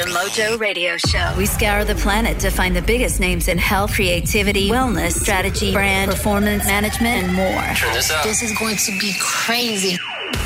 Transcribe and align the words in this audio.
The 0.00 0.06
Mojo 0.06 0.58
Radio 0.58 0.96
Show. 0.96 1.34
We 1.36 1.44
scour 1.44 1.84
the 1.84 1.94
planet 1.94 2.38
to 2.40 2.48
find 2.48 2.74
the 2.74 2.80
biggest 2.80 3.20
names 3.20 3.48
in 3.48 3.58
health, 3.58 3.92
creativity, 3.92 4.70
wellness, 4.70 5.12
strategy, 5.12 5.74
brand, 5.74 6.10
performance, 6.10 6.64
management, 6.64 7.24
and 7.24 7.34
more. 7.34 7.62
Turn 7.76 7.92
this 7.92 8.10
up. 8.10 8.24
This 8.24 8.40
is 8.40 8.56
going 8.58 8.76
to 8.76 8.98
be 8.98 9.12
crazy. 9.20 9.98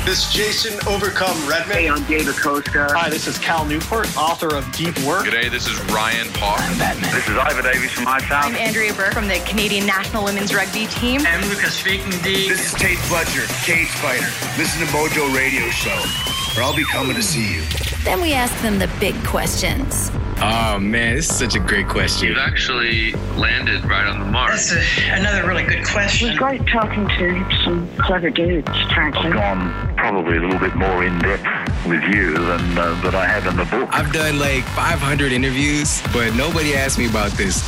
This 0.03 0.27
is 0.27 0.33
Jason 0.33 0.77
Overcome 0.89 1.37
Redman. 1.47 1.77
Hey, 1.77 1.89
I'm 1.89 2.03
David 2.03 2.35
Costa. 2.35 2.89
Hi, 2.91 3.09
this 3.09 3.27
is 3.27 3.37
Cal 3.37 3.63
Newport, 3.63 4.17
author 4.17 4.53
of 4.53 4.69
Deep 4.73 4.99
Work. 5.07 5.25
G'day, 5.25 5.49
this 5.49 5.67
is 5.67 5.79
Ryan 5.85 6.27
Paul. 6.33 6.57
I'm 6.57 6.77
Batman. 6.77 7.13
This 7.13 7.25
is 7.29 7.37
Ivor 7.37 7.61
Davies 7.61 7.91
from 7.93 8.03
My 8.03 8.19
Town. 8.19 8.43
I'm 8.43 8.55
Andrea 8.55 8.93
Burk 8.93 9.13
from 9.13 9.29
the 9.29 9.39
Canadian 9.47 9.85
National 9.85 10.25
Women's 10.25 10.53
Rugby 10.53 10.87
Team. 10.87 11.21
I'm 11.25 11.47
Lucas 11.47 11.75
speaking 11.75 12.11
D. 12.23 12.49
This 12.49 12.73
is 12.73 12.73
Tate 12.73 12.97
Fletcher, 13.07 13.47
Cage 13.63 13.87
Fighter. 14.03 14.27
Listen 14.57 14.85
to 14.85 14.91
Mojo 14.91 15.33
Radio 15.33 15.69
Show, 15.69 15.95
or 16.57 16.63
I'll 16.63 16.75
be 16.75 16.85
coming 16.85 17.15
to 17.15 17.23
see 17.23 17.55
you. 17.55 17.61
Then 18.03 18.21
we 18.21 18.33
ask 18.33 18.55
them 18.61 18.79
the 18.79 18.89
big 18.99 19.15
questions. 19.25 20.11
Oh 20.37 20.77
man, 20.79 21.15
this 21.15 21.29
is 21.29 21.37
such 21.37 21.55
a 21.55 21.59
great 21.59 21.87
question. 21.87 22.27
You've 22.27 22.37
actually 22.37 23.13
landed 23.35 23.83
right 23.85 24.05
on 24.05 24.19
the 24.19 24.25
mark. 24.25 24.51
That's 24.51 24.73
a, 24.73 25.11
another 25.11 25.47
really 25.47 25.63
good 25.63 25.85
question. 25.85 26.27
It 26.27 26.31
was 26.31 26.37
great 26.37 26.67
talking 26.67 27.07
to 27.07 27.63
some 27.63 27.89
clever 27.97 28.29
dudes, 28.29 28.69
frankly. 28.93 29.27
I've 29.27 29.33
gone 29.33 29.95
probably 29.95 30.37
a 30.37 30.41
little 30.41 30.59
bit 30.59 30.75
more 30.75 31.03
in 31.03 31.17
depth 31.19 31.87
with 31.87 32.03
you 32.03 32.33
than 32.33 32.77
uh, 32.77 32.99
that 33.03 33.15
I 33.15 33.25
have 33.25 33.47
in 33.47 33.55
the 33.55 33.65
book. 33.65 33.89
I've 33.91 34.11
done 34.11 34.37
like 34.39 34.63
500 34.63 35.31
interviews, 35.31 36.01
but 36.11 36.35
nobody 36.35 36.75
asked 36.75 36.97
me 36.97 37.07
about 37.07 37.31
this. 37.31 37.63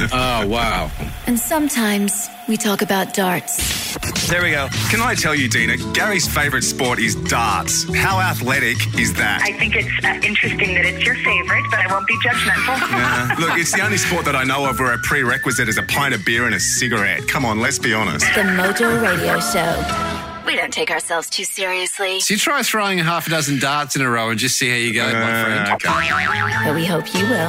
oh 0.12 0.46
wow. 0.46 0.90
And 1.26 1.38
sometimes 1.38 2.28
we 2.48 2.56
talk 2.56 2.82
about 2.82 3.14
darts. 3.14 3.92
There 4.28 4.42
we 4.42 4.50
go. 4.50 4.68
Can 4.90 5.00
I 5.00 5.14
tell 5.14 5.34
you, 5.34 5.48
Dina, 5.48 5.76
Gary's 5.92 6.26
favourite 6.26 6.64
sport 6.64 6.98
is 6.98 7.14
darts. 7.14 7.84
How 7.94 8.20
athletic 8.20 8.76
is 8.98 9.12
that? 9.14 9.42
I 9.42 9.52
think 9.58 9.76
it's 9.76 10.04
uh, 10.04 10.08
interesting 10.26 10.74
that 10.74 10.84
it's 10.84 11.04
your 11.04 11.14
favourite, 11.16 11.64
but 11.70 11.80
I 11.80 11.92
won't 11.92 12.06
be 12.06 12.16
judgmental. 12.24 12.78
yeah. 12.90 13.36
Look, 13.38 13.58
it's 13.58 13.72
the 13.72 13.82
only 13.82 13.98
sport 13.98 14.24
that 14.24 14.36
I 14.36 14.44
know 14.44 14.68
of 14.68 14.78
where 14.78 14.94
a 14.94 14.98
prerequisite 14.98 15.68
is 15.68 15.78
a 15.78 15.82
pint 15.82 16.14
of 16.14 16.24
beer 16.24 16.46
and 16.46 16.54
a 16.54 16.60
cigarette. 16.60 17.28
Come 17.28 17.44
on, 17.44 17.60
let's 17.60 17.78
be 17.78 17.92
honest. 17.92 18.24
The 18.34 18.42
Mojo 18.42 19.02
Radio 19.02 19.38
Show. 19.40 20.22
We 20.46 20.56
don't 20.56 20.72
take 20.72 20.90
ourselves 20.90 21.30
too 21.30 21.44
seriously. 21.44 22.20
So 22.20 22.34
you 22.34 22.38
try 22.38 22.62
throwing 22.62 23.00
a 23.00 23.04
half 23.04 23.26
a 23.26 23.30
dozen 23.30 23.58
darts 23.58 23.96
in 23.96 24.02
a 24.02 24.10
row 24.10 24.30
and 24.30 24.38
just 24.38 24.58
see 24.58 24.68
how 24.68 24.76
you 24.76 24.92
go, 24.92 25.06
uh, 25.06 25.12
my 25.12 25.42
friend. 25.42 25.72
Okay. 25.74 26.64
But 26.64 26.74
we 26.74 26.84
hope 26.84 27.14
you 27.14 27.24
will. 27.24 27.48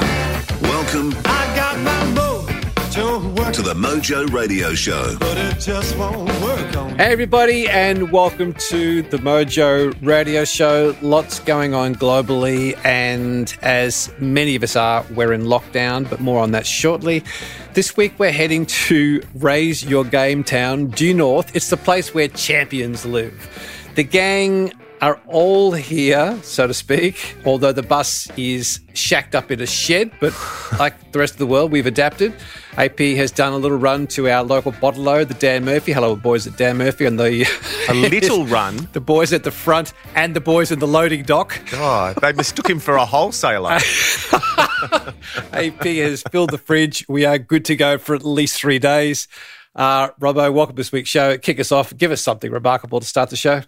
Welcome. 0.62 1.14
I 1.24 1.52
got 1.56 1.78
my 1.80 2.23
to 3.34 3.62
the 3.62 3.74
Mojo 3.74 4.32
Radio 4.32 4.74
Show. 4.74 5.16
Hey, 6.96 7.12
everybody, 7.12 7.68
and 7.68 8.12
welcome 8.12 8.54
to 8.68 9.02
the 9.02 9.16
Mojo 9.16 9.92
Radio 10.02 10.44
Show. 10.44 10.94
Lots 11.02 11.40
going 11.40 11.74
on 11.74 11.96
globally, 11.96 12.78
and 12.84 13.56
as 13.60 14.08
many 14.20 14.54
of 14.54 14.62
us 14.62 14.76
are, 14.76 15.04
we're 15.16 15.32
in 15.32 15.42
lockdown, 15.42 16.08
but 16.08 16.20
more 16.20 16.40
on 16.40 16.52
that 16.52 16.64
shortly. 16.64 17.24
This 17.72 17.96
week, 17.96 18.14
we're 18.18 18.30
heading 18.30 18.66
to 18.66 19.20
Raise 19.34 19.84
Your 19.84 20.04
Game 20.04 20.44
Town, 20.44 20.86
due 20.86 21.12
north. 21.12 21.56
It's 21.56 21.70
the 21.70 21.76
place 21.76 22.14
where 22.14 22.28
champions 22.28 23.04
live. 23.04 23.34
The 23.96 24.04
gang 24.04 24.72
are 25.04 25.20
all 25.26 25.72
here, 25.72 26.38
so 26.42 26.66
to 26.66 26.72
speak, 26.72 27.36
although 27.44 27.72
the 27.72 27.82
bus 27.82 28.26
is 28.38 28.80
shacked 28.94 29.34
up 29.34 29.50
in 29.50 29.60
a 29.60 29.66
shed, 29.66 30.10
but 30.18 30.32
like 30.78 31.12
the 31.12 31.18
rest 31.18 31.34
of 31.34 31.38
the 31.38 31.46
world, 31.46 31.70
we've 31.70 31.84
adapted. 31.84 32.32
AP 32.78 32.98
has 32.98 33.30
done 33.30 33.52
a 33.52 33.58
little 33.58 33.76
run 33.76 34.06
to 34.06 34.30
our 34.30 34.42
local 34.42 34.72
bottler, 34.72 35.28
the 35.28 35.34
Dan 35.34 35.62
Murphy. 35.66 35.92
Hello, 35.92 36.16
boys 36.16 36.46
at 36.46 36.56
Dan 36.56 36.78
Murphy. 36.78 37.04
And 37.04 37.20
the 37.20 37.46
a 37.90 37.92
little 37.92 38.46
run. 38.58 38.88
The 38.94 39.00
boys 39.00 39.34
at 39.34 39.44
the 39.44 39.50
front 39.50 39.92
and 40.14 40.34
the 40.34 40.40
boys 40.40 40.72
in 40.72 40.78
the 40.78 40.88
loading 40.88 41.22
dock. 41.22 41.60
God, 41.70 42.16
they 42.22 42.32
mistook 42.32 42.70
him 42.70 42.78
for 42.78 42.94
a 42.94 43.04
wholesaler. 43.04 43.72
AP 45.52 45.84
has 45.84 46.22
filled 46.30 46.48
the 46.48 46.58
fridge. 46.58 47.04
We 47.10 47.26
are 47.26 47.36
good 47.36 47.66
to 47.66 47.76
go 47.76 47.98
for 47.98 48.14
at 48.14 48.24
least 48.24 48.58
three 48.58 48.78
days. 48.78 49.28
Uh, 49.76 50.12
Robbo, 50.12 50.50
welcome 50.50 50.76
to 50.76 50.80
this 50.80 50.92
week's 50.92 51.10
show. 51.10 51.36
Kick 51.36 51.60
us 51.60 51.70
off. 51.70 51.94
Give 51.94 52.10
us 52.10 52.22
something 52.22 52.50
remarkable 52.50 53.00
to 53.00 53.06
start 53.06 53.28
the 53.28 53.36
show. 53.36 53.64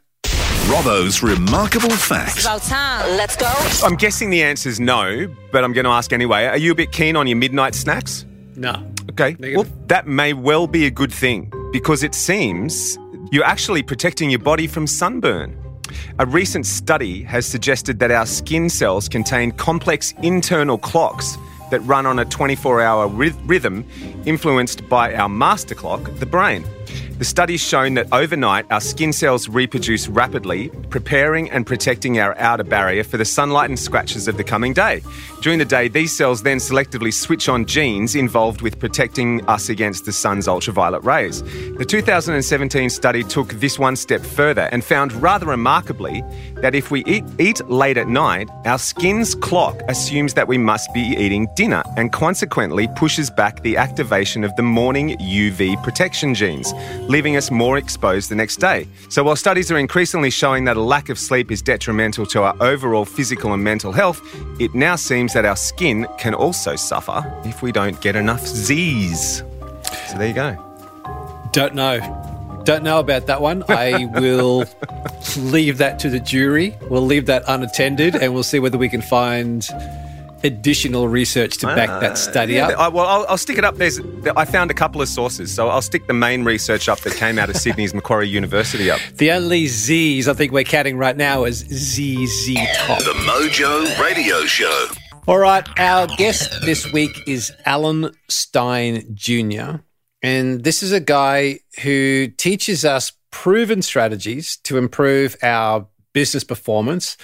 Robbo's 0.66 1.22
remarkable 1.22 1.90
facts. 1.90 2.38
It's 2.38 2.44
about 2.44 2.62
time. 2.62 3.16
Let's 3.16 3.36
go. 3.36 3.46
I'm 3.84 3.94
guessing 3.94 4.30
the 4.30 4.42
answer 4.42 4.68
is 4.68 4.80
no, 4.80 5.32
but 5.52 5.62
I'm 5.62 5.72
going 5.72 5.84
to 5.84 5.92
ask 5.92 6.12
anyway. 6.12 6.46
Are 6.46 6.56
you 6.56 6.72
a 6.72 6.74
bit 6.74 6.90
keen 6.90 7.14
on 7.14 7.28
your 7.28 7.36
midnight 7.36 7.76
snacks? 7.76 8.26
No. 8.56 8.72
Okay. 9.10 9.36
Negative. 9.38 9.56
Well, 9.58 9.84
that 9.86 10.08
may 10.08 10.32
well 10.32 10.66
be 10.66 10.86
a 10.86 10.90
good 10.90 11.12
thing 11.12 11.52
because 11.70 12.02
it 12.02 12.16
seems 12.16 12.98
you're 13.30 13.44
actually 13.44 13.84
protecting 13.84 14.28
your 14.28 14.40
body 14.40 14.66
from 14.66 14.88
sunburn. 14.88 15.56
A 16.18 16.26
recent 16.26 16.66
study 16.66 17.22
has 17.22 17.46
suggested 17.46 18.00
that 18.00 18.10
our 18.10 18.26
skin 18.26 18.68
cells 18.68 19.08
contain 19.08 19.52
complex 19.52 20.14
internal 20.24 20.78
clocks 20.78 21.38
that 21.70 21.78
run 21.80 22.06
on 22.06 22.18
a 22.18 22.24
24 22.24 22.80
hour 22.80 23.06
rhythm 23.06 23.88
influenced 24.24 24.88
by 24.88 25.14
our 25.14 25.28
master 25.28 25.76
clock, 25.76 26.10
the 26.16 26.26
brain. 26.26 26.64
The 27.18 27.24
study's 27.24 27.62
shown 27.62 27.94
that 27.94 28.08
overnight 28.12 28.70
our 28.70 28.80
skin 28.80 29.10
cells 29.10 29.48
reproduce 29.48 30.06
rapidly, 30.06 30.68
preparing 30.90 31.50
and 31.50 31.66
protecting 31.66 32.18
our 32.18 32.36
outer 32.36 32.62
barrier 32.62 33.04
for 33.04 33.16
the 33.16 33.24
sunlight 33.24 33.70
and 33.70 33.78
scratches 33.78 34.28
of 34.28 34.36
the 34.36 34.44
coming 34.44 34.74
day. 34.74 35.00
During 35.40 35.58
the 35.58 35.64
day, 35.64 35.88
these 35.88 36.14
cells 36.14 36.42
then 36.42 36.58
selectively 36.58 37.14
switch 37.14 37.48
on 37.48 37.64
genes 37.64 38.14
involved 38.14 38.60
with 38.60 38.78
protecting 38.78 39.42
us 39.48 39.70
against 39.70 40.04
the 40.04 40.12
sun's 40.12 40.46
ultraviolet 40.46 41.04
rays. 41.04 41.42
The 41.78 41.86
2017 41.86 42.90
study 42.90 43.24
took 43.24 43.48
this 43.54 43.78
one 43.78 43.96
step 43.96 44.20
further 44.20 44.68
and 44.70 44.84
found 44.84 45.14
rather 45.14 45.46
remarkably 45.46 46.22
that 46.56 46.74
if 46.74 46.90
we 46.90 47.02
eat, 47.06 47.24
eat 47.38 47.66
late 47.70 47.96
at 47.96 48.08
night, 48.08 48.50
our 48.66 48.78
skin's 48.78 49.34
clock 49.34 49.80
assumes 49.88 50.34
that 50.34 50.48
we 50.48 50.58
must 50.58 50.92
be 50.92 51.00
eating 51.00 51.48
dinner 51.56 51.82
and 51.96 52.12
consequently 52.12 52.88
pushes 52.94 53.30
back 53.30 53.62
the 53.62 53.78
activation 53.78 54.44
of 54.44 54.54
the 54.56 54.62
morning 54.62 55.16
UV 55.16 55.82
protection 55.82 56.34
genes 56.34 56.74
leaving 57.08 57.36
us 57.36 57.50
more 57.50 57.78
exposed 57.78 58.30
the 58.30 58.34
next 58.34 58.56
day. 58.56 58.86
So, 59.08 59.24
while 59.24 59.36
studies 59.36 59.70
are 59.70 59.78
increasingly 59.78 60.30
showing 60.30 60.64
that 60.64 60.76
a 60.76 60.80
lack 60.80 61.08
of 61.08 61.18
sleep 61.18 61.50
is 61.50 61.62
detrimental 61.62 62.26
to 62.26 62.42
our 62.42 62.56
overall 62.60 63.04
physical 63.04 63.52
and 63.52 63.62
mental 63.62 63.92
health, 63.92 64.20
it 64.60 64.74
now 64.74 64.96
seems 64.96 65.32
that 65.34 65.44
our 65.44 65.56
skin 65.56 66.06
can 66.18 66.34
also 66.34 66.76
suffer 66.76 67.24
if 67.44 67.62
we 67.62 67.72
don't 67.72 68.00
get 68.00 68.16
enough 68.16 68.46
Z's. 68.46 69.42
So, 70.08 70.18
there 70.18 70.28
you 70.28 70.34
go. 70.34 70.56
Don't 71.52 71.74
know. 71.74 72.00
Don't 72.64 72.82
know 72.82 72.98
about 72.98 73.26
that 73.26 73.40
one. 73.40 73.62
I 73.68 74.06
will 74.06 74.64
leave 75.36 75.78
that 75.78 76.00
to 76.00 76.10
the 76.10 76.18
jury. 76.18 76.76
We'll 76.90 77.06
leave 77.06 77.26
that 77.26 77.44
unattended 77.46 78.16
and 78.16 78.34
we'll 78.34 78.42
see 78.42 78.58
whether 78.58 78.76
we 78.76 78.88
can 78.88 79.02
find 79.02 79.64
additional 80.46 81.08
research 81.08 81.58
to 81.58 81.66
back 81.66 81.88
that 82.00 82.12
ah, 82.12 82.14
study 82.14 82.54
yeah, 82.54 82.68
up? 82.68 82.78
I, 82.78 82.88
well, 82.88 83.06
I'll, 83.06 83.26
I'll, 83.28 83.38
stick 83.38 83.58
it 83.58 83.64
up. 83.64 83.76
There's, 83.76 84.00
I 84.36 84.44
found 84.44 84.70
a 84.70 84.74
couple 84.74 85.02
of 85.02 85.08
sources, 85.08 85.52
so 85.52 85.68
I'll 85.68 85.82
stick 85.82 86.06
the 86.06 86.14
main 86.14 86.44
research 86.44 86.88
up 86.88 87.00
that 87.00 87.14
came 87.14 87.38
out 87.38 87.50
of 87.50 87.56
Sydney's 87.64 87.92
Macquarie 87.92 88.28
University 88.28 88.90
up. 88.90 89.00
The 89.14 89.32
only 89.32 89.66
Z's 89.66 90.28
I 90.28 90.32
think 90.32 90.52
we're 90.52 90.64
counting 90.64 90.96
right 90.96 91.16
now 91.16 91.44
is 91.44 91.58
ZZ 91.58 92.54
Top. 92.76 93.00
The 93.00 93.14
Mojo 93.26 94.00
Radio 94.00 94.44
Show. 94.46 94.86
All 95.26 95.38
right, 95.38 95.66
our 95.78 96.06
guest 96.06 96.62
this 96.64 96.90
week 96.92 97.10
is 97.26 97.52
Alan 97.64 98.12
Stein 98.28 99.04
Jr. 99.14 99.78
And 100.22 100.62
this 100.62 100.82
is 100.82 100.92
a 100.92 101.00
guy 101.00 101.60
who 101.82 102.28
teaches 102.28 102.84
us 102.84 103.12
proven 103.32 103.82
strategies 103.82 104.56
to 104.58 104.78
improve 104.78 105.36
our 105.42 105.88
business 106.12 106.44
performance 106.44 107.16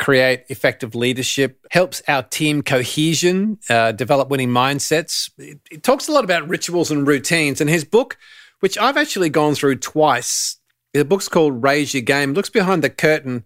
create 0.00 0.44
effective 0.48 0.94
leadership, 0.94 1.64
helps 1.70 2.02
our 2.08 2.22
team 2.22 2.62
cohesion, 2.62 3.58
uh, 3.68 3.92
develop 3.92 4.30
winning 4.30 4.48
mindsets. 4.48 5.30
It, 5.38 5.60
it, 5.70 5.82
talks 5.82 6.08
a 6.08 6.12
lot 6.12 6.24
about 6.24 6.48
rituals 6.48 6.90
and 6.90 7.06
routines. 7.06 7.60
And 7.60 7.68
his 7.68 7.84
book, 7.84 8.16
which 8.60 8.78
I've 8.78 8.96
actually 8.96 9.28
gone 9.28 9.54
through 9.54 9.76
twice, 9.76 10.56
the 10.94 11.04
book's 11.04 11.28
called 11.28 11.62
Raise 11.62 11.94
Your 11.94 12.02
Game, 12.02 12.32
looks 12.32 12.48
behind 12.48 12.82
the 12.82 12.90
curtain. 12.90 13.44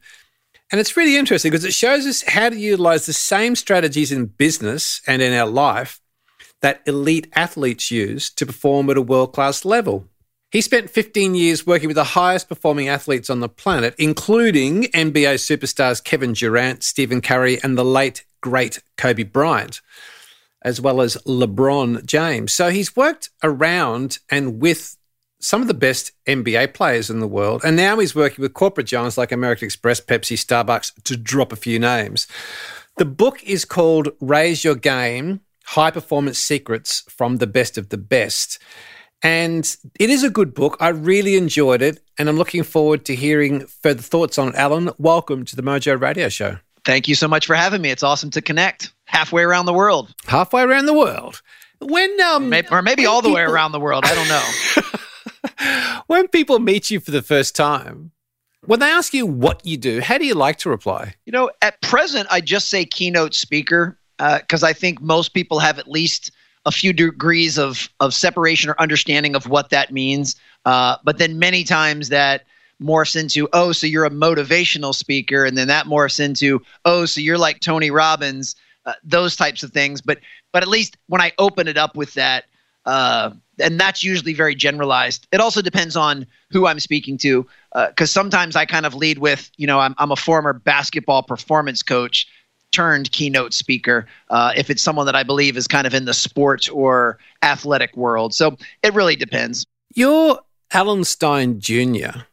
And 0.71 0.81
it's 0.81 0.97
really 0.97 1.17
interesting 1.17 1.51
because 1.51 1.65
it 1.65 1.75
shows 1.75 2.07
us 2.07 2.23
how 2.23 2.49
to 2.49 2.57
utilize 2.57 3.05
the 3.05 3.13
same 3.13 3.57
strategies 3.57 4.13
in 4.13 4.27
business 4.27 5.03
and 5.07 5.21
in 5.21 5.33
our 5.33 5.49
life 5.49 6.01
that 6.63 6.83
elite 6.87 7.31
athletes 7.35 7.91
use 7.91 8.31
to 8.31 8.47
perform 8.47 8.89
at 8.89 8.97
a 8.97 9.03
world 9.03 9.35
class 9.35 9.65
level. 9.65 10.09
He 10.55 10.61
spent 10.61 10.89
15 10.89 11.35
years 11.35 11.67
working 11.67 11.89
with 11.89 11.97
the 11.97 12.05
highest 12.05 12.49
performing 12.49 12.89
athletes 12.89 13.29
on 13.29 13.41
the 13.41 13.49
planet, 13.49 13.93
including 13.99 14.85
NBA 14.85 15.35
superstars 15.41 16.03
Kevin 16.03 16.33
Durant, 16.33 16.85
Stephen 16.85 17.21
Curry, 17.21 17.59
and 17.65 17.77
the 17.77 17.85
late, 17.85 18.25
great 18.41 18.81
Kobe 18.97 19.25
Bryant, 19.25 19.81
as 20.63 20.81
well 20.81 21.01
as 21.01 21.17
LeBron 21.27 22.07
James. 22.07 22.53
So 22.53 22.71
he's 22.71 22.95
worked 22.95 23.31
around 23.43 24.21
and 24.31 24.61
with 24.63 24.97
some 25.41 25.61
of 25.61 25.67
the 25.67 25.75
best 25.75 26.13
NBA 26.29 26.73
players 26.73 27.11
in 27.11 27.19
the 27.19 27.27
world. 27.27 27.63
And 27.65 27.75
now 27.75 27.99
he's 27.99 28.15
working 28.15 28.41
with 28.41 28.55
corporate 28.55 28.87
giants 28.87 29.19
like 29.19 29.33
American 29.33 29.67
Express, 29.67 30.01
Pepsi, 30.01 30.37
Starbucks, 30.37 31.03
to 31.03 31.17
drop 31.17 31.53
a 31.53 31.57
few 31.57 31.81
names. 31.81 32.29
The 32.99 33.05
book 33.05 33.43
is 33.43 33.65
called 33.65 34.11
Raise 34.21 34.63
Your 34.63 34.77
Game 34.77 35.41
High 35.65 35.91
Performance 35.91 36.39
Secrets 36.39 37.03
from 37.09 37.39
the 37.39 37.49
Best 37.49 37.77
of 37.77 37.89
the 37.89 37.99
Best. 37.99 38.61
And 39.25 39.77
it 39.99 40.11
is 40.11 40.23
a 40.23 40.29
good 40.29 40.53
book. 40.53 40.77
I 40.81 40.89
really 40.91 41.37
enjoyed 41.37 41.81
it. 41.81 42.01
And 42.19 42.29
I'm 42.29 42.37
looking 42.37 42.63
forward 42.63 43.07
to 43.07 43.17
hearing 43.17 43.67
further 43.67 44.03
thoughts 44.03 44.39
on 44.39 44.49
it. 44.49 44.55
Alan, 44.55 44.91
welcome 44.99 45.47
to 45.47 45.57
the 45.57 45.63
Mojo 45.63 45.99
Radio 45.99 46.29
Show. 46.29 46.59
Thank 46.85 47.09
you 47.09 47.15
so 47.15 47.27
much 47.27 47.47
for 47.47 47.55
having 47.55 47.81
me. 47.81 47.91
It's 47.91 48.03
awesome 48.03 48.31
to 48.33 48.43
connect 48.43 48.93
halfway 49.07 49.43
around 49.43 49.65
the 49.65 49.73
world. 49.73 50.15
Halfway 50.27 50.63
around 50.63 50.85
the 50.85 50.93
world. 50.93 51.41
When 51.81 52.21
um, 52.21 52.51
maybe, 52.51 52.69
or 52.71 52.83
maybe 52.83 53.07
all 53.07 53.23
the 53.23 53.29
people, 53.29 53.37
way 53.37 53.43
around 53.43 53.73
the 53.73 53.81
world. 53.81 54.05
I 54.07 54.15
don't 54.15 54.29
know. 54.29 56.03
when 56.07 56.29
people 56.29 56.59
meet 56.59 56.91
you 56.91 57.01
for 57.01 57.11
the 57.11 57.23
first 57.23 57.57
time, 57.57 58.13
when 58.67 58.81
they 58.81 58.91
ask 58.91 59.15
you 59.15 59.25
what 59.25 59.65
you 59.65 59.79
do, 59.79 60.03
how 60.03 60.19
do 60.19 60.27
you 60.27 60.35
like 60.35 60.59
to 60.59 60.69
reply? 60.69 61.15
You 61.25 61.33
know, 61.33 61.51
at 61.63 61.81
present, 61.81 62.29
I 62.31 62.43
just 62.43 62.69
say 62.69 62.85
keynote 62.85 63.35
speaker 63.35 63.99
because 64.19 64.63
uh, 64.63 64.67
I 64.67 64.75
think 64.75 65.01
most 65.01 65.33
people 65.33 65.61
have 65.61 65.79
at 65.79 65.89
least 65.89 66.31
a 66.67 66.73
few 66.73 66.93
degrees 66.93 67.59
of 67.59 67.89
of 68.01 68.15
separation 68.15 68.71
or 68.71 68.81
understanding 68.81 69.35
of 69.35 69.49
what 69.49 69.71
that 69.71 69.93
means. 69.93 70.37
Uh, 70.65 70.97
but 71.05 71.19
then 71.19 71.39
many 71.39 71.65
times 71.65 72.09
that 72.09 72.45
morphs 72.81 73.17
into 73.17 73.49
oh, 73.53 73.73
so 73.73 73.87
you're 73.87 74.05
a 74.05 74.11
motivational 74.11 74.95
speaker, 74.95 75.45
and 75.45 75.57
then 75.57 75.69
that 75.69 75.87
morphs 75.87 76.21
into 76.21 76.61
oh, 76.85 77.07
so 77.07 77.21
you're 77.21 77.39
like 77.39 77.61
Tony 77.61 77.91
Robbins. 77.91 78.57
Uh, 78.87 78.93
those 79.03 79.35
types 79.35 79.63
of 79.63 79.73
things. 79.73 80.03
But 80.03 80.19
but 80.53 80.63
at 80.63 80.69
least 80.69 80.99
when 81.07 81.23
I 81.23 81.33
open 81.39 81.69
it 81.69 81.79
up 81.79 81.97
with 81.97 82.13
that, 82.15 82.45
uh, 82.85 83.31
and 83.59 83.81
that's 83.81 84.05
usually 84.05 84.35
very 84.35 84.55
generalized. 84.55 85.27
It 85.33 85.41
also 85.41 85.63
depends 85.63 85.97
on 85.97 86.27
who 86.51 86.67
I'm 86.67 86.81
speaking 86.81 87.17
to, 87.19 87.47
because 87.73 88.11
uh, 88.11 88.21
sometimes 88.21 88.57
I 88.57 88.67
kind 88.67 88.85
of 88.85 88.95
lead 88.95 89.19
with, 89.19 89.51
you 89.57 89.67
know, 89.67 89.81
I'm, 89.81 89.95
I'm 89.97 90.13
a 90.13 90.17
former 90.17 90.53
basketball 90.53 91.23
performance 91.23 91.83
coach 91.83 92.27
turned 92.75 93.13
keynote 93.13 93.55
speaker 93.55 94.07
uh, 94.31 94.53
if 94.57 94.69
it's 94.71 94.83
someone 94.83 95.07
that 95.07 95.15
I 95.15 95.23
believe 95.23 95.57
is 95.57 95.69
kind 95.69 95.87
of 95.87 95.95
in 95.95 96.05
the 96.05 96.15
sports 96.15 96.69
or 96.69 97.19
athletic 97.43 97.97
world. 97.97 98.35
So 98.35 98.57
it 98.83 98.93
really 98.95 99.17
depends. 99.17 99.67
You're 99.95 100.41
Alan 100.73 101.05
Stein 101.05 101.61
Jr. 101.61 102.25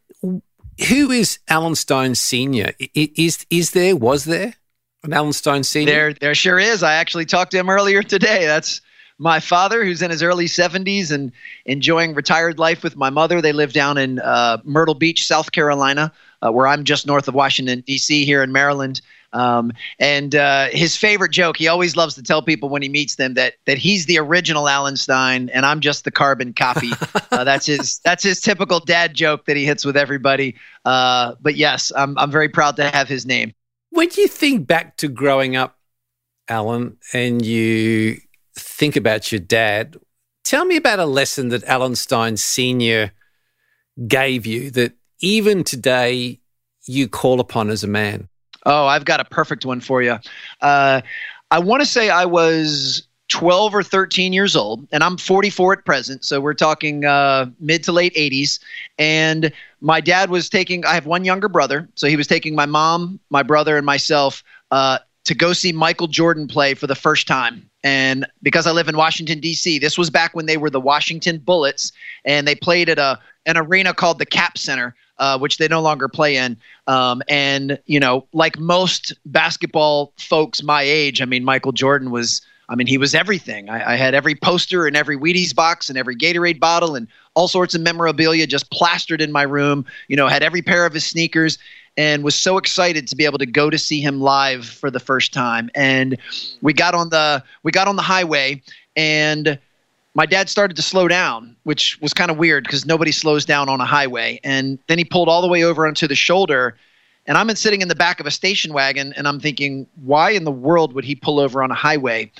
Who 0.90 1.12
is 1.12 1.38
Alan 1.48 1.76
Stein 1.76 2.16
Sr.? 2.16 2.74
Is, 2.96 3.46
is 3.52 3.72
there, 3.72 3.96
was 3.96 4.26
there 4.26 4.56
an 5.04 5.14
Alan 5.14 5.34
Stein 5.34 5.64
Sr.? 5.64 5.86
There, 5.86 6.14
there 6.14 6.36
sure 6.36 6.58
is. 6.58 6.82
I 6.82 6.96
actually 6.96 7.26
talked 7.26 7.52
to 7.52 7.60
him 7.60 7.70
earlier 7.70 8.02
today. 8.02 8.46
That's 8.46 8.82
my 9.20 9.40
father, 9.40 9.86
who's 9.86 10.02
in 10.02 10.10
his 10.10 10.24
early 10.24 10.46
70s 10.46 11.12
and 11.12 11.32
enjoying 11.68 12.16
retired 12.16 12.58
life 12.58 12.82
with 12.82 12.96
my 12.96 13.12
mother. 13.12 13.40
They 13.40 13.54
live 13.54 13.74
down 13.74 14.00
in 14.00 14.18
uh, 14.18 14.58
Myrtle 14.64 14.96
Beach, 14.96 15.28
South 15.28 15.52
Carolina, 15.52 16.12
uh, 16.42 16.52
where 16.52 16.66
I'm 16.66 16.84
just 16.84 17.06
north 17.06 17.28
of 17.28 17.36
Washington, 17.36 17.82
D.C., 17.86 18.26
here 18.26 18.42
in 18.42 18.52
Maryland. 18.52 19.02
Um, 19.34 19.72
and 20.00 20.36
uh, 20.36 20.68
his 20.72 20.96
favorite 20.96 21.32
joke, 21.32 21.58
he 21.58 21.68
always 21.68 21.96
loves 21.96 22.16
to 22.16 22.24
tell 22.24 22.42
people 22.42 22.70
when 22.70 22.82
he 22.82 22.90
meets 22.90 23.16
them 23.16 23.34
that 23.36 23.54
that 23.66 23.78
he's 23.78 24.06
the 24.06 24.18
original 24.20 24.68
Alan 24.68 24.98
Stein 24.98 25.50
and 25.50 25.66
I'm 25.66 25.80
just 25.80 26.04
the 26.04 26.12
carbon 26.12 26.54
copy. 26.54 26.92
uh, 27.32 27.44
that's 27.44 27.66
his 27.66 28.00
that's 28.00 28.24
his 28.24 28.42
typical 28.42 28.80
dad 28.80 29.14
joke 29.14 29.46
that 29.46 29.56
he 29.56 29.66
hits 29.66 29.86
with 29.86 29.98
everybody. 29.98 30.56
Uh, 30.86 31.36
but 31.42 31.56
yes, 31.56 31.92
I'm 31.96 32.18
I'm 32.18 32.32
very 32.32 32.50
proud 32.50 32.76
to 32.78 32.90
have 32.90 33.08
his 33.08 33.26
name. 33.26 33.54
When 33.90 34.10
you 34.18 34.28
think 34.28 34.68
back 34.68 34.98
to 34.98 35.08
growing 35.08 35.56
up, 35.56 35.78
Alan, 36.48 36.98
and 37.14 37.46
you 37.46 38.18
think 38.56 38.96
about 38.96 39.32
your 39.32 39.40
dad, 39.40 39.98
tell 40.44 40.66
me 40.66 40.78
about 40.78 41.00
a 41.00 41.06
lesson 41.06 41.50
that 41.50 41.64
Alan 41.66 41.96
Stein 41.96 42.38
Senior 42.38 43.12
gave 44.08 44.46
you 44.46 44.72
that 44.72 44.94
even 45.20 45.64
today 45.64 46.40
you 46.86 47.08
call 47.08 47.40
upon 47.40 47.70
as 47.70 47.84
a 47.84 47.88
man. 47.88 48.28
Oh, 48.66 48.86
I've 48.86 49.06
got 49.06 49.20
a 49.20 49.26
perfect 49.26 49.66
one 49.66 49.82
for 49.82 50.02
you. 50.02 50.18
Uh, 50.62 51.02
I 51.50 51.60
want 51.60 51.82
to 51.82 51.86
say 51.86 52.10
I 52.10 52.26
was 52.26 53.04
12 53.32 53.74
or 53.74 53.82
13 53.82 54.34
years 54.34 54.56
old, 54.56 54.88
and 54.92 55.04
I'm 55.04 55.18
44 55.18 55.74
at 55.74 55.86
present. 55.86 56.26
So 56.26 56.42
we're 56.42 56.54
talking 56.54 57.06
uh, 57.06 57.48
mid 57.60 57.84
to 57.86 57.92
late 57.92 58.14
80s. 58.14 58.60
And 59.00 59.52
my 59.80 60.02
dad 60.02 60.30
was 60.30 60.50
taking, 60.50 60.86
I 60.86 60.94
have 60.94 61.06
one 61.06 61.24
younger 61.24 61.48
brother. 61.48 61.88
So 61.96 62.08
he 62.08 62.16
was 62.16 62.28
taking 62.28 62.56
my 62.56 62.66
mom, 62.66 63.20
my 63.30 63.42
brother, 63.42 63.78
and 63.78 63.86
myself 63.86 64.44
uh, 64.70 65.00
to 65.24 65.34
go 65.34 65.54
see 65.54 65.72
Michael 65.72 66.08
Jordan 66.08 66.48
play 66.48 66.74
for 66.74 66.88
the 66.88 66.96
first 66.96 67.26
time. 67.28 67.70
And 67.84 68.28
because 68.44 68.68
I 68.68 68.72
live 68.72 68.90
in 68.90 68.98
Washington, 68.98 69.40
D.C., 69.40 69.80
this 69.80 69.98
was 69.98 70.10
back 70.10 70.36
when 70.36 70.46
they 70.46 70.58
were 70.58 70.70
the 70.70 70.80
Washington 70.80 71.38
Bullets, 71.40 71.92
and 72.26 72.48
they 72.48 72.54
played 72.54 72.90
at 72.90 73.00
a, 73.00 73.18
an 73.46 73.58
arena 73.58 73.94
called 73.94 74.20
the 74.20 74.26
Cap 74.26 74.58
Center 74.58 74.94
uh, 75.22 75.38
which 75.38 75.58
they 75.58 75.68
no 75.68 75.82
longer 75.82 76.10
play 76.10 76.36
in. 76.36 76.58
Um, 76.88 77.22
and, 77.30 77.80
you 77.86 78.00
know, 78.00 78.26
like 78.34 78.58
most 78.58 79.14
basketball 79.28 80.12
folks 80.18 80.64
my 80.64 80.82
age, 80.82 81.22
I 81.22 81.26
mean, 81.26 81.46
Michael 81.46 81.72
Jordan 81.72 82.10
was, 82.10 82.42
I 82.70 82.76
mean, 82.76 82.88
he 82.88 82.98
was 82.98 83.14
everything. 83.14 83.70
I, 83.70 83.94
I 83.94 83.96
had 83.96 84.16
every 84.16 84.34
poster 84.34 84.88
and 84.88 84.98
every 84.98 85.16
Wheaties 85.16 85.56
box 85.56 85.90
and 85.90 85.98
every 85.98 86.16
Gatorade 86.16 86.60
bottle 86.60 86.96
and 86.96 87.08
all 87.36 87.48
sorts 87.48 87.76
of 87.76 87.82
memorabilia 87.82 88.48
just 88.48 88.72
plastered 88.72 89.22
in 89.22 89.32
my 89.32 89.44
room, 89.44 89.86
you 90.08 90.18
know, 90.18 90.28
had 90.28 90.42
every 90.42 90.64
pair 90.64 90.88
of 90.88 90.94
his 90.94 91.06
sneakers 91.06 91.60
and 91.98 92.24
was 92.24 92.34
so 92.34 92.58
excited 92.58 93.08
to 93.08 93.16
be 93.16 93.26
able 93.26 93.38
to 93.38 93.46
go 93.46 93.70
to 93.70 93.78
see 93.78 94.02
him 94.02 94.22
live 94.22 94.66
for 94.66 94.90
the 94.90 95.00
first 95.00 95.34
time. 95.34 95.70
And 95.76 96.18
we 96.62 96.74
got 96.74 96.96
on 96.96 97.10
the 97.10 97.44
we 97.62 97.72
got 97.72 97.88
on 97.88 97.96
the 97.96 98.02
highway 98.02 98.64
and 98.96 99.60
my 100.14 100.26
dad 100.26 100.50
started 100.50 100.76
to 100.76 100.82
slow 100.82 101.08
down, 101.08 101.56
which 101.64 101.98
was 102.02 102.14
kind 102.14 102.30
of 102.30 102.38
weird 102.38 102.66
because 102.66 102.86
nobody 102.86 103.12
slows 103.12 103.46
down 103.46 103.70
on 103.70 103.80
a 103.80 103.86
highway. 103.86 104.40
And 104.44 104.78
then 104.88 104.98
he 104.98 105.06
pulled 105.06 105.30
all 105.30 105.42
the 105.42 105.48
way 105.48 105.64
over 105.64 105.88
onto 105.88 106.08
the 106.08 106.16
shoulder. 106.16 106.76
And 107.28 107.38
I'm 107.38 107.54
sitting 107.56 107.82
in 107.82 107.88
the 107.88 107.96
back 107.96 108.20
of 108.20 108.26
a 108.26 108.32
station 108.32 108.74
wagon 108.74 109.14
and 109.16 109.28
I'm 109.28 109.40
thinking, 109.40 109.88
why 110.04 110.32
in 110.32 110.44
the 110.44 110.52
world 110.52 110.94
would 110.94 111.06
he 111.06 111.16
pull 111.16 111.40
over 111.40 111.64
on 111.64 111.72
a 111.72 111.76
highway? 111.76 112.32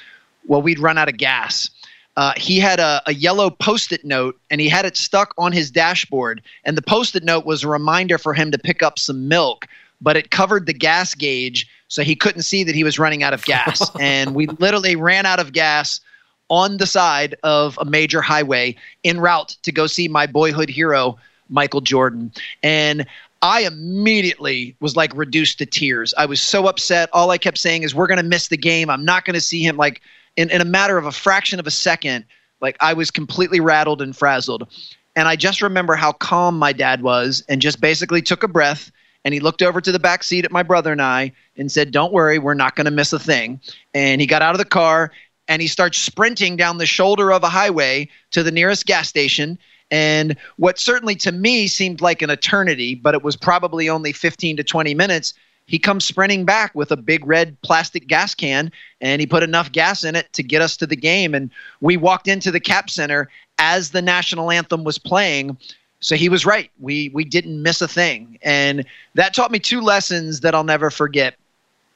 Well, 0.46 0.62
we'd 0.62 0.80
run 0.80 0.98
out 0.98 1.08
of 1.08 1.18
gas. 1.18 1.70
Uh, 2.18 2.34
he 2.36 2.60
had 2.60 2.80
a, 2.80 3.02
a 3.06 3.14
yellow 3.14 3.50
post 3.50 3.94
it 3.94 4.04
note 4.04 4.38
and 4.50 4.60
he 4.60 4.68
had 4.68 4.86
it 4.86 4.98
stuck 4.98 5.34
on 5.38 5.54
his 5.54 5.72
dashboard. 5.72 6.42
And 6.66 6.78
the 6.78 6.82
post 6.82 7.16
it 7.16 7.24
note 7.24 7.46
was 7.46 7.64
a 7.64 7.70
reminder 7.70 8.18
for 8.18 8.34
him 8.34 8.52
to 8.52 8.58
pick 8.58 8.84
up 8.84 9.00
some 9.00 9.30
milk, 9.30 9.66
but 10.02 10.18
it 10.18 10.30
covered 10.30 10.66
the 10.66 10.74
gas 10.74 11.16
gauge. 11.16 11.70
So 11.88 12.04
he 12.04 12.18
couldn't 12.18 12.42
see 12.42 12.66
that 12.66 12.76
he 12.76 12.84
was 12.84 13.00
running 13.00 13.24
out 13.24 13.34
of 13.34 13.46
gas. 13.46 13.90
and 14.00 14.36
we 14.36 14.48
literally 14.48 14.98
ran 14.98 15.26
out 15.26 15.40
of 15.40 15.54
gas 15.54 16.02
on 16.52 16.78
the 16.78 16.86
side 16.86 17.34
of 17.44 17.80
a 17.82 17.86
major 17.86 18.22
highway 18.22 18.76
en 19.04 19.20
route 19.20 19.56
to 19.64 19.72
go 19.72 19.88
see 19.88 20.08
my 20.08 20.28
boyhood 20.28 20.70
hero, 20.70 21.18
Michael 21.50 21.82
Jordan. 21.82 22.32
And 22.62 23.08
I 23.42 23.62
immediately 23.62 24.76
was 24.82 24.96
like 24.96 25.16
reduced 25.16 25.58
to 25.60 25.66
tears. 25.66 26.14
I 26.18 26.26
was 26.28 26.42
so 26.42 26.68
upset. 26.68 27.10
All 27.14 27.32
I 27.32 27.40
kept 27.40 27.58
saying 27.58 27.84
is, 27.84 27.96
We're 27.96 28.06
going 28.06 28.18
to 28.18 28.24
miss 28.24 28.50
the 28.50 28.58
game. 28.58 28.90
I'm 28.90 29.06
not 29.06 29.26
going 29.26 29.34
to 29.34 29.42
see 29.42 29.66
him. 29.66 29.78
Like, 29.78 30.02
in, 30.36 30.52
in 30.52 30.62
a 30.62 30.66
matter 30.66 30.98
of 30.98 31.06
a 31.06 31.12
fraction 31.12 31.60
of 31.60 31.66
a 31.66 31.72
second, 31.72 32.26
like, 32.60 32.78
I 32.82 32.94
was 32.94 33.10
completely 33.10 33.60
rattled 33.60 34.02
and 34.02 34.16
frazzled. 34.16 34.68
And 35.16 35.28
I 35.28 35.36
just 35.36 35.62
remember 35.62 35.96
how 35.96 36.12
calm 36.12 36.60
my 36.60 36.72
dad 36.74 37.02
was 37.02 37.44
and 37.50 37.62
just 37.62 37.82
basically 37.82 38.22
took 38.22 38.44
a 38.44 38.48
breath 38.48 38.92
and 39.24 39.34
he 39.34 39.40
looked 39.40 39.62
over 39.62 39.82
to 39.82 39.92
the 39.92 40.00
back 40.00 40.24
seat 40.24 40.46
at 40.46 40.52
my 40.52 40.64
brother 40.64 40.92
and 40.92 41.02
I 41.02 41.32
and 41.58 41.72
said, 41.72 41.92
Don't 41.92 42.14
worry, 42.14 42.40
we're 42.40 42.54
not 42.54 42.76
going 42.76 42.86
to 42.86 42.92
miss 42.92 43.14
a 43.14 43.20
thing. 43.20 43.60
And 43.94 44.20
he 44.22 44.28
got 44.28 44.42
out 44.42 44.56
of 44.56 44.60
the 44.60 44.66
car 44.66 45.12
and 45.52 45.62
he 45.62 45.68
starts 45.68 45.98
sprinting 45.98 46.56
down 46.56 46.78
the 46.78 46.86
shoulder 46.86 47.30
of 47.30 47.44
a 47.44 47.50
highway 47.50 48.08
to 48.32 48.42
the 48.42 48.52
nearest 48.52 48.86
gas 48.86 49.10
station. 49.10 49.60
And 49.92 50.38
what 50.56 50.80
certainly 50.80 51.14
to 51.16 51.34
me 51.34 51.68
seemed 51.68 52.00
like 52.00 52.22
an 52.22 52.30
eternity, 52.30 52.96
but 52.96 53.16
it 53.16 53.22
was 53.22 53.36
probably 53.36 53.90
only 53.90 54.14
15 54.14 54.56
to 54.56 54.64
20 54.64 54.94
minutes. 54.94 55.34
He 55.66 55.78
comes 55.78 56.06
sprinting 56.06 56.46
back 56.46 56.74
with 56.74 56.90
a 56.90 56.96
big 56.96 57.28
red 57.28 57.60
plastic 57.64 58.08
gas 58.08 58.34
can, 58.34 58.72
and 59.02 59.20
he 59.20 59.28
put 59.28 59.44
enough 59.44 59.74
gas 59.74 60.06
in 60.06 60.16
it 60.16 60.32
to 60.32 60.42
get 60.42 60.62
us 60.62 60.78
to 60.78 60.88
the 60.88 60.96
game. 60.96 61.36
And 61.36 61.50
we 61.82 61.98
walked 61.98 62.30
into 62.30 62.50
the 62.50 62.62
Cap 62.62 62.90
Center 62.90 63.30
as 63.60 63.90
the 63.90 64.02
national 64.02 64.52
anthem 64.52 64.86
was 64.86 64.98
playing. 64.98 65.58
So 66.00 66.16
he 66.16 66.30
was 66.30 66.46
right. 66.46 66.72
We 66.80 67.10
we 67.10 67.26
didn't 67.26 67.62
miss 67.62 67.82
a 67.82 67.90
thing, 67.90 68.40
and 68.42 68.86
that 69.16 69.34
taught 69.34 69.52
me 69.52 69.60
two 69.60 69.82
lessons 69.82 70.40
that 70.40 70.56
I'll 70.56 70.64
never 70.64 70.90
forget. 70.90 71.36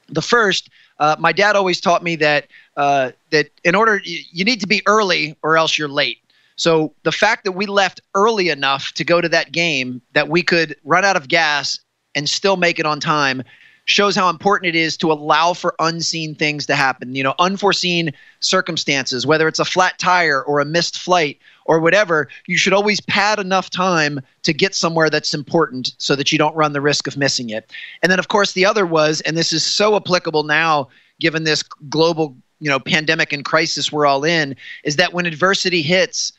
The 0.10 0.22
first, 0.22 0.70
uh, 1.00 1.16
my 1.18 1.32
dad 1.32 1.56
always 1.56 1.82
taught 1.82 2.04
me 2.04 2.16
that 2.18 2.48
uh, 2.77 3.12
that 3.32 3.50
in 3.63 3.75
order 3.75 4.01
you 4.03 4.44
need 4.46 4.60
to 4.62 4.67
be 4.67 4.82
early 4.86 5.36
or 5.44 5.58
else 5.58 5.77
you're 5.77 5.88
late. 5.88 6.20
So 6.58 6.94
the 7.03 7.12
fact 7.12 7.44
that 7.44 7.51
we 7.51 7.65
left 7.65 8.01
early 8.13 8.50
enough 8.50 8.91
to 8.94 9.03
go 9.03 9.20
to 9.20 9.29
that 9.29 9.51
game 9.51 10.01
that 10.13 10.29
we 10.29 10.41
could 10.41 10.75
run 10.84 11.03
out 11.03 11.17
of 11.17 11.27
gas 11.27 11.79
and 12.15 12.29
still 12.29 12.55
make 12.55 12.79
it 12.79 12.86
on 12.86 13.00
time 13.00 13.44
shows 13.86 14.15
how 14.15 14.29
important 14.29 14.67
it 14.67 14.75
is 14.75 14.98
to 14.98 15.12
allow 15.12 15.53
for 15.53 15.75
unseen 15.79 16.34
things 16.34 16.65
to 16.65 16.75
happen. 16.75 17.13
You 17.13 17.24
know, 17.24 17.36
unforeseen 17.38 18.12
circumstances, 18.39 19.27
whether 19.27 19.48
it's 19.48 19.60
a 19.60 19.65
flat 19.65 20.00
tire 20.00 20.44
or 20.44 20.60
a 20.60 20.65
missed 20.65 20.98
flight 20.98 21.39
or 21.65 21.79
whatever, 21.79 22.27
you 22.48 22.58
should 22.58 22.74
always 22.74 23.00
pad 23.01 23.38
enough 23.38 23.70
time 23.70 24.20
to 24.44 24.53
get 24.53 24.74
somewhere 24.74 25.10
that's 25.10 25.34
important 25.34 25.94
so 25.98 26.15
that 26.15 26.32
you 26.32 26.38
don't 26.38 26.55
run 26.55 26.74
the 26.74 26.82
risk 26.82 27.05
of 27.08 27.15
missing 27.15 27.51
it. 27.51 27.72
And 28.01 28.12
then 28.12 28.20
of 28.20 28.27
course 28.27 28.53
the 28.53 28.65
other 28.65 28.86
was 28.86 29.22
and 29.22 29.38
this 29.38 29.53
is 29.53 29.63
so 29.63 29.96
applicable 29.96 30.44
now 30.44 30.88
given 31.20 31.44
this 31.44 31.63
global, 31.89 32.36
you 32.60 32.70
know, 32.70 32.80
pandemic 32.80 33.34
and 33.34 33.44
crisis 33.44 33.92
we're 33.92 34.06
all 34.06 34.24
in, 34.24 34.56
is 34.84 34.96
that 34.96 35.14
when 35.14 35.26
adversity 35.26 35.82
hits, 35.82 36.34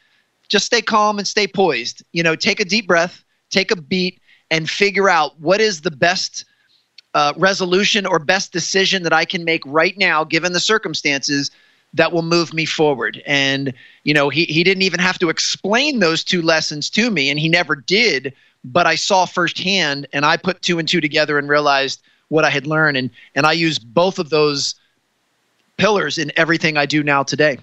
just 0.49 0.67
stay 0.67 0.81
calm 0.81 1.19
and 1.19 1.27
stay 1.27 1.47
poised. 1.47 2.03
You 2.13 2.23
know, 2.23 2.37
take 2.37 2.61
a 2.61 2.65
deep 2.65 2.87
breath, 2.87 3.25
take 3.51 3.71
a 3.71 3.77
beat 3.77 4.21
and 4.51 4.71
figure 4.71 5.09
out 5.09 5.39
what 5.41 5.61
is 5.61 5.81
the 5.81 5.91
best 5.91 6.45
uh, 7.15 7.33
resolution 7.37 8.07
or 8.07 8.19
best 8.19 8.53
decision 8.53 9.03
that 9.03 9.13
I 9.13 9.25
can 9.25 9.45
make 9.45 9.63
right 9.67 9.97
now, 9.97 10.23
given 10.23 10.53
the 10.53 10.61
circumstances, 10.61 11.51
that 11.95 12.13
will 12.13 12.23
move 12.23 12.53
me 12.53 12.67
forward. 12.67 13.23
And, 13.27 13.73
you 14.05 14.13
know, 14.13 14.29
he, 14.29 14.45
he 14.45 14.63
didn't 14.63 14.83
even 14.83 15.01
have 15.01 15.19
to 15.21 15.31
explain 15.31 15.99
those 15.99 16.23
two 16.23 16.43
lessons 16.43 16.91
to 16.91 17.11
me, 17.11 17.31
and 17.31 17.39
he 17.39 17.49
never 17.49 17.75
did, 17.75 18.35
but 18.65 18.87
I 18.87 18.97
saw 18.97 19.25
firsthand 19.25 20.07
and 20.13 20.27
I 20.27 20.37
put 20.37 20.61
two 20.61 20.79
and 20.79 20.87
two 20.87 21.01
together 21.01 21.39
and 21.39 21.49
realized 21.49 22.03
what 22.29 22.45
I 22.45 22.51
had 22.51 22.67
learned. 22.67 22.97
And, 22.97 23.11
and 23.35 23.47
I 23.47 23.53
use 23.53 23.79
both 23.79 24.19
of 24.19 24.31
those 24.31 24.75
pillars 25.79 26.19
in 26.19 26.33
everything 26.37 26.77
I 26.77 26.87
do 26.87 27.03
now 27.03 27.23
today. 27.23 27.59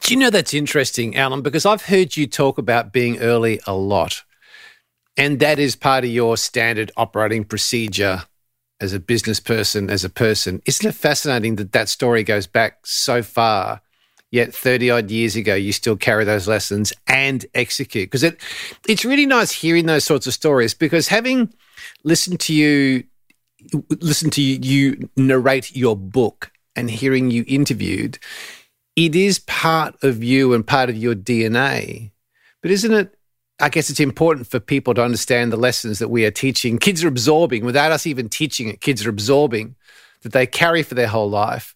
Do 0.00 0.14
you 0.14 0.18
know 0.18 0.30
that's 0.30 0.54
interesting, 0.54 1.16
Alan? 1.16 1.42
Because 1.42 1.66
I've 1.66 1.86
heard 1.86 2.16
you 2.16 2.26
talk 2.26 2.58
about 2.58 2.92
being 2.92 3.18
early 3.18 3.60
a 3.66 3.74
lot. 3.74 4.22
And 5.16 5.38
that 5.40 5.58
is 5.58 5.76
part 5.76 6.04
of 6.04 6.10
your 6.10 6.36
standard 6.36 6.90
operating 6.96 7.44
procedure 7.44 8.22
as 8.80 8.92
a 8.94 9.00
business 9.00 9.40
person, 9.40 9.90
as 9.90 10.04
a 10.04 10.08
person. 10.08 10.62
Isn't 10.64 10.88
it 10.88 10.94
fascinating 10.94 11.56
that 11.56 11.72
that 11.72 11.88
story 11.88 12.22
goes 12.22 12.46
back 12.46 12.86
so 12.86 13.22
far? 13.22 13.82
Yet 14.32 14.54
30 14.54 14.90
odd 14.90 15.10
years 15.10 15.34
ago, 15.34 15.56
you 15.56 15.72
still 15.72 15.96
carry 15.96 16.24
those 16.24 16.46
lessons 16.46 16.92
and 17.08 17.44
execute. 17.52 18.06
Because 18.06 18.22
it, 18.22 18.40
it's 18.88 19.04
really 19.04 19.26
nice 19.26 19.50
hearing 19.50 19.86
those 19.86 20.04
sorts 20.04 20.28
of 20.28 20.32
stories 20.32 20.72
because 20.72 21.08
having 21.08 21.52
listened 22.04 22.38
to 22.40 22.54
you, 22.54 23.02
listen 24.00 24.30
to 24.30 24.40
you, 24.40 24.58
you 24.62 25.10
narrate 25.16 25.74
your 25.74 25.96
book 25.96 26.52
and 26.76 26.90
hearing 26.90 27.30
you 27.30 27.44
interviewed, 27.46 28.18
it 28.96 29.14
is 29.14 29.38
part 29.40 30.02
of 30.02 30.22
you 30.22 30.52
and 30.54 30.66
part 30.66 30.90
of 30.90 30.96
your 30.96 31.14
DNA. 31.14 32.10
But 32.62 32.70
isn't 32.70 32.92
it? 32.92 33.16
I 33.60 33.68
guess 33.68 33.90
it's 33.90 34.00
important 34.00 34.46
for 34.46 34.58
people 34.58 34.94
to 34.94 35.02
understand 35.04 35.52
the 35.52 35.58
lessons 35.58 35.98
that 35.98 36.08
we 36.08 36.24
are 36.24 36.30
teaching. 36.30 36.78
Kids 36.78 37.04
are 37.04 37.08
absorbing 37.08 37.64
without 37.64 37.92
us 37.92 38.06
even 38.06 38.28
teaching 38.28 38.68
it. 38.68 38.80
Kids 38.80 39.04
are 39.04 39.10
absorbing 39.10 39.76
that 40.22 40.32
they 40.32 40.46
carry 40.46 40.82
for 40.82 40.94
their 40.94 41.08
whole 41.08 41.28
life. 41.28 41.74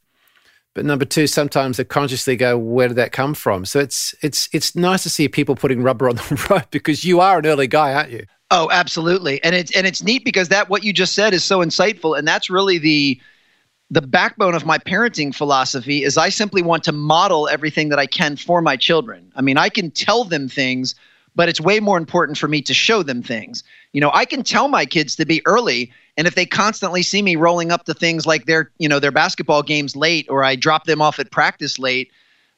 But 0.74 0.84
number 0.84 1.04
two, 1.04 1.26
sometimes 1.26 1.76
they 1.76 1.84
consciously 1.84 2.36
go, 2.36 2.58
"Where 2.58 2.88
did 2.88 2.96
that 2.96 3.12
come 3.12 3.34
from?" 3.34 3.64
So 3.64 3.78
it's 3.78 4.14
it's 4.22 4.48
it's 4.52 4.74
nice 4.74 5.04
to 5.04 5.10
see 5.10 5.28
people 5.28 5.54
putting 5.54 5.82
rubber 5.82 6.08
on 6.08 6.16
the 6.16 6.46
road 6.50 6.66
because 6.70 7.04
you 7.04 7.20
are 7.20 7.38
an 7.38 7.46
early 7.46 7.68
guy, 7.68 7.94
aren't 7.94 8.10
you? 8.10 8.26
Oh, 8.50 8.68
absolutely, 8.72 9.42
and 9.44 9.54
it's 9.54 9.70
and 9.76 9.86
it's 9.86 10.02
neat 10.02 10.24
because 10.24 10.48
that 10.48 10.68
what 10.68 10.82
you 10.82 10.92
just 10.92 11.14
said 11.14 11.32
is 11.32 11.44
so 11.44 11.60
insightful, 11.60 12.18
and 12.18 12.26
that's 12.26 12.50
really 12.50 12.78
the 12.78 13.20
the 13.90 14.02
backbone 14.02 14.54
of 14.54 14.64
my 14.64 14.78
parenting 14.78 15.34
philosophy 15.34 16.02
is 16.02 16.16
I 16.16 16.28
simply 16.28 16.62
want 16.62 16.84
to 16.84 16.92
model 16.92 17.48
everything 17.48 17.90
that 17.90 17.98
I 17.98 18.06
can 18.06 18.36
for 18.36 18.62
my 18.62 18.76
children. 18.76 19.30
I 19.36 19.42
mean, 19.42 19.58
I 19.58 19.68
can 19.68 19.90
tell 19.90 20.24
them 20.24 20.48
things, 20.48 20.94
but 21.36 21.48
it's 21.48 21.60
way 21.60 21.80
more 21.80 21.98
important 21.98 22.38
for 22.38 22.48
me 22.48 22.62
to 22.62 22.74
show 22.74 23.02
them 23.02 23.22
things. 23.22 23.62
You 23.92 24.00
know, 24.00 24.10
I 24.14 24.24
can 24.24 24.42
tell 24.42 24.68
my 24.68 24.86
kids 24.86 25.16
to 25.16 25.26
be 25.26 25.42
early, 25.46 25.92
and 26.16 26.26
if 26.26 26.34
they 26.34 26.46
constantly 26.46 27.02
see 27.02 27.22
me 27.22 27.36
rolling 27.36 27.70
up 27.70 27.84
to 27.84 27.94
things 27.94 28.26
like 28.26 28.46
their, 28.46 28.70
you 28.78 28.88
know, 28.88 28.98
their 28.98 29.12
basketball 29.12 29.62
games 29.62 29.94
late 29.94 30.26
or 30.30 30.44
I 30.44 30.56
drop 30.56 30.84
them 30.84 31.02
off 31.02 31.18
at 31.18 31.30
practice 31.30 31.78
late, 31.78 32.10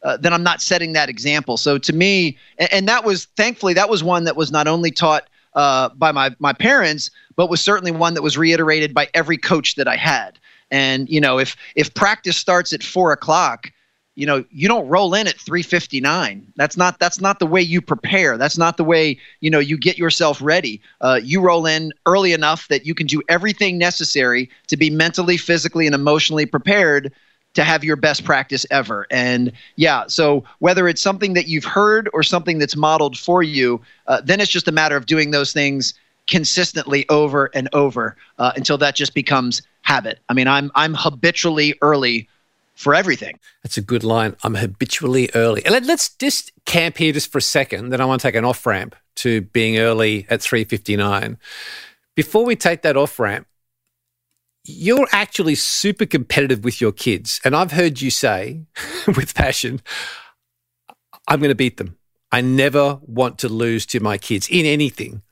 uh, 0.02 0.16
then 0.16 0.32
I'm 0.32 0.42
not 0.42 0.62
setting 0.62 0.92
that 0.92 1.08
example. 1.08 1.56
So 1.56 1.78
to 1.78 1.92
me, 1.92 2.38
and, 2.58 2.72
and, 2.72 2.88
that 2.88 3.04
was 3.04 3.24
thankfully 3.36 3.74
that 3.74 3.88
was 3.88 4.04
one 4.04 4.24
that 4.24 4.36
was 4.36 4.52
not 4.52 4.68
only 4.68 4.90
taught 4.90 5.28
uh, 5.54 5.88
by 5.90 6.12
my 6.12 6.34
my 6.38 6.52
parents, 6.52 7.10
but 7.34 7.50
was 7.50 7.60
certainly 7.60 7.90
one 7.90 8.14
that 8.14 8.22
was 8.22 8.38
reiterated 8.38 8.94
by 8.94 9.08
every 9.14 9.36
coach 9.36 9.74
that 9.74 9.88
I 9.88 9.96
had. 9.96 10.38
And 10.70 11.08
you 11.08 11.20
know, 11.20 11.38
if 11.38 11.56
if 11.74 11.94
practice 11.94 12.36
starts 12.36 12.72
at 12.72 12.82
four 12.82 13.12
o'clock, 13.12 13.70
you 14.14 14.26
know, 14.26 14.44
you 14.50 14.66
don't 14.66 14.88
roll 14.88 15.14
in 15.14 15.26
at 15.26 15.38
three 15.38 15.62
fifty 15.62 16.00
nine. 16.00 16.46
That's 16.56 16.76
not 16.76 16.98
that's 16.98 17.20
not 17.20 17.38
the 17.38 17.46
way 17.46 17.60
you 17.60 17.80
prepare. 17.80 18.36
That's 18.36 18.58
not 18.58 18.76
the 18.76 18.84
way 18.84 19.18
you 19.40 19.50
know 19.50 19.58
you 19.58 19.78
get 19.78 19.98
yourself 19.98 20.40
ready. 20.42 20.80
Uh, 21.00 21.20
you 21.22 21.40
roll 21.40 21.66
in 21.66 21.92
early 22.06 22.32
enough 22.32 22.68
that 22.68 22.86
you 22.86 22.94
can 22.94 23.06
do 23.06 23.22
everything 23.28 23.78
necessary 23.78 24.50
to 24.68 24.76
be 24.76 24.90
mentally, 24.90 25.36
physically, 25.36 25.86
and 25.86 25.94
emotionally 25.94 26.46
prepared 26.46 27.12
to 27.56 27.64
have 27.64 27.82
your 27.82 27.96
best 27.96 28.22
practice 28.24 28.66
ever. 28.70 29.06
And 29.10 29.50
yeah, 29.76 30.04
so 30.08 30.44
whether 30.58 30.86
it's 30.88 31.00
something 31.00 31.32
that 31.32 31.48
you've 31.48 31.64
heard 31.64 32.08
or 32.12 32.22
something 32.22 32.58
that's 32.58 32.76
modeled 32.76 33.16
for 33.16 33.42
you, 33.42 33.80
uh, 34.08 34.20
then 34.22 34.40
it's 34.40 34.50
just 34.50 34.68
a 34.68 34.72
matter 34.72 34.94
of 34.94 35.06
doing 35.06 35.30
those 35.30 35.54
things 35.54 35.94
consistently 36.26 37.08
over 37.08 37.50
and 37.54 37.68
over 37.72 38.16
uh, 38.38 38.52
until 38.56 38.76
that 38.78 38.94
just 38.94 39.14
becomes 39.14 39.62
habit. 39.86 40.18
I 40.28 40.34
mean, 40.34 40.48
I'm 40.48 40.70
I'm 40.74 40.94
habitually 40.94 41.74
early 41.80 42.28
for 42.74 42.94
everything. 42.94 43.38
That's 43.62 43.78
a 43.78 43.82
good 43.82 44.04
line. 44.04 44.36
I'm 44.42 44.54
habitually 44.54 45.30
early. 45.34 45.62
Let, 45.62 45.88
us 45.88 46.10
just 46.10 46.52
camp 46.66 46.98
here 46.98 47.12
just 47.12 47.32
for 47.32 47.38
a 47.38 47.42
second. 47.42 47.90
Then 47.90 48.00
I 48.00 48.04
want 48.04 48.20
to 48.20 48.28
take 48.28 48.34
an 48.34 48.44
off 48.44 48.66
ramp 48.66 48.94
to 49.16 49.42
being 49.42 49.78
early 49.78 50.26
at 50.28 50.40
3:59. 50.40 51.38
Before 52.14 52.44
we 52.44 52.56
take 52.56 52.82
that 52.82 52.96
off 52.96 53.18
ramp, 53.18 53.46
you're 54.64 55.08
actually 55.12 55.54
super 55.54 56.04
competitive 56.04 56.64
with 56.64 56.80
your 56.80 56.92
kids, 56.92 57.40
and 57.44 57.54
I've 57.54 57.72
heard 57.72 58.02
you 58.02 58.10
say 58.10 58.62
with 59.06 59.34
passion, 59.34 59.80
"I'm 61.28 61.38
going 61.38 61.50
to 61.50 61.54
beat 61.54 61.76
them. 61.76 61.96
I 62.32 62.40
never 62.40 62.98
want 63.02 63.38
to 63.38 63.48
lose 63.48 63.86
to 63.86 64.00
my 64.00 64.18
kids 64.18 64.48
in 64.50 64.66
anything." 64.66 65.22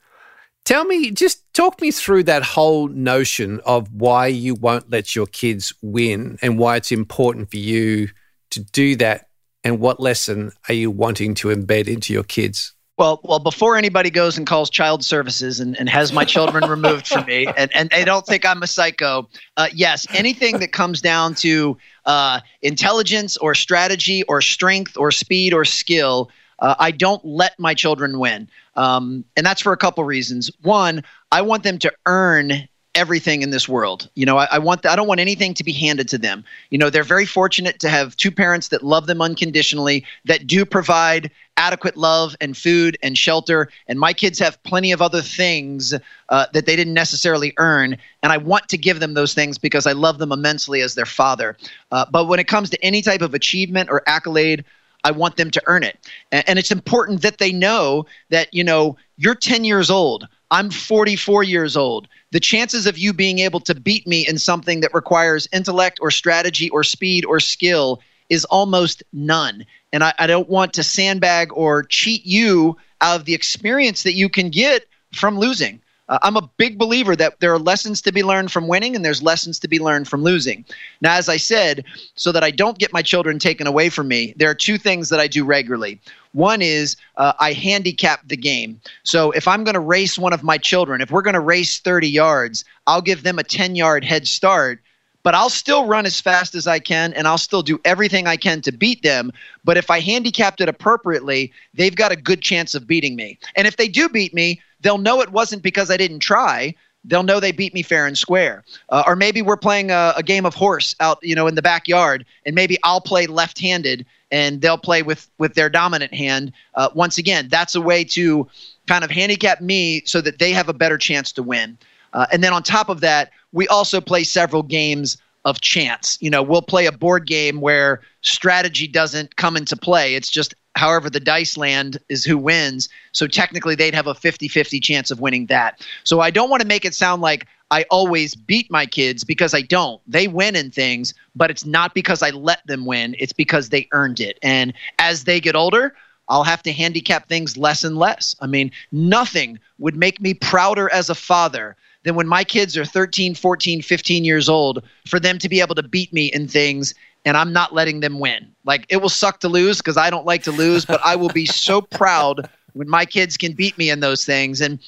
Tell 0.64 0.84
me, 0.84 1.10
just 1.10 1.44
talk 1.52 1.80
me 1.80 1.90
through 1.90 2.24
that 2.24 2.42
whole 2.42 2.88
notion 2.88 3.60
of 3.66 3.92
why 3.92 4.28
you 4.28 4.54
won't 4.54 4.90
let 4.90 5.14
your 5.14 5.26
kids 5.26 5.74
win 5.82 6.38
and 6.40 6.58
why 6.58 6.76
it's 6.76 6.90
important 6.90 7.50
for 7.50 7.58
you 7.58 8.08
to 8.50 8.60
do 8.60 8.96
that. 8.96 9.28
And 9.62 9.80
what 9.80 9.98
lesson 9.98 10.52
are 10.68 10.74
you 10.74 10.90
wanting 10.90 11.34
to 11.36 11.48
embed 11.48 11.88
into 11.88 12.12
your 12.12 12.22
kids? 12.22 12.74
Well, 12.96 13.20
well, 13.24 13.40
before 13.40 13.76
anybody 13.76 14.10
goes 14.10 14.38
and 14.38 14.46
calls 14.46 14.70
child 14.70 15.04
services 15.04 15.58
and, 15.58 15.76
and 15.80 15.88
has 15.88 16.12
my 16.12 16.24
children 16.24 16.68
removed 16.70 17.08
from 17.08 17.26
me, 17.26 17.46
and, 17.56 17.74
and 17.74 17.90
they 17.90 18.04
don't 18.04 18.24
think 18.24 18.46
I'm 18.46 18.62
a 18.62 18.66
psycho, 18.66 19.28
uh, 19.56 19.68
yes, 19.72 20.06
anything 20.14 20.60
that 20.60 20.72
comes 20.72 21.00
down 21.00 21.34
to 21.36 21.76
uh, 22.04 22.40
intelligence 22.62 23.36
or 23.38 23.54
strategy 23.54 24.22
or 24.24 24.40
strength 24.40 24.96
or 24.96 25.10
speed 25.10 25.52
or 25.52 25.64
skill, 25.64 26.30
uh, 26.60 26.74
I 26.78 26.92
don't 26.92 27.24
let 27.24 27.58
my 27.58 27.74
children 27.74 28.18
win. 28.18 28.48
Um, 28.76 29.24
and 29.36 29.44
that's 29.46 29.60
for 29.60 29.72
a 29.72 29.76
couple 29.76 30.04
reasons. 30.04 30.50
One, 30.62 31.02
I 31.32 31.42
want 31.42 31.62
them 31.62 31.78
to 31.80 31.92
earn 32.06 32.68
everything 32.94 33.42
in 33.42 33.50
this 33.50 33.68
world. 33.68 34.08
You 34.14 34.24
know, 34.24 34.38
I, 34.38 34.46
I 34.52 34.58
want 34.58 34.82
the, 34.82 34.90
I 34.90 34.96
don't 34.96 35.08
want 35.08 35.20
anything 35.20 35.54
to 35.54 35.64
be 35.64 35.72
handed 35.72 36.08
to 36.10 36.18
them. 36.18 36.44
You 36.70 36.78
know, 36.78 36.90
they're 36.90 37.02
very 37.02 37.26
fortunate 37.26 37.80
to 37.80 37.88
have 37.88 38.16
two 38.16 38.30
parents 38.30 38.68
that 38.68 38.82
love 38.82 39.06
them 39.06 39.20
unconditionally, 39.20 40.04
that 40.24 40.46
do 40.46 40.64
provide 40.64 41.30
adequate 41.56 41.96
love 41.96 42.34
and 42.40 42.56
food 42.56 42.96
and 43.02 43.16
shelter. 43.16 43.68
And 43.88 43.98
my 43.98 44.12
kids 44.12 44.38
have 44.38 44.62
plenty 44.62 44.92
of 44.92 45.02
other 45.02 45.22
things 45.22 45.94
uh, 46.28 46.46
that 46.52 46.66
they 46.66 46.76
didn't 46.76 46.94
necessarily 46.94 47.52
earn. 47.58 47.96
And 48.22 48.32
I 48.32 48.36
want 48.38 48.68
to 48.68 48.78
give 48.78 49.00
them 49.00 49.14
those 49.14 49.34
things 49.34 49.58
because 49.58 49.86
I 49.86 49.92
love 49.92 50.18
them 50.18 50.32
immensely 50.32 50.80
as 50.80 50.94
their 50.94 51.06
father. 51.06 51.56
Uh, 51.90 52.06
but 52.10 52.26
when 52.26 52.40
it 52.40 52.48
comes 52.48 52.70
to 52.70 52.84
any 52.84 53.02
type 53.02 53.22
of 53.22 53.34
achievement 53.34 53.90
or 53.90 54.02
accolade, 54.06 54.64
I 55.04 55.10
want 55.10 55.36
them 55.36 55.50
to 55.50 55.62
earn 55.66 55.82
it. 55.82 55.98
And 56.32 56.58
it's 56.58 56.70
important 56.70 57.22
that 57.22 57.38
they 57.38 57.52
know 57.52 58.06
that, 58.30 58.52
you 58.52 58.64
know, 58.64 58.96
you're 59.16 59.34
10 59.34 59.64
years 59.64 59.90
old. 59.90 60.26
I'm 60.50 60.70
44 60.70 61.42
years 61.42 61.76
old. 61.76 62.08
The 62.32 62.40
chances 62.40 62.86
of 62.86 62.98
you 62.98 63.12
being 63.12 63.38
able 63.38 63.60
to 63.60 63.74
beat 63.74 64.06
me 64.06 64.26
in 64.26 64.38
something 64.38 64.80
that 64.80 64.94
requires 64.94 65.48
intellect 65.52 65.98
or 66.00 66.10
strategy 66.10 66.70
or 66.70 66.82
speed 66.82 67.24
or 67.24 67.38
skill 67.38 68.00
is 68.30 68.44
almost 68.46 69.02
none. 69.12 69.66
And 69.92 70.02
I, 70.02 70.14
I 70.18 70.26
don't 70.26 70.48
want 70.48 70.72
to 70.74 70.82
sandbag 70.82 71.50
or 71.52 71.82
cheat 71.84 72.24
you 72.24 72.76
out 73.00 73.20
of 73.20 73.26
the 73.26 73.34
experience 73.34 74.02
that 74.04 74.14
you 74.14 74.28
can 74.28 74.50
get 74.50 74.86
from 75.12 75.38
losing. 75.38 75.80
Uh, 76.08 76.18
I'm 76.22 76.36
a 76.36 76.50
big 76.58 76.78
believer 76.78 77.16
that 77.16 77.40
there 77.40 77.52
are 77.52 77.58
lessons 77.58 78.02
to 78.02 78.12
be 78.12 78.22
learned 78.22 78.52
from 78.52 78.68
winning 78.68 78.94
and 78.94 79.04
there's 79.04 79.22
lessons 79.22 79.58
to 79.60 79.68
be 79.68 79.78
learned 79.78 80.06
from 80.06 80.22
losing. 80.22 80.64
Now, 81.00 81.14
as 81.14 81.28
I 81.28 81.38
said, 81.38 81.84
so 82.14 82.30
that 82.32 82.44
I 82.44 82.50
don't 82.50 82.78
get 82.78 82.92
my 82.92 83.02
children 83.02 83.38
taken 83.38 83.66
away 83.66 83.88
from 83.88 84.08
me, 84.08 84.34
there 84.36 84.50
are 84.50 84.54
two 84.54 84.76
things 84.76 85.08
that 85.08 85.20
I 85.20 85.26
do 85.26 85.44
regularly. 85.44 86.00
One 86.32 86.60
is 86.60 86.96
uh, 87.16 87.32
I 87.40 87.52
handicap 87.52 88.26
the 88.26 88.36
game. 88.36 88.80
So 89.02 89.30
if 89.30 89.48
I'm 89.48 89.64
going 89.64 89.74
to 89.74 89.80
race 89.80 90.18
one 90.18 90.32
of 90.32 90.42
my 90.42 90.58
children, 90.58 91.00
if 91.00 91.10
we're 91.10 91.22
going 91.22 91.34
to 91.34 91.40
race 91.40 91.78
30 91.78 92.08
yards, 92.08 92.64
I'll 92.86 93.02
give 93.02 93.22
them 93.22 93.38
a 93.38 93.44
10 93.44 93.76
yard 93.76 94.04
head 94.04 94.26
start 94.26 94.80
but 95.24 95.34
I'll 95.34 95.50
still 95.50 95.86
run 95.86 96.06
as 96.06 96.20
fast 96.20 96.54
as 96.54 96.68
I 96.68 96.78
can 96.78 97.12
and 97.14 97.26
I'll 97.26 97.38
still 97.38 97.62
do 97.62 97.80
everything 97.84 98.28
I 98.28 98.36
can 98.36 98.60
to 98.60 98.70
beat 98.70 99.02
them. 99.02 99.32
But 99.64 99.78
if 99.78 99.90
I 99.90 99.98
handicapped 99.98 100.60
it 100.60 100.68
appropriately, 100.68 101.50
they've 101.72 101.96
got 101.96 102.12
a 102.12 102.16
good 102.16 102.42
chance 102.42 102.74
of 102.74 102.86
beating 102.86 103.16
me. 103.16 103.38
And 103.56 103.66
if 103.66 103.78
they 103.78 103.88
do 103.88 104.08
beat 104.08 104.34
me, 104.34 104.60
they'll 104.84 104.98
know 104.98 105.20
it 105.20 105.32
wasn't 105.32 105.62
because 105.62 105.90
I 105.90 105.96
didn't 105.96 106.20
try. 106.20 106.74
They'll 107.04 107.22
know 107.22 107.40
they 107.40 107.52
beat 107.52 107.74
me 107.74 107.82
fair 107.82 108.06
and 108.06 108.16
square. 108.16 108.62
Uh, 108.90 109.02
or 109.06 109.16
maybe 109.16 109.42
we're 109.42 109.56
playing 109.56 109.90
a, 109.90 110.14
a, 110.16 110.22
game 110.22 110.46
of 110.46 110.54
horse 110.54 110.94
out, 111.00 111.18
you 111.22 111.34
know, 111.34 111.46
in 111.46 111.54
the 111.54 111.62
backyard, 111.62 112.24
and 112.46 112.54
maybe 112.54 112.78
I'll 112.82 113.00
play 113.00 113.26
left-handed 113.26 114.06
and 114.30 114.60
they'll 114.60 114.78
play 114.78 115.02
with 115.02 115.28
with 115.38 115.54
their 115.54 115.68
dominant 115.68 116.14
hand. 116.14 116.52
Uh, 116.74 116.90
once 116.94 117.18
again, 117.18 117.48
that's 117.48 117.74
a 117.74 117.80
way 117.80 118.04
to 118.04 118.48
kind 118.86 119.04
of 119.04 119.10
handicap 119.10 119.60
me 119.60 120.02
so 120.04 120.20
that 120.20 120.38
they 120.38 120.52
have 120.52 120.68
a 120.68 120.74
better 120.74 120.98
chance 120.98 121.32
to 121.32 121.42
win. 121.42 121.76
Uh, 122.12 122.26
and 122.32 122.44
then 122.44 122.52
on 122.52 122.62
top 122.62 122.88
of 122.88 123.00
that, 123.00 123.30
we 123.52 123.66
also 123.68 124.00
play 124.00 124.22
several 124.22 124.62
games 124.62 125.16
of 125.44 125.60
chance. 125.60 126.16
You 126.20 126.30
know, 126.30 126.42
we'll 126.42 126.62
play 126.62 126.86
a 126.86 126.92
board 126.92 127.26
game 127.26 127.60
where 127.60 128.00
strategy 128.22 128.86
doesn't 128.86 129.36
come 129.36 129.56
into 129.56 129.76
play. 129.76 130.14
It's 130.14 130.30
just 130.30 130.54
however 130.76 131.08
the 131.08 131.20
dice 131.20 131.56
land 131.56 131.98
is 132.08 132.24
who 132.24 132.36
wins. 132.36 132.88
So 133.12 133.26
technically, 133.26 133.74
they'd 133.74 133.94
have 133.94 134.06
a 134.06 134.14
50 134.14 134.48
50 134.48 134.80
chance 134.80 135.10
of 135.10 135.20
winning 135.20 135.46
that. 135.46 135.86
So 136.04 136.20
I 136.20 136.30
don't 136.30 136.50
want 136.50 136.62
to 136.62 136.68
make 136.68 136.84
it 136.84 136.94
sound 136.94 137.22
like 137.22 137.46
I 137.70 137.84
always 137.90 138.34
beat 138.34 138.70
my 138.70 138.86
kids 138.86 139.24
because 139.24 139.54
I 139.54 139.62
don't. 139.62 140.00
They 140.06 140.28
win 140.28 140.54
in 140.54 140.70
things, 140.70 141.14
but 141.34 141.50
it's 141.50 141.64
not 141.64 141.94
because 141.94 142.22
I 142.22 142.30
let 142.30 142.66
them 142.66 142.84
win, 142.86 143.16
it's 143.18 143.32
because 143.32 143.68
they 143.68 143.88
earned 143.92 144.20
it. 144.20 144.38
And 144.42 144.72
as 144.98 145.24
they 145.24 145.40
get 145.40 145.56
older, 145.56 145.94
I'll 146.28 146.44
have 146.44 146.62
to 146.62 146.72
handicap 146.72 147.28
things 147.28 147.56
less 147.56 147.84
and 147.84 147.98
less. 147.98 148.34
I 148.40 148.46
mean, 148.46 148.70
nothing 148.92 149.58
would 149.78 149.96
make 149.96 150.20
me 150.20 150.34
prouder 150.34 150.90
as 150.92 151.10
a 151.10 151.14
father 151.14 151.76
than 152.04 152.14
when 152.14 152.28
my 152.28 152.44
kids 152.44 152.76
are 152.76 152.84
13, 152.84 153.34
14, 153.34 153.82
15 153.82 154.24
years 154.24 154.48
old 154.48 154.82
for 155.06 155.18
them 155.18 155.38
to 155.38 155.48
be 155.48 155.60
able 155.60 155.74
to 155.74 155.82
beat 155.82 156.12
me 156.12 156.26
in 156.26 156.46
things 156.46 156.94
and 157.24 157.36
I'm 157.36 157.52
not 157.52 157.72
letting 157.72 158.00
them 158.00 158.18
win. 158.18 158.54
Like 158.64 158.86
it 158.88 158.98
will 158.98 159.08
suck 159.08 159.40
to 159.40 159.48
lose 159.48 159.78
because 159.78 159.96
I 159.96 160.10
don't 160.10 160.26
like 160.26 160.42
to 160.44 160.52
lose, 160.52 160.84
but 160.84 161.00
I 161.04 161.16
will 161.16 161.30
be 161.30 161.46
so 161.66 161.80
proud 161.80 162.48
when 162.74 162.88
my 162.88 163.04
kids 163.04 163.36
can 163.36 163.52
beat 163.52 163.76
me 163.78 163.90
in 163.90 164.00
those 164.00 164.24
things. 164.24 164.60
And 164.60 164.78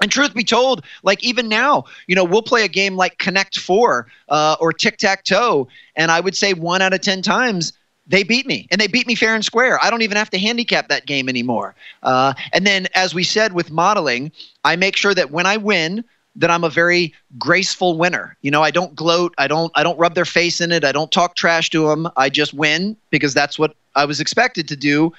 and 0.00 0.10
truth 0.10 0.34
be 0.34 0.42
told, 0.42 0.84
like 1.04 1.22
even 1.22 1.48
now, 1.48 1.84
you 2.08 2.16
know, 2.16 2.24
we'll 2.24 2.42
play 2.42 2.64
a 2.64 2.68
game 2.68 2.96
like 2.96 3.18
Connect 3.18 3.58
Four 3.58 4.06
uh, 4.28 4.56
or 4.58 4.72
Tic 4.72 4.96
Tac 4.96 5.24
Toe, 5.24 5.68
and 5.94 6.10
I 6.10 6.18
would 6.18 6.36
say 6.36 6.54
one 6.54 6.82
out 6.82 6.92
of 6.92 7.00
ten 7.02 7.22
times 7.22 7.72
they 8.06 8.24
beat 8.24 8.46
me, 8.46 8.66
and 8.70 8.80
they 8.80 8.88
beat 8.88 9.06
me 9.06 9.14
fair 9.14 9.34
and 9.34 9.44
square. 9.44 9.82
I 9.82 9.88
don't 9.88 10.02
even 10.02 10.16
have 10.16 10.30
to 10.30 10.38
handicap 10.38 10.88
that 10.88 11.06
game 11.06 11.28
anymore. 11.28 11.74
Uh, 12.02 12.34
and 12.52 12.66
then, 12.66 12.88
as 12.94 13.14
we 13.14 13.22
said 13.22 13.52
with 13.52 13.70
modeling, 13.70 14.32
I 14.64 14.74
make 14.76 14.96
sure 14.96 15.14
that 15.14 15.30
when 15.30 15.46
I 15.46 15.56
win, 15.56 16.04
that 16.36 16.50
I'm 16.50 16.64
a 16.64 16.70
very 16.70 17.12
graceful 17.38 17.98
winner. 17.98 18.36
You 18.42 18.50
know, 18.50 18.62
I 18.62 18.70
don't 18.70 18.94
gloat, 18.94 19.34
I 19.38 19.48
don't 19.48 19.72
I 19.74 19.82
don't 19.82 19.98
rub 19.98 20.14
their 20.14 20.24
face 20.24 20.60
in 20.60 20.72
it, 20.72 20.84
I 20.84 20.92
don't 20.92 21.12
talk 21.12 21.36
trash 21.36 21.70
to 21.70 21.88
them. 21.88 22.08
I 22.16 22.28
just 22.28 22.54
win 22.54 22.96
because 23.10 23.34
that's 23.34 23.58
what 23.58 23.74
I 23.94 24.04
was 24.04 24.20
expected 24.20 24.68
to 24.68 24.76
do, 24.76 25.12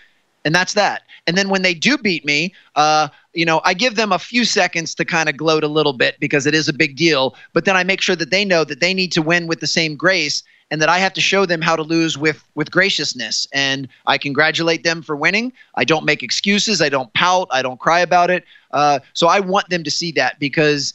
and 0.45 0.53
that's 0.53 0.73
that. 0.73 1.03
And 1.27 1.37
then 1.37 1.49
when 1.49 1.61
they 1.61 1.73
do 1.73 1.97
beat 1.97 2.25
me, 2.25 2.53
uh, 2.75 3.07
you 3.33 3.45
know, 3.45 3.61
I 3.63 3.73
give 3.73 3.95
them 3.95 4.11
a 4.11 4.19
few 4.19 4.43
seconds 4.43 4.93
to 4.95 5.05
kind 5.05 5.29
of 5.29 5.37
gloat 5.37 5.63
a 5.63 5.67
little 5.67 5.93
bit 5.93 6.19
because 6.19 6.45
it 6.45 6.53
is 6.53 6.67
a 6.67 6.73
big 6.73 6.95
deal. 6.95 7.35
But 7.53 7.65
then 7.65 7.77
I 7.77 7.83
make 7.83 8.01
sure 8.01 8.15
that 8.15 8.29
they 8.29 8.43
know 8.43 8.63
that 8.65 8.79
they 8.79 8.93
need 8.93 9.11
to 9.13 9.21
win 9.21 9.47
with 9.47 9.59
the 9.59 9.67
same 9.67 9.95
grace 9.95 10.43
and 10.71 10.81
that 10.81 10.89
I 10.89 10.99
have 10.99 11.13
to 11.13 11.21
show 11.21 11.45
them 11.45 11.61
how 11.61 11.75
to 11.75 11.83
lose 11.83 12.17
with 12.17 12.43
with 12.55 12.71
graciousness. 12.71 13.47
And 13.53 13.87
I 14.05 14.17
congratulate 14.17 14.83
them 14.83 15.01
for 15.01 15.15
winning. 15.15 15.53
I 15.75 15.83
don't 15.83 16.05
make 16.05 16.23
excuses. 16.23 16.81
I 16.81 16.89
don't 16.89 17.13
pout. 17.13 17.47
I 17.51 17.61
don't 17.61 17.79
cry 17.79 17.99
about 17.99 18.29
it. 18.29 18.45
Uh, 18.71 18.99
so 19.13 19.27
I 19.27 19.39
want 19.39 19.69
them 19.69 19.83
to 19.83 19.91
see 19.91 20.11
that 20.13 20.39
because 20.39 20.93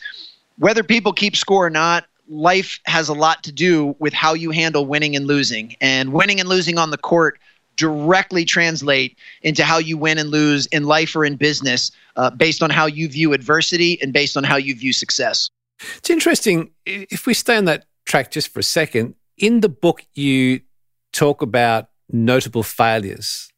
whether 0.58 0.82
people 0.82 1.12
keep 1.12 1.36
score 1.36 1.66
or 1.66 1.70
not, 1.70 2.06
life 2.28 2.80
has 2.84 3.08
a 3.08 3.14
lot 3.14 3.42
to 3.44 3.52
do 3.52 3.94
with 3.98 4.12
how 4.12 4.34
you 4.34 4.50
handle 4.50 4.84
winning 4.84 5.16
and 5.16 5.26
losing. 5.26 5.76
And 5.80 6.12
winning 6.12 6.40
and 6.40 6.48
losing 6.48 6.78
on 6.78 6.90
the 6.90 6.98
court 6.98 7.38
directly 7.76 8.44
translate 8.44 9.16
into 9.42 9.64
how 9.64 9.78
you 9.78 9.96
win 9.96 10.18
and 10.18 10.30
lose 10.30 10.66
in 10.66 10.84
life 10.84 11.14
or 11.16 11.24
in 11.24 11.36
business 11.36 11.92
uh, 12.16 12.28
based 12.28 12.62
on 12.62 12.70
how 12.70 12.86
you 12.86 13.08
view 13.08 13.32
adversity 13.32 14.00
and 14.02 14.12
based 14.12 14.36
on 14.36 14.44
how 14.44 14.56
you 14.56 14.74
view 14.74 14.92
success. 14.92 15.48
It's 15.96 16.10
interesting. 16.10 16.70
If 16.84 17.26
we 17.26 17.34
stay 17.34 17.56
on 17.56 17.64
that 17.66 17.86
track 18.04 18.32
just 18.32 18.48
for 18.48 18.58
a 18.58 18.64
second, 18.64 19.14
in 19.38 19.60
the 19.60 19.68
book, 19.68 20.04
you 20.14 20.60
talk 21.12 21.42
about 21.42 21.88
notable 22.10 22.62
failures. 22.62 23.50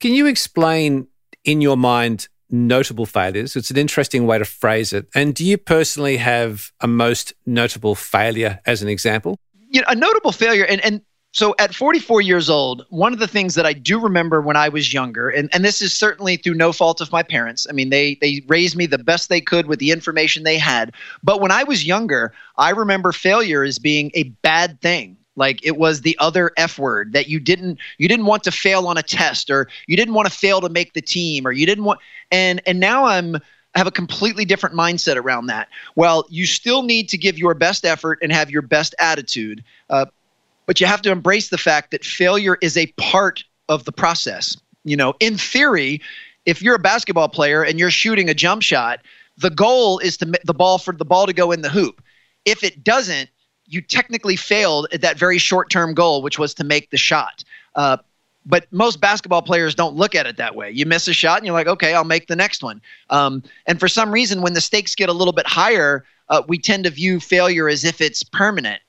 Can 0.00 0.12
you 0.14 0.26
explain 0.26 1.08
in 1.44 1.60
your 1.60 1.76
mind 1.76 2.28
notable 2.50 3.06
failures? 3.06 3.56
It's 3.56 3.70
an 3.70 3.76
interesting 3.76 4.26
way 4.26 4.38
to 4.38 4.44
phrase 4.44 4.92
it. 4.92 5.06
And 5.14 5.34
do 5.34 5.44
you 5.44 5.58
personally 5.58 6.16
have 6.18 6.72
a 6.80 6.86
most 6.86 7.32
notable 7.46 7.94
failure 7.94 8.60
as 8.64 8.82
an 8.82 8.88
example? 8.88 9.38
You 9.70 9.82
know, 9.82 9.88
a 9.88 9.94
notable 9.94 10.32
failure, 10.32 10.64
and, 10.64 10.82
and 10.82 11.02
so 11.32 11.54
at 11.58 11.74
44 11.74 12.22
years 12.22 12.48
old, 12.48 12.86
one 12.88 13.12
of 13.12 13.18
the 13.18 13.26
things 13.26 13.54
that 13.54 13.66
I 13.66 13.72
do 13.72 14.00
remember 14.00 14.40
when 14.40 14.56
I 14.56 14.68
was 14.68 14.92
younger, 14.92 15.28
and, 15.28 15.50
and 15.52 15.64
this 15.64 15.82
is 15.82 15.94
certainly 15.94 16.36
through 16.36 16.54
no 16.54 16.72
fault 16.72 17.00
of 17.00 17.12
my 17.12 17.22
parents. 17.22 17.66
I 17.68 17.72
mean, 17.72 17.90
they 17.90 18.16
they 18.20 18.42
raised 18.48 18.76
me 18.76 18.86
the 18.86 18.98
best 18.98 19.28
they 19.28 19.40
could 19.40 19.66
with 19.66 19.78
the 19.78 19.90
information 19.90 20.42
they 20.42 20.58
had. 20.58 20.92
But 21.22 21.40
when 21.40 21.50
I 21.50 21.64
was 21.64 21.86
younger, 21.86 22.32
I 22.56 22.70
remember 22.70 23.12
failure 23.12 23.62
as 23.62 23.78
being 23.78 24.10
a 24.14 24.24
bad 24.42 24.80
thing. 24.80 25.16
Like 25.36 25.64
it 25.64 25.76
was 25.76 26.00
the 26.00 26.16
other 26.18 26.50
F 26.56 26.78
word 26.78 27.12
that 27.12 27.28
you 27.28 27.38
didn't 27.38 27.78
you 27.98 28.08
didn't 28.08 28.26
want 28.26 28.42
to 28.44 28.50
fail 28.50 28.88
on 28.88 28.98
a 28.98 29.02
test 29.02 29.50
or 29.50 29.68
you 29.86 29.96
didn't 29.96 30.14
want 30.14 30.28
to 30.28 30.36
fail 30.36 30.60
to 30.60 30.68
make 30.68 30.94
the 30.94 31.02
team 31.02 31.46
or 31.46 31.52
you 31.52 31.64
didn't 31.64 31.84
want 31.84 32.00
and 32.32 32.60
and 32.66 32.80
now 32.80 33.04
I'm 33.04 33.36
have 33.74 33.86
a 33.86 33.92
completely 33.92 34.44
different 34.44 34.74
mindset 34.74 35.16
around 35.16 35.46
that. 35.46 35.68
Well, 35.94 36.26
you 36.28 36.46
still 36.46 36.82
need 36.82 37.08
to 37.10 37.18
give 37.18 37.38
your 37.38 37.54
best 37.54 37.84
effort 37.84 38.18
and 38.22 38.32
have 38.32 38.50
your 38.50 38.62
best 38.62 38.94
attitude, 38.98 39.62
uh, 39.90 40.06
but 40.68 40.80
you 40.82 40.86
have 40.86 41.00
to 41.00 41.10
embrace 41.10 41.48
the 41.48 41.56
fact 41.56 41.90
that 41.90 42.04
failure 42.04 42.58
is 42.60 42.76
a 42.76 42.86
part 42.98 43.42
of 43.70 43.84
the 43.84 43.90
process. 43.90 44.54
You 44.84 44.96
know, 44.96 45.14
in 45.18 45.38
theory, 45.38 46.02
if 46.44 46.60
you're 46.60 46.74
a 46.74 46.78
basketball 46.78 47.30
player 47.30 47.64
and 47.64 47.78
you're 47.78 47.90
shooting 47.90 48.28
a 48.28 48.34
jump 48.34 48.60
shot, 48.60 49.00
the 49.38 49.48
goal 49.48 49.98
is 49.98 50.18
to 50.18 50.26
the 50.44 50.52
ball 50.52 50.76
for 50.76 50.92
the 50.92 51.06
ball 51.06 51.26
to 51.26 51.32
go 51.32 51.52
in 51.52 51.62
the 51.62 51.70
hoop. 51.70 52.02
If 52.44 52.62
it 52.62 52.84
doesn't, 52.84 53.30
you 53.64 53.80
technically 53.80 54.36
failed 54.36 54.88
at 54.92 55.00
that 55.00 55.18
very 55.18 55.38
short-term 55.38 55.94
goal, 55.94 56.20
which 56.20 56.38
was 56.38 56.52
to 56.54 56.64
make 56.64 56.90
the 56.90 56.98
shot. 56.98 57.44
Uh, 57.74 57.96
but 58.44 58.66
most 58.70 59.00
basketball 59.00 59.42
players 59.42 59.74
don't 59.74 59.96
look 59.96 60.14
at 60.14 60.26
it 60.26 60.36
that 60.36 60.54
way. 60.54 60.70
You 60.70 60.84
miss 60.84 61.08
a 61.08 61.14
shot 61.14 61.38
and 61.38 61.46
you're 61.46 61.54
like, 61.54 61.66
okay, 61.66 61.94
I'll 61.94 62.04
make 62.04 62.26
the 62.26 62.36
next 62.36 62.62
one. 62.62 62.82
Um, 63.08 63.42
and 63.66 63.80
for 63.80 63.88
some 63.88 64.12
reason, 64.12 64.42
when 64.42 64.52
the 64.52 64.60
stakes 64.60 64.94
get 64.94 65.08
a 65.08 65.14
little 65.14 65.32
bit 65.32 65.46
higher, 65.46 66.04
uh, 66.28 66.42
we 66.46 66.58
tend 66.58 66.84
to 66.84 66.90
view 66.90 67.20
failure 67.20 67.70
as 67.70 67.84
if 67.84 68.02
it's 68.02 68.22
permanent 68.22 68.82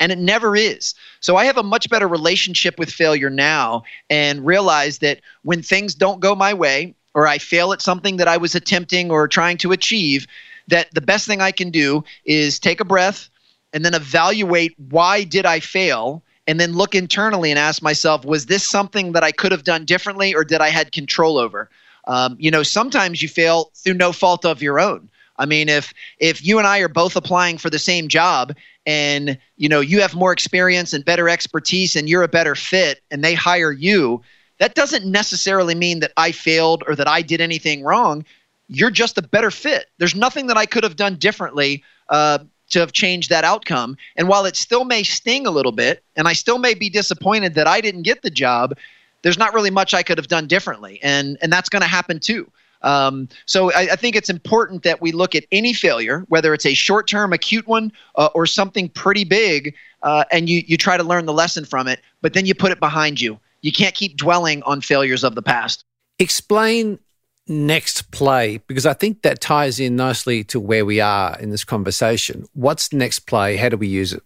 and 0.00 0.12
it 0.12 0.18
never 0.18 0.56
is. 0.56 0.94
So 1.20 1.36
I 1.36 1.44
have 1.44 1.56
a 1.56 1.62
much 1.62 1.88
better 1.88 2.08
relationship 2.08 2.78
with 2.78 2.90
failure 2.90 3.30
now 3.30 3.82
and 4.10 4.44
realize 4.44 4.98
that 4.98 5.20
when 5.42 5.62
things 5.62 5.94
don't 5.94 6.20
go 6.20 6.34
my 6.34 6.52
way 6.54 6.94
or 7.14 7.26
I 7.26 7.38
fail 7.38 7.72
at 7.72 7.80
something 7.80 8.18
that 8.18 8.28
I 8.28 8.36
was 8.36 8.54
attempting 8.54 9.10
or 9.10 9.26
trying 9.26 9.56
to 9.58 9.72
achieve, 9.72 10.26
that 10.68 10.92
the 10.92 11.00
best 11.00 11.26
thing 11.26 11.40
I 11.40 11.52
can 11.52 11.70
do 11.70 12.04
is 12.24 12.58
take 12.58 12.80
a 12.80 12.84
breath 12.84 13.28
and 13.72 13.84
then 13.84 13.94
evaluate 13.94 14.74
why 14.90 15.24
did 15.24 15.46
I 15.46 15.60
fail 15.60 16.22
and 16.46 16.60
then 16.60 16.74
look 16.74 16.94
internally 16.94 17.50
and 17.50 17.58
ask 17.58 17.82
myself 17.82 18.24
was 18.24 18.46
this 18.46 18.68
something 18.68 19.12
that 19.12 19.24
I 19.24 19.32
could 19.32 19.52
have 19.52 19.64
done 19.64 19.84
differently 19.84 20.34
or 20.34 20.44
did 20.44 20.60
I 20.60 20.68
had 20.68 20.92
control 20.92 21.38
over? 21.38 21.70
Um, 22.06 22.36
you 22.38 22.50
know, 22.50 22.62
sometimes 22.62 23.20
you 23.20 23.28
fail 23.28 23.70
through 23.74 23.94
no 23.94 24.12
fault 24.12 24.44
of 24.44 24.62
your 24.62 24.78
own. 24.78 25.08
I 25.38 25.46
mean, 25.46 25.68
if 25.68 25.92
if 26.18 26.44
you 26.44 26.58
and 26.58 26.66
I 26.66 26.78
are 26.78 26.88
both 26.88 27.16
applying 27.16 27.58
for 27.58 27.68
the 27.68 27.78
same 27.78 28.08
job 28.08 28.54
and 28.86 29.36
you 29.56 29.68
know 29.68 29.80
you 29.80 30.00
have 30.00 30.14
more 30.14 30.32
experience 30.32 30.92
and 30.92 31.04
better 31.04 31.28
expertise 31.28 31.96
and 31.96 32.08
you're 32.08 32.22
a 32.22 32.28
better 32.28 32.54
fit 32.54 33.02
and 33.10 33.22
they 33.22 33.34
hire 33.34 33.72
you 33.72 34.22
that 34.58 34.74
doesn't 34.74 35.04
necessarily 35.04 35.74
mean 35.74 36.00
that 36.00 36.12
i 36.16 36.32
failed 36.32 36.84
or 36.86 36.94
that 36.94 37.08
i 37.08 37.20
did 37.20 37.40
anything 37.40 37.82
wrong. 37.82 38.24
You're 38.68 38.90
just 38.90 39.16
a 39.16 39.22
better 39.22 39.52
fit. 39.52 39.86
There's 39.98 40.14
nothing 40.14 40.46
that 40.46 40.56
i 40.56 40.66
could 40.66 40.84
have 40.84 40.96
done 40.96 41.16
differently 41.16 41.82
uh, 42.08 42.38
to 42.70 42.80
have 42.80 42.90
changed 42.92 43.30
that 43.30 43.44
outcome. 43.44 43.96
And 44.16 44.28
while 44.28 44.44
it 44.44 44.56
still 44.56 44.84
may 44.84 45.04
sting 45.04 45.46
a 45.46 45.50
little 45.50 45.72
bit 45.72 46.02
and 46.16 46.28
i 46.28 46.32
still 46.32 46.58
may 46.58 46.74
be 46.74 46.88
disappointed 46.88 47.54
that 47.54 47.66
i 47.66 47.80
didn't 47.80 48.02
get 48.02 48.22
the 48.22 48.30
job 48.30 48.76
there's 49.22 49.38
not 49.38 49.54
really 49.54 49.70
much 49.70 49.92
i 49.94 50.02
could 50.02 50.18
have 50.18 50.28
done 50.28 50.46
differently. 50.46 51.00
And 51.02 51.36
and 51.42 51.52
that's 51.52 51.68
going 51.68 51.82
to 51.82 51.88
happen 51.88 52.20
too 52.20 52.50
um, 52.86 53.28
so 53.46 53.72
I, 53.72 53.88
I, 53.92 53.96
think 53.96 54.14
it's 54.14 54.30
important 54.30 54.84
that 54.84 55.00
we 55.00 55.10
look 55.10 55.34
at 55.34 55.44
any 55.50 55.72
failure, 55.72 56.24
whether 56.28 56.54
it's 56.54 56.64
a 56.64 56.72
short-term, 56.72 57.32
acute 57.32 57.66
one, 57.66 57.90
uh, 58.14 58.28
or 58.32 58.46
something 58.46 58.88
pretty 58.88 59.24
big, 59.24 59.74
uh, 60.04 60.24
and 60.30 60.48
you 60.48 60.62
you 60.68 60.76
try 60.76 60.96
to 60.96 61.02
learn 61.02 61.26
the 61.26 61.32
lesson 61.32 61.64
from 61.64 61.88
it. 61.88 62.00
But 62.22 62.32
then 62.32 62.46
you 62.46 62.54
put 62.54 62.70
it 62.70 62.78
behind 62.78 63.20
you. 63.20 63.40
You 63.62 63.72
can't 63.72 63.94
keep 63.94 64.16
dwelling 64.16 64.62
on 64.62 64.80
failures 64.80 65.24
of 65.24 65.34
the 65.34 65.42
past. 65.42 65.84
Explain 66.20 67.00
next 67.48 68.12
play 68.12 68.58
because 68.68 68.86
I 68.86 68.92
think 68.92 69.22
that 69.22 69.40
ties 69.40 69.80
in 69.80 69.96
nicely 69.96 70.44
to 70.44 70.60
where 70.60 70.84
we 70.84 71.00
are 71.00 71.36
in 71.40 71.50
this 71.50 71.64
conversation. 71.64 72.46
What's 72.52 72.92
next 72.92 73.20
play? 73.20 73.56
How 73.56 73.68
do 73.68 73.76
we 73.76 73.88
use 73.88 74.12
it? 74.12 74.22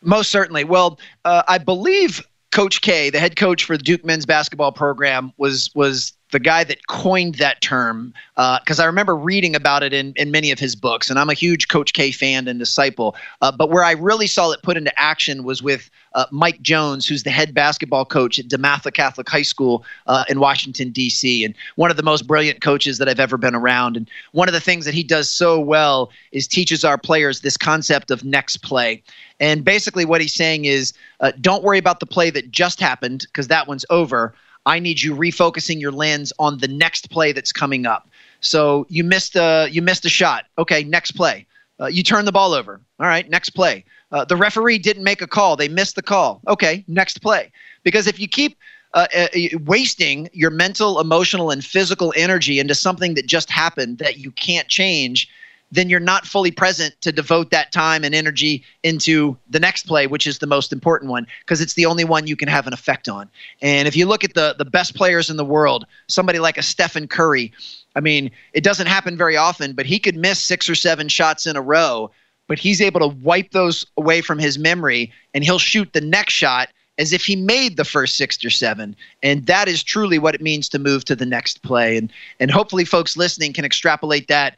Most 0.00 0.30
certainly. 0.30 0.64
Well, 0.64 0.98
uh, 1.26 1.42
I 1.46 1.58
believe 1.58 2.26
Coach 2.50 2.80
K, 2.80 3.10
the 3.10 3.18
head 3.18 3.36
coach 3.36 3.64
for 3.64 3.76
the 3.76 3.82
Duke 3.82 4.06
men's 4.06 4.24
basketball 4.24 4.72
program, 4.72 5.34
was 5.36 5.70
was 5.74 6.14
the 6.32 6.40
guy 6.40 6.64
that 6.64 6.86
coined 6.88 7.36
that 7.36 7.60
term 7.60 8.12
because 8.34 8.80
uh, 8.80 8.82
I 8.82 8.86
remember 8.86 9.16
reading 9.16 9.54
about 9.54 9.82
it 9.82 9.92
in, 9.92 10.12
in 10.16 10.30
many 10.30 10.50
of 10.50 10.58
his 10.58 10.74
books, 10.74 11.08
and 11.08 11.18
I'm 11.18 11.30
a 11.30 11.34
huge 11.34 11.68
Coach 11.68 11.92
K 11.92 12.10
fan 12.10 12.48
and 12.48 12.58
disciple. 12.58 13.16
Uh, 13.40 13.52
but 13.52 13.70
where 13.70 13.84
I 13.84 13.92
really 13.92 14.26
saw 14.26 14.50
it 14.50 14.62
put 14.62 14.76
into 14.76 14.92
action 15.00 15.44
was 15.44 15.62
with 15.62 15.88
uh, 16.14 16.26
Mike 16.30 16.60
Jones, 16.62 17.06
who's 17.06 17.22
the 17.22 17.30
head 17.30 17.54
basketball 17.54 18.04
coach 18.04 18.38
at 18.38 18.48
DeMatha 18.48 18.92
Catholic 18.92 19.28
High 19.28 19.42
School 19.42 19.84
uh, 20.06 20.24
in 20.28 20.40
Washington 20.40 20.90
D.C. 20.90 21.44
and 21.44 21.54
one 21.76 21.90
of 21.90 21.96
the 21.96 22.02
most 22.02 22.26
brilliant 22.26 22.60
coaches 22.60 22.98
that 22.98 23.08
I've 23.08 23.20
ever 23.20 23.36
been 23.36 23.54
around. 23.54 23.96
And 23.96 24.10
one 24.32 24.48
of 24.48 24.54
the 24.54 24.60
things 24.60 24.84
that 24.84 24.94
he 24.94 25.02
does 25.02 25.30
so 25.30 25.60
well 25.60 26.10
is 26.32 26.48
teaches 26.48 26.84
our 26.84 26.98
players 26.98 27.40
this 27.40 27.56
concept 27.56 28.10
of 28.10 28.24
next 28.24 28.58
play. 28.58 29.02
And 29.38 29.64
basically, 29.64 30.04
what 30.04 30.20
he's 30.20 30.34
saying 30.34 30.64
is, 30.64 30.92
uh, 31.20 31.32
don't 31.40 31.62
worry 31.62 31.78
about 31.78 32.00
the 32.00 32.06
play 32.06 32.30
that 32.30 32.50
just 32.50 32.80
happened 32.80 33.26
because 33.28 33.48
that 33.48 33.68
one's 33.68 33.84
over 33.90 34.34
I 34.66 34.80
need 34.80 35.00
you 35.00 35.14
refocusing 35.14 35.80
your 35.80 35.92
lens 35.92 36.32
on 36.38 36.58
the 36.58 36.68
next 36.68 37.08
play 37.10 37.32
that's 37.32 37.52
coming 37.52 37.86
up. 37.86 38.08
So 38.40 38.86
you 38.88 39.04
missed 39.04 39.36
a 39.36 39.68
you 39.70 39.80
missed 39.80 40.04
a 40.04 40.08
shot. 40.08 40.44
Okay, 40.58 40.84
next 40.84 41.12
play. 41.12 41.46
Uh, 41.80 41.86
you 41.86 42.02
turn 42.02 42.24
the 42.24 42.32
ball 42.32 42.52
over. 42.52 42.80
All 43.00 43.06
right, 43.06 43.28
next 43.30 43.50
play. 43.50 43.84
Uh, 44.12 44.24
the 44.24 44.36
referee 44.36 44.78
didn't 44.78 45.04
make 45.04 45.22
a 45.22 45.26
call. 45.26 45.56
They 45.56 45.68
missed 45.68 45.96
the 45.96 46.02
call. 46.02 46.40
Okay, 46.48 46.84
next 46.88 47.22
play. 47.22 47.50
Because 47.82 48.06
if 48.06 48.18
you 48.18 48.28
keep 48.28 48.58
uh, 48.94 49.06
uh 49.16 49.28
wasting 49.64 50.28
your 50.32 50.50
mental, 50.50 51.00
emotional, 51.00 51.50
and 51.50 51.64
physical 51.64 52.12
energy 52.16 52.58
into 52.58 52.74
something 52.74 53.14
that 53.14 53.26
just 53.26 53.50
happened 53.50 53.98
that 53.98 54.18
you 54.18 54.30
can't 54.32 54.68
change, 54.68 55.28
then 55.72 55.88
you're 55.88 56.00
not 56.00 56.26
fully 56.26 56.50
present 56.50 56.94
to 57.00 57.10
devote 57.10 57.50
that 57.50 57.72
time 57.72 58.04
and 58.04 58.14
energy 58.14 58.62
into 58.82 59.36
the 59.50 59.58
next 59.58 59.86
play, 59.86 60.06
which 60.06 60.26
is 60.26 60.38
the 60.38 60.46
most 60.46 60.72
important 60.72 61.10
one, 61.10 61.26
because 61.40 61.60
it's 61.60 61.74
the 61.74 61.86
only 61.86 62.04
one 62.04 62.26
you 62.26 62.36
can 62.36 62.48
have 62.48 62.66
an 62.66 62.72
effect 62.72 63.08
on. 63.08 63.28
And 63.60 63.88
if 63.88 63.96
you 63.96 64.06
look 64.06 64.24
at 64.24 64.34
the 64.34 64.54
the 64.58 64.64
best 64.64 64.94
players 64.94 65.28
in 65.30 65.36
the 65.36 65.44
world, 65.44 65.86
somebody 66.08 66.38
like 66.38 66.58
a 66.58 66.62
Stephen 66.62 67.08
Curry, 67.08 67.52
I 67.94 68.00
mean, 68.00 68.30
it 68.52 68.62
doesn't 68.62 68.86
happen 68.86 69.16
very 69.16 69.36
often, 69.36 69.72
but 69.72 69.86
he 69.86 69.98
could 69.98 70.16
miss 70.16 70.40
six 70.40 70.68
or 70.68 70.74
seven 70.74 71.08
shots 71.08 71.46
in 71.46 71.56
a 71.56 71.62
row, 71.62 72.10
but 72.46 72.58
he's 72.58 72.80
able 72.80 73.00
to 73.00 73.08
wipe 73.08 73.50
those 73.50 73.84
away 73.96 74.20
from 74.20 74.38
his 74.38 74.58
memory 74.58 75.12
and 75.34 75.42
he'll 75.42 75.58
shoot 75.58 75.92
the 75.92 76.00
next 76.00 76.34
shot 76.34 76.68
as 76.98 77.12
if 77.12 77.24
he 77.24 77.36
made 77.36 77.76
the 77.76 77.84
first 77.84 78.16
six 78.16 78.42
or 78.44 78.50
seven. 78.50 78.96
And 79.22 79.46
that 79.46 79.68
is 79.68 79.82
truly 79.82 80.18
what 80.18 80.34
it 80.34 80.40
means 80.40 80.68
to 80.70 80.78
move 80.78 81.04
to 81.06 81.16
the 81.16 81.26
next 81.26 81.62
play. 81.62 81.96
And 81.96 82.12
and 82.40 82.50
hopefully 82.50 82.84
folks 82.84 83.16
listening 83.16 83.52
can 83.52 83.64
extrapolate 83.64 84.28
that 84.28 84.56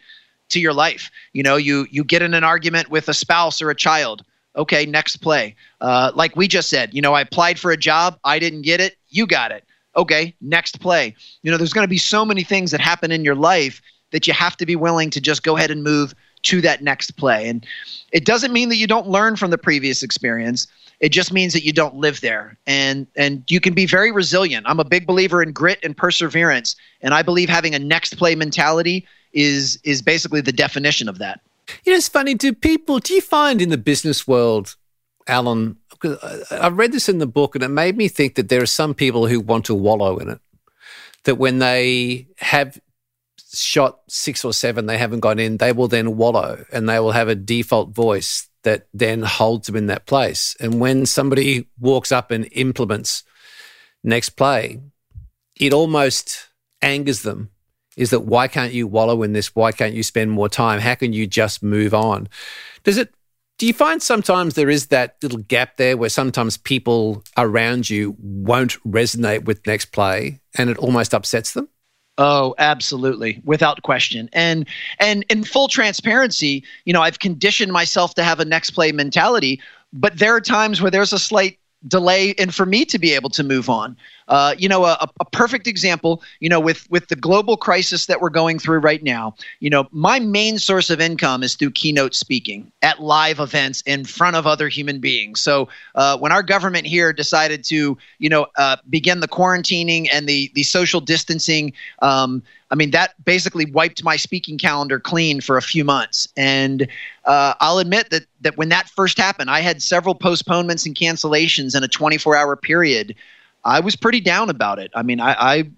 to 0.51 0.61
your 0.61 0.73
life. 0.73 1.11
You 1.33 1.43
know, 1.43 1.57
you 1.57 1.87
you 1.91 2.05
get 2.05 2.23
in 2.23 2.35
an 2.35 2.45
argument 2.45 2.91
with 2.91 3.09
a 3.09 3.15
spouse 3.15 3.61
or 3.61 3.71
a 3.71 3.75
child. 3.75 4.25
Okay, 4.57 4.87
next 4.87 5.19
play. 5.19 5.55
Uh, 5.81 6.11
like 6.15 6.35
we 6.35 6.49
just 6.49 6.69
said, 6.69 6.93
you 6.93 7.01
know, 7.01 7.15
I 7.15 7.21
applied 7.21 7.59
for 7.59 7.71
a 7.71 7.77
job, 7.77 8.19
I 8.25 8.39
didn't 8.39 8.63
get 8.63 8.81
it, 8.81 8.97
you 9.09 9.27
got 9.27 9.53
it. 9.53 9.65
Okay, 9.97 10.35
next 10.41 10.81
play. 10.81 11.15
You 11.43 11.51
know, 11.51 11.57
there's 11.57 11.73
going 11.73 11.85
to 11.85 11.89
be 11.89 11.99
so 11.99 12.25
many 12.25 12.43
things 12.43 12.71
that 12.73 12.81
happen 12.81 13.13
in 13.13 13.25
your 13.25 13.35
life 13.35 13.81
that 14.11 14.27
you 14.27 14.33
have 14.33 14.57
to 14.57 14.67
be 14.67 14.75
willing 14.75 15.11
to 15.11 15.21
just 15.21 15.43
go 15.43 15.57
ahead 15.57 15.71
and 15.71 15.83
move 15.83 16.15
to 16.43 16.61
that 16.63 16.83
next 16.83 17.13
play. 17.17 17.49
And 17.49 17.67
it 18.13 18.25
doesn't 18.25 18.53
mean 18.53 18.69
that 18.71 18.77
you 18.77 18.87
don't 18.87 19.09
learn 19.09 19.37
from 19.37 19.51
the 19.51 19.59
previous 19.59 20.03
experience. 20.03 20.67
It 21.01 21.11
just 21.11 21.33
means 21.33 21.53
that 21.53 21.65
you 21.65 21.73
don't 21.73 21.97
live 21.97 22.21
there. 22.21 22.57
And 22.67 23.07
and 23.17 23.45
you 23.49 23.61
can 23.61 23.75
be 23.75 23.87
very 23.87 24.11
resilient. 24.11 24.67
I'm 24.69 24.81
a 24.81 24.85
big 24.85 25.07
believer 25.07 25.43
in 25.43 25.53
grit 25.53 25.79
and 25.83 25.97
perseverance, 25.97 26.75
and 27.03 27.15
I 27.15 27.23
believe 27.23 27.49
having 27.49 27.75
a 27.75 27.79
next 27.79 28.17
play 28.17 28.35
mentality 28.35 29.07
is 29.33 29.79
is 29.85 30.03
basically 30.03 30.41
the 30.41 30.53
definition 30.53 31.09
of 31.09 31.19
that. 31.19 31.41
You 31.85 31.93
know, 31.93 31.99
it's 31.99 32.09
funny. 32.09 32.35
Do 32.35 32.53
people? 32.53 32.99
Do 32.99 33.15
you 33.15 33.21
find 33.21 33.61
in 33.61 33.69
the 33.69 33.79
business 33.79 34.27
world, 34.27 34.77
Alan? 35.27 35.77
I 36.51 36.69
read 36.69 36.93
this 36.93 37.09
in 37.09 37.19
the 37.19 37.27
book, 37.27 37.55
and 37.55 37.65
it 37.65 37.69
made 37.69 37.97
me 37.97 38.09
think 38.09 38.37
that 38.37 38.49
there 38.49 38.63
are 38.63 38.67
some 38.67 38.95
people 38.95 39.27
who 39.27 39.41
want 39.41 39.65
to 39.67 39.75
wallow 39.75 40.19
in 40.19 40.29
it. 40.29 40.41
That 41.25 41.35
when 41.35 41.59
they 41.59 42.29
have 42.39 42.81
shot 43.53 44.01
six 44.09 44.45
or 44.45 44.53
seven, 44.53 44.87
they 44.87 44.99
haven't 44.99 45.21
gone 45.21 45.39
in, 45.39 45.57
they 45.57 45.73
will 45.73 45.89
then 45.89 46.17
wallow, 46.17 46.65
and 46.73 46.89
they 46.89 47.01
will 47.01 47.13
have 47.13 47.29
a 47.29 47.35
default 47.35 47.91
voice 47.91 48.49
that 48.63 48.87
then 48.93 49.23
holds 49.23 49.67
them 49.67 49.77
in 49.77 49.87
that 49.87 50.07
place. 50.07 50.57
And 50.61 50.81
when 50.81 51.07
somebody 51.07 51.69
walks 51.81 52.13
up 52.13 52.31
and 52.31 52.49
implements 52.53 53.25
next 54.05 54.31
play, 54.31 54.81
it 55.57 55.73
almost 55.73 56.49
angers 56.83 57.23
them 57.23 57.51
is 57.99 58.11
that 58.11 58.21
why 58.21 58.49
can't 58.49 58.73
you 58.73 58.87
wallow 58.87 59.23
in 59.23 59.33
this? 59.33 59.55
Why 59.55 59.73
can't 59.73 59.93
you 59.93 60.03
spend 60.03 60.31
more 60.31 60.49
time? 60.49 60.81
How 60.81 60.95
can 60.95 61.13
you 61.13 61.27
just 61.27 61.63
move 61.63 61.93
on? 61.93 62.29
Does 62.85 62.97
it 62.97 63.13
do 63.59 63.67
you 63.67 63.75
find 63.75 64.01
sometimes 64.01 64.55
there 64.55 64.71
is 64.71 64.87
that 64.87 65.17
little 65.21 65.41
gap 65.41 65.79
there 65.79 65.97
where 65.97 66.09
sometimes 66.09 66.57
people 66.57 67.25
around 67.37 67.91
you 67.91 68.17
won't 68.21 68.81
resonate 68.85 69.47
with 69.47 69.67
next 69.67 69.87
play 69.87 70.39
and 70.57 70.71
it 70.71 70.79
almost 70.79 71.13
upsets 71.13 71.55
them? 71.55 71.69
Oh, 72.19 72.55
absolutely, 72.59 73.43
without 73.45 73.83
question. 73.83 74.31
And 74.33 74.67
and 75.01 75.25
in 75.29 75.43
full 75.43 75.67
transparency, 75.67 76.65
you 76.85 76.93
know, 76.93 77.03
I've 77.03 77.19
conditioned 77.19 77.73
myself 77.73 78.15
to 78.15 78.23
have 78.23 78.39
a 78.39 78.45
next 78.45 78.71
play 78.71 78.93
mentality, 78.93 79.61
but 79.93 80.19
there 80.19 80.35
are 80.37 80.41
times 80.41 80.81
where 80.81 80.91
there's 80.91 81.13
a 81.13 81.19
slight 81.19 81.59
delay 81.87 82.35
and 82.39 82.55
for 82.55 82.67
me 82.67 82.85
to 82.85 82.99
be 82.99 83.13
able 83.13 83.31
to 83.31 83.43
move 83.43 83.69
on. 83.69 83.97
Uh, 84.29 84.55
you 84.59 84.69
know, 84.69 84.85
a, 84.85 85.09
a, 85.21 85.25
perfect 85.25 85.67
example, 85.67 86.23
you 86.41 86.49
know, 86.49 86.61
with 86.61 86.89
with 86.91 87.09
the 87.09 87.17
global 87.17 87.57
crisis 87.57 88.07
that 88.07 88.21
we're 88.21 88.29
going 88.29 88.59
through 88.59 88.79
right 88.79 89.03
now, 89.03 89.35
you 89.61 89.71
know, 89.71 89.89
my 89.91 90.19
main 90.19 90.59
source 90.59 90.91
of 90.91 91.01
income 91.01 91.43
is 91.43 91.55
through 91.55 91.71
keynote 91.71 92.15
speaking 92.15 92.71
at 92.83 93.01
live 93.01 93.41
events 93.41 93.83
in 93.83 94.05
front 94.05 94.37
of 94.37 94.47
other 94.47 94.69
human 94.69 95.01
beings. 95.01 95.41
So 95.41 95.69
uh, 95.95 96.19
when 96.19 96.31
our 96.31 96.43
government 96.43 96.87
here 96.87 97.13
decided 97.13 97.65
to, 97.65 97.97
you 98.19 98.29
know, 98.29 98.47
uh, 98.57 98.77
begin 98.91 99.21
the 99.21 99.29
quarantining 99.29 100.09
and 100.13 100.29
the 100.29 100.51
the 100.55 100.63
social 100.63 101.01
distancing, 101.01 101.73
um, 102.03 102.43
I 102.71 102.75
mean, 102.75 102.91
that 102.91 103.15
basically 103.25 103.65
wiped 103.65 104.05
my 104.05 104.17
speaking 104.17 104.59
calendar 104.59 105.01
clean 105.01 105.41
for 105.41 105.57
a 105.57 105.63
few 105.63 105.85
months. 105.85 106.29
And 106.37 106.87
uh, 107.25 107.55
I'll 107.61 107.79
admit 107.79 108.11
that 108.11 108.27
that 108.43 108.59
when 108.59 108.69
that 108.69 108.91
first 108.91 109.19
happened, 109.19 109.51
I 109.51 109.61
had 109.61 109.83
several 109.83 110.15
postponements 110.15 110.85
and 110.85 110.95
cancellations 110.95 111.75
in 111.75 111.83
a 111.83 111.89
24 111.89 112.37
hour 112.37 112.57
period 112.57 113.15
I 113.69 113.81
was 113.81 113.95
pretty 113.95 114.21
down 114.21 114.49
about 114.49 114.79
it. 114.79 114.91
I 114.95 115.03
mean, 115.03 115.21
I, 115.21 115.33
I 115.39 115.71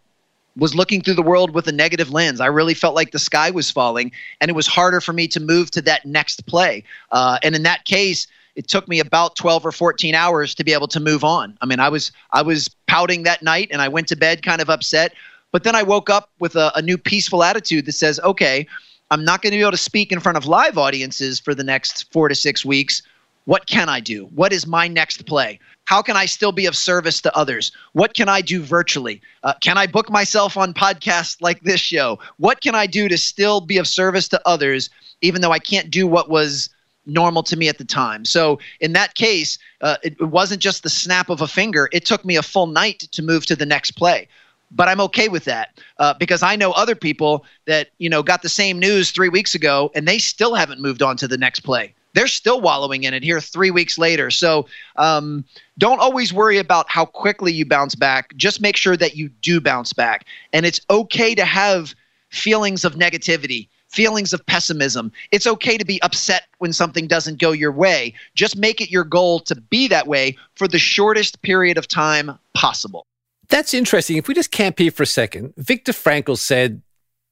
was 0.57 0.75
looking 0.75 1.01
through 1.01 1.15
the 1.15 1.23
world 1.23 1.53
with 1.53 1.67
a 1.67 1.73
negative 1.73 2.11
lens. 2.11 2.41
I 2.41 2.47
really 2.47 2.75
felt 2.75 2.95
like 2.95 3.11
the 3.11 3.19
sky 3.19 3.51
was 3.51 3.71
falling, 3.71 4.13
and 4.41 4.49
it 4.49 4.55
was 4.55 4.67
harder 4.67 5.01
for 5.01 5.13
me 5.13 5.27
to 5.29 5.41
move 5.41 5.71
to 5.73 5.83
that 5.83 6.07
next 6.07 6.47
play. 6.47 6.85
Uh, 7.11 7.39
and 7.43 7.55
in 7.55 7.65
that 7.65 7.85
case, 7.85 8.27
it 8.55 8.69
took 8.69 8.87
me 8.89 9.01
about 9.01 9.37
12 9.37 9.67
or 9.67 9.73
14 9.73 10.15
hours 10.15 10.55
to 10.55 10.65
be 10.65 10.73
able 10.73 10.89
to 10.89 11.01
move 11.01 11.25
on. 11.25 11.57
I 11.61 11.67
mean, 11.67 11.81
I 11.81 11.89
was 11.89 12.13
I 12.33 12.43
was 12.43 12.69
pouting 12.87 13.25
that 13.25 13.43
night, 13.43 13.69
and 13.73 13.83
I 13.83 13.89
went 13.89 14.07
to 14.09 14.17
bed 14.17 14.43
kind 14.43 14.61
of 14.61 14.71
upset. 14.71 15.13
But 15.53 15.65
then 15.65 15.75
I 15.75 15.83
woke 15.83 16.09
up 16.09 16.31
with 16.39 16.55
a, 16.55 16.71
a 16.77 16.83
new 16.83 16.97
peaceful 16.97 17.43
attitude 17.43 17.87
that 17.87 17.93
says, 17.93 18.21
okay, 18.21 18.69
I'm 19.11 19.25
not 19.25 19.43
going 19.43 19.51
to 19.51 19.57
be 19.57 19.63
able 19.63 19.73
to 19.73 19.77
speak 19.77 20.13
in 20.13 20.21
front 20.21 20.39
of 20.39 20.47
live 20.47 20.79
audiences 20.79 21.41
for 21.41 21.57
the 21.57 21.65
next 21.65 22.13
four 22.13 22.29
to 22.29 22.37
six 22.37 22.65
weeks. 22.65 23.03
What 23.51 23.67
can 23.67 23.89
I 23.89 23.99
do? 23.99 24.27
What 24.27 24.53
is 24.53 24.65
my 24.65 24.87
next 24.87 25.27
play? 25.27 25.59
How 25.87 26.03
can 26.03 26.17
I 26.17 26.27
still 26.27 26.53
be 26.53 26.67
of 26.67 26.77
service 26.77 27.21
to 27.23 27.37
others? 27.37 27.73
What 27.95 28.15
can 28.15 28.29
I 28.29 28.43
do 28.43 28.63
virtually? 28.63 29.21
Uh, 29.43 29.55
can 29.61 29.77
I 29.77 29.89
book 29.89 30.09
myself 30.09 30.57
on 30.57 30.73
podcasts 30.73 31.43
like 31.43 31.61
this 31.63 31.81
show? 31.81 32.21
What 32.37 32.61
can 32.61 32.77
I 32.77 32.87
do 32.87 33.09
to 33.09 33.19
still 33.19 33.61
be 33.61 33.77
of 33.77 33.89
service 33.89 34.29
to 34.29 34.41
others, 34.47 34.89
even 35.21 35.41
though 35.41 35.51
I 35.51 35.59
can't 35.59 35.91
do 35.91 36.07
what 36.07 36.31
was 36.31 36.71
normal 37.07 37.43
to 37.43 37.57
me 37.57 37.69
at 37.69 37.79
the 37.79 37.85
time? 37.85 38.25
So, 38.25 38.61
in 38.79 38.93
that 38.93 39.17
case, 39.17 39.59
uh, 39.81 39.97
it, 40.05 40.13
it 40.21 40.27
wasn't 40.27 40.63
just 40.63 40.85
the 40.85 40.89
snap 40.89 41.29
of 41.29 41.41
a 41.41 41.49
finger, 41.49 41.89
it 41.91 42.07
took 42.07 42.25
me 42.25 42.37
a 42.37 42.43
full 42.43 42.69
night 42.69 43.01
to 43.11 43.21
move 43.21 43.47
to 43.47 43.57
the 43.57 43.67
next 43.67 43.97
play 43.97 44.29
but 44.73 44.87
I'm 44.87 45.01
okay 45.01 45.27
with 45.27 45.47
that 45.47 45.77
uh, 45.99 46.15
because 46.15 46.45
I 46.45 46.55
know 46.55 46.71
other 46.71 46.95
people 46.95 47.45
that 47.65 47.89
you 47.99 48.09
know 48.09 48.23
got 48.23 48.43
the 48.43 48.49
same 48.49 48.79
news 48.79 49.11
three 49.11 49.29
weeks 49.29 49.57
ago 49.57 49.91
and 49.97 50.07
they 50.07 50.19
still 50.19 50.55
haven't 50.55 50.81
moved 50.81 51.03
on 51.03 51.17
to 51.17 51.27
the 51.27 51.37
next 51.37 51.61
play 51.61 51.93
they're 52.15 52.27
still 52.27 52.61
wallowing 52.61 53.05
in 53.05 53.15
it 53.15 53.23
here 53.23 53.41
three 53.41 53.71
weeks 53.71 53.99
later. 53.99 54.31
So 54.31 54.67
um, 54.97 55.45
don't 55.79 56.01
always 56.01 56.33
worry 56.33 56.59
about 56.59 56.89
how 56.89 57.05
quickly 57.05 57.53
you 57.53 57.65
bounce 57.65 57.95
back. 57.95 58.35
Just 58.37 58.61
make 58.61 58.77
sure 58.77 58.97
that 58.97 59.17
you 59.17 59.29
do 59.29 59.61
bounce 59.61 59.93
back. 59.93 60.27
And 60.53 60.67
it's 60.67 60.81
okay 60.91 61.35
to 61.35 61.45
have 61.45 61.95
feelings 62.31 62.85
of 62.85 62.95
negativity, 62.95 63.69
feelings 63.89 64.33
of 64.33 64.45
pessimism. 64.47 65.13
It's 65.31 65.47
okay 65.47 65.77
to 65.77 65.85
be 65.85 66.01
upset 66.03 66.45
when 66.59 66.73
something 66.73 67.07
doesn't 67.07 67.41
go 67.41 67.53
your 67.53 67.73
way. 67.73 68.15
Just 68.35 68.57
make 68.57 68.81
it 68.81 68.91
your 68.91 69.05
goal 69.05 69.41
to 69.41 69.55
be 69.55 69.89
that 69.89 70.07
way 70.07 70.37
for 70.57 70.69
the 70.69 70.79
shortest 70.79 71.43
period 71.43 71.79
of 71.79 71.89
time 71.89 72.39
possible. 72.55 73.07
That's 73.49 73.75
interesting. 73.75 74.17
If 74.17 74.29
we 74.29 74.35
just 74.35 74.53
camp 74.53 74.79
here 74.79 74.93
for 74.93 75.03
a 75.03 75.07
second, 75.07 75.55
Viktor 75.57 75.93
Frankl 75.93 76.39
said 76.39 76.83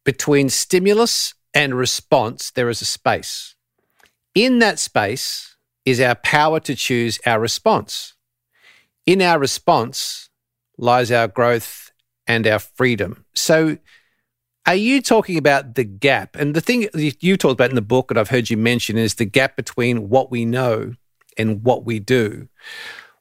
between 0.05 0.49
stimulus 0.49 1.35
and 1.55 1.75
response, 1.75 2.51
there 2.51 2.69
is 2.69 2.83
a 2.83 2.85
space. 2.85 3.55
In 4.39 4.61
that 4.61 4.79
space 4.79 5.57
is 5.85 6.01
our 6.01 6.15
power 6.15 6.61
to 6.61 6.77
choose 6.77 7.19
our 7.27 7.41
response. 7.41 8.15
In 9.05 9.21
our 9.21 9.37
response 9.37 10.31
lies 10.77 11.11
our 11.11 11.27
growth 11.27 11.91
and 12.25 12.47
our 12.47 12.61
freedom. 12.61 13.25
So, 13.35 13.79
are 14.65 14.77
you 14.77 15.03
talking 15.03 15.39
about 15.39 15.75
the 15.75 15.83
gap? 15.83 16.37
And 16.37 16.55
the 16.55 16.61
thing 16.61 16.89
you 16.95 17.37
talked 17.37 17.55
about 17.55 17.71
in 17.71 17.75
the 17.75 17.83
book 17.83 18.13
and 18.13 18.21
I've 18.21 18.29
heard 18.29 18.49
you 18.49 18.57
mention 18.57 18.97
is 18.97 19.17
the 19.17 19.25
gap 19.25 19.57
between 19.57 20.09
what 20.09 20.31
we 20.31 20.45
know 20.45 20.95
and 21.37 21.65
what 21.65 21.85
we 21.85 21.99
do. 21.99 22.47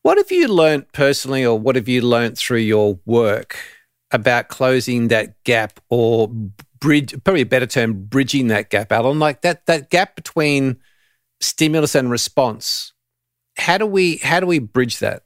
What 0.03 0.19
have 0.19 0.31
you 0.31 0.47
learned 0.47 0.91
personally, 0.91 1.43
or 1.43 1.57
what 1.57 1.75
have 1.77 1.87
you 1.87 2.01
learned 2.01 2.37
through 2.37 2.59
your 2.59 2.99
work 3.07 3.57
about 4.11 4.49
closing 4.49 5.07
that 5.07 5.43
gap, 5.45 5.79
or 5.89 6.27
bridge? 6.79 7.15
Probably 7.23 7.41
a 7.41 7.47
better 7.47 7.65
term, 7.65 8.03
bridging 8.03 8.49
that 8.49 8.69
gap, 8.69 8.91
Alan. 8.91 9.17
Like 9.17 9.41
that 9.41 9.65
that 9.65 9.89
gap 9.89 10.15
between 10.15 10.77
stimulus 11.39 11.95
and 11.95 12.09
response. 12.09 12.93
How 13.57 13.77
do 13.77 13.85
we 13.85 14.17
how 14.17 14.39
do 14.39 14.45
we 14.45 14.59
bridge 14.59 14.99
that? 14.99 15.23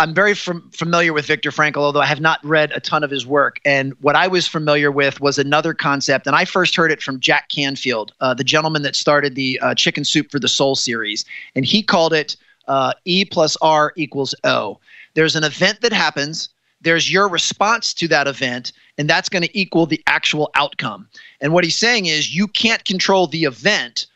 I'm 0.00 0.14
very 0.14 0.34
fam- 0.34 0.70
familiar 0.72 1.12
with 1.12 1.26
Viktor 1.26 1.50
Frankl, 1.50 1.78
although 1.78 2.00
I 2.00 2.06
have 2.06 2.20
not 2.20 2.44
read 2.44 2.70
a 2.72 2.78
ton 2.78 3.02
of 3.02 3.10
his 3.10 3.26
work. 3.26 3.58
And 3.64 3.94
what 4.00 4.14
I 4.14 4.28
was 4.28 4.46
familiar 4.46 4.92
with 4.92 5.20
was 5.20 5.38
another 5.38 5.74
concept, 5.74 6.28
and 6.28 6.36
I 6.36 6.44
first 6.44 6.76
heard 6.76 6.92
it 6.92 7.02
from 7.02 7.18
Jack 7.18 7.48
Canfield, 7.48 8.12
uh, 8.20 8.32
the 8.32 8.44
gentleman 8.44 8.82
that 8.82 8.94
started 8.94 9.34
the 9.34 9.58
uh, 9.60 9.74
Chicken 9.74 10.04
Soup 10.04 10.30
for 10.30 10.38
the 10.38 10.46
Soul 10.48 10.76
series, 10.76 11.24
and 11.56 11.64
he 11.64 11.82
called 11.82 12.12
it 12.12 12.36
uh, 12.68 12.92
E 13.06 13.24
plus 13.24 13.56
R 13.60 13.92
equals 13.96 14.36
O. 14.44 14.78
There's 15.14 15.34
an 15.34 15.42
event 15.42 15.80
that 15.80 15.92
happens. 15.92 16.48
There's 16.80 17.10
your 17.10 17.28
response 17.28 17.92
to 17.94 18.06
that 18.06 18.28
event, 18.28 18.72
and 18.98 19.10
that's 19.10 19.28
going 19.28 19.42
to 19.42 19.58
equal 19.58 19.86
the 19.86 20.00
actual 20.06 20.50
outcome. 20.54 21.08
And 21.40 21.52
what 21.52 21.64
he's 21.64 21.76
saying 21.76 22.06
is 22.06 22.36
you 22.36 22.46
can't 22.46 22.84
control 22.84 23.26
the 23.26 23.44
event, 23.44 24.06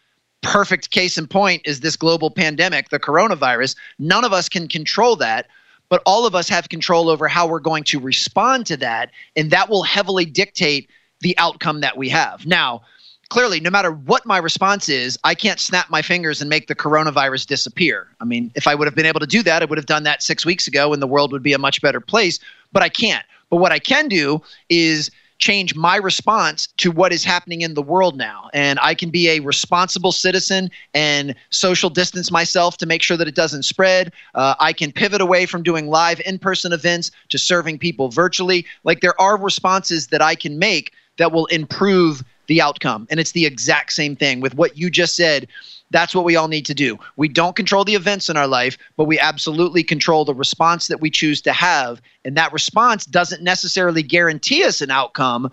perfect 0.43 0.91
case 0.91 1.17
in 1.17 1.27
point 1.27 1.63
is 1.65 1.81
this 1.81 1.97
global 1.97 2.31
pandemic, 2.31 2.91
the 2.91 2.99
coronavirus. 2.99 3.77
None 3.99 4.25
of 4.25 4.33
us 4.33 4.49
can 4.49 4.69
control 4.69 5.17
that, 5.17 5.47
but 5.89 6.03
all 6.05 6.27
of 6.27 6.35
us 6.35 6.49
have 6.49 6.69
control 6.69 7.09
over 7.09 7.29
how 7.29 7.47
we're 7.47 7.61
going 7.61 7.85
to 7.85 8.01
respond 8.01 8.67
to 8.67 8.77
that, 8.79 9.11
and 9.37 9.51
that 9.51 9.69
will 9.69 9.83
heavily 9.83 10.25
dictate 10.25 10.91
the 11.21 11.37
outcome 11.39 11.81
that 11.81 11.97
we 11.97 12.09
have. 12.09 12.45
Now, 12.47 12.83
clearly, 13.29 13.61
no 13.61 13.71
matter 13.71 13.93
what 13.93 14.27
my 14.27 14.39
response 14.39 14.89
is, 14.89 15.19
I 15.25 15.35
can't 15.35 15.61
snap 15.61 15.89
my 15.89 16.03
fingers 16.03 16.41
and 16.41 16.51
make 16.51 16.67
the 16.67 16.75
coronavirus 16.75 17.47
disappear. 17.47 18.09
I 18.21 18.25
mean, 18.25 18.53
if 18.55 18.67
I 18.67 18.75
would 18.75 18.87
have 18.87 18.95
been 18.95 19.07
able 19.07 19.21
to 19.21 19.27
do 19.27 19.43
that, 19.45 19.63
I 19.63 19.65
would 19.65 19.79
have 19.79 19.87
done 19.87 20.03
that 20.03 20.23
six 20.23 20.45
weeks 20.45 20.67
ago 20.67 20.93
and 20.93 21.01
the 21.01 21.07
world 21.07 21.33
would 21.33 21.43
be 21.43 21.55
a 21.55 21.59
much 21.59 21.81
better 21.81 22.01
place, 22.01 22.39
but 22.73 22.83
I 22.83 22.89
can't. 22.89 23.25
But 23.49 23.57
what 23.57 23.73
I 23.73 23.79
can 23.79 24.09
do 24.09 24.43
is 24.69 25.11
change 25.43 25.75
my 25.75 25.97
response 25.97 26.69
to 26.77 26.93
what 26.93 27.13
is 27.13 27.25
happening 27.25 27.63
in 27.63 27.75
the 27.75 27.83
world 27.83 28.17
now. 28.17 28.49
And 28.55 28.79
I 28.81 28.95
can 28.95 29.11
be 29.11 29.29
a 29.29 29.41
responsible 29.41 30.13
citizen 30.13 30.71
and 30.95 31.35
social 31.51 31.91
distance 31.91 32.31
myself 32.31 32.77
to 32.79 32.87
make 32.87 33.03
sure 33.03 33.17
that 33.17 33.27
it 33.27 33.35
doesn't 33.35 33.65
spread. 33.65 34.13
Uh, 34.37 34.55
I 34.61 34.73
can 34.73 34.93
pivot 34.93 35.21
away 35.21 35.47
from 35.47 35.65
doing 35.65 35.89
live 35.89 36.21
in 36.25 36.39
person 36.39 36.73
events 36.73 37.11
to 37.31 37.39
serving 37.39 37.81
people 37.81 38.09
virtually. 38.09 38.65
Like 38.85 39.01
there 39.01 39.21
are 39.21 39.37
responses 39.37 40.07
that 40.09 40.23
I 40.23 40.37
can 40.37 40.61
make 40.61 40.93
that 41.19 41.33
will 41.33 41.47
improve 41.47 42.23
the 42.47 42.63
outcome. 42.63 43.09
And 43.11 43.19
it's 43.19 43.33
the 43.33 43.45
exact 43.45 43.93
same 43.93 44.15
thing 44.15 44.41
with 44.41 44.55
what 44.55 44.77
you 44.77 44.91
just 44.91 45.17
said. 45.17 45.49
That's 45.93 46.15
what 46.15 46.25
we 46.25 46.37
all 46.37 46.49
need 46.49 46.67
to 46.67 46.75
do. 46.75 46.99
We 47.17 47.29
don't 47.29 47.55
control 47.55 47.85
the 47.85 47.95
events 47.95 48.29
in 48.29 48.37
our 48.37 48.49
life, 48.49 48.79
but 48.97 49.05
we 49.05 49.19
absolutely 49.19 49.85
control 49.85 50.25
the 50.25 50.35
response 50.35 50.89
that 50.89 51.01
we 51.01 51.11
choose 51.11 51.43
to 51.43 51.53
have. 51.53 52.01
And 52.25 52.37
that 52.37 52.53
response 52.53 53.05
doesn't 53.05 53.43
necessarily 53.43 54.03
guarantee 54.03 54.65
us 54.65 54.81
an 54.81 54.91
outcome, 54.91 55.53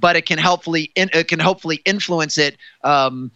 but 0.00 0.16
it 0.16 0.26
can 0.26 0.38
hopefully 0.38 0.90
it 0.96 1.28
can 1.28 1.38
hopefully 1.38 1.82
influence 1.84 2.38
it 2.38 2.56
um, 2.82 3.30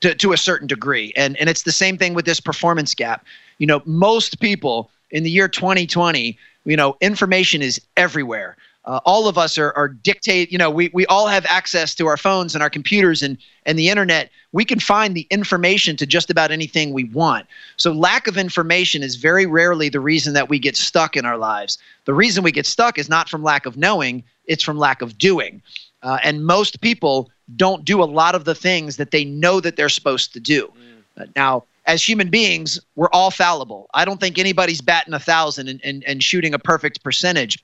to, 0.00 0.14
to 0.14 0.32
a 0.32 0.36
certain 0.36 0.66
degree. 0.66 1.12
And 1.14 1.36
and 1.36 1.48
it's 1.50 1.62
the 1.62 1.72
same 1.72 1.98
thing 1.98 2.14
with 2.14 2.24
this 2.24 2.40
performance 2.40 2.94
gap. 2.94 3.24
You 3.58 3.66
know, 3.66 3.82
most 3.84 4.40
people 4.40 4.90
in 5.10 5.24
the 5.24 5.30
year 5.30 5.46
2020, 5.46 6.38
you 6.64 6.76
know, 6.76 6.96
information 7.02 7.60
is 7.60 7.80
everywhere 7.96 8.56
uh, 8.84 9.00
all 9.04 9.28
of 9.28 9.38
us 9.38 9.58
are, 9.58 9.72
are 9.72 9.88
dictate 9.88 10.50
you 10.50 10.58
know 10.58 10.70
we, 10.70 10.90
we 10.92 11.06
all 11.06 11.26
have 11.26 11.46
access 11.46 11.94
to 11.94 12.06
our 12.06 12.16
phones 12.16 12.54
and 12.54 12.62
our 12.62 12.70
computers 12.70 13.22
and, 13.22 13.38
and 13.64 13.78
the 13.78 13.88
internet. 13.88 14.30
We 14.52 14.64
can 14.64 14.80
find 14.80 15.14
the 15.14 15.26
information 15.30 15.96
to 15.96 16.06
just 16.06 16.30
about 16.30 16.50
anything 16.50 16.92
we 16.92 17.04
want. 17.04 17.46
So 17.76 17.92
lack 17.92 18.26
of 18.26 18.36
information 18.36 19.02
is 19.02 19.16
very 19.16 19.46
rarely 19.46 19.88
the 19.88 20.00
reason 20.00 20.34
that 20.34 20.48
we 20.48 20.58
get 20.58 20.76
stuck 20.76 21.16
in 21.16 21.24
our 21.24 21.38
lives. 21.38 21.78
The 22.04 22.14
reason 22.14 22.44
we 22.44 22.52
get 22.52 22.66
stuck 22.66 22.98
is 22.98 23.08
not 23.08 23.28
from 23.28 23.42
lack 23.42 23.66
of 23.66 23.76
knowing 23.76 24.24
it's 24.46 24.64
from 24.64 24.78
lack 24.78 25.00
of 25.00 25.16
doing. 25.16 25.62
Uh, 26.02 26.18
and 26.24 26.44
most 26.44 26.80
people 26.80 27.30
don't 27.56 27.84
do 27.84 28.02
a 28.02 28.04
lot 28.04 28.34
of 28.34 28.44
the 28.44 28.54
things 28.54 28.96
that 28.96 29.12
they 29.12 29.24
know 29.24 29.60
that 29.60 29.76
they're 29.76 29.88
supposed 29.88 30.32
to 30.32 30.40
do. 30.40 30.66
Mm. 30.66 31.22
uh, 31.22 31.26
now 31.36 31.64
as 31.86 32.06
human 32.06 32.30
beings 32.30 32.80
we're 32.94 33.10
all 33.12 33.30
fallible. 33.30 33.88
I 33.94 34.04
don't 34.04 34.20
think 34.20 34.38
anybody's 34.38 34.80
batting 34.80 35.14
a 35.14 35.18
thousand 35.18 35.68
and, 35.68 35.80
and, 35.84 36.04
and 36.04 36.22
shooting 36.22 36.54
a 36.54 36.58
perfect 36.58 37.02
percentage 37.02 37.62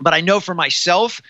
but 0.00 0.14
I 0.14 0.20
know 0.20 0.40
for 0.40 0.54
myself, 0.54 1.20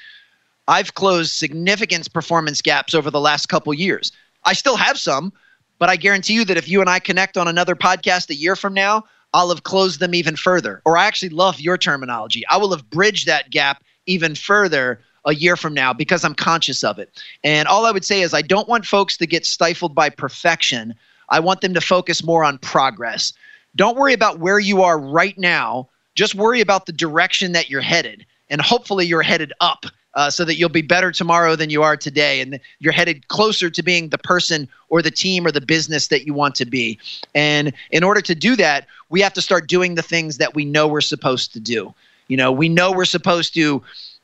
I've 0.69 0.95
closed 0.95 1.33
significant 1.33 2.13
performance 2.13 2.61
gaps 2.61 2.95
over 2.95 3.11
the 3.11 3.21
last 3.21 3.49
couple 3.49 3.73
years. 3.73 4.13
I 4.45 4.53
still 4.53 4.77
have 4.77 4.99
some, 4.99 5.33
but 5.79 5.89
I 5.89 5.97
guarantee 5.97 6.35
you 6.35 6.45
that 6.45 6.57
if 6.59 6.69
you 6.69 6.81
and 6.81 6.91
I 6.91 6.99
connect 6.99 7.37
on 7.37 7.49
another 7.49 7.75
podcast 7.75 8.31
a 8.31 8.35
year 8.35 8.55
from 8.55 8.75
now, 8.75 9.05
I'll 9.33 9.49
have 9.49 9.65
closed 9.65 10.01
them 10.01 10.15
even 10.15 10.37
further. 10.37 10.83
Or 10.85 10.97
I 10.97 11.07
actually 11.07 11.31
love 11.31 11.61
your 11.61 11.79
terminology. 11.79 12.47
I 12.49 12.59
will 12.59 12.71
have 12.71 12.89
bridged 12.91 13.27
that 13.27 13.51
gap 13.51 13.83
even 14.07 14.35
further 14.35 15.01
a 15.25 15.35
year 15.35 15.57
from 15.57 15.75
now 15.75 15.93
because 15.93 16.25
I'm 16.25 16.35
conscious 16.35 16.85
of 16.85 16.99
it. 16.99 17.23
And 17.45 17.67
all 17.69 17.87
I 17.87 17.91
would 17.91 18.05
say 18.05 18.23
is 18.23 18.33
I 18.33 18.43
don't 18.43 18.69
want 18.69 18.87
folks 18.87 19.17
to 19.19 19.27
get 19.27 19.45
stifled 19.45 19.95
by 19.95 20.11
perfection. 20.11 20.95
I 21.29 21.41
want 21.41 21.61
them 21.61 21.75
to 21.75 21.81
focus 21.81 22.25
more 22.25 22.45
on 22.45 22.59
progress. 22.59 23.33
Don't 23.77 23.97
worry 23.97 24.15
about 24.15 24.39
where 24.39 24.59
you 24.59 24.83
are 24.83 24.99
right 24.99 25.37
now, 25.39 25.89
just 26.15 26.35
worry 26.35 26.61
about 26.61 26.87
the 26.87 26.93
direction 26.93 27.53
that 27.53 27.69
you're 27.71 27.81
headed 27.81 28.25
and 28.51 28.61
hopefully 28.61 29.07
you're 29.07 29.23
headed 29.23 29.53
up 29.61 29.87
uh, 30.15 30.31
so 30.31 30.45
that 30.45 30.57
you'll 30.57 30.69
be 30.69 30.83
better 30.83 31.13
tomorrow 31.13 31.55
than 31.55 31.71
you 31.71 31.83
are 31.83 31.97
today 31.97 32.41
and 32.41 32.59
you're 32.79 32.93
headed 32.93 33.29
closer 33.29 33.71
to 33.71 33.83
being 33.83 34.09
the 34.09 34.19
person 34.19 34.69
or 34.89 35.03
the 35.03 35.11
team 35.11 35.47
or 35.47 35.53
the 35.53 35.61
business 35.61 36.09
that 36.09 36.27
you 36.27 36.35
want 36.35 36.55
to 36.57 36.65
be. 36.65 36.99
And 37.35 37.73
in 37.91 38.03
order 38.03 38.21
to 38.23 38.35
do 38.35 38.57
that 38.57 38.87
we 39.11 39.21
have 39.21 39.33
to 39.35 39.43
start 39.43 39.69
doing 39.69 39.95
the 39.95 40.03
things 40.03 40.39
that 40.39 40.55
we 40.55 40.65
know 40.65 40.87
we're 40.87 41.01
supposed 41.01 41.53
to 41.53 41.61
do. 41.61 41.95
You 42.29 42.37
know 42.37 42.53
we 42.53 42.69
know 42.69 42.93
we're 42.93 43.05
supposed 43.05 43.55
to 43.55 43.83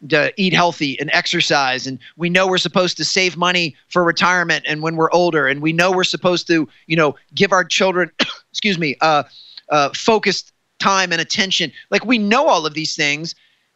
to 0.08 0.32
eat 0.36 0.52
healthy 0.52 0.98
and 1.00 1.10
exercise 1.12 1.86
and 1.86 1.98
we 2.16 2.28
know 2.28 2.46
we're 2.46 2.58
supposed 2.58 2.96
to 2.98 3.04
save 3.04 3.36
money 3.36 3.74
for 3.88 4.04
retirement 4.04 4.64
and 4.68 4.82
when 4.82 4.96
we're 4.96 5.10
older 5.12 5.46
and 5.46 5.62
we 5.62 5.72
know 5.72 5.90
we're 5.90 6.04
supposed 6.04 6.46
to 6.48 6.68
you 6.86 6.96
know 6.96 7.14
give 7.34 7.52
our 7.52 7.64
children 7.64 8.10
excuse 8.50 8.78
me 8.78 8.96
uh, 9.00 9.22
uh, 9.70 9.90
focused 9.94 10.52
time 10.78 11.12
and 11.12 11.20
attention. 11.20 11.72
Like 11.90 12.04
we 12.04 12.18
know 12.18 12.46
all 12.46 12.66
of 12.66 12.74
these 12.74 12.94
things 12.94 13.34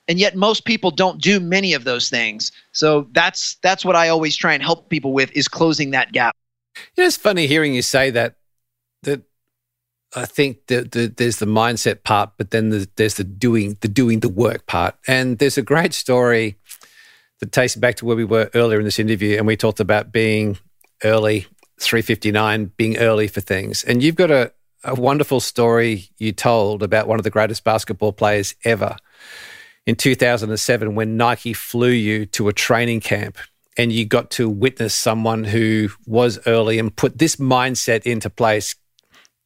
and 0.09 0.19
yet 0.19 0.35
most 0.35 0.65
people 0.65 0.91
don't 0.91 1.21
do 1.21 1.39
many 1.39 1.75
of 1.75 1.85
those 1.85 2.09
things. 2.09 2.51
So 2.73 3.07
that's 3.13 3.57
that's 3.63 3.85
what 3.85 3.95
i 3.95 4.09
always 4.09 4.37
try 4.37 4.55
and 4.55 4.63
help 4.63 4.89
people 4.89 5.13
with 5.13 5.31
is 5.33 5.47
closing 5.47 5.91
that 5.91 6.13
gap. 6.13 6.35
You 6.97 7.05
know, 7.05 7.07
it's 7.07 7.17
funny 7.17 7.47
hearing 7.47 7.75
you 7.75 7.83
say 7.83 8.11
that 8.11 8.37
that 9.03 9.23
i 10.17 10.25
think 10.25 10.67
that 10.69 10.93
the, 10.93 11.07
there's 11.07 11.37
the 11.37 11.47
mindset 11.47 12.03
part 12.03 12.31
but 12.39 12.51
then 12.51 12.71
the, 12.71 12.89
there's 12.97 13.17
the 13.17 13.25
doing 13.25 13.77
the 13.83 13.89
doing 13.89 14.21
the 14.21 14.29
work 14.29 14.67
part. 14.67 14.97
And 15.07 15.39
there's 15.39 15.59
a 15.59 15.63
great 15.63 15.93
story 15.93 16.57
that 17.41 17.53
takes 17.53 17.77
back 17.77 17.97
to 17.97 18.05
where 18.05 18.17
we 18.17 18.25
were 18.25 18.51
earlier 18.55 18.79
in 18.79 18.85
this 18.85 18.99
interview 18.99 19.37
and 19.37 19.47
we 19.47 19.57
talked 19.57 19.81
about 19.81 20.11
being 20.11 20.59
early 21.05 21.47
359 21.81 22.73
being 22.77 22.97
early 22.99 23.29
for 23.29 23.41
things. 23.41 23.85
And 23.85 24.03
you've 24.03 24.17
got 24.17 24.33
a, 24.33 24.53
a 24.83 24.97
wonderful 24.97 25.39
story 25.39 26.09
you 26.19 26.33
told 26.33 26.83
about 26.83 27.07
one 27.07 27.21
of 27.21 27.25
the 27.25 27.31
greatest 27.31 27.63
basketball 27.63 28.13
players 28.13 28.57
ever 28.65 28.97
in 29.89 29.97
2007 29.97 30.95
when 30.95 31.17
Nike 31.17 31.55
flew 31.55 31.89
you 31.89 32.27
to 32.27 32.49
a 32.49 32.53
training 32.53 33.01
camp 33.01 33.39
and 33.79 33.91
you 33.91 34.05
got 34.05 34.31
to 34.33 34.47
witness 34.47 34.95
someone 34.95 35.45
who 35.45 35.89
was 36.07 36.39
early 36.47 36.79
and 36.79 36.95
put 36.95 37.17
this 37.17 37.37
mindset 37.37 38.03
into 38.03 38.29
place. 38.29 38.75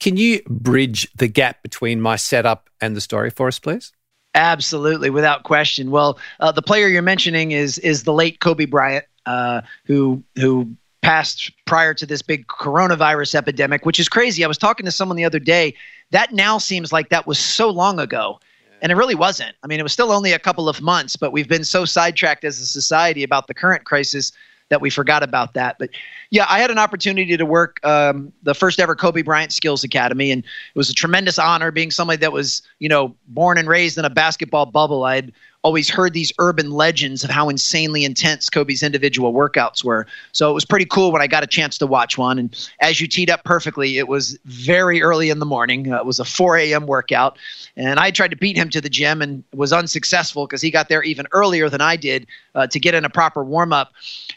Can 0.00 0.16
you 0.16 0.40
bridge 0.48 1.08
the 1.14 1.28
gap 1.28 1.62
between 1.62 2.00
my 2.00 2.16
setup 2.16 2.68
and 2.80 2.96
the 2.96 3.00
story 3.00 3.30
for 3.30 3.46
us, 3.46 3.60
please? 3.60 3.92
Absolutely, 4.34 5.10
without 5.10 5.44
question. 5.44 5.92
Well, 5.92 6.18
uh, 6.40 6.50
the 6.50 6.62
player 6.62 6.88
you're 6.88 7.02
mentioning 7.02 7.52
is 7.52 7.78
is 7.78 8.02
the 8.02 8.12
late 8.12 8.40
Kobe 8.40 8.64
Bryant, 8.64 9.04
uh, 9.26 9.60
who 9.84 10.24
who 10.34 10.74
passed 11.02 11.52
prior 11.66 11.94
to 11.94 12.04
this 12.04 12.22
big 12.22 12.48
coronavirus 12.48 13.36
epidemic, 13.36 13.86
which 13.86 14.00
is 14.00 14.08
crazy. 14.08 14.44
I 14.44 14.48
was 14.48 14.58
talking 14.58 14.86
to 14.86 14.92
someone 14.92 15.16
the 15.16 15.24
other 15.24 15.38
day. 15.38 15.74
That 16.10 16.32
now 16.32 16.58
seems 16.58 16.92
like 16.92 17.10
that 17.10 17.28
was 17.28 17.38
so 17.38 17.70
long 17.70 18.00
ago. 18.00 18.40
And 18.82 18.92
it 18.92 18.96
really 18.96 19.14
wasn't. 19.14 19.54
I 19.62 19.68
mean, 19.68 19.80
it 19.80 19.84
was 19.84 19.92
still 19.92 20.12
only 20.12 20.32
a 20.32 20.38
couple 20.38 20.68
of 20.68 20.82
months, 20.82 21.16
but 21.16 21.32
we've 21.32 21.48
been 21.48 21.64
so 21.64 21.84
sidetracked 21.84 22.44
as 22.44 22.58
a 22.58 22.66
society 22.66 23.22
about 23.22 23.46
the 23.46 23.54
current 23.54 23.84
crisis 23.84 24.32
that 24.68 24.80
we 24.80 24.90
forgot 24.90 25.22
about 25.22 25.54
that. 25.54 25.76
But 25.78 25.90
yeah, 26.30 26.46
I 26.48 26.58
had 26.58 26.70
an 26.70 26.78
opportunity 26.78 27.36
to 27.36 27.46
work 27.46 27.78
um, 27.84 28.32
the 28.42 28.54
first 28.54 28.80
ever 28.80 28.96
Kobe 28.96 29.22
Bryant 29.22 29.52
Skills 29.52 29.84
Academy, 29.84 30.30
and 30.30 30.42
it 30.42 30.78
was 30.78 30.90
a 30.90 30.94
tremendous 30.94 31.38
honor 31.38 31.70
being 31.70 31.90
somebody 31.90 32.16
that 32.18 32.32
was, 32.32 32.62
you 32.78 32.88
know, 32.88 33.14
born 33.28 33.58
and 33.58 33.68
raised 33.68 33.98
in 33.98 34.04
a 34.04 34.10
basketball 34.10 34.66
bubble. 34.66 35.04
I'd 35.04 35.32
always 35.62 35.88
heard 35.88 36.12
these 36.12 36.32
urban 36.38 36.72
legends 36.72 37.22
of 37.22 37.30
how 37.30 37.48
insanely 37.48 38.04
intense 38.04 38.50
Kobe's 38.50 38.82
individual 38.82 39.32
workouts 39.32 39.84
were. 39.84 40.06
So 40.32 40.50
it 40.50 40.54
was 40.54 40.64
pretty 40.64 40.86
cool 40.86 41.12
when 41.12 41.22
I 41.22 41.28
got 41.28 41.44
a 41.44 41.46
chance 41.46 41.78
to 41.78 41.86
watch 41.86 42.18
one. 42.18 42.38
And 42.38 42.70
as 42.80 43.00
you 43.00 43.06
teed 43.06 43.30
up 43.30 43.44
perfectly, 43.44 43.98
it 43.98 44.08
was 44.08 44.38
very 44.44 45.02
early 45.02 45.30
in 45.30 45.38
the 45.38 45.46
morning. 45.46 45.92
Uh, 45.92 45.98
it 45.98 46.06
was 46.06 46.18
a 46.18 46.24
4 46.24 46.56
a.m. 46.58 46.86
workout. 46.86 47.38
And 47.76 48.00
I 48.00 48.10
tried 48.10 48.32
to 48.32 48.36
beat 48.36 48.56
him 48.56 48.70
to 48.70 48.80
the 48.80 48.90
gym 48.90 49.22
and 49.22 49.44
was 49.54 49.72
unsuccessful 49.72 50.46
because 50.46 50.62
he 50.62 50.70
got 50.70 50.88
there 50.88 51.02
even 51.02 51.26
earlier 51.32 51.68
than 51.68 51.80
I 51.80 51.96
did 51.96 52.26
uh, 52.54 52.66
to 52.66 52.80
get 52.80 52.94
in 52.94 53.04
a 53.04 53.10
proper 53.10 53.44
warm 53.44 53.72
up. 53.72 53.92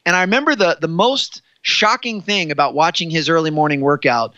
And 0.06 0.16
I 0.16 0.22
remember 0.22 0.56
the, 0.56 0.78
the 0.80 0.88
most 0.88 1.42
shocking 1.64 2.22
thing 2.22 2.52
about 2.52 2.76
watching 2.76 3.10
his 3.10 3.28
early 3.30 3.50
morning 3.50 3.82
workout 3.82 4.34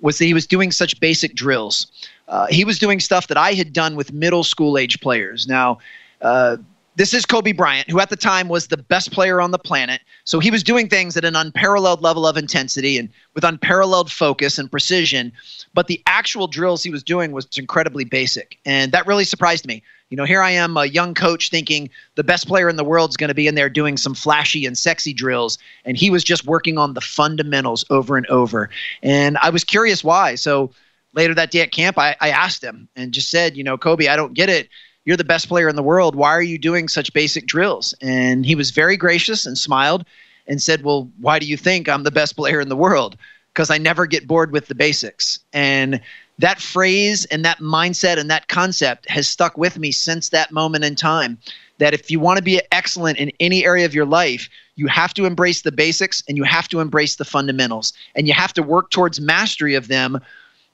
was 0.00 0.16
that 0.16 0.24
he 0.24 0.34
was 0.34 0.46
doing 0.46 0.72
such 0.72 0.98
basic 0.98 1.34
drills. 1.34 1.86
Uh, 2.28 2.46
he 2.46 2.64
was 2.64 2.78
doing 2.78 3.00
stuff 3.00 3.26
that 3.26 3.36
I 3.36 3.52
had 3.52 3.72
done 3.72 3.96
with 3.96 4.12
middle 4.12 4.44
school 4.44 4.78
age 4.78 5.00
players. 5.00 5.46
Now, 5.46 5.78
uh, 6.22 6.56
this 6.96 7.14
is 7.14 7.24
Kobe 7.24 7.52
Bryant, 7.52 7.88
who 7.88 8.00
at 8.00 8.10
the 8.10 8.16
time 8.16 8.48
was 8.48 8.66
the 8.66 8.76
best 8.76 9.12
player 9.12 9.40
on 9.40 9.52
the 9.52 9.58
planet. 9.58 10.02
So 10.24 10.38
he 10.38 10.50
was 10.50 10.62
doing 10.62 10.88
things 10.88 11.16
at 11.16 11.24
an 11.24 11.34
unparalleled 11.34 12.02
level 12.02 12.26
of 12.26 12.36
intensity 12.36 12.98
and 12.98 13.08
with 13.34 13.44
unparalleled 13.44 14.12
focus 14.12 14.58
and 14.58 14.70
precision. 14.70 15.32
But 15.72 15.86
the 15.86 16.02
actual 16.06 16.46
drills 16.46 16.82
he 16.82 16.90
was 16.90 17.02
doing 17.02 17.32
was 17.32 17.48
incredibly 17.56 18.04
basic. 18.04 18.58
And 18.66 18.92
that 18.92 19.06
really 19.06 19.24
surprised 19.24 19.66
me. 19.66 19.82
You 20.10 20.16
know, 20.16 20.24
here 20.24 20.42
I 20.42 20.50
am, 20.50 20.76
a 20.76 20.86
young 20.86 21.14
coach, 21.14 21.48
thinking 21.48 21.88
the 22.16 22.24
best 22.24 22.48
player 22.48 22.68
in 22.68 22.76
the 22.76 22.84
world 22.84 23.10
is 23.10 23.16
going 23.16 23.28
to 23.28 23.34
be 23.34 23.46
in 23.46 23.54
there 23.54 23.70
doing 23.70 23.96
some 23.96 24.14
flashy 24.14 24.66
and 24.66 24.76
sexy 24.76 25.14
drills. 25.14 25.56
And 25.84 25.96
he 25.96 26.10
was 26.10 26.24
just 26.24 26.44
working 26.44 26.76
on 26.76 26.94
the 26.94 27.00
fundamentals 27.00 27.84
over 27.88 28.16
and 28.16 28.26
over. 28.26 28.68
And 29.02 29.38
I 29.38 29.50
was 29.50 29.62
curious 29.62 30.02
why. 30.02 30.34
So 30.34 30.72
later 31.14 31.34
that 31.34 31.52
day 31.52 31.60
at 31.60 31.70
camp, 31.70 31.96
I, 31.96 32.16
I 32.20 32.30
asked 32.30 32.62
him 32.62 32.88
and 32.96 33.12
just 33.12 33.30
said, 33.30 33.56
you 33.56 33.62
know, 33.62 33.78
Kobe, 33.78 34.08
I 34.08 34.16
don't 34.16 34.34
get 34.34 34.48
it 34.48 34.68
you're 35.04 35.16
the 35.16 35.24
best 35.24 35.48
player 35.48 35.68
in 35.68 35.76
the 35.76 35.82
world. 35.82 36.14
Why 36.14 36.30
are 36.30 36.42
you 36.42 36.58
doing 36.58 36.88
such 36.88 37.12
basic 37.12 37.46
drills? 37.46 37.94
And 38.00 38.44
he 38.44 38.54
was 38.54 38.70
very 38.70 38.96
gracious 38.96 39.46
and 39.46 39.56
smiled 39.56 40.04
and 40.46 40.60
said, 40.62 40.82
Well, 40.82 41.10
why 41.20 41.38
do 41.38 41.46
you 41.46 41.56
think 41.56 41.88
I'm 41.88 42.02
the 42.02 42.10
best 42.10 42.36
player 42.36 42.60
in 42.60 42.68
the 42.68 42.76
world? 42.76 43.16
Because 43.52 43.70
I 43.70 43.78
never 43.78 44.06
get 44.06 44.26
bored 44.26 44.52
with 44.52 44.66
the 44.66 44.74
basics. 44.74 45.38
And 45.52 46.00
that 46.38 46.60
phrase 46.60 47.24
and 47.26 47.44
that 47.44 47.58
mindset 47.58 48.18
and 48.18 48.30
that 48.30 48.48
concept 48.48 49.08
has 49.10 49.28
stuck 49.28 49.58
with 49.58 49.78
me 49.78 49.92
since 49.92 50.28
that 50.30 50.52
moment 50.52 50.84
in 50.84 50.94
time. 50.94 51.38
That 51.78 51.94
if 51.94 52.10
you 52.10 52.20
want 52.20 52.36
to 52.36 52.42
be 52.42 52.60
excellent 52.72 53.18
in 53.18 53.32
any 53.40 53.64
area 53.64 53.86
of 53.86 53.94
your 53.94 54.06
life, 54.06 54.48
you 54.76 54.86
have 54.86 55.14
to 55.14 55.24
embrace 55.24 55.62
the 55.62 55.72
basics 55.72 56.22
and 56.28 56.36
you 56.36 56.44
have 56.44 56.68
to 56.68 56.80
embrace 56.80 57.16
the 57.16 57.24
fundamentals. 57.24 57.92
And 58.14 58.28
you 58.28 58.34
have 58.34 58.52
to 58.54 58.62
work 58.62 58.90
towards 58.90 59.20
mastery 59.20 59.74
of 59.74 59.88
them 59.88 60.20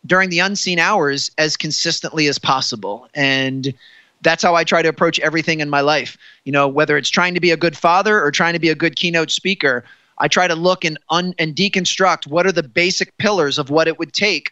during 0.04 0.30
the 0.30 0.38
unseen 0.40 0.78
hours 0.78 1.30
as 1.38 1.56
consistently 1.56 2.28
as 2.28 2.38
possible. 2.38 3.08
And 3.14 3.74
that's 4.22 4.42
how 4.42 4.54
I 4.54 4.64
try 4.64 4.82
to 4.82 4.88
approach 4.88 5.18
everything 5.20 5.60
in 5.60 5.70
my 5.70 5.80
life. 5.80 6.16
You 6.44 6.52
know, 6.52 6.66
whether 6.68 6.96
it's 6.96 7.10
trying 7.10 7.34
to 7.34 7.40
be 7.40 7.50
a 7.50 7.56
good 7.56 7.76
father 7.76 8.22
or 8.22 8.30
trying 8.30 8.54
to 8.54 8.58
be 8.58 8.68
a 8.68 8.74
good 8.74 8.96
keynote 8.96 9.30
speaker, 9.30 9.84
I 10.18 10.28
try 10.28 10.48
to 10.48 10.54
look 10.54 10.84
and 10.84 10.98
un- 11.10 11.34
and 11.38 11.54
deconstruct 11.54 12.26
what 12.26 12.46
are 12.46 12.52
the 12.52 12.62
basic 12.62 13.16
pillars 13.18 13.58
of 13.58 13.70
what 13.70 13.88
it 13.88 13.98
would 13.98 14.12
take 14.12 14.50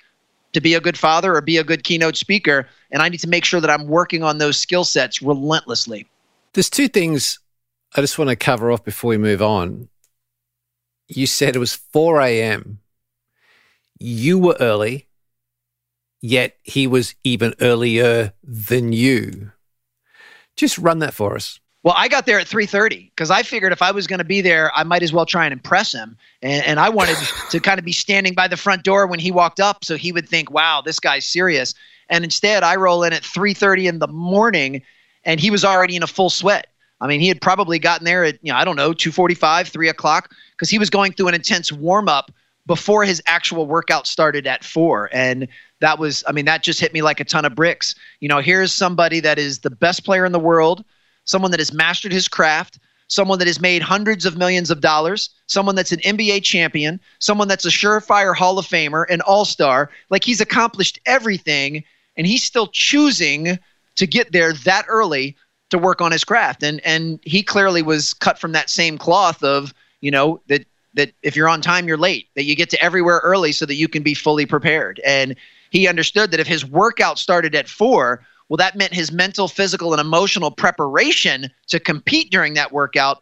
to 0.53 0.61
be 0.61 0.74
a 0.74 0.81
good 0.81 0.96
father 0.96 1.35
or 1.35 1.40
be 1.40 1.57
a 1.57 1.64
good 1.64 1.85
keynote 1.85 2.16
speaker, 2.16 2.68
and 2.90 3.03
I 3.03 3.09
need 3.09 3.20
to 3.20 3.29
make 3.29 3.44
sure 3.44 3.61
that 3.61 3.70
I'm 3.70 3.88
working 3.88 4.22
on 4.22 4.38
those 4.38 4.59
skill 4.59 4.85
sets 4.85 5.20
relentlessly. 5.20 6.07
There's 6.53 6.70
two 6.70 6.88
things 6.88 7.40
I 7.96 8.00
just 8.00 8.18
want 8.18 8.31
to 8.31 8.37
cover 8.37 8.70
off 8.70 8.85
before 8.85 9.11
we 9.11 9.18
move 9.18 9.42
on. 9.42 9.88
You 11.09 11.27
said 11.27 11.55
it 11.55 11.59
was 11.59 11.74
4 11.74 12.20
a.m. 12.20 12.79
You 13.98 14.38
were 14.38 14.57
early, 14.61 15.09
yet 16.20 16.57
he 16.62 16.87
was 16.87 17.14
even 17.24 17.55
earlier 17.61 18.33
than 18.42 18.92
you. 18.92 19.53
Just 20.57 20.79
run 20.79 21.01
that 21.01 21.14
for 21.14 21.35
us. 21.35 21.59
Well, 21.85 21.95
I 21.97 22.09
got 22.09 22.25
there 22.25 22.40
at 22.40 22.47
3:30 22.47 23.11
because 23.11 23.31
I 23.31 23.43
figured 23.43 23.73
if 23.73 23.83
I 23.83 23.90
was 23.90 24.07
going 24.07 24.19
to 24.19 24.25
be 24.25 24.40
there, 24.40 24.73
I 24.75 24.85
might 24.85 25.03
as 25.03 25.12
well 25.12 25.27
try 25.27 25.45
and 25.45 25.53
impress 25.53 25.93
him, 25.93 26.17
and, 26.40 26.64
and 26.64 26.81
I 26.81 26.88
wanted 26.88 27.17
to 27.51 27.61
kind 27.61 27.79
of 27.79 27.85
be 27.85 27.93
standing 27.93 28.35
by 28.35 28.49
the 28.49 28.57
front 28.57 28.85
door 28.85 29.07
when 29.07 29.21
he 29.21 29.31
walked 29.31 29.61
up, 29.61 29.85
so 29.85 29.97
he 29.97 30.11
would 30.11 30.27
think, 30.27 30.51
"Wow, 30.51 30.81
this 30.81 30.99
guy's 30.99 31.27
serious." 31.27 31.75
And 32.09 32.25
instead, 32.25 32.62
I 32.62 32.77
roll 32.77 33.03
in 33.05 33.12
at 33.12 33.23
3:30 33.23 33.87
in 33.87 33.99
the 33.99 34.09
morning, 34.09 34.83
and 35.25 35.38
he 35.38 35.51
was 35.51 35.62
already 35.62 35.95
in 35.95 36.03
a 36.03 36.07
full 36.07 36.31
sweat. 36.31 36.69
I 37.03 37.07
mean, 37.07 37.21
he 37.21 37.29
had 37.29 37.43
probably 37.43 37.79
gotten 37.79 38.07
there 38.07 38.25
at 38.25 38.38
you 38.40 38.51
know 38.51 38.59
I 38.59 38.64
don't 38.64 38.77
know 38.77 38.95
2:45, 38.95 39.69
3 39.69 39.88
o'clock 39.88 40.31
because 40.53 40.71
he 40.71 40.79
was 40.79 40.88
going 40.88 41.12
through 41.12 41.29
an 41.29 41.35
intense 41.35 41.71
warm 41.71 42.09
up 42.09 42.33
before 42.67 43.05
his 43.05 43.23
actual 43.27 43.67
workout 43.67 44.07
started 44.07 44.47
at 44.47 44.64
four, 44.64 45.11
and 45.12 45.49
that 45.85 45.99
was 45.99 46.25
I 46.27 46.33
mean 46.33 46.47
that 46.47 46.62
just 46.62 46.81
hit 46.81 46.94
me 46.94 47.03
like 47.03 47.20
a 47.20 47.25
ton 47.25 47.44
of 47.44 47.55
bricks. 47.55 47.94
You 48.20 48.29
know, 48.29 48.40
here's 48.40 48.73
somebody 48.73 49.20
that 49.20 49.38
is 49.38 49.59
the 49.59 49.70
best 49.70 50.05
player 50.05 50.25
in 50.25 50.33
the 50.33 50.38
world 50.40 50.85
someone 51.25 51.51
that 51.51 51.61
has 51.61 51.73
mastered 51.73 52.12
his 52.12 52.29
craft, 52.29 52.79
someone 53.09 53.38
that 53.38 53.47
has 53.47 53.61
made 53.61 53.83
hundreds 53.83 54.27
of 54.27 54.37
millions 54.37 54.70
of 54.70 54.81
dollars, 54.81 55.31
someone 55.47 55.75
that's 55.75 55.92
an 55.92 56.01
NBA 56.01 56.42
champion, 56.42 57.01
someone 57.18 57.49
that's 57.49 57.64
a 57.64 57.70
surefire 57.70 58.35
Hall 58.35 58.59
of 58.59 58.66
Famer, 58.66 59.05
an 59.11 59.20
all 59.23 59.44
star. 59.44 59.90
Like 60.11 60.25
he's 60.25 60.40
accomplished 60.40 61.01
everything, 61.07 61.85
and 62.16 62.27
he's 62.27 62.44
still 62.44 62.68
choosing 62.68 63.59
to 63.97 64.07
get 64.07 64.33
there 64.33 64.53
that 64.53 64.85
early 64.88 65.37
to 65.70 65.79
work 65.79 66.01
on 66.01 66.12
his 66.12 66.25
craft. 66.25 66.62
And 66.62 66.81
and 66.85 67.20
he 67.25 67.42
clearly 67.42 67.83
was 67.83 68.14
cut 68.14 68.38
from 68.38 68.53
that 68.53 68.70
same 68.70 68.99
cloth 68.99 69.42
of, 69.42 69.75
you 70.01 70.11
know, 70.11 70.40
that 70.49 70.64
that 70.94 71.12
if 71.23 71.37
you're 71.37 71.49
on 71.49 71.61
time, 71.61 71.88
you're 71.88 71.97
late, 71.97 72.29
that 72.35 72.44
you 72.44 72.55
get 72.55 72.70
to 72.70 72.83
everywhere 72.83 73.20
early 73.25 73.53
so 73.53 73.66
that 73.66 73.75
you 73.75 73.88
can 73.88 74.03
be 74.03 74.14
fully 74.14 74.47
prepared. 74.47 75.01
And 75.05 75.37
he 75.74 75.88
understood 75.88 76.30
that 76.30 76.38
if 76.38 76.46
his 76.46 76.64
workout 76.64 77.18
started 77.18 77.56
at 77.56 77.68
four, 77.68 78.24
well, 78.48 78.56
that 78.58 78.76
meant 78.76 78.94
his 78.94 79.10
mental, 79.10 79.48
physical, 79.48 79.92
and 79.92 80.00
emotional 80.00 80.52
preparation 80.52 81.50
to 81.66 81.80
compete 81.80 82.30
during 82.30 82.54
that 82.54 82.70
workout 82.70 83.20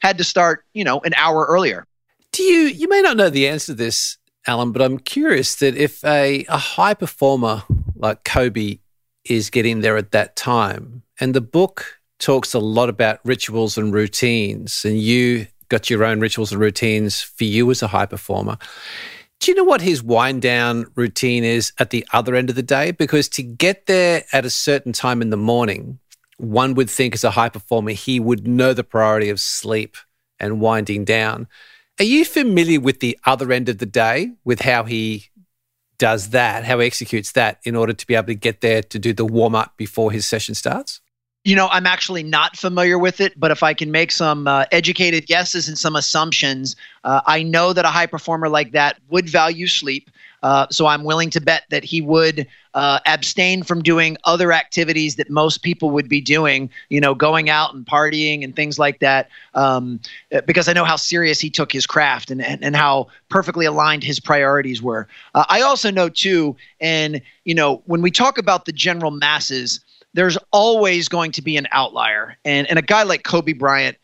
had 0.00 0.18
to 0.18 0.24
start, 0.24 0.66
you 0.74 0.84
know, 0.84 1.00
an 1.00 1.14
hour 1.16 1.46
earlier. 1.48 1.86
Do 2.32 2.42
you, 2.42 2.66
you 2.66 2.88
may 2.88 3.00
not 3.00 3.16
know 3.16 3.30
the 3.30 3.48
answer 3.48 3.72
to 3.72 3.74
this, 3.74 4.18
Alan, 4.46 4.70
but 4.70 4.82
I'm 4.82 4.98
curious 4.98 5.54
that 5.56 5.78
if 5.78 6.04
a, 6.04 6.44
a 6.50 6.58
high 6.58 6.92
performer 6.92 7.62
like 7.96 8.22
Kobe 8.24 8.80
is 9.24 9.48
getting 9.48 9.80
there 9.80 9.96
at 9.96 10.10
that 10.10 10.36
time, 10.36 11.04
and 11.18 11.32
the 11.32 11.40
book 11.40 12.00
talks 12.18 12.52
a 12.52 12.58
lot 12.58 12.90
about 12.90 13.20
rituals 13.24 13.78
and 13.78 13.94
routines, 13.94 14.84
and 14.84 14.98
you 14.98 15.46
got 15.70 15.88
your 15.88 16.04
own 16.04 16.20
rituals 16.20 16.52
and 16.52 16.60
routines 16.60 17.22
for 17.22 17.44
you 17.44 17.70
as 17.70 17.82
a 17.82 17.86
high 17.86 18.04
performer. 18.04 18.58
Do 19.40 19.50
you 19.50 19.56
know 19.56 19.64
what 19.64 19.82
his 19.82 20.02
wind 20.02 20.42
down 20.42 20.86
routine 20.94 21.44
is 21.44 21.72
at 21.78 21.90
the 21.90 22.06
other 22.12 22.34
end 22.34 22.48
of 22.50 22.56
the 22.56 22.62
day? 22.62 22.92
Because 22.92 23.28
to 23.30 23.42
get 23.42 23.86
there 23.86 24.24
at 24.32 24.46
a 24.46 24.50
certain 24.50 24.92
time 24.92 25.20
in 25.20 25.30
the 25.30 25.36
morning, 25.36 25.98
one 26.38 26.74
would 26.74 26.88
think 26.88 27.14
as 27.14 27.24
a 27.24 27.30
high 27.30 27.48
performer, 27.48 27.90
he 27.90 28.18
would 28.18 28.46
know 28.46 28.72
the 28.72 28.84
priority 28.84 29.28
of 29.28 29.40
sleep 29.40 29.96
and 30.40 30.60
winding 30.60 31.04
down. 31.04 31.46
Are 32.00 32.04
you 32.04 32.24
familiar 32.24 32.80
with 32.80 33.00
the 33.00 33.18
other 33.24 33.52
end 33.52 33.68
of 33.68 33.78
the 33.78 33.86
day, 33.86 34.32
with 34.44 34.60
how 34.60 34.84
he 34.84 35.28
does 35.98 36.30
that, 36.30 36.64
how 36.64 36.80
he 36.80 36.86
executes 36.86 37.32
that 37.32 37.60
in 37.64 37.76
order 37.76 37.92
to 37.92 38.06
be 38.06 38.14
able 38.14 38.26
to 38.26 38.34
get 38.34 38.60
there 38.60 38.82
to 38.82 38.98
do 38.98 39.12
the 39.12 39.24
warm 39.24 39.54
up 39.54 39.76
before 39.76 40.10
his 40.10 40.26
session 40.26 40.54
starts? 40.54 41.00
You 41.44 41.54
know, 41.54 41.68
I'm 41.68 41.86
actually 41.86 42.22
not 42.22 42.56
familiar 42.56 42.98
with 42.98 43.20
it, 43.20 43.38
but 43.38 43.50
if 43.50 43.62
I 43.62 43.74
can 43.74 43.90
make 43.90 44.10
some 44.12 44.48
uh, 44.48 44.64
educated 44.72 45.26
guesses 45.26 45.68
and 45.68 45.78
some 45.78 45.94
assumptions, 45.94 46.74
uh, 47.04 47.20
I 47.26 47.42
know 47.42 47.74
that 47.74 47.84
a 47.84 47.88
high 47.88 48.06
performer 48.06 48.48
like 48.48 48.72
that 48.72 48.98
would 49.10 49.28
value 49.28 49.66
sleep. 49.66 50.10
Uh, 50.42 50.66
so 50.70 50.86
I'm 50.86 51.04
willing 51.04 51.28
to 51.30 51.40
bet 51.42 51.64
that 51.68 51.84
he 51.84 52.00
would 52.00 52.46
uh, 52.72 52.98
abstain 53.06 53.62
from 53.62 53.82
doing 53.82 54.16
other 54.24 54.52
activities 54.52 55.16
that 55.16 55.28
most 55.28 55.62
people 55.62 55.90
would 55.90 56.08
be 56.08 56.20
doing, 56.20 56.70
you 56.88 57.00
know, 57.00 57.14
going 57.14 57.50
out 57.50 57.74
and 57.74 57.84
partying 57.84 58.42
and 58.42 58.56
things 58.56 58.78
like 58.78 59.00
that, 59.00 59.28
um, 59.54 60.00
because 60.46 60.66
I 60.68 60.72
know 60.72 60.84
how 60.84 60.96
serious 60.96 61.40
he 61.40 61.50
took 61.50 61.72
his 61.72 61.86
craft 61.86 62.30
and, 62.30 62.42
and, 62.42 62.62
and 62.64 62.74
how 62.74 63.08
perfectly 63.28 63.66
aligned 63.66 64.02
his 64.02 64.18
priorities 64.18 64.82
were. 64.82 65.08
Uh, 65.34 65.44
I 65.48 65.60
also 65.60 65.90
know, 65.90 66.08
too, 66.08 66.56
and, 66.80 67.20
you 67.44 67.54
know, 67.54 67.82
when 67.86 68.02
we 68.02 68.10
talk 68.10 68.38
about 68.38 68.64
the 68.64 68.72
general 68.72 69.10
masses, 69.10 69.80
there's 70.14 70.38
always 70.52 71.08
going 71.08 71.32
to 71.32 71.42
be 71.42 71.56
an 71.56 71.68
outlier. 71.72 72.36
And, 72.44 72.66
and 72.68 72.78
a 72.78 72.82
guy 72.82 73.02
like 73.02 73.24
Kobe 73.24 73.52
Bryant 73.52 73.96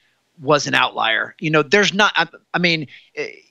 was 0.43 0.67
an 0.67 0.75
outlier. 0.75 1.35
You 1.39 1.51
know, 1.51 1.63
there's 1.63 1.95
not, 1.95 2.13
I, 2.17 2.29
I 2.53 2.59
mean, 2.59 2.87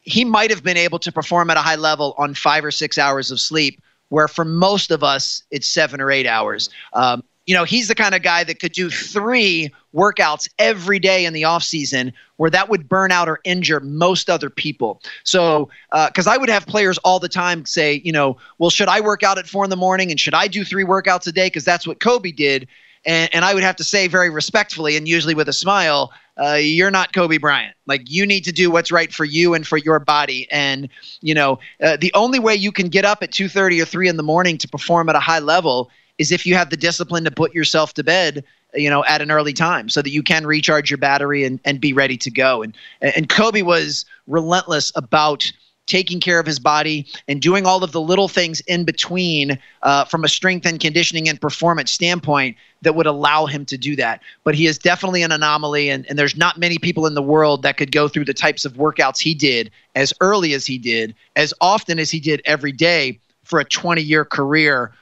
he 0.01 0.25
might 0.25 0.49
have 0.49 0.63
been 0.63 0.77
able 0.77 0.99
to 0.99 1.11
perform 1.11 1.49
at 1.49 1.57
a 1.57 1.61
high 1.61 1.75
level 1.75 2.15
on 2.17 2.33
five 2.33 2.63
or 2.65 2.71
six 2.71 2.97
hours 2.97 3.31
of 3.31 3.39
sleep, 3.39 3.81
where 4.09 4.27
for 4.27 4.43
most 4.43 4.91
of 4.91 5.03
us, 5.03 5.43
it's 5.51 5.67
seven 5.67 6.01
or 6.01 6.11
eight 6.11 6.25
hours. 6.25 6.69
Um, 6.93 7.23
you 7.49 7.55
know, 7.55 7.63
he's 7.63 7.87
the 7.87 7.95
kind 7.95 8.13
of 8.13 8.21
guy 8.21 8.43
that 8.43 8.59
could 8.59 8.73
do 8.73 8.91
three 8.91 9.73
workouts 9.95 10.47
every 10.59 10.99
day 10.99 11.25
in 11.25 11.33
the 11.33 11.45
off 11.45 11.63
season 11.63 12.13
where 12.37 12.51
that 12.51 12.69
would 12.69 12.87
burn 12.87 13.11
out 13.11 13.27
or 13.27 13.39
injure 13.43 13.79
most 13.79 14.29
other 14.29 14.51
people. 14.51 15.01
So, 15.23 15.67
because 15.89 16.27
uh, 16.27 16.31
I 16.31 16.37
would 16.37 16.49
have 16.49 16.67
players 16.67 16.99
all 16.99 17.19
the 17.19 17.27
time 17.27 17.65
say, 17.65 18.03
you 18.05 18.11
know, 18.11 18.37
well, 18.59 18.69
should 18.69 18.87
I 18.87 19.01
work 19.01 19.23
out 19.23 19.39
at 19.39 19.47
four 19.47 19.63
in 19.63 19.71
the 19.71 19.75
morning 19.75 20.11
and 20.11 20.19
should 20.19 20.35
I 20.35 20.47
do 20.47 20.63
three 20.63 20.83
workouts 20.83 21.25
a 21.25 21.31
day? 21.31 21.47
Because 21.47 21.65
that's 21.65 21.87
what 21.87 21.99
Kobe 21.99 22.31
did. 22.31 22.67
And, 23.03 23.33
and 23.33 23.43
I 23.43 23.55
would 23.55 23.63
have 23.63 23.77
to 23.77 23.83
say 23.83 24.07
very 24.07 24.29
respectfully 24.29 24.95
and 24.95 25.07
usually 25.07 25.33
with 25.33 25.49
a 25.49 25.53
smile, 25.53 26.13
uh, 26.39 26.53
you're 26.53 26.91
not 26.91 27.13
Kobe 27.13 27.39
Bryant. 27.39 27.75
Like 27.87 28.03
you 28.05 28.27
need 28.27 28.43
to 28.43 28.51
do 28.51 28.69
what's 28.69 28.91
right 28.91 29.11
for 29.11 29.25
you 29.25 29.55
and 29.55 29.65
for 29.65 29.77
your 29.77 29.99
body. 29.99 30.47
And 30.51 30.87
you 31.21 31.33
know, 31.33 31.57
uh, 31.81 31.97
the 31.97 32.13
only 32.13 32.37
way 32.37 32.53
you 32.53 32.71
can 32.71 32.89
get 32.89 33.05
up 33.05 33.23
at 33.23 33.31
two 33.31 33.49
thirty 33.49 33.81
or 33.81 33.85
three 33.85 34.07
in 34.07 34.17
the 34.17 34.23
morning 34.23 34.59
to 34.59 34.67
perform 34.67 35.09
at 35.09 35.15
a 35.15 35.19
high 35.19 35.39
level 35.39 35.89
is 36.19 36.31
if 36.31 36.45
you 36.45 36.53
have 36.53 36.69
the 36.69 36.77
discipline 36.77 37.23
to 37.23 37.31
put 37.31 37.55
yourself 37.55 37.95
to 37.95 38.03
bed 38.03 38.43
you 38.75 38.89
know 38.89 39.03
at 39.05 39.21
an 39.21 39.31
early 39.31 39.53
time 39.53 39.89
so 39.89 40.01
that 40.01 40.11
you 40.11 40.21
can 40.21 40.45
recharge 40.45 40.91
your 40.91 40.97
battery 40.97 41.43
and, 41.43 41.59
and 41.65 41.81
be 41.81 41.91
ready 41.91 42.17
to 42.17 42.29
go 42.29 42.61
and 42.61 42.77
and 43.01 43.29
kobe 43.29 43.63
was 43.63 44.05
relentless 44.27 44.91
about 44.95 45.51
taking 45.89 46.19
care 46.19 46.39
of 46.39 46.45
his 46.45 46.59
body 46.59 47.05
and 47.27 47.41
doing 47.41 47.65
all 47.65 47.83
of 47.83 47.91
the 47.91 47.99
little 47.99 48.27
things 48.27 48.61
in 48.61 48.85
between 48.85 49.59
uh, 49.81 50.05
from 50.05 50.23
a 50.23 50.27
strength 50.29 50.65
and 50.65 50.79
conditioning 50.79 51.27
and 51.27 51.41
performance 51.41 51.91
standpoint 51.91 52.55
that 52.83 52.95
would 52.95 53.07
allow 53.07 53.45
him 53.45 53.65
to 53.65 53.77
do 53.77 53.95
that. 53.95 54.21
But 54.43 54.55
he 54.55 54.67
is 54.67 54.77
definitely 54.77 55.23
an 55.23 55.31
anomaly, 55.31 55.89
and, 55.89 56.05
and 56.07 56.17
there's 56.17 56.37
not 56.37 56.57
many 56.57 56.77
people 56.77 57.07
in 57.07 57.15
the 57.15 57.21
world 57.21 57.63
that 57.63 57.75
could 57.75 57.91
go 57.91 58.07
through 58.07 58.25
the 58.25 58.33
types 58.33 58.63
of 58.63 58.73
workouts 58.73 59.19
he 59.19 59.33
did 59.33 59.71
as 59.95 60.13
early 60.21 60.53
as 60.53 60.65
he 60.65 60.77
did, 60.77 61.15
as 61.35 61.53
often 61.59 61.99
as 61.99 62.11
he 62.11 62.19
did 62.19 62.41
every 62.45 62.71
day 62.71 63.19
for 63.43 63.59
a 63.59 63.65
20 63.65 64.01
year 64.01 64.23
career 64.23 64.93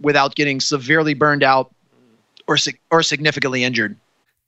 without 0.00 0.34
getting 0.34 0.60
severely 0.60 1.14
burned 1.14 1.42
out 1.42 1.74
or 2.46 2.56
or 2.90 3.02
significantly 3.02 3.64
injured. 3.64 3.96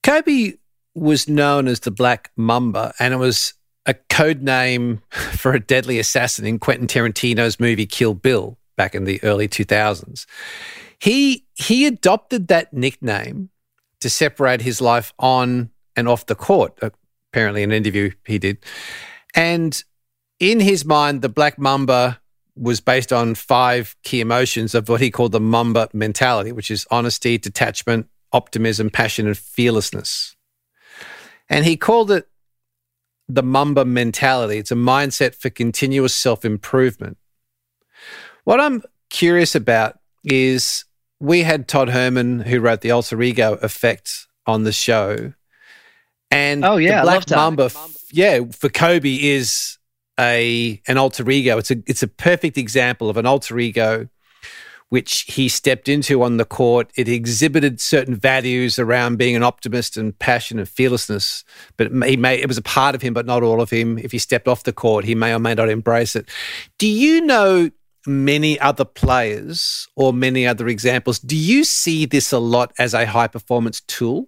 Kobe 0.03 0.55
was 0.95 1.29
known 1.29 1.69
as 1.69 1.81
the 1.81 1.91
Black 1.91 2.31
Mamba, 2.37 2.93
and 2.99 3.15
it 3.15 3.19
was 3.19 3.55
a 3.87 3.95
code 3.95 4.43
name 4.43 5.01
for 5.11 5.53
a 5.53 5.61
deadly 5.61 5.99
assassin 5.99 6.47
in 6.47 6.59
Quentin 6.59 6.87
Tarantino's 6.87 7.59
movie 7.59 7.87
Kill 7.87 8.15
Bill 8.15 8.59
back 8.77 8.95
in 8.95 9.05
the 9.05 9.23
early 9.23 9.49
2000s. 9.49 10.27
He 10.99 11.47
he 11.55 11.87
adopted 11.87 12.49
that 12.49 12.73
nickname 12.73 13.51
to 14.01 14.11
separate 14.11 14.63
his 14.63 14.81
life 14.81 15.13
on 15.19 15.71
and 15.97 16.09
off 16.09 16.27
the 16.27 16.35
court. 16.35 16.79
Apparently, 17.33 17.63
in 17.63 17.71
an 17.71 17.77
interview 17.77 18.11
he 18.25 18.39
did, 18.39 18.59
and 19.35 19.83
in 20.41 20.61
his 20.61 20.85
mind, 20.85 21.23
the 21.23 21.29
Black 21.29 21.59
Mamba 21.59 22.21
was 22.59 22.81
based 22.81 23.13
on 23.13 23.35
five 23.35 23.97
key 24.03 24.21
emotions 24.21 24.75
of 24.75 24.89
what 24.89 25.01
he 25.01 25.11
called 25.11 25.33
the 25.33 25.41
Mamba 25.41 25.89
mentality, 25.93 26.53
which 26.53 26.71
is 26.71 26.87
honesty, 26.91 27.39
detachment, 27.39 28.09
optimism, 28.33 28.91
passion, 28.91 29.27
and 29.27 29.39
fearlessness. 29.39 30.37
And 31.49 31.65
he 31.65 31.77
called 31.77 32.11
it 32.11 32.29
the 33.29 33.43
Mamba 33.43 33.85
mentality. 33.85 34.59
It's 34.59 34.73
a 34.73 34.77
mindset 34.77 35.35
for 35.35 35.51
continuous 35.51 36.15
self 36.15 36.45
improvement. 36.45 37.19
What 38.45 38.61
I'm 38.61 38.83
curious 39.11 39.55
about 39.55 39.99
is 40.25 40.85
we 41.21 41.43
had 41.43 41.69
Todd 41.69 41.91
Herman, 41.91 42.41
who 42.41 42.61
wrote 42.61 42.81
The 42.81 42.91
Alter 42.91 43.21
Ego 43.23 43.55
Effect, 43.55 44.27
on 44.47 44.65
the 44.65 44.73
show. 44.73 45.35
And 46.31 46.65
oh, 46.65 46.77
yeah, 46.77 47.01
the 47.01 47.05
Black 47.05 47.31
Mamba 47.31 47.71
yeah, 48.13 48.41
for 48.53 48.69
Kobe 48.69 49.15
is 49.15 49.78
a 50.19 50.81
an 50.87 50.99
alter 50.99 51.29
ego. 51.31 51.59
It's 51.59 51.71
a 51.71 51.77
it's 51.87 52.03
a 52.03 52.09
perfect 52.09 52.59
example 52.59 53.09
of 53.11 53.17
an 53.17 53.27
alter 53.27 53.59
ego 53.59 54.09
which 54.89 55.27
he 55.29 55.49
stepped 55.49 55.89
into 55.89 56.23
on 56.23 56.39
the 56.39 56.45
court. 56.45 56.91
It 56.97 57.09
exhibited 57.09 57.81
certain 57.81 58.15
values 58.15 58.79
around 58.79 59.19
being 59.19 59.37
an 59.37 59.43
optimist 59.43 59.97
and 59.97 60.19
passion 60.19 60.59
and 60.59 60.69
fearlessness, 60.69 61.45
but 61.77 61.93
he 62.07 62.17
may 62.17 62.41
it 62.41 62.49
was 62.49 62.59
a 62.59 62.63
part 62.63 62.95
of 62.95 63.03
him, 63.03 63.15
but 63.15 63.27
not 63.27 63.43
all 63.43 63.61
of 63.61 63.71
him. 63.71 63.99
If 63.99 64.13
he 64.13 64.19
stepped 64.19 64.49
off 64.49 64.65
the 64.65 64.73
court, 64.73 65.05
he 65.05 65.15
may 65.15 65.35
or 65.35 65.39
may 65.39 65.55
not 65.55 65.69
embrace 65.69 66.17
it. 66.17 66.29
Do 66.79 66.89
you 66.89 67.21
know 67.21 67.71
many 68.07 68.59
other 68.61 68.85
players 68.85 69.89
or 69.95 70.13
many 70.13 70.47
other 70.47 70.69
examples? 70.69 71.19
Do 71.19 71.37
you 71.37 71.65
see 71.65 72.07
this 72.07 72.33
a 72.33 72.39
lot 72.39 72.73
as 72.79 72.95
a 72.95 73.07
high 73.07 73.29
performance 73.29 73.83
tool? 73.83 74.27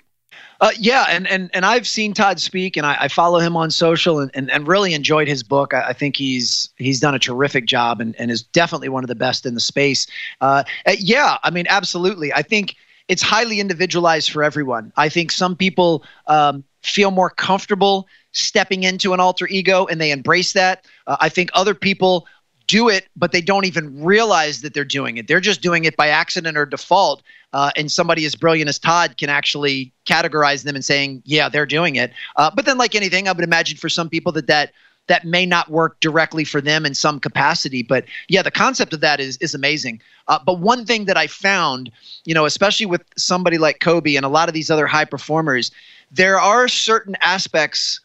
Uh, 0.60 0.70
yeah, 0.78 1.06
and, 1.08 1.26
and 1.26 1.48
and 1.54 1.64
I've 1.64 1.86
seen 1.86 2.12
Todd 2.12 2.38
speak, 2.38 2.76
and 2.76 2.86
I, 2.86 2.96
I 3.00 3.08
follow 3.08 3.38
him 3.38 3.56
on 3.56 3.70
social, 3.70 4.20
and, 4.20 4.30
and, 4.34 4.50
and 4.50 4.68
really 4.68 4.92
enjoyed 4.92 5.26
his 5.26 5.42
book. 5.42 5.72
I, 5.72 5.88
I, 5.88 5.92
think 5.94 6.16
he's 6.16 6.68
he's 6.76 7.00
done 7.00 7.14
a 7.14 7.18
terrific 7.18 7.66
job, 7.66 8.00
and, 8.00 8.14
and 8.16 8.30
is 8.30 8.42
definitely 8.42 8.90
one 8.90 9.02
of 9.02 9.08
the 9.08 9.14
best 9.14 9.46
in 9.46 9.54
the 9.54 9.60
space. 9.60 10.06
Uh, 10.42 10.64
uh, 10.86 10.92
yeah, 10.98 11.38
I 11.42 11.50
mean, 11.50 11.66
absolutely. 11.68 12.32
I 12.32 12.42
think 12.42 12.76
it's 13.08 13.22
highly 13.22 13.58
individualized 13.58 14.30
for 14.30 14.44
everyone. 14.44 14.92
I 14.96 15.08
think 15.08 15.32
some 15.32 15.56
people 15.56 16.04
um, 16.26 16.62
feel 16.82 17.10
more 17.10 17.30
comfortable 17.30 18.06
stepping 18.32 18.82
into 18.82 19.14
an 19.14 19.20
alter 19.20 19.48
ego, 19.48 19.86
and 19.86 20.00
they 20.00 20.10
embrace 20.10 20.52
that. 20.52 20.84
Uh, 21.06 21.16
I 21.20 21.28
think 21.28 21.50
other 21.54 21.74
people 21.74 22.26
do 22.70 22.88
it, 22.88 23.08
but 23.16 23.32
they 23.32 23.40
don't 23.40 23.64
even 23.64 24.00
realize 24.02 24.60
that 24.60 24.74
they're 24.74 24.84
doing 24.84 25.16
it. 25.16 25.26
They're 25.26 25.40
just 25.40 25.60
doing 25.60 25.84
it 25.84 25.96
by 25.96 26.08
accident 26.08 26.56
or 26.56 26.64
default. 26.64 27.22
Uh, 27.52 27.72
and 27.76 27.90
somebody 27.90 28.24
as 28.24 28.36
brilliant 28.36 28.68
as 28.68 28.78
Todd 28.78 29.16
can 29.18 29.28
actually 29.28 29.92
categorize 30.06 30.62
them 30.62 30.76
and 30.76 30.84
saying, 30.84 31.20
"Yeah, 31.24 31.48
they're 31.48 31.66
doing 31.66 31.96
it." 31.96 32.12
Uh, 32.36 32.48
but 32.54 32.64
then, 32.64 32.78
like 32.78 32.94
anything, 32.94 33.26
I 33.26 33.32
would 33.32 33.42
imagine 33.42 33.76
for 33.76 33.88
some 33.88 34.08
people 34.08 34.30
that 34.32 34.46
that 34.46 34.70
that 35.08 35.24
may 35.24 35.44
not 35.44 35.68
work 35.68 35.98
directly 35.98 36.44
for 36.44 36.60
them 36.60 36.86
in 36.86 36.94
some 36.94 37.18
capacity. 37.18 37.82
But 37.82 38.04
yeah, 38.28 38.42
the 38.42 38.52
concept 38.52 38.92
of 38.92 39.00
that 39.00 39.18
is 39.18 39.36
is 39.38 39.52
amazing. 39.52 40.00
Uh, 40.28 40.38
but 40.46 40.60
one 40.60 40.86
thing 40.86 41.06
that 41.06 41.16
I 41.16 41.26
found, 41.26 41.90
you 42.24 42.34
know, 42.34 42.44
especially 42.44 42.86
with 42.86 43.02
somebody 43.16 43.58
like 43.58 43.80
Kobe 43.80 44.14
and 44.14 44.24
a 44.24 44.28
lot 44.28 44.48
of 44.48 44.54
these 44.54 44.70
other 44.70 44.86
high 44.86 45.04
performers, 45.04 45.72
there 46.12 46.38
are 46.38 46.68
certain 46.68 47.16
aspects 47.20 48.00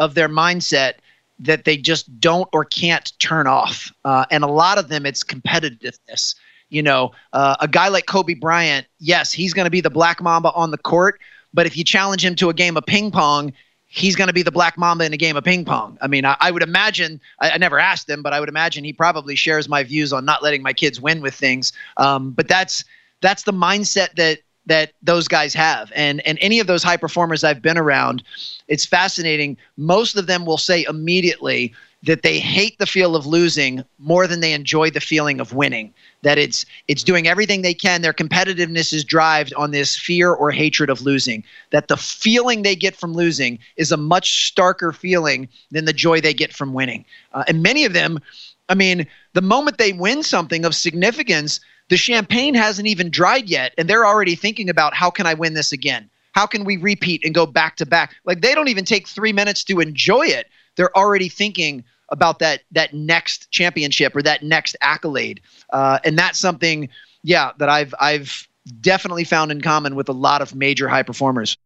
of 0.00 0.16
their 0.16 0.28
mindset 0.28 0.94
that 1.40 1.64
they 1.64 1.76
just 1.76 2.20
don't 2.20 2.48
or 2.52 2.64
can't 2.64 3.12
turn 3.18 3.46
off. 3.46 3.92
Uh, 4.04 4.26
and 4.30 4.42
a 4.44 4.48
lot 4.48 4.78
of 4.78 4.88
them, 4.88 5.06
it's 5.06 5.22
competitiveness. 5.22 6.34
You 6.70 6.82
know, 6.82 7.12
uh, 7.32 7.56
a 7.60 7.68
guy 7.68 7.88
like 7.88 8.06
Kobe 8.06 8.34
Bryant, 8.34 8.86
yes, 8.98 9.32
he's 9.32 9.54
going 9.54 9.64
to 9.64 9.70
be 9.70 9.80
the 9.80 9.90
Black 9.90 10.20
Mamba 10.20 10.52
on 10.52 10.70
the 10.70 10.78
court, 10.78 11.20
but 11.54 11.66
if 11.66 11.76
you 11.76 11.84
challenge 11.84 12.24
him 12.24 12.34
to 12.36 12.50
a 12.50 12.54
game 12.54 12.76
of 12.76 12.84
ping 12.84 13.10
pong, 13.10 13.52
he's 13.86 14.14
going 14.14 14.28
to 14.28 14.34
be 14.34 14.42
the 14.42 14.52
Black 14.52 14.76
Mamba 14.76 15.04
in 15.04 15.12
a 15.14 15.16
game 15.16 15.36
of 15.36 15.44
ping 15.44 15.64
pong. 15.64 15.96
I 16.02 16.08
mean, 16.08 16.26
I, 16.26 16.36
I 16.40 16.50
would 16.50 16.62
imagine, 16.62 17.20
I, 17.40 17.52
I, 17.52 17.58
never 17.58 17.78
asked 17.78 18.08
him, 18.08 18.22
but 18.22 18.34
I 18.34 18.40
would 18.40 18.50
imagine 18.50 18.84
he 18.84 18.92
probably 18.92 19.34
shares 19.34 19.66
my 19.66 19.82
views 19.82 20.12
on 20.12 20.26
not 20.26 20.42
letting 20.42 20.62
my 20.62 20.74
kids 20.74 21.00
win 21.00 21.22
with 21.22 21.34
things. 21.34 21.72
Um, 21.96 22.32
but 22.32 22.48
that's 22.48 22.84
that's 23.20 23.44
the 23.44 23.52
mindset 23.52 24.14
that 24.16 24.40
that 24.68 24.92
those 25.02 25.28
guys 25.28 25.52
have. 25.54 25.90
And 25.94 26.20
and 26.26 26.38
any 26.40 26.60
of 26.60 26.66
those 26.66 26.82
high 26.82 26.96
performers 26.96 27.42
I've 27.42 27.62
been 27.62 27.78
around, 27.78 28.22
it's 28.68 28.86
fascinating. 28.86 29.56
Most 29.76 30.16
of 30.16 30.26
them 30.26 30.46
will 30.46 30.58
say 30.58 30.84
immediately 30.88 31.74
that 32.04 32.22
they 32.22 32.38
hate 32.38 32.78
the 32.78 32.86
feel 32.86 33.16
of 33.16 33.26
losing 33.26 33.82
more 33.98 34.28
than 34.28 34.38
they 34.40 34.52
enjoy 34.52 34.88
the 34.88 35.00
feeling 35.00 35.40
of 35.40 35.52
winning. 35.52 35.92
That 36.22 36.38
it's 36.38 36.64
it's 36.86 37.02
doing 37.02 37.26
everything 37.26 37.62
they 37.62 37.74
can. 37.74 38.02
Their 38.02 38.12
competitiveness 38.12 38.92
is 38.92 39.04
driven 39.04 39.52
on 39.56 39.72
this 39.72 39.96
fear 39.96 40.32
or 40.32 40.50
hatred 40.50 40.90
of 40.90 41.02
losing. 41.02 41.42
That 41.70 41.88
the 41.88 41.96
feeling 41.96 42.62
they 42.62 42.76
get 42.76 42.94
from 42.94 43.14
losing 43.14 43.58
is 43.76 43.90
a 43.90 43.96
much 43.96 44.52
starker 44.54 44.94
feeling 44.94 45.48
than 45.70 45.86
the 45.86 45.92
joy 45.92 46.20
they 46.20 46.34
get 46.34 46.52
from 46.52 46.72
winning. 46.72 47.04
Uh, 47.32 47.44
and 47.48 47.62
many 47.62 47.84
of 47.84 47.94
them, 47.94 48.20
I 48.68 48.74
mean, 48.74 49.06
the 49.32 49.42
moment 49.42 49.78
they 49.78 49.92
win 49.92 50.22
something 50.22 50.64
of 50.64 50.74
significance, 50.74 51.60
the 51.88 51.96
champagne 51.96 52.54
hasn't 52.54 52.88
even 52.88 53.10
dried 53.10 53.48
yet, 53.48 53.74
and 53.78 53.88
they're 53.88 54.06
already 54.06 54.34
thinking 54.34 54.68
about 54.68 54.94
how 54.94 55.10
can 55.10 55.26
I 55.26 55.34
win 55.34 55.54
this 55.54 55.72
again? 55.72 56.08
How 56.32 56.46
can 56.46 56.64
we 56.64 56.76
repeat 56.76 57.24
and 57.24 57.34
go 57.34 57.46
back 57.46 57.76
to 57.76 57.86
back? 57.86 58.14
Like 58.24 58.42
they 58.42 58.54
don't 58.54 58.68
even 58.68 58.84
take 58.84 59.08
three 59.08 59.32
minutes 59.32 59.64
to 59.64 59.80
enjoy 59.80 60.26
it. 60.26 60.48
They're 60.76 60.96
already 60.96 61.28
thinking 61.28 61.84
about 62.10 62.38
that 62.38 62.62
that 62.72 62.94
next 62.94 63.50
championship 63.50 64.14
or 64.14 64.22
that 64.22 64.42
next 64.42 64.76
accolade, 64.80 65.40
uh, 65.72 65.98
and 66.04 66.18
that's 66.18 66.38
something, 66.38 66.88
yeah, 67.22 67.52
that 67.58 67.68
I've 67.68 67.94
I've 67.98 68.48
definitely 68.80 69.24
found 69.24 69.50
in 69.50 69.60
common 69.60 69.94
with 69.94 70.08
a 70.08 70.12
lot 70.12 70.42
of 70.42 70.54
major 70.54 70.88
high 70.88 71.02
performers. 71.02 71.56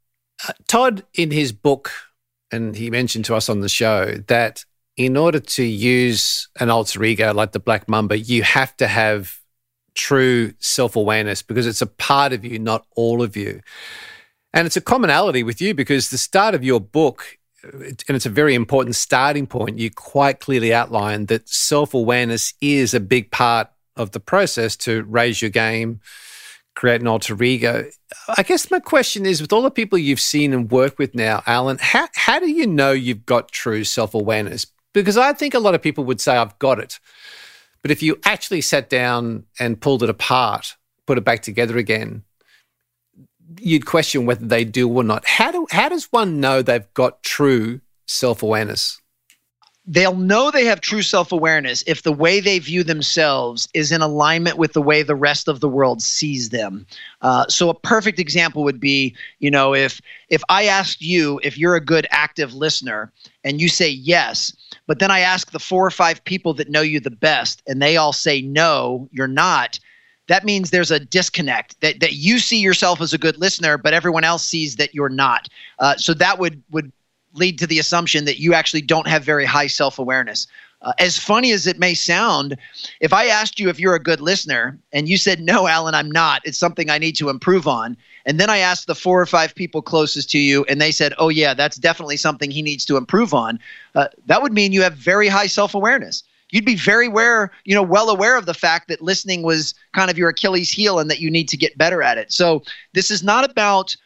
Uh, 0.48 0.52
Todd, 0.68 1.04
in 1.14 1.30
his 1.30 1.52
book, 1.52 1.90
and 2.50 2.76
he 2.76 2.90
mentioned 2.90 3.24
to 3.26 3.34
us 3.34 3.48
on 3.48 3.60
the 3.60 3.68
show 3.68 4.14
that 4.28 4.64
in 4.96 5.16
order 5.16 5.40
to 5.40 5.64
use 5.64 6.48
an 6.60 6.70
alter 6.70 7.02
ego 7.02 7.32
like 7.32 7.52
the 7.52 7.60
Black 7.60 7.88
Mamba, 7.88 8.18
you 8.18 8.42
have 8.42 8.76
to 8.76 8.86
have 8.86 9.41
true 9.94 10.54
self 10.58 10.96
awareness 10.96 11.42
because 11.42 11.66
it's 11.66 11.82
a 11.82 11.86
part 11.86 12.32
of 12.32 12.44
you, 12.44 12.58
not 12.58 12.86
all 12.96 13.22
of 13.22 13.36
you. 13.36 13.60
And 14.54 14.66
it's 14.66 14.76
a 14.76 14.82
commonality 14.82 15.42
with 15.42 15.60
you 15.60 15.74
because 15.74 16.10
the 16.10 16.18
start 16.18 16.54
of 16.54 16.62
your 16.62 16.80
book, 16.80 17.38
uh, 17.64 17.78
and 17.78 18.10
it's 18.10 18.26
a 18.26 18.30
very 18.30 18.54
important 18.54 18.96
starting 18.96 19.46
point, 19.46 19.78
you 19.78 19.90
quite 19.90 20.40
clearly 20.40 20.74
outline 20.74 21.26
that 21.26 21.48
self 21.48 21.94
awareness 21.94 22.54
is 22.60 22.94
a 22.94 23.00
big 23.00 23.30
part 23.30 23.68
of 23.96 24.12
the 24.12 24.20
process 24.20 24.76
to 24.76 25.02
raise 25.04 25.42
your 25.42 25.50
game, 25.50 26.00
create 26.74 27.00
an 27.00 27.06
alter 27.06 27.40
ego. 27.42 27.90
I 28.36 28.42
guess 28.42 28.70
my 28.70 28.80
question 28.80 29.26
is 29.26 29.40
with 29.40 29.52
all 29.52 29.62
the 29.62 29.70
people 29.70 29.98
you've 29.98 30.20
seen 30.20 30.52
and 30.52 30.70
worked 30.70 30.98
with 30.98 31.14
now, 31.14 31.42
Alan, 31.46 31.78
how, 31.80 32.08
how 32.14 32.38
do 32.38 32.50
you 32.50 32.66
know 32.66 32.92
you've 32.92 33.26
got 33.26 33.52
true 33.52 33.84
self 33.84 34.14
awareness? 34.14 34.66
Because 34.92 35.16
I 35.16 35.32
think 35.32 35.54
a 35.54 35.58
lot 35.58 35.74
of 35.74 35.82
people 35.82 36.04
would 36.04 36.20
say, 36.20 36.36
I've 36.36 36.58
got 36.58 36.78
it. 36.78 37.00
But 37.82 37.90
if 37.90 38.02
you 38.02 38.18
actually 38.24 38.60
sat 38.60 38.88
down 38.88 39.44
and 39.58 39.80
pulled 39.80 40.02
it 40.02 40.08
apart, 40.08 40.76
put 41.06 41.18
it 41.18 41.24
back 41.24 41.42
together 41.42 41.76
again, 41.76 42.22
you'd 43.60 43.86
question 43.86 44.24
whether 44.24 44.46
they 44.46 44.64
do 44.64 44.88
or 44.88 45.04
not. 45.04 45.26
How 45.26 45.50
do 45.50 45.66
how 45.70 45.88
does 45.88 46.04
one 46.10 46.40
know 46.40 46.62
they've 46.62 46.92
got 46.94 47.22
true 47.22 47.80
self 48.06 48.42
awareness? 48.42 49.00
They'll 49.84 50.14
know 50.14 50.52
they 50.52 50.64
have 50.66 50.80
true 50.80 51.02
self 51.02 51.32
awareness 51.32 51.82
if 51.88 52.02
the 52.02 52.12
way 52.12 52.38
they 52.38 52.60
view 52.60 52.84
themselves 52.84 53.68
is 53.74 53.90
in 53.90 54.00
alignment 54.00 54.56
with 54.56 54.74
the 54.74 54.82
way 54.82 55.02
the 55.02 55.16
rest 55.16 55.48
of 55.48 55.58
the 55.58 55.68
world 55.68 56.00
sees 56.00 56.50
them. 56.50 56.86
Uh, 57.20 57.46
so 57.48 57.68
a 57.68 57.74
perfect 57.74 58.20
example 58.20 58.62
would 58.62 58.78
be, 58.78 59.16
you 59.40 59.50
know, 59.50 59.74
if 59.74 60.00
if 60.28 60.42
I 60.48 60.66
asked 60.66 61.02
you 61.02 61.40
if 61.42 61.58
you're 61.58 61.74
a 61.74 61.84
good 61.84 62.06
active 62.10 62.54
listener 62.54 63.12
and 63.42 63.60
you 63.60 63.68
say 63.68 63.88
yes, 63.88 64.54
but 64.86 64.98
then 64.98 65.10
I 65.10 65.20
ask 65.20 65.50
the 65.50 65.58
four 65.58 65.86
or 65.86 65.90
five 65.90 66.24
people 66.24 66.54
that 66.54 66.68
know 66.68 66.80
you 66.80 67.00
the 67.00 67.10
best, 67.10 67.62
and 67.66 67.80
they 67.80 67.96
all 67.96 68.12
say, 68.12 68.42
no, 68.42 69.08
you're 69.12 69.28
not. 69.28 69.78
That 70.28 70.44
means 70.44 70.70
there's 70.70 70.90
a 70.90 71.00
disconnect 71.00 71.80
that, 71.80 72.00
that 72.00 72.14
you 72.14 72.38
see 72.38 72.58
yourself 72.58 73.00
as 73.00 73.12
a 73.12 73.18
good 73.18 73.38
listener, 73.38 73.76
but 73.76 73.94
everyone 73.94 74.24
else 74.24 74.44
sees 74.44 74.76
that 74.76 74.94
you're 74.94 75.08
not. 75.08 75.48
Uh, 75.78 75.96
so 75.96 76.14
that 76.14 76.38
would, 76.38 76.62
would 76.70 76.92
lead 77.34 77.58
to 77.58 77.66
the 77.66 77.78
assumption 77.78 78.24
that 78.24 78.38
you 78.38 78.54
actually 78.54 78.82
don't 78.82 79.06
have 79.06 79.24
very 79.24 79.44
high 79.44 79.66
self 79.66 79.98
awareness. 79.98 80.46
Uh, 80.82 80.92
as 80.98 81.16
funny 81.16 81.52
as 81.52 81.66
it 81.66 81.78
may 81.78 81.94
sound, 81.94 82.56
if 83.00 83.12
I 83.12 83.26
asked 83.26 83.60
you 83.60 83.68
if 83.68 83.78
you're 83.78 83.94
a 83.94 84.02
good 84.02 84.20
listener 84.20 84.76
and 84.92 85.08
you 85.08 85.16
said, 85.16 85.40
no, 85.40 85.68
Alan, 85.68 85.94
I'm 85.94 86.10
not, 86.10 86.42
it's 86.44 86.58
something 86.58 86.90
I 86.90 86.98
need 86.98 87.16
to 87.16 87.28
improve 87.28 87.68
on. 87.68 87.96
And 88.26 88.40
then 88.40 88.50
I 88.50 88.58
asked 88.58 88.88
the 88.88 88.94
four 88.94 89.20
or 89.20 89.26
five 89.26 89.54
people 89.54 89.80
closest 89.80 90.30
to 90.30 90.38
you 90.38 90.64
and 90.64 90.80
they 90.80 90.90
said, 90.90 91.14
oh, 91.18 91.28
yeah, 91.28 91.54
that's 91.54 91.76
definitely 91.76 92.16
something 92.16 92.50
he 92.50 92.62
needs 92.62 92.84
to 92.86 92.96
improve 92.96 93.32
on. 93.32 93.60
Uh, 93.94 94.08
that 94.26 94.42
would 94.42 94.52
mean 94.52 94.72
you 94.72 94.82
have 94.82 94.94
very 94.94 95.28
high 95.28 95.46
self 95.46 95.74
awareness. 95.74 96.24
You'd 96.50 96.66
be 96.66 96.76
very 96.76 97.06
aware, 97.06 97.50
you 97.64 97.74
know, 97.74 97.82
well 97.82 98.10
aware 98.10 98.36
of 98.36 98.46
the 98.46 98.52
fact 98.52 98.88
that 98.88 99.00
listening 99.00 99.42
was 99.42 99.74
kind 99.94 100.10
of 100.10 100.18
your 100.18 100.28
Achilles 100.28 100.70
heel 100.70 100.98
and 100.98 101.10
that 101.10 101.20
you 101.20 101.30
need 101.30 101.48
to 101.48 101.56
get 101.56 101.78
better 101.78 102.02
at 102.02 102.18
it. 102.18 102.30
So 102.30 102.62
this 102.92 103.10
is 103.10 103.22
not 103.22 103.48
about 103.48 103.96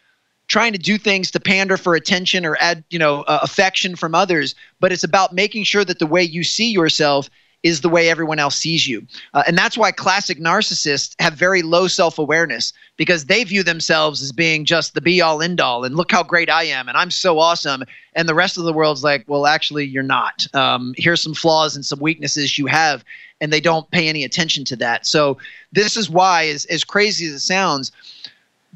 trying 0.49 0.73
to 0.73 0.79
do 0.79 0.99
things 0.99 1.31
to 1.33 1.41
pander 1.41 1.77
for 1.77 1.95
attention 1.95 2.45
or 2.47 2.57
add, 2.61 2.85
you 2.91 2.99
know, 2.99 3.23
uh, 3.23 3.41
affection 3.43 3.97
from 3.97 4.15
others, 4.15 4.55
but 4.81 4.93
it's 4.93 5.05
about 5.05 5.33
making 5.33 5.65
sure 5.65 5.85
that 5.85 5.99
the 5.99 6.07
way 6.07 6.23
you 6.23 6.45
see 6.45 6.71
yourself 6.71 7.29
is 7.63 7.81
the 7.81 7.89
way 7.89 8.09
everyone 8.09 8.39
else 8.39 8.57
sees 8.57 8.87
you. 8.87 9.05
Uh, 9.35 9.43
and 9.47 9.59
that's 9.59 9.77
why 9.77 9.91
classic 9.91 10.39
narcissists 10.39 11.17
have 11.19 11.35
very 11.35 11.63
low 11.63 11.89
self 11.89 12.19
awareness 12.19 12.73
because 12.97 13.25
they 13.25 13.43
view 13.43 13.65
themselves 13.65 14.23
as 14.23 14.31
being 14.31 14.65
just 14.65 14.95
the 14.95 15.01
be 15.01 15.21
all 15.21 15.43
end 15.43 15.61
all. 15.61 15.83
And 15.83 15.97
look 15.97 16.13
how 16.13 16.23
great 16.23 16.49
I 16.49 16.63
am. 16.65 16.89
And 16.89 16.97
I'm 16.97 17.11
so 17.11 17.41
awesome. 17.41 17.83
And 18.15 18.29
the 18.29 18.35
rest 18.35 18.57
of 18.57 18.65
the 18.65 18.73
world's 18.73 19.03
like, 19.03 19.25
well, 19.27 19.47
actually, 19.47 19.85
you're 19.85 20.05
not. 20.05 20.47
Um, 20.55 20.95
here's 20.97 21.21
some 21.21 21.35
flaws 21.35 21.75
and 21.75 21.85
some 21.85 21.99
weaknesses 21.99 22.57
you 22.57 22.67
have. 22.67 23.05
And 23.41 23.53
they 23.53 23.61
don't 23.61 23.91
pay 23.91 24.09
any 24.09 24.23
attention 24.23 24.65
to 24.67 24.77
that. 24.77 25.05
So, 25.05 25.37
this 25.73 25.97
is 25.97 26.09
why, 26.09 26.47
as, 26.47 26.65
as 26.67 26.85
crazy 26.85 27.27
as 27.27 27.33
it 27.33 27.41
sounds, 27.41 27.93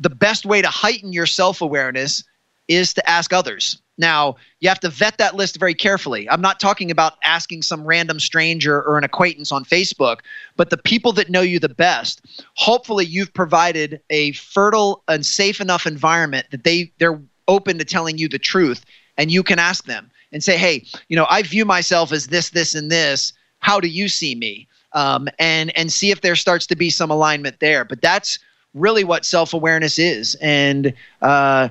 the 0.00 0.10
best 0.10 0.46
way 0.46 0.62
to 0.62 0.68
heighten 0.68 1.12
your 1.12 1.26
self 1.26 1.60
awareness 1.60 2.24
is 2.68 2.94
to 2.94 3.10
ask 3.10 3.32
others. 3.32 3.80
Now, 3.98 4.36
you 4.60 4.68
have 4.70 4.80
to 4.80 4.88
vet 4.88 5.18
that 5.18 5.34
list 5.34 5.58
very 5.58 5.74
carefully. 5.74 6.28
I'm 6.30 6.40
not 6.40 6.58
talking 6.58 6.90
about 6.90 7.14
asking 7.22 7.62
some 7.62 7.84
random 7.84 8.18
stranger 8.18 8.80
or 8.82 8.96
an 8.96 9.04
acquaintance 9.04 9.52
on 9.52 9.64
Facebook, 9.64 10.20
but 10.56 10.70
the 10.70 10.78
people 10.78 11.12
that 11.12 11.28
know 11.28 11.42
you 11.42 11.58
the 11.58 11.68
best. 11.68 12.22
Hopefully, 12.54 13.04
you've 13.04 13.34
provided 13.34 14.00
a 14.08 14.32
fertile 14.32 15.02
and 15.06 15.26
safe 15.26 15.60
enough 15.60 15.86
environment 15.86 16.46
that 16.50 16.64
they 16.64 16.90
they're 16.98 17.20
open 17.46 17.76
to 17.78 17.84
telling 17.84 18.16
you 18.16 18.28
the 18.28 18.38
truth 18.38 18.84
and 19.18 19.30
you 19.30 19.42
can 19.42 19.58
ask 19.58 19.84
them. 19.84 20.10
and 20.32 20.44
say, 20.44 20.56
hey, 20.56 20.86
you 21.08 21.16
know, 21.16 21.26
I 21.28 21.42
view 21.42 21.64
myself 21.64 22.12
as 22.12 22.28
this, 22.28 22.50
this, 22.50 22.76
and 22.76 22.90
this. 22.90 23.32
How 23.58 23.80
do 23.80 23.88
you 23.88 24.08
see 24.08 24.36
me? 24.36 24.68
Um, 24.92 25.28
and 25.38 25.76
and 25.76 25.92
see 25.92 26.10
if 26.10 26.20
there 26.20 26.36
starts 26.36 26.66
to 26.68 26.76
be 26.76 26.88
some 26.88 27.10
alignment 27.10 27.60
there. 27.60 27.84
But 27.84 28.00
that's 28.00 28.38
really 28.74 29.04
what 29.04 29.24
self 29.24 29.54
awareness 29.54 29.98
is. 29.98 30.34
And 30.36 30.92
uh, 31.22 31.68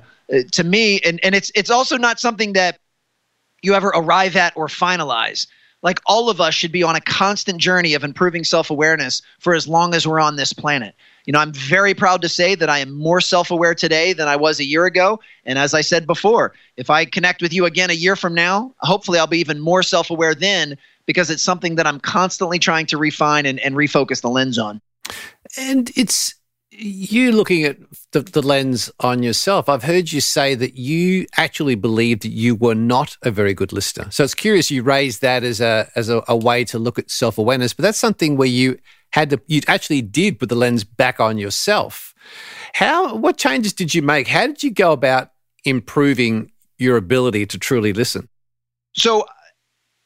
to 0.52 0.64
me, 0.64 1.00
and 1.02 1.20
and 1.24 1.36
it's 1.36 1.52
it's 1.56 1.70
also 1.70 1.98
not 1.98 2.20
something 2.20 2.54
that 2.54 2.80
you 3.62 3.74
ever 3.74 3.90
arrive 3.90 4.36
at 4.36 4.56
or 4.56 4.68
finalize. 4.68 5.48
Like 5.82 6.02
all 6.06 6.30
of 6.30 6.42
us 6.42 6.54
should 6.54 6.74
be 6.74 6.84
on 6.84 6.98
a 6.98 7.02
constant 7.02 7.58
journey 7.60 7.94
of 7.94 8.04
improving 8.04 8.44
self 8.44 8.70
awareness 8.70 9.22
for 9.40 9.56
as 9.56 9.68
long 9.68 9.94
as 9.94 10.06
we're 10.06 10.20
on 10.20 10.36
this 10.36 10.52
planet. 10.52 10.94
You 11.26 11.34
know, 11.34 11.40
I'm 11.40 11.54
very 11.54 11.94
proud 11.94 12.22
to 12.24 12.30
say 12.30 12.56
that 12.56 12.70
I 12.70 12.80
am 12.80 12.92
more 12.92 13.22
self 13.22 13.50
aware 13.50 13.76
today 13.76 14.14
than 14.14 14.28
I 14.28 14.36
was 14.36 14.60
a 14.60 14.66
year 14.66 14.86
ago. 14.86 15.20
And 15.46 15.58
as 15.58 15.74
I 15.74 15.82
said 15.82 16.06
before, 16.06 16.54
if 16.76 16.90
I 16.90 17.06
connect 17.06 17.42
with 17.42 17.54
you 17.54 17.66
again 17.66 17.90
a 17.90 17.94
year 17.94 18.16
from 18.16 18.34
now, 18.34 18.74
hopefully 18.80 19.20
I'll 19.20 19.28
be 19.28 19.40
even 19.40 19.60
more 19.60 19.84
self 19.84 20.10
aware 20.10 20.36
then 20.36 20.78
because 21.06 21.30
it's 21.30 21.44
something 21.44 21.76
that 21.76 21.88
I'm 21.88 22.00
constantly 22.00 22.60
trying 22.60 22.86
to 22.88 22.98
refine 22.98 23.46
and, 23.46 23.60
and 23.60 23.76
refocus 23.76 24.22
the 24.22 24.30
lens 24.30 24.58
on. 24.58 24.82
And 25.58 25.90
it's 25.96 26.36
you 26.80 27.32
looking 27.32 27.64
at 27.64 27.78
the, 28.12 28.22
the, 28.22 28.42
lens 28.42 28.90
on 29.02 29.22
yourself, 29.22 29.68
I've 29.68 29.84
heard 29.84 30.12
you 30.12 30.22
say 30.22 30.56
that 30.56 30.76
you 30.76 31.26
actually 31.38 31.76
believed 31.76 32.24
that 32.24 32.32
you 32.32 32.56
were 32.56 32.76
not 32.76 33.18
a 33.22 33.32
very 33.32 33.54
good 33.54 33.74
listener. 33.74 34.10
So 34.12 34.24
it's 34.24 34.34
curious 34.34 34.72
you 34.72 34.82
raised 34.82 35.22
that 35.22 35.44
as 35.44 35.60
a 35.60 35.90
as 35.96 36.10
a, 36.10 36.24
a 36.28 36.38
way 36.38 36.64
to 36.66 36.80
look 36.80 36.98
at 36.98 37.12
self 37.12 37.38
awareness, 37.38 37.74
but 37.74 37.84
that's 37.84 37.98
something 37.98 38.38
where 38.38 38.48
you 38.48 38.80
had 39.12 39.30
to 39.32 39.42
you 39.48 39.62
actually 39.68 40.02
did 40.02 40.40
put 40.40 40.50
the 40.50 40.56
lens 40.56 40.84
back 40.84 41.20
on 41.20 41.38
yourself. 41.38 42.14
How 42.74 43.16
what 43.16 43.38
changes 43.38 43.74
did 43.74 43.94
you 43.94 44.02
make? 44.02 44.28
How 44.28 44.48
did 44.48 44.64
you 44.64 44.72
go 44.72 44.92
about 44.92 45.32
improving 45.66 46.52
your 46.78 46.96
ability 46.98 47.46
to 47.48 47.60
truly 47.60 47.94
listen? 47.94 48.30
So 48.96 49.26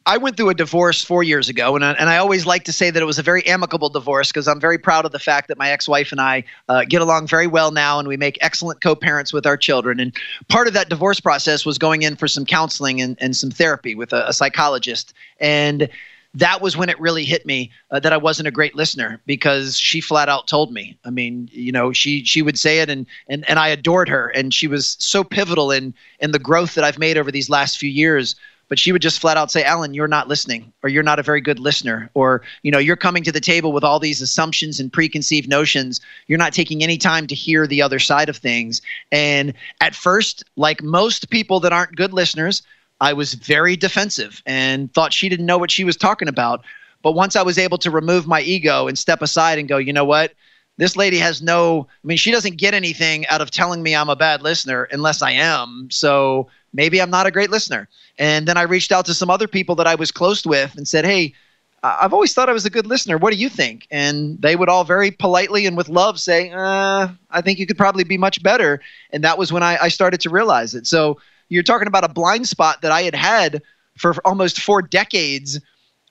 I 0.05 0.17
went 0.17 0.35
through 0.35 0.49
a 0.49 0.53
divorce 0.53 1.03
four 1.03 1.23
years 1.23 1.47
ago, 1.47 1.75
and 1.75 1.85
I, 1.85 1.93
and 1.93 2.09
I 2.09 2.17
always 2.17 2.45
like 2.45 2.65
to 2.65 2.73
say 2.73 2.89
that 2.89 3.01
it 3.01 3.05
was 3.05 3.19
a 3.19 3.23
very 3.23 3.45
amicable 3.45 3.89
divorce 3.89 4.29
because 4.29 4.47
I'm 4.47 4.59
very 4.59 4.77
proud 4.77 5.05
of 5.05 5.13
the 5.13 5.19
fact 5.19 5.47
that 5.47 5.57
my 5.57 5.69
ex-wife 5.69 6.11
and 6.11 6.19
I 6.19 6.43
uh, 6.67 6.83
get 6.83 7.01
along 7.01 7.27
very 7.27 7.47
well 7.47 7.71
now, 7.71 7.99
and 7.99 8.07
we 8.07 8.17
make 8.17 8.37
excellent 8.41 8.81
co-parents 8.81 9.31
with 9.31 9.45
our 9.45 9.55
children. 9.55 9.99
And 9.99 10.13
part 10.49 10.67
of 10.67 10.73
that 10.73 10.89
divorce 10.89 11.21
process 11.21 11.65
was 11.65 11.77
going 11.77 12.01
in 12.01 12.17
for 12.17 12.27
some 12.27 12.45
counseling 12.45 12.99
and, 12.99 13.17
and 13.21 13.35
some 13.35 13.49
therapy 13.49 13.95
with 13.95 14.11
a, 14.11 14.27
a 14.27 14.33
psychologist. 14.33 15.13
And 15.39 15.87
that 16.33 16.61
was 16.61 16.75
when 16.75 16.89
it 16.89 16.99
really 16.99 17.23
hit 17.23 17.45
me 17.45 17.71
uh, 17.91 17.99
that 17.99 18.11
I 18.11 18.17
wasn't 18.17 18.47
a 18.47 18.51
great 18.51 18.75
listener 18.75 19.21
because 19.25 19.77
she 19.77 20.01
flat 20.01 20.27
out 20.27 20.47
told 20.47 20.73
me. 20.73 20.97
I 21.05 21.11
mean, 21.11 21.47
you 21.51 21.71
know, 21.71 21.93
she 21.93 22.25
she 22.25 22.41
would 22.41 22.57
say 22.57 22.79
it, 22.79 22.89
and 22.89 23.05
and 23.27 23.47
and 23.47 23.59
I 23.59 23.67
adored 23.67 24.09
her, 24.09 24.29
and 24.29 24.53
she 24.53 24.67
was 24.67 24.97
so 24.99 25.23
pivotal 25.23 25.71
in 25.71 25.93
in 26.19 26.31
the 26.31 26.39
growth 26.39 26.73
that 26.73 26.83
I've 26.83 26.97
made 26.97 27.17
over 27.17 27.31
these 27.31 27.51
last 27.51 27.77
few 27.77 27.89
years 27.89 28.35
but 28.73 28.79
she 28.79 28.91
would 28.91 29.03
just 29.03 29.19
flat 29.19 29.37
out 29.37 29.51
say 29.51 29.63
alan 29.63 29.93
you're 29.93 30.07
not 30.07 30.27
listening 30.27 30.73
or 30.81 30.89
you're 30.89 31.03
not 31.03 31.19
a 31.19 31.21
very 31.21 31.39
good 31.39 31.59
listener 31.59 32.09
or 32.15 32.41
you 32.63 32.71
know 32.71 32.79
you're 32.79 32.95
coming 32.95 33.21
to 33.21 33.31
the 33.31 33.39
table 33.39 33.71
with 33.71 33.83
all 33.83 33.99
these 33.99 34.19
assumptions 34.19 34.79
and 34.79 34.91
preconceived 34.91 35.47
notions. 35.47 36.01
You're 36.25 36.39
not 36.39 36.53
taking 36.53 36.81
any 36.81 36.97
time 36.97 37.27
to 37.27 37.35
hear 37.35 37.67
the 37.67 37.83
other 37.83 37.99
side 37.99 38.29
of 38.29 38.37
things. 38.37 38.81
And 39.11 39.53
at 39.79 39.93
first 39.93 40.43
like 40.55 40.81
most 40.81 41.29
people 41.29 41.59
that 41.59 41.71
aren't 41.71 41.95
good 41.95 42.13
listeners 42.13 42.63
i 42.99 43.13
was 43.13 43.35
very 43.35 43.75
defensive 43.75 44.41
and 44.47 44.91
thought 44.91 45.13
she 45.13 45.29
didn't 45.29 45.45
know 45.45 45.59
what 45.59 45.69
she 45.69 45.83
was 45.83 45.95
talking 45.95 46.27
about. 46.27 46.63
But 47.03 47.11
once 47.11 47.35
i 47.35 47.43
was 47.43 47.59
able 47.59 47.77
to 47.77 47.91
remove 47.91 48.25
my 48.25 48.41
ego 48.41 48.87
and 48.87 48.97
step 48.97 49.21
aside 49.21 49.59
and 49.59 49.69
go 49.69 49.77
you 49.77 49.93
know 49.93 50.05
what? 50.05 50.33
This 50.77 50.97
lady 50.97 51.19
has 51.19 51.43
no 51.43 51.87
i 52.03 52.07
mean 52.07 52.17
she 52.17 52.31
doesn't 52.31 52.57
get 52.57 52.73
anything 52.73 53.27
out 53.27 53.39
of 53.41 53.51
telling 53.51 53.83
me 53.83 53.95
i'm 53.95 54.09
a 54.09 54.15
bad 54.15 54.41
listener 54.41 54.85
unless 54.85 55.21
i 55.21 55.29
am. 55.29 55.89
So 55.91 56.49
maybe 56.73 57.01
i'm 57.01 57.09
not 57.09 57.25
a 57.25 57.31
great 57.31 57.49
listener 57.49 57.87
and 58.19 58.47
then 58.47 58.57
I 58.57 58.63
reached 58.63 58.91
out 58.91 59.05
to 59.07 59.13
some 59.13 59.29
other 59.29 59.47
people 59.47 59.75
that 59.75 59.87
I 59.87 59.95
was 59.95 60.11
close 60.11 60.45
with 60.45 60.75
and 60.77 60.87
said, 60.87 61.05
hey, 61.05 61.33
I've 61.81 62.13
always 62.13 62.33
thought 62.33 62.47
I 62.47 62.53
was 62.53 62.65
a 62.65 62.69
good 62.69 62.85
listener. 62.85 63.17
What 63.17 63.33
do 63.33 63.39
you 63.39 63.49
think? 63.49 63.87
And 63.91 64.41
they 64.41 64.55
would 64.55 64.69
all 64.69 64.85
very 64.85 65.11
politely 65.11 65.65
and 65.65 65.75
with 65.75 65.89
love 65.89 66.19
say, 66.19 66.49
uh, 66.51 67.09
I 67.29 67.41
think 67.41 67.59
you 67.59 67.65
could 67.65 67.77
probably 67.77 68.05
be 68.05 68.17
much 68.17 68.41
better. 68.41 68.81
And 69.11 69.23
that 69.23 69.37
was 69.37 69.51
when 69.51 69.63
I, 69.63 69.77
I 69.81 69.87
started 69.89 70.21
to 70.21 70.29
realize 70.29 70.75
it. 70.75 70.87
So 70.87 71.19
you're 71.49 71.63
talking 71.63 71.87
about 71.87 72.05
a 72.05 72.09
blind 72.09 72.47
spot 72.47 72.81
that 72.83 72.91
I 72.91 73.01
had 73.01 73.15
had 73.15 73.61
for 73.97 74.15
almost 74.23 74.61
four 74.61 74.81
decades 74.81 75.59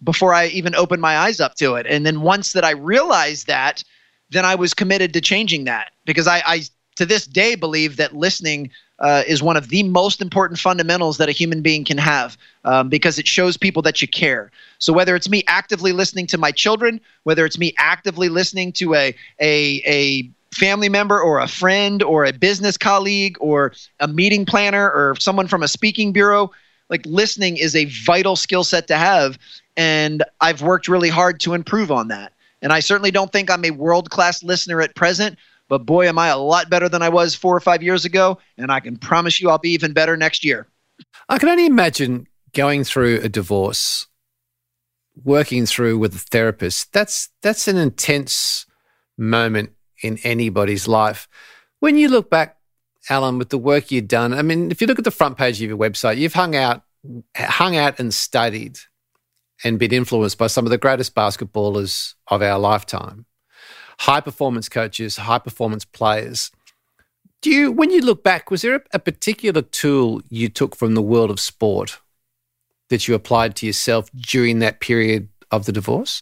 before 0.04 0.34
I 0.34 0.48
even 0.48 0.74
opened 0.74 1.00
my 1.00 1.16
eyes 1.16 1.40
up 1.40 1.54
to 1.54 1.76
it. 1.76 1.86
And 1.86 2.04
then 2.04 2.20
once 2.20 2.52
that 2.52 2.64
I 2.64 2.72
realized 2.72 3.46
that, 3.46 3.82
then 4.30 4.44
I 4.44 4.56
was 4.56 4.74
committed 4.74 5.14
to 5.14 5.20
changing 5.20 5.64
that 5.64 5.92
because 6.04 6.26
I, 6.26 6.42
I 6.44 6.62
to 6.96 7.06
this 7.06 7.26
day 7.26 7.54
believe 7.54 7.96
that 7.96 8.14
listening 8.14 8.70
uh, 8.98 9.22
is 9.26 9.42
one 9.42 9.56
of 9.56 9.68
the 9.68 9.82
most 9.82 10.22
important 10.22 10.60
fundamentals 10.60 11.16
that 11.18 11.28
a 11.28 11.32
human 11.32 11.60
being 11.60 11.84
can 11.84 11.98
have 11.98 12.38
um, 12.64 12.88
because 12.88 13.18
it 13.18 13.26
shows 13.26 13.56
people 13.56 13.82
that 13.82 14.00
you 14.00 14.06
care. 14.08 14.50
So 14.78 14.92
whether 14.92 15.16
it's 15.16 15.28
me 15.28 15.42
actively 15.48 15.92
listening 15.92 16.26
to 16.28 16.38
my 16.38 16.52
children, 16.52 17.00
whether 17.24 17.44
it's 17.44 17.58
me 17.58 17.74
actively 17.78 18.28
listening 18.28 18.72
to 18.74 18.94
a 18.94 19.14
a 19.40 19.82
a 19.86 20.30
family 20.54 20.88
member 20.88 21.20
or 21.20 21.40
a 21.40 21.48
friend 21.48 22.02
or 22.02 22.24
a 22.24 22.32
business 22.32 22.76
colleague 22.76 23.36
or 23.40 23.72
a 24.00 24.06
meeting 24.06 24.44
planner 24.44 24.90
or 24.90 25.16
someone 25.18 25.48
from 25.48 25.62
a 25.62 25.68
speaking 25.68 26.12
bureau, 26.12 26.52
like 26.90 27.04
listening 27.06 27.56
is 27.56 27.74
a 27.74 27.86
vital 27.86 28.36
skill 28.36 28.62
set 28.62 28.86
to 28.86 28.96
have 28.96 29.38
and 29.76 30.22
I've 30.40 30.62
worked 30.62 30.88
really 30.88 31.08
hard 31.08 31.40
to 31.40 31.54
improve 31.54 31.90
on 31.90 32.08
that. 32.08 32.32
And 32.60 32.72
I 32.72 32.80
certainly 32.80 33.10
don't 33.10 33.32
think 33.32 33.50
I'm 33.50 33.64
a 33.64 33.70
world 33.70 34.10
class 34.10 34.42
listener 34.42 34.80
at 34.80 34.94
present, 34.94 35.38
but 35.72 35.86
boy, 35.86 36.06
am 36.06 36.18
I 36.18 36.28
a 36.28 36.36
lot 36.36 36.68
better 36.68 36.86
than 36.86 37.00
I 37.00 37.08
was 37.08 37.34
four 37.34 37.56
or 37.56 37.60
five 37.60 37.82
years 37.82 38.04
ago. 38.04 38.36
And 38.58 38.70
I 38.70 38.78
can 38.80 38.98
promise 38.98 39.40
you 39.40 39.48
I'll 39.48 39.56
be 39.56 39.70
even 39.70 39.94
better 39.94 40.18
next 40.18 40.44
year. 40.44 40.68
I 41.30 41.38
can 41.38 41.48
only 41.48 41.64
imagine 41.64 42.28
going 42.52 42.84
through 42.84 43.20
a 43.22 43.30
divorce, 43.30 44.06
working 45.24 45.64
through 45.64 45.96
with 45.96 46.14
a 46.14 46.18
therapist. 46.18 46.92
That's 46.92 47.30
that's 47.40 47.68
an 47.68 47.78
intense 47.78 48.66
moment 49.16 49.70
in 50.02 50.18
anybody's 50.24 50.86
life. 50.86 51.26
When 51.80 51.96
you 51.96 52.08
look 52.08 52.28
back, 52.28 52.58
Alan, 53.08 53.38
with 53.38 53.48
the 53.48 53.56
work 53.56 53.90
you've 53.90 54.08
done, 54.08 54.34
I 54.34 54.42
mean, 54.42 54.70
if 54.70 54.82
you 54.82 54.86
look 54.86 54.98
at 54.98 55.06
the 55.06 55.10
front 55.10 55.38
page 55.38 55.62
of 55.62 55.70
your 55.70 55.78
website, 55.78 56.18
you've 56.18 56.34
hung 56.34 56.54
out, 56.54 56.82
hung 57.34 57.76
out 57.76 57.98
and 57.98 58.12
studied 58.12 58.76
and 59.64 59.78
been 59.78 59.94
influenced 59.94 60.36
by 60.36 60.48
some 60.48 60.66
of 60.66 60.70
the 60.70 60.76
greatest 60.76 61.14
basketballers 61.14 62.12
of 62.28 62.42
our 62.42 62.58
lifetime 62.58 63.24
high 64.02 64.20
performance 64.20 64.68
coaches, 64.68 65.16
high 65.16 65.38
performance 65.38 65.84
players. 65.84 66.50
Do 67.40 67.50
you, 67.50 67.70
when 67.70 67.92
you 67.92 68.00
look 68.00 68.24
back, 68.24 68.50
was 68.50 68.62
there 68.62 68.74
a, 68.74 68.82
a 68.94 68.98
particular 68.98 69.62
tool 69.62 70.22
you 70.28 70.48
took 70.48 70.74
from 70.74 70.94
the 70.94 71.02
world 71.02 71.30
of 71.30 71.38
sport 71.38 72.00
that 72.88 73.06
you 73.06 73.14
applied 73.14 73.54
to 73.56 73.66
yourself 73.66 74.10
during 74.12 74.58
that 74.58 74.80
period 74.80 75.28
of 75.52 75.66
the 75.66 75.72
divorce? 75.72 76.20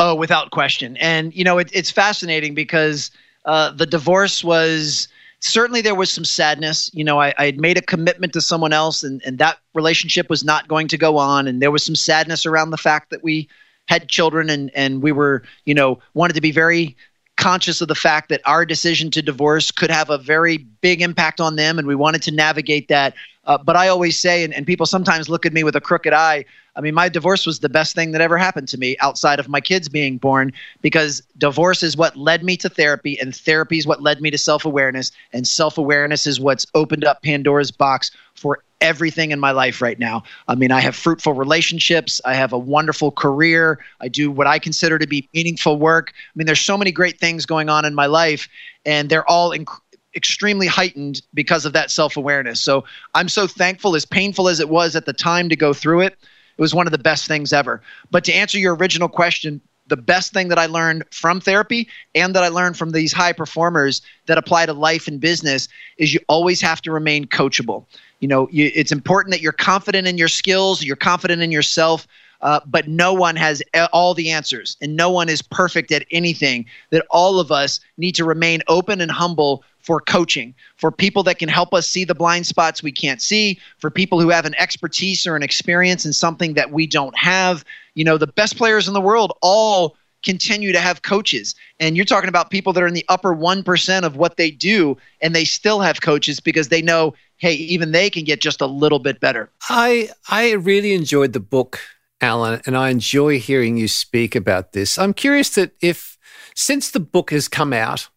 Oh, 0.00 0.16
without 0.16 0.50
question. 0.50 0.96
And, 0.96 1.32
you 1.32 1.44
know, 1.44 1.58
it, 1.58 1.70
it's 1.72 1.90
fascinating 1.90 2.52
because 2.52 3.12
uh, 3.44 3.70
the 3.70 3.86
divorce 3.86 4.42
was 4.42 5.06
certainly 5.38 5.82
there 5.82 5.94
was 5.94 6.12
some 6.12 6.24
sadness. 6.24 6.90
You 6.92 7.04
know, 7.04 7.20
I, 7.20 7.32
I, 7.38 7.44
had 7.46 7.60
made 7.60 7.78
a 7.78 7.82
commitment 7.82 8.32
to 8.32 8.40
someone 8.40 8.72
else 8.72 9.04
and, 9.04 9.22
and 9.24 9.38
that 9.38 9.58
relationship 9.72 10.28
was 10.28 10.42
not 10.42 10.66
going 10.66 10.88
to 10.88 10.98
go 10.98 11.16
on. 11.16 11.46
And 11.46 11.62
there 11.62 11.70
was 11.70 11.84
some 11.84 11.94
sadness 11.94 12.44
around 12.44 12.70
the 12.70 12.76
fact 12.76 13.10
that 13.10 13.22
we 13.22 13.48
had 13.86 14.08
children 14.08 14.50
and, 14.50 14.70
and 14.74 15.02
we 15.02 15.12
were, 15.12 15.42
you 15.64 15.74
know, 15.74 16.00
wanted 16.14 16.34
to 16.34 16.40
be 16.40 16.52
very 16.52 16.96
conscious 17.40 17.80
of 17.80 17.88
the 17.88 17.94
fact 17.94 18.28
that 18.28 18.42
our 18.44 18.64
decision 18.64 19.10
to 19.10 19.22
divorce 19.22 19.70
could 19.70 19.90
have 19.90 20.10
a 20.10 20.18
very 20.18 20.58
big 20.58 21.00
impact 21.00 21.40
on 21.40 21.56
them, 21.56 21.78
and 21.78 21.88
we 21.88 21.94
wanted 21.96 22.22
to 22.22 22.30
navigate 22.30 22.86
that. 22.88 23.14
Uh, 23.46 23.56
but 23.58 23.74
I 23.74 23.88
always 23.88 24.18
say, 24.18 24.44
and, 24.44 24.54
and 24.54 24.66
people 24.66 24.86
sometimes 24.86 25.28
look 25.28 25.46
at 25.46 25.52
me 25.52 25.64
with 25.64 25.74
a 25.74 25.80
crooked 25.80 26.12
eye. 26.12 26.44
I 26.76 26.80
mean, 26.82 26.94
my 26.94 27.08
divorce 27.08 27.46
was 27.46 27.58
the 27.58 27.68
best 27.68 27.94
thing 27.94 28.12
that 28.12 28.20
ever 28.20 28.36
happened 28.36 28.68
to 28.68 28.78
me 28.78 28.96
outside 29.00 29.40
of 29.40 29.48
my 29.48 29.60
kids 29.60 29.88
being 29.88 30.18
born 30.18 30.52
because 30.82 31.22
divorce 31.38 31.82
is 31.82 31.96
what 31.96 32.14
led 32.16 32.44
me 32.44 32.56
to 32.58 32.68
therapy, 32.68 33.18
and 33.18 33.34
therapy 33.34 33.78
is 33.78 33.86
what 33.86 34.02
led 34.02 34.20
me 34.20 34.30
to 34.30 34.38
self 34.38 34.66
awareness, 34.66 35.10
and 35.32 35.48
self 35.48 35.78
awareness 35.78 36.26
is 36.26 36.38
what's 36.38 36.66
opened 36.74 37.04
up 37.04 37.22
Pandora's 37.22 37.70
box 37.70 38.10
for 38.34 38.62
everything 38.80 39.30
in 39.30 39.38
my 39.38 39.50
life 39.50 39.82
right 39.82 39.98
now. 39.98 40.22
I 40.48 40.54
mean, 40.54 40.70
I 40.72 40.80
have 40.80 40.96
fruitful 40.96 41.34
relationships. 41.34 42.20
I 42.24 42.34
have 42.34 42.52
a 42.52 42.58
wonderful 42.58 43.10
career. 43.10 43.78
I 44.00 44.08
do 44.08 44.30
what 44.30 44.46
I 44.46 44.58
consider 44.58 44.98
to 44.98 45.06
be 45.06 45.28
meaningful 45.34 45.78
work. 45.78 46.12
I 46.14 46.32
mean, 46.34 46.46
there's 46.46 46.60
so 46.60 46.78
many 46.78 46.92
great 46.92 47.18
things 47.18 47.46
going 47.46 47.68
on 47.68 47.84
in 47.84 47.94
my 47.94 48.06
life, 48.06 48.48
and 48.86 49.08
they're 49.08 49.28
all 49.28 49.50
inc- 49.50 49.80
extremely 50.14 50.66
heightened 50.66 51.22
because 51.34 51.66
of 51.66 51.72
that 51.74 51.90
self 51.90 52.16
awareness. 52.16 52.60
So 52.60 52.84
I'm 53.14 53.28
so 53.28 53.46
thankful, 53.46 53.94
as 53.94 54.04
painful 54.04 54.48
as 54.48 54.60
it 54.60 54.68
was 54.68 54.96
at 54.96 55.06
the 55.06 55.12
time 55.12 55.48
to 55.48 55.56
go 55.56 55.72
through 55.72 56.00
it. 56.00 56.16
It 56.56 56.60
was 56.60 56.74
one 56.74 56.86
of 56.86 56.92
the 56.92 56.98
best 56.98 57.26
things 57.26 57.52
ever. 57.52 57.80
But 58.10 58.24
to 58.24 58.32
answer 58.32 58.58
your 58.58 58.74
original 58.74 59.08
question, 59.08 59.62
the 59.90 59.96
best 59.96 60.32
thing 60.32 60.48
that 60.48 60.58
I 60.58 60.66
learned 60.66 61.04
from 61.10 61.40
therapy 61.40 61.88
and 62.14 62.34
that 62.34 62.44
I 62.44 62.48
learned 62.48 62.78
from 62.78 62.92
these 62.92 63.12
high 63.12 63.32
performers 63.32 64.02
that 64.26 64.38
apply 64.38 64.66
to 64.66 64.72
life 64.72 65.08
and 65.08 65.20
business 65.20 65.68
is 65.98 66.14
you 66.14 66.20
always 66.28 66.60
have 66.60 66.80
to 66.82 66.92
remain 66.92 67.26
coachable. 67.26 67.86
You 68.20 68.28
know, 68.28 68.48
you, 68.50 68.70
it's 68.74 68.92
important 68.92 69.32
that 69.32 69.40
you're 69.40 69.52
confident 69.52 70.06
in 70.06 70.18
your 70.18 70.28
skills, 70.28 70.82
you're 70.82 70.96
confident 70.96 71.42
in 71.42 71.50
yourself, 71.50 72.06
uh, 72.42 72.60
but 72.66 72.88
no 72.88 73.12
one 73.12 73.36
has 73.36 73.62
all 73.92 74.14
the 74.14 74.30
answers 74.30 74.76
and 74.80 74.96
no 74.96 75.10
one 75.10 75.28
is 75.28 75.42
perfect 75.42 75.92
at 75.92 76.06
anything. 76.10 76.66
That 76.90 77.06
all 77.10 77.40
of 77.40 77.50
us 77.50 77.80
need 77.96 78.14
to 78.16 78.24
remain 78.24 78.60
open 78.68 79.00
and 79.00 79.10
humble 79.10 79.64
for 79.80 80.00
coaching, 80.00 80.54
for 80.76 80.90
people 80.90 81.22
that 81.22 81.38
can 81.38 81.48
help 81.48 81.72
us 81.72 81.88
see 81.88 82.04
the 82.04 82.14
blind 82.14 82.46
spots 82.46 82.82
we 82.82 82.92
can't 82.92 83.22
see, 83.22 83.58
for 83.78 83.90
people 83.90 84.20
who 84.20 84.28
have 84.28 84.44
an 84.44 84.54
expertise 84.56 85.26
or 85.26 85.36
an 85.36 85.42
experience 85.42 86.04
in 86.04 86.12
something 86.12 86.54
that 86.54 86.70
we 86.70 86.86
don't 86.86 87.16
have. 87.16 87.64
You 87.94 88.04
know, 88.04 88.18
the 88.18 88.26
best 88.26 88.56
players 88.56 88.88
in 88.88 88.94
the 88.94 89.00
world 89.00 89.32
all 89.40 89.96
continue 90.22 90.72
to 90.72 90.80
have 90.80 91.02
coaches. 91.02 91.54
And 91.78 91.96
you're 91.96 92.04
talking 92.04 92.28
about 92.28 92.50
people 92.50 92.72
that 92.72 92.82
are 92.82 92.86
in 92.86 92.94
the 92.94 93.04
upper 93.08 93.34
1% 93.34 94.02
of 94.02 94.16
what 94.16 94.36
they 94.36 94.50
do, 94.50 94.96
and 95.20 95.34
they 95.34 95.44
still 95.44 95.80
have 95.80 96.00
coaches 96.00 96.40
because 96.40 96.68
they 96.68 96.82
know, 96.82 97.14
hey, 97.38 97.54
even 97.54 97.92
they 97.92 98.10
can 98.10 98.24
get 98.24 98.40
just 98.40 98.60
a 98.60 98.66
little 98.66 98.98
bit 98.98 99.20
better. 99.20 99.50
I, 99.68 100.10
I 100.28 100.52
really 100.52 100.94
enjoyed 100.94 101.32
the 101.32 101.40
book, 101.40 101.80
Alan, 102.20 102.60
and 102.66 102.76
I 102.76 102.90
enjoy 102.90 103.40
hearing 103.40 103.76
you 103.76 103.88
speak 103.88 104.34
about 104.34 104.72
this. 104.72 104.98
I'm 104.98 105.14
curious 105.14 105.50
that 105.54 105.72
if, 105.80 106.18
since 106.54 106.90
the 106.90 107.00
book 107.00 107.30
has 107.30 107.48
come 107.48 107.72
out, 107.72 108.08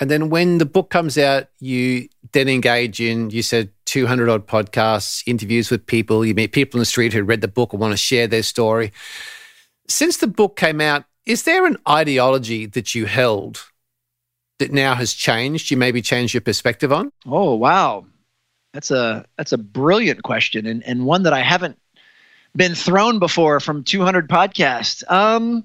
and 0.00 0.10
then 0.10 0.30
when 0.30 0.56
the 0.56 0.66
book 0.66 0.88
comes 0.88 1.18
out, 1.18 1.48
you 1.58 2.08
then 2.32 2.48
engage 2.48 3.00
in, 3.00 3.28
you 3.28 3.42
said 3.42 3.70
200 3.84 4.30
odd 4.30 4.46
podcasts, 4.46 5.22
interviews 5.26 5.70
with 5.70 5.84
people, 5.84 6.24
you 6.24 6.34
meet 6.34 6.52
people 6.52 6.78
in 6.78 6.80
the 6.80 6.86
street 6.86 7.12
who 7.12 7.22
read 7.22 7.42
the 7.42 7.48
book 7.48 7.74
and 7.74 7.80
want 7.80 7.92
to 7.92 7.98
share 7.98 8.26
their 8.26 8.42
story. 8.42 8.92
Since 9.88 10.18
the 10.18 10.26
book 10.26 10.56
came 10.56 10.80
out, 10.80 11.04
is 11.30 11.44
there 11.44 11.64
an 11.64 11.76
ideology 11.88 12.66
that 12.66 12.92
you 12.92 13.06
held 13.06 13.64
that 14.58 14.72
now 14.72 14.96
has 14.96 15.14
changed? 15.14 15.70
You 15.70 15.76
maybe 15.76 16.02
changed 16.02 16.34
your 16.34 16.40
perspective 16.40 16.92
on? 16.92 17.12
Oh, 17.24 17.54
wow. 17.54 18.04
That's 18.72 18.90
a 18.90 19.24
that's 19.36 19.52
a 19.52 19.58
brilliant 19.58 20.24
question 20.24 20.66
and, 20.66 20.82
and 20.84 21.06
one 21.06 21.22
that 21.22 21.32
I 21.32 21.40
haven't 21.40 21.78
been 22.56 22.74
thrown 22.74 23.20
before 23.20 23.60
from 23.60 23.84
200 23.84 24.28
podcasts. 24.28 25.08
Um, 25.08 25.64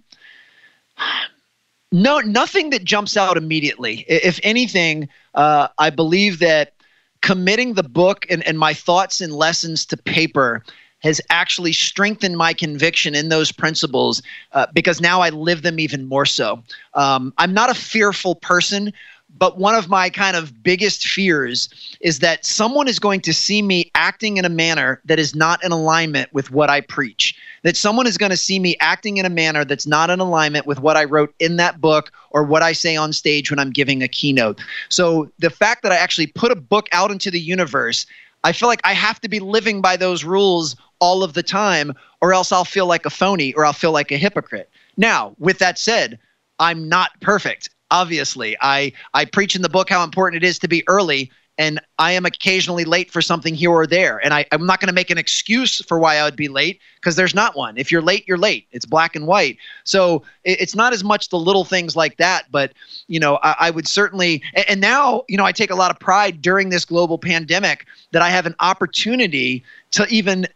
no, 1.91 2.19
nothing 2.19 2.69
that 2.69 2.83
jumps 2.83 3.17
out 3.17 3.35
immediately. 3.35 4.05
If 4.07 4.39
anything, 4.43 5.09
uh, 5.33 5.69
I 5.79 5.89
believe 5.89 6.39
that 6.39 6.73
committing 7.21 7.73
the 7.73 7.83
book 7.83 8.27
and, 8.29 8.45
and 8.47 8.59
my 8.59 8.73
thoughts 8.75 9.19
and 9.19 9.33
lessons 9.33 9.85
to 9.87 9.97
paper 9.97 10.63
has 11.05 11.21
actually 11.29 11.71
strengthened 11.71 12.35
my 12.35 12.51
conviction 12.51 13.13
in 13.13 13.29
those 13.29 13.51
principles 13.51 14.23
uh, 14.53 14.65
because 14.73 14.99
now 14.99 15.21
I 15.21 15.29
live 15.29 15.61
them 15.61 15.79
even 15.79 16.07
more 16.07 16.25
so. 16.25 16.63
Um, 16.95 17.31
I'm 17.37 17.53
not 17.53 17.69
a 17.69 17.75
fearful 17.75 18.35
person, 18.35 18.91
but 19.37 19.57
one 19.57 19.75
of 19.75 19.87
my 19.87 20.09
kind 20.09 20.35
of 20.35 20.63
biggest 20.63 21.05
fears 21.05 21.69
is 21.99 22.19
that 22.19 22.43
someone 22.45 22.87
is 22.87 22.99
going 22.99 23.21
to 23.21 23.33
see 23.33 23.61
me 23.61 23.91
acting 23.93 24.37
in 24.37 24.45
a 24.45 24.49
manner 24.49 24.99
that 25.05 25.19
is 25.19 25.35
not 25.35 25.63
in 25.63 25.71
alignment 25.71 26.33
with 26.33 26.51
what 26.51 26.69
I 26.69 26.81
preach. 26.81 27.37
That 27.63 27.77
someone 27.77 28.07
is 28.07 28.17
going 28.17 28.31
to 28.31 28.37
see 28.37 28.59
me 28.59 28.75
acting 28.79 29.17
in 29.17 29.25
a 29.25 29.29
manner 29.29 29.63
that's 29.63 29.85
not 29.85 30.09
in 30.09 30.19
alignment 30.19 30.65
with 30.65 30.79
what 30.79 30.97
I 30.97 31.03
wrote 31.03 31.35
in 31.39 31.57
that 31.57 31.81
book 31.81 32.11
or 32.31 32.43
what 32.43 32.63
I 32.63 32.71
say 32.71 32.95
on 32.95 33.13
stage 33.13 33.51
when 33.51 33.59
I'm 33.59 33.71
giving 33.71 34.01
a 34.01 34.07
keynote. 34.07 34.59
So 34.89 35.29
the 35.39 35.49
fact 35.49 35.83
that 35.83 35.91
I 35.91 35.97
actually 35.97 36.27
put 36.27 36.51
a 36.51 36.55
book 36.55 36.87
out 36.91 37.11
into 37.11 37.29
the 37.29 37.39
universe 37.39 38.05
I 38.45 38.51
feel 38.51 38.69
like 38.69 38.81
I 38.83 38.93
have 38.93 39.19
to 39.21 39.27
be 39.27 39.39
living 39.39 39.81
by 39.81 39.97
those 39.97 40.23
rules 40.23 40.75
all 40.99 41.23
of 41.23 41.33
the 41.33 41.41
time, 41.41 41.95
or 42.21 42.31
else 42.31 42.51
I'll 42.51 42.63
feel 42.63 42.85
like 42.85 43.07
a 43.07 43.09
phony 43.09 43.53
or 43.53 43.65
I'll 43.65 43.73
feel 43.73 43.91
like 43.91 44.11
a 44.11 44.17
hypocrite. 44.17 44.69
Now, 44.97 45.35
with 45.39 45.57
that 45.57 45.79
said, 45.79 46.19
I'm 46.59 46.87
not 46.87 47.19
perfect. 47.21 47.71
Obviously, 47.89 48.55
I, 48.61 48.91
I 49.15 49.25
preach 49.25 49.55
in 49.55 49.63
the 49.63 49.69
book 49.69 49.89
how 49.89 50.03
important 50.03 50.43
it 50.43 50.47
is 50.47 50.59
to 50.59 50.67
be 50.67 50.83
early, 50.87 51.31
and 51.57 51.79
I 51.97 52.11
am 52.11 52.25
occasionally 52.25 52.83
late 52.83 53.11
for 53.11 53.21
something 53.21 53.55
here 53.55 53.71
or 53.71 53.87
there. 53.87 54.23
And 54.23 54.33
I, 54.33 54.45
am 54.51 54.65
not 54.65 54.79
going 54.81 54.87
to 54.87 54.93
make 54.93 55.09
an 55.09 55.17
excuse 55.17 55.81
for 55.85 55.97
why 55.97 56.17
I 56.17 56.23
would 56.25 56.35
be 56.35 56.49
late 56.49 56.81
because 56.95 57.15
there's 57.15 57.33
not 57.33 57.55
one. 57.55 57.77
If 57.77 57.91
you're 57.91 58.01
late, 58.01 58.27
you're 58.27 58.37
late. 58.37 58.67
It's 58.71 58.85
black 58.85 59.15
and 59.15 59.25
white. 59.25 59.57
So 59.85 60.23
it, 60.43 60.59
it's 60.59 60.75
not 60.75 60.91
as 60.91 61.03
much 61.03 61.29
the 61.29 61.39
little 61.39 61.63
things 61.63 61.95
like 61.95 62.17
that, 62.17 62.51
but 62.51 62.73
you 63.07 63.19
know, 63.19 63.39
I, 63.41 63.55
I 63.59 63.69
would 63.71 63.87
certainly. 63.87 64.43
And, 64.53 64.69
and 64.69 64.81
now, 64.81 65.23
you 65.29 65.37
know, 65.37 65.45
I 65.45 65.53
take 65.53 65.71
a 65.71 65.75
lot 65.75 65.91
of 65.91 65.99
pride 65.99 66.41
during 66.41 66.69
this 66.69 66.83
global 66.83 67.17
pandemic 67.17 67.85
that 68.11 68.21
I 68.21 68.29
have 68.29 68.45
an 68.45 68.55
opportunity 68.59 69.63
to 69.91 70.05
even 70.07 70.47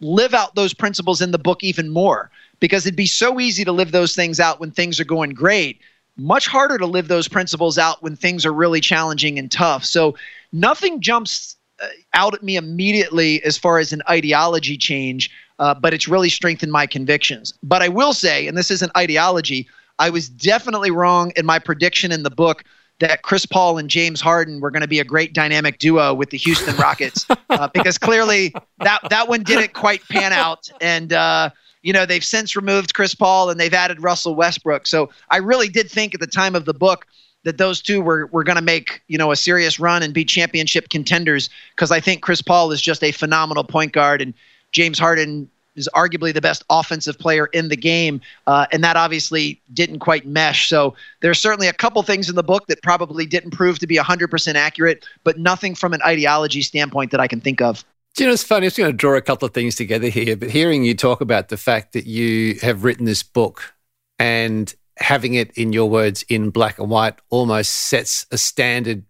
live 0.00 0.32
out 0.32 0.54
those 0.54 0.72
principles 0.72 1.20
in 1.20 1.32
the 1.32 1.38
book 1.38 1.62
even 1.62 1.90
more 1.90 2.30
because 2.60 2.86
it'd 2.86 2.96
be 2.96 3.06
so 3.06 3.40
easy 3.40 3.64
to 3.64 3.72
live 3.72 3.92
those 3.92 4.14
things 4.14 4.40
out 4.40 4.60
when 4.60 4.70
things 4.70 4.98
are 5.00 5.04
going 5.04 5.30
great 5.30 5.80
much 6.16 6.46
harder 6.46 6.78
to 6.78 6.86
live 6.86 7.08
those 7.08 7.28
principles 7.28 7.78
out 7.78 8.02
when 8.02 8.16
things 8.16 8.46
are 8.46 8.52
really 8.52 8.80
challenging 8.80 9.38
and 9.38 9.50
tough. 9.50 9.84
So 9.84 10.16
nothing 10.52 11.00
jumps 11.00 11.56
uh, 11.82 11.88
out 12.14 12.34
at 12.34 12.42
me 12.42 12.56
immediately 12.56 13.42
as 13.42 13.58
far 13.58 13.78
as 13.78 13.92
an 13.92 14.02
ideology 14.08 14.76
change 14.76 15.30
uh, 15.58 15.74
but 15.74 15.94
it's 15.94 16.08
really 16.08 16.28
strengthened 16.28 16.72
my 16.72 16.86
convictions. 16.86 17.52
But 17.62 17.82
i 17.82 17.88
will 17.88 18.12
say 18.12 18.46
and 18.46 18.56
this 18.56 18.70
isn't 18.70 18.92
ideology 18.96 19.68
i 19.98 20.10
was 20.10 20.28
definitely 20.28 20.90
wrong 20.90 21.32
in 21.36 21.46
my 21.46 21.58
prediction 21.58 22.12
in 22.12 22.22
the 22.22 22.30
book 22.30 22.64
that 22.98 23.20
Chris 23.20 23.44
Paul 23.44 23.76
and 23.76 23.90
James 23.90 24.22
Harden 24.22 24.58
were 24.58 24.70
going 24.70 24.80
to 24.80 24.88
be 24.88 25.00
a 25.00 25.04
great 25.04 25.34
dynamic 25.34 25.78
duo 25.78 26.14
with 26.14 26.30
the 26.30 26.38
Houston 26.38 26.74
Rockets 26.76 27.26
uh, 27.50 27.68
because 27.74 27.98
clearly 27.98 28.54
that 28.78 29.00
that 29.10 29.28
one 29.28 29.42
didn't 29.42 29.74
quite 29.74 30.00
pan 30.08 30.32
out. 30.32 30.70
And 30.80 31.12
uh, 31.12 31.50
you 31.86 31.92
know 31.92 32.04
they've 32.04 32.24
since 32.24 32.56
removed 32.56 32.94
Chris 32.94 33.14
Paul 33.14 33.48
and 33.48 33.60
they've 33.60 33.72
added 33.72 34.02
Russell 34.02 34.34
Westbrook. 34.34 34.88
So 34.88 35.08
I 35.30 35.36
really 35.36 35.68
did 35.68 35.88
think 35.88 36.14
at 36.14 36.20
the 36.20 36.26
time 36.26 36.56
of 36.56 36.64
the 36.64 36.74
book 36.74 37.06
that 37.44 37.58
those 37.58 37.80
two 37.80 38.02
were 38.02 38.26
were 38.26 38.42
going 38.42 38.56
to 38.56 38.62
make 38.62 39.02
you 39.06 39.16
know 39.16 39.30
a 39.30 39.36
serious 39.36 39.78
run 39.78 40.02
and 40.02 40.12
be 40.12 40.24
championship 40.24 40.88
contenders 40.88 41.48
because 41.76 41.92
I 41.92 42.00
think 42.00 42.22
Chris 42.22 42.42
Paul 42.42 42.72
is 42.72 42.82
just 42.82 43.04
a 43.04 43.12
phenomenal 43.12 43.62
point 43.62 43.92
guard 43.92 44.20
and 44.20 44.34
James 44.72 44.98
Harden 44.98 45.48
is 45.76 45.88
arguably 45.94 46.34
the 46.34 46.40
best 46.40 46.64
offensive 46.70 47.18
player 47.20 47.46
in 47.46 47.68
the 47.68 47.76
game, 47.76 48.20
uh, 48.48 48.66
and 48.72 48.82
that 48.82 48.96
obviously 48.96 49.60
didn't 49.72 50.00
quite 50.00 50.26
mesh. 50.26 50.68
So 50.68 50.96
there's 51.20 51.38
certainly 51.38 51.68
a 51.68 51.72
couple 51.72 52.02
things 52.02 52.28
in 52.28 52.34
the 52.34 52.42
book 52.42 52.66
that 52.66 52.82
probably 52.82 53.26
didn't 53.26 53.50
prove 53.50 53.78
to 53.78 53.86
be 53.86 53.96
100% 53.96 54.54
accurate, 54.54 55.04
but 55.22 55.38
nothing 55.38 55.74
from 55.74 55.92
an 55.92 56.00
ideology 56.02 56.62
standpoint 56.62 57.10
that 57.12 57.20
I 57.20 57.28
can 57.28 57.40
think 57.40 57.60
of. 57.60 57.84
Do 58.16 58.24
you 58.24 58.28
know, 58.28 58.32
it's 58.32 58.42
funny. 58.42 58.64
I'm 58.64 58.68
just 58.68 58.78
going 58.78 58.90
to 58.90 58.96
draw 58.96 59.14
a 59.14 59.20
couple 59.20 59.44
of 59.44 59.52
things 59.52 59.74
together 59.74 60.08
here, 60.08 60.38
but 60.38 60.48
hearing 60.48 60.84
you 60.84 60.94
talk 60.94 61.20
about 61.20 61.50
the 61.50 61.58
fact 61.58 61.92
that 61.92 62.06
you 62.06 62.54
have 62.62 62.82
written 62.82 63.04
this 63.04 63.22
book 63.22 63.74
and 64.18 64.74
having 64.96 65.34
it, 65.34 65.50
in 65.50 65.74
your 65.74 65.90
words, 65.90 66.24
in 66.30 66.48
black 66.48 66.78
and 66.78 66.88
white 66.88 67.16
almost 67.28 67.70
sets 67.70 68.24
a 68.30 68.38
standard 68.38 69.04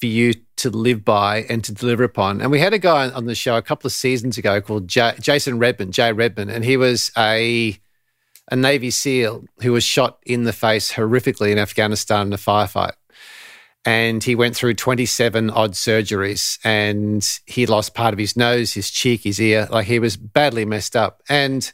for 0.00 0.06
you 0.06 0.34
to 0.56 0.68
live 0.70 1.04
by 1.04 1.44
and 1.48 1.62
to 1.62 1.72
deliver 1.72 2.02
upon. 2.02 2.40
And 2.40 2.50
we 2.50 2.58
had 2.58 2.72
a 2.72 2.78
guy 2.80 3.08
on 3.08 3.26
the 3.26 3.36
show 3.36 3.56
a 3.56 3.62
couple 3.62 3.86
of 3.86 3.92
seasons 3.92 4.36
ago 4.36 4.60
called 4.60 4.88
J- 4.88 5.14
Jason 5.20 5.60
Redman, 5.60 5.92
Jay 5.92 6.12
Redman, 6.12 6.50
and 6.50 6.64
he 6.64 6.76
was 6.76 7.12
a 7.16 7.78
a 8.50 8.56
Navy 8.56 8.90
SEAL 8.90 9.44
who 9.62 9.70
was 9.70 9.84
shot 9.84 10.18
in 10.26 10.42
the 10.42 10.52
face 10.52 10.92
horrifically 10.92 11.52
in 11.52 11.58
Afghanistan 11.58 12.26
in 12.26 12.32
a 12.32 12.36
firefight. 12.36 12.94
And 13.84 14.22
he 14.22 14.34
went 14.36 14.54
through 14.54 14.74
27 14.74 15.50
odd 15.50 15.72
surgeries 15.72 16.58
and 16.62 17.40
he 17.46 17.66
lost 17.66 17.94
part 17.94 18.12
of 18.12 18.18
his 18.18 18.36
nose, 18.36 18.72
his 18.74 18.90
cheek, 18.90 19.22
his 19.24 19.40
ear. 19.40 19.66
Like 19.70 19.86
he 19.86 19.98
was 19.98 20.16
badly 20.16 20.64
messed 20.64 20.94
up. 20.94 21.20
And 21.28 21.72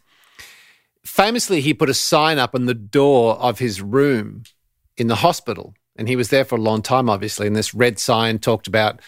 famously, 1.04 1.61
he 1.61 1.74
put 1.74 1.90
a 1.90 1.94
sign 1.94 2.38
up 2.38 2.54
on 2.54 2.64
the 2.64 2.74
door 2.74 3.36
of 3.36 3.59
his 3.59 3.82
room 3.82 4.44
in 4.96 5.09
the 5.09 5.16
hospital 5.16 5.74
and 5.98 6.09
he 6.09 6.16
was 6.16 6.30
there 6.30 6.44
for 6.44 6.54
a 6.54 6.61
long 6.61 6.80
time, 6.80 7.11
obviously. 7.11 7.46
And 7.46 7.56
this 7.56 7.74
red 7.74 7.98
sign 7.98 8.38
talked 8.38 8.68
about 8.68 9.00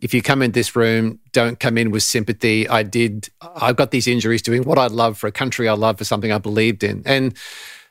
if 0.00 0.12
you 0.12 0.20
come 0.20 0.42
in 0.42 0.50
this 0.50 0.76
room, 0.76 1.20
don't 1.32 1.58
come 1.60 1.78
in 1.78 1.90
with 1.90 2.02
sympathy. 2.02 2.68
I 2.68 2.82
did, 2.82 3.28
I've 3.40 3.76
got 3.76 3.92
these 3.92 4.06
injuries 4.08 4.42
doing 4.42 4.64
what 4.64 4.78
I 4.78 4.88
love 4.88 5.16
for 5.16 5.28
a 5.28 5.32
country 5.32 5.68
I 5.68 5.74
love, 5.74 5.96
for 5.96 6.04
something 6.04 6.32
I 6.32 6.38
believed 6.38 6.84
in. 6.84 7.02
And 7.06 7.34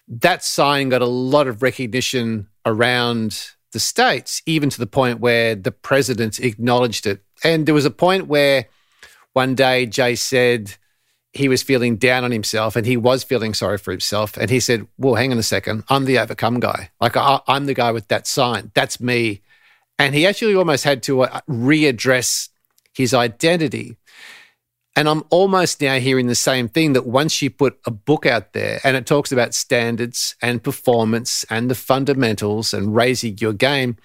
that 0.07 0.43
sign 0.43 0.89
got 0.89 1.01
a 1.01 1.07
lot 1.07 1.47
of 1.47 1.63
recognition 1.63 2.49
around 2.65 3.51
the 3.73 3.79
States, 3.79 4.41
even 4.45 4.69
to 4.69 4.79
the 4.79 4.87
point 4.87 5.19
where 5.19 5.55
the 5.55 5.71
president 5.71 6.39
acknowledged 6.39 7.05
it. 7.05 7.23
And 7.43 7.65
there 7.65 7.75
was 7.75 7.85
a 7.85 7.91
point 7.91 8.27
where 8.27 8.67
one 9.33 9.55
day 9.55 9.85
Jay 9.85 10.15
said, 10.15 10.75
he 11.33 11.49
was 11.49 11.63
feeling 11.63 11.95
down 11.97 12.23
on 12.23 12.31
himself 12.31 12.75
and 12.75 12.85
he 12.85 12.95
was 12.95 13.23
feeling 13.23 13.55
sorry 13.55 13.79
for 13.79 13.91
himself. 13.91 14.37
And 14.37 14.49
he 14.49 14.59
said, 14.59 14.87
Well, 14.97 15.15
hang 15.15 15.31
on 15.31 15.39
a 15.39 15.43
second. 15.43 15.83
I'm 15.89 16.05
the 16.05 16.19
overcome 16.19 16.59
guy. 16.59 16.91
Like, 17.01 17.17
I, 17.17 17.41
am 17.47 17.65
the 17.65 17.73
guy 17.73 17.91
with 17.91 18.07
that 18.09 18.27
sign. 18.27 18.71
That's 18.75 19.01
me. 19.01 19.41
And 19.97 20.13
he 20.13 20.27
actually 20.27 20.55
almost 20.55 20.83
had 20.83 21.01
to 21.03 21.23
uh, 21.23 21.41
readdress 21.49 22.49
his 22.93 23.13
identity. 23.13 23.97
And 24.95 25.09
I'm 25.09 25.23
almost 25.31 25.81
now 25.81 25.97
hearing 25.97 26.27
the 26.27 26.35
same 26.35 26.69
thing 26.69 26.93
that 26.93 27.07
once 27.07 27.41
you 27.41 27.49
put 27.49 27.79
a 27.85 27.91
book 27.91 28.25
out 28.25 28.53
there 28.53 28.79
and 28.83 28.95
it 28.95 29.07
talks 29.07 29.31
about 29.31 29.55
standards 29.55 30.35
and 30.41 30.63
performance 30.63 31.43
and 31.49 31.69
the 31.69 31.75
fundamentals 31.75 32.73
and 32.73 32.95
raising 32.95 33.37
your 33.39 33.53
game, 33.53 33.97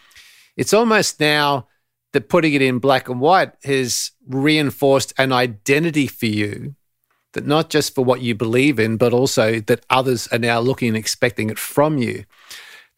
it's 0.56 0.72
almost 0.72 1.20
now 1.20 1.68
that 2.12 2.30
putting 2.30 2.54
it 2.54 2.62
in 2.62 2.78
black 2.78 3.08
and 3.08 3.20
white 3.20 3.52
has 3.64 4.12
reinforced 4.26 5.12
an 5.18 5.30
identity 5.30 6.06
for 6.06 6.26
you 6.26 6.74
that 7.34 7.46
not 7.46 7.68
just 7.68 7.94
for 7.94 8.04
what 8.04 8.22
you 8.22 8.34
believe 8.34 8.78
in, 8.78 8.96
but 8.96 9.12
also 9.12 9.60
that 9.60 9.84
others 9.90 10.26
are 10.28 10.38
now 10.38 10.58
looking 10.58 10.88
and 10.88 10.96
expecting 10.96 11.50
it 11.50 11.58
from 11.58 11.98
you. 11.98 12.24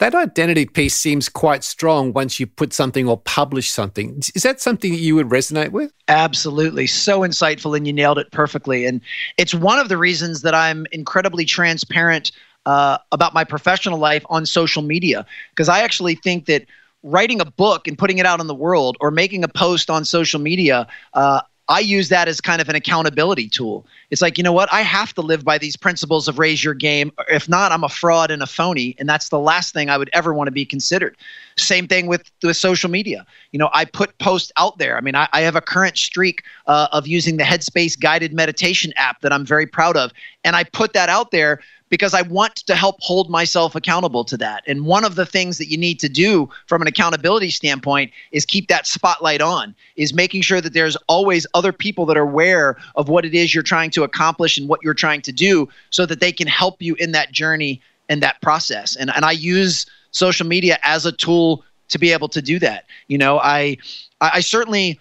That 0.01 0.14
identity 0.14 0.64
piece 0.64 0.96
seems 0.96 1.28
quite 1.28 1.62
strong 1.62 2.14
once 2.14 2.40
you 2.40 2.46
put 2.46 2.72
something 2.72 3.07
or 3.07 3.18
publish 3.18 3.70
something. 3.70 4.22
Is 4.34 4.42
that 4.44 4.59
something 4.59 4.92
that 4.92 4.98
you 4.98 5.14
would 5.14 5.28
resonate 5.28 5.72
with? 5.72 5.92
Absolutely. 6.09 6.86
So 6.86 7.20
insightful, 7.20 7.76
and 7.76 7.86
you 7.86 7.92
nailed 7.92 8.18
it 8.18 8.32
perfectly. 8.32 8.86
And 8.86 9.03
it's 9.36 9.55
one 9.55 9.78
of 9.78 9.90
the 9.90 9.98
reasons 9.98 10.40
that 10.40 10.55
I'm 10.55 10.86
incredibly 10.90 11.44
transparent 11.44 12.32
uh, 12.64 12.96
about 13.12 13.34
my 13.34 13.44
professional 13.44 13.98
life 13.98 14.24
on 14.30 14.46
social 14.46 14.82
media, 14.82 15.26
because 15.51 15.68
I 15.68 15.80
actually 15.82 16.14
think 16.14 16.46
that 16.46 16.64
writing 17.03 17.42
a 17.42 17.44
book 17.44 17.86
and 17.86 17.98
putting 17.98 18.16
it 18.16 18.24
out 18.24 18.40
in 18.40 18.46
the 18.46 18.55
world 18.55 18.96
or 19.01 19.11
making 19.11 19.44
a 19.44 19.48
post 19.48 19.90
on 19.90 20.07
social 20.07 20.40
media, 20.40 20.86
uh, 21.12 21.42
I 21.71 21.79
use 21.79 22.09
that 22.09 22.27
as 22.27 22.41
kind 22.41 22.61
of 22.61 22.68
an 22.68 22.75
accountability 22.75 23.49
tool. 23.49 23.87
It's 24.11 24.21
like, 24.21 24.37
you 24.37 24.43
know 24.43 24.53
what? 24.53 24.71
I 24.73 24.81
have 24.81 25.14
to 25.14 25.21
live 25.23 25.45
by 25.45 25.57
these 25.57 25.77
principles 25.77 26.27
of 26.27 26.41
raise 26.41 26.64
your 26.64 26.75
game. 26.75 27.12
If 27.29 27.49
not, 27.49 27.71
I'm 27.71 27.85
a 27.85 27.89
fraud 27.89 28.33
and 28.33 28.43
a 28.43 28.47
phony. 28.47 28.97
And 28.99 29.09
that's 29.09 29.29
the 29.29 29.39
last 29.39 29.73
thing 29.73 29.89
I 29.89 29.97
would 29.97 30.11
ever 30.12 30.35
want 30.35 30.49
to 30.49 30.53
be 30.53 30.66
considered. 30.66 31.16
Same 31.57 31.87
thing 31.87 32.09
with, 32.09 32.29
with 32.43 32.57
social 32.57 32.91
media. 32.91 33.25
You 33.53 33.61
know, 33.61 33.71
I 33.73 33.85
put 33.85 34.18
posts 34.18 34.51
out 34.57 34.79
there. 34.79 34.97
I 34.97 35.01
mean, 35.01 35.14
I, 35.14 35.29
I 35.33 35.43
have 35.43 35.55
a 35.55 35.61
current 35.61 35.97
streak 35.97 36.43
uh, 36.66 36.89
of 36.91 37.07
using 37.07 37.37
the 37.37 37.45
Headspace 37.45 37.99
guided 37.99 38.35
meditation 38.35 38.93
app 38.97 39.21
that 39.21 39.33
I'm 39.33 39.47
very 39.47 39.66
proud 39.66 39.97
of. 39.97 40.11
And 40.43 40.57
I 40.57 40.64
put 40.64 40.93
that 40.95 41.09
out 41.09 41.31
there 41.31 41.61
because 41.91 42.14
I 42.14 42.22
want 42.22 42.57
to 42.57 42.74
help 42.74 42.97
hold 43.01 43.28
myself 43.28 43.74
accountable 43.74 44.24
to 44.24 44.36
that. 44.38 44.62
And 44.66 44.86
one 44.86 45.05
of 45.05 45.16
the 45.16 45.26
things 45.26 45.59
that 45.59 45.68
you 45.68 45.76
need 45.76 46.01
to 46.01 46.09
do 46.09 46.49
from 46.66 46.80
an 46.80 46.88
accountability 46.88 47.51
standpoint 47.51 48.12
is 48.32 48.47
keep 48.47 48.68
that 48.68 48.86
spotlight 48.86 49.43
on, 49.43 49.74
is 49.97 50.14
making 50.14 50.43
sure 50.43 50.61
that 50.61 50.72
there's 50.72 50.97
always 51.09 51.47
other 51.53 51.72
people 51.72 52.07
that 52.07 52.16
are 52.16 52.22
aware 52.22 52.76
of 52.95 53.09
what 53.09 53.24
it 53.24 53.34
is 53.34 53.53
you're 53.53 53.62
trying 53.62 53.91
to 53.91 54.05
accomplish 54.05 54.57
and 54.57 54.68
what 54.68 54.80
you're 54.82 54.95
trying 54.95 55.20
to 55.22 55.32
do 55.32 55.68
so 55.91 56.07
that 56.07 56.20
they 56.20 56.32
can 56.32 56.47
help 56.47 56.80
you 56.80 56.95
in 56.95 57.12
that 57.12 57.32
journey 57.32 57.82
and 58.09 58.22
that 58.22 58.41
process. 58.41 58.97
And 58.97 59.11
and 59.14 59.24
I 59.24 59.32
use 59.32 59.86
social 60.12 60.47
media 60.47 60.78
as 60.82 61.07
a 61.07 61.12
tool 61.12 61.64
to 61.88 61.99
be 61.99 62.12
able 62.12 62.28
to 62.28 62.41
do 62.41 62.59
that. 62.61 62.86
You 63.09 63.18
know, 63.18 63.38
I 63.41 63.76
I 64.20 64.41
certainly 64.41 64.99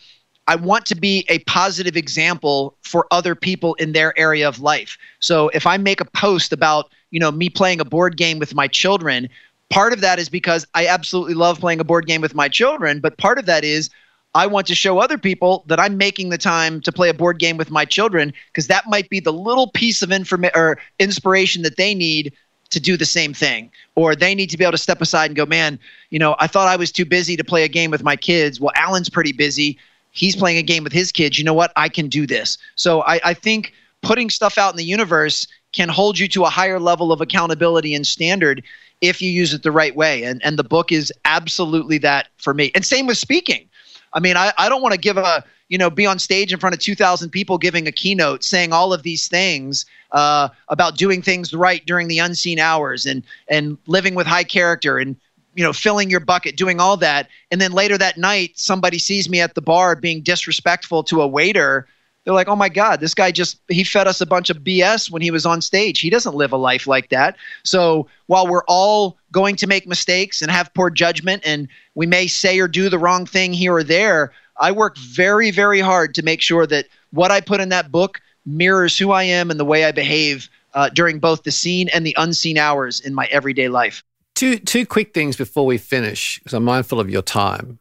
I 0.50 0.56
want 0.56 0.88
to 0.88 0.96
be 0.96 1.28
a 1.30 1.38
positive 1.40 1.96
example 1.96 2.76
for 2.82 3.06
other 3.12 3.36
people 3.36 3.76
in 3.76 3.92
their 3.92 4.18
area 4.18 4.48
of 4.48 4.60
life. 4.60 4.98
So 5.20 5.50
if 5.50 5.68
I 5.68 5.78
make 5.78 6.02
a 6.02 6.06
post 6.06 6.52
about, 6.52 6.92
you 7.12 7.20
know, 7.20 7.32
me 7.32 7.52
playing 7.52 7.80
a 7.80 7.86
board 7.86 8.18
game 8.18 8.40
with 8.40 8.56
my 8.56 8.68
children, 8.68 9.30
part 9.70 9.94
of 9.94 10.02
that 10.02 10.18
is 10.18 10.28
because 10.28 10.66
I 10.74 10.88
absolutely 10.88 11.36
love 11.36 11.60
playing 11.60 11.80
a 11.80 11.84
board 11.84 12.08
game 12.08 12.20
with 12.20 12.34
my 12.34 12.50
children, 12.50 13.00
but 13.00 13.20
part 13.20 13.38
of 13.38 13.46
that 13.46 13.64
is 13.64 13.92
I 14.34 14.48
want 14.48 14.66
to 14.68 14.76
show 14.76 14.98
other 14.98 15.20
people 15.20 15.66
that 15.68 15.80
I'm 15.80 15.98
making 15.98 16.30
the 16.30 16.38
time 16.40 16.82
to 16.82 16.92
play 16.92 17.10
a 17.10 17.14
board 17.14 17.38
game 17.38 17.58
with 17.58 17.70
my 17.70 17.86
children 17.86 18.34
because 18.48 18.66
that 18.70 18.90
might 18.90 19.08
be 19.08 19.20
the 19.20 19.34
little 19.34 19.68
piece 19.68 20.02
of 20.02 20.12
information 20.12 20.60
or 20.60 20.80
inspiration 20.98 21.62
that 21.62 21.78
they 21.78 21.94
need 21.94 22.34
to 22.72 22.80
do 22.80 22.98
the 22.98 23.06
same 23.06 23.36
thing 23.36 23.72
or 23.94 24.16
they 24.16 24.34
need 24.34 24.50
to 24.50 24.58
be 24.58 24.64
able 24.64 24.72
to 24.72 24.78
step 24.80 25.02
aside 25.02 25.26
and 25.26 25.36
go 25.36 25.46
man 25.46 25.80
you 26.12 26.20
know 26.20 26.36
i 26.38 26.46
thought 26.46 26.68
i 26.68 26.76
was 26.76 26.92
too 26.92 27.04
busy 27.06 27.36
to 27.36 27.44
play 27.44 27.64
a 27.64 27.68
game 27.68 27.90
with 27.90 28.04
my 28.04 28.16
kids 28.16 28.60
well 28.60 28.72
alan's 28.76 29.10
pretty 29.10 29.32
busy 29.32 29.76
he's 30.20 30.36
playing 30.36 30.58
a 30.58 30.64
game 30.64 30.84
with 30.84 30.92
his 30.92 31.12
kids. 31.12 31.40
You 31.40 31.46
know 31.46 31.54
what? 31.54 31.72
I 31.78 31.88
can 31.88 32.10
do 32.10 32.28
this. 32.28 32.58
So 32.76 33.02
I, 33.04 33.22
I 33.24 33.34
think 33.34 33.74
putting 34.02 34.30
stuff 34.30 34.58
out 34.58 34.74
in 34.74 34.78
the 34.78 34.84
universe 34.84 35.48
can 35.72 35.88
hold 35.88 36.20
you 36.20 36.28
to 36.28 36.44
a 36.44 36.50
higher 36.50 36.80
level 36.80 37.12
of 37.12 37.22
accountability 37.22 37.94
and 37.94 38.06
standard 38.06 38.62
if 39.02 39.22
you 39.22 39.30
use 39.30 39.54
it 39.54 39.64
the 39.64 39.72
right 39.72 39.96
way. 39.96 40.24
And 40.24 40.44
and 40.44 40.60
the 40.60 40.64
book 40.64 40.92
is 40.92 41.14
absolutely 41.24 41.98
that 42.00 42.28
for 42.38 42.54
me. 42.54 42.72
And 42.76 42.86
same 42.86 43.08
with 43.08 43.18
speaking. 43.18 43.68
I 44.12 44.20
mean, 44.20 44.36
I, 44.36 44.52
I 44.58 44.68
don't 44.68 44.82
want 44.82 44.94
to 44.94 45.00
give 45.00 45.18
a 45.18 45.44
you 45.70 45.78
know 45.78 45.90
be 45.90 46.06
on 46.06 46.20
stage 46.20 46.52
in 46.52 46.60
front 46.60 46.76
of 46.76 46.82
2,000 46.82 47.30
people 47.30 47.58
giving 47.58 47.88
a 47.88 47.92
keynote 47.92 48.44
saying 48.44 48.74
all 48.74 48.92
of 48.92 49.04
these 49.04 49.28
things 49.28 49.86
uh, 50.12 50.50
about 50.68 50.98
doing 50.98 51.22
things 51.22 51.54
right 51.54 51.86
during 51.86 52.10
the 52.10 52.20
unseen 52.20 52.60
hours 52.60 53.06
and 53.06 53.24
and 53.48 53.78
living 53.88 54.16
with 54.16 54.28
high 54.28 54.44
character 54.44 54.98
and 54.98 55.16
you 55.60 55.66
know, 55.66 55.74
filling 55.74 56.10
your 56.10 56.22
bucket, 56.22 56.56
doing 56.56 56.80
all 56.80 56.96
that. 56.96 57.28
And 57.52 57.60
then 57.60 57.74
later 57.74 57.98
that 57.98 58.18
night, 58.18 58.58
somebody 58.58 58.98
sees 58.98 59.30
me 59.30 59.42
at 59.42 59.56
the 59.56 59.62
bar 59.62 59.94
being 59.94 60.22
disrespectful 60.22 61.04
to 61.04 61.22
a 61.22 61.28
waiter. 61.28 61.86
They're 62.24 62.34
like, 62.34 62.48
oh 62.48 62.56
my 62.56 62.70
God, 62.70 63.02
this 63.02 63.14
guy 63.14 63.32
just, 63.32 63.60
he 63.68 63.84
fed 63.84 64.08
us 64.08 64.22
a 64.22 64.26
bunch 64.26 64.50
of 64.50 64.60
BS 64.60 65.12
when 65.12 65.22
he 65.22 65.32
was 65.32 65.46
on 65.46 65.60
stage. 65.60 66.00
He 66.00 66.10
doesn't 66.10 66.34
live 66.34 66.54
a 66.54 66.58
life 66.58 66.88
like 66.88 67.10
that. 67.10 67.36
So 67.66 68.08
while 68.28 68.48
we're 68.48 68.64
all 68.70 69.18
going 69.34 69.58
to 69.58 69.68
make 69.68 69.86
mistakes 69.86 70.42
and 70.42 70.50
have 70.50 70.74
poor 70.74 70.90
judgment 70.90 71.44
and 71.46 71.68
we 71.94 72.06
may 72.06 72.28
say 72.28 72.58
or 72.62 72.70
do 72.70 72.88
the 72.88 72.98
wrong 72.98 73.26
thing 73.26 73.52
here 73.52 73.74
or 73.74 73.84
there, 73.84 74.32
I 74.62 74.72
work 74.72 74.98
very, 74.98 75.52
very 75.52 75.82
hard 75.82 76.16
to 76.16 76.24
make 76.24 76.42
sure 76.42 76.66
that 76.68 76.86
what 77.12 77.32
I 77.32 77.42
put 77.42 77.60
in 77.60 77.68
that 77.68 77.92
book 77.92 78.22
mirrors 78.46 78.98
who 78.98 79.12
I 79.12 79.24
am 79.24 79.52
and 79.52 79.60
the 79.60 79.66
way 79.66 79.84
I 79.84 79.92
behave 79.92 80.50
uh, 80.74 80.88
during 80.88 81.20
both 81.20 81.44
the 81.44 81.52
seen 81.52 81.90
and 81.90 82.06
the 82.06 82.16
unseen 82.18 82.58
hours 82.58 83.02
in 83.02 83.14
my 83.14 83.26
everyday 83.26 83.68
life. 83.68 84.06
Two 84.40 84.58
two 84.58 84.86
quick 84.86 85.14
things 85.14 85.36
before 85.36 85.66
we 85.66 85.78
finish, 85.78 86.40
because 86.40 86.54
I'm 86.54 86.64
mindful 86.64 87.02
of 87.02 87.10
your 87.10 87.22
time. 87.22 87.78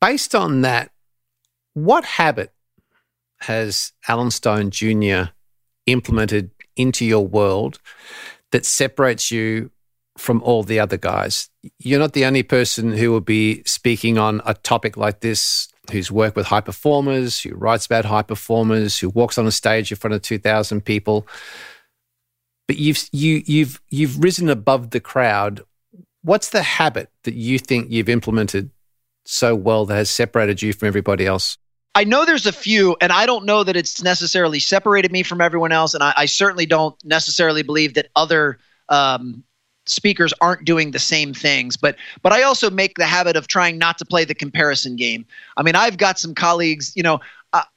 Based 0.00 0.32
on 0.32 0.60
that, 0.60 0.92
what 1.74 2.04
habit 2.04 2.52
has 3.40 3.94
Alan 4.06 4.30
Stein 4.30 4.70
Jr. 4.70 5.32
implemented 5.86 6.52
into 6.76 7.04
your 7.04 7.26
world 7.26 7.80
that 8.52 8.64
separates 8.64 9.32
you 9.32 9.72
from 10.16 10.40
all 10.44 10.62
the 10.62 10.78
other 10.78 10.98
guys? 10.98 11.50
You're 11.80 11.98
not 11.98 12.12
the 12.12 12.24
only 12.24 12.44
person 12.44 12.92
who 12.92 13.10
will 13.10 13.20
be 13.20 13.64
speaking 13.64 14.18
on 14.18 14.40
a 14.46 14.54
topic 14.54 14.96
like 14.96 15.18
this 15.18 15.66
who's 15.90 16.12
worked 16.12 16.36
with 16.36 16.46
high 16.46 16.60
performers, 16.60 17.40
who 17.40 17.56
writes 17.56 17.86
about 17.86 18.04
high 18.04 18.22
performers, 18.22 19.00
who 19.00 19.08
walks 19.08 19.36
on 19.36 19.48
a 19.48 19.50
stage 19.50 19.90
in 19.90 19.98
front 19.98 20.14
of 20.14 20.22
2,000 20.22 20.84
people 20.84 21.26
but 22.66 22.76
you've 22.78 23.08
you 23.12 23.42
you've 23.46 23.80
you've 23.90 24.22
risen 24.22 24.48
above 24.48 24.90
the 24.90 25.00
crowd. 25.00 25.62
What's 26.22 26.50
the 26.50 26.62
habit 26.62 27.10
that 27.24 27.34
you 27.34 27.58
think 27.58 27.90
you've 27.90 28.08
implemented 28.08 28.70
so 29.24 29.54
well 29.54 29.86
that 29.86 29.96
has 29.96 30.10
separated 30.10 30.62
you 30.62 30.72
from 30.72 30.88
everybody 30.88 31.26
else? 31.26 31.58
I 31.94 32.04
know 32.04 32.24
there's 32.24 32.46
a 32.46 32.52
few, 32.52 32.96
and 33.00 33.12
I 33.12 33.26
don't 33.26 33.44
know 33.44 33.64
that 33.64 33.76
it's 33.76 34.02
necessarily 34.02 34.60
separated 34.60 35.12
me 35.12 35.22
from 35.22 35.40
everyone 35.40 35.72
else, 35.72 35.92
and 35.94 36.02
I, 36.02 36.14
I 36.16 36.26
certainly 36.26 36.64
don't 36.64 36.96
necessarily 37.04 37.62
believe 37.62 37.94
that 37.94 38.08
other 38.16 38.58
um, 38.88 39.44
speakers 39.84 40.32
aren't 40.40 40.64
doing 40.64 40.92
the 40.92 40.98
same 40.98 41.34
things. 41.34 41.76
But 41.76 41.96
but 42.22 42.32
I 42.32 42.42
also 42.42 42.70
make 42.70 42.96
the 42.96 43.04
habit 43.04 43.36
of 43.36 43.46
trying 43.46 43.78
not 43.78 43.98
to 43.98 44.04
play 44.06 44.24
the 44.24 44.34
comparison 44.34 44.96
game. 44.96 45.26
I 45.56 45.62
mean, 45.62 45.74
I've 45.74 45.98
got 45.98 46.18
some 46.18 46.34
colleagues, 46.34 46.92
you 46.96 47.02
know, 47.02 47.20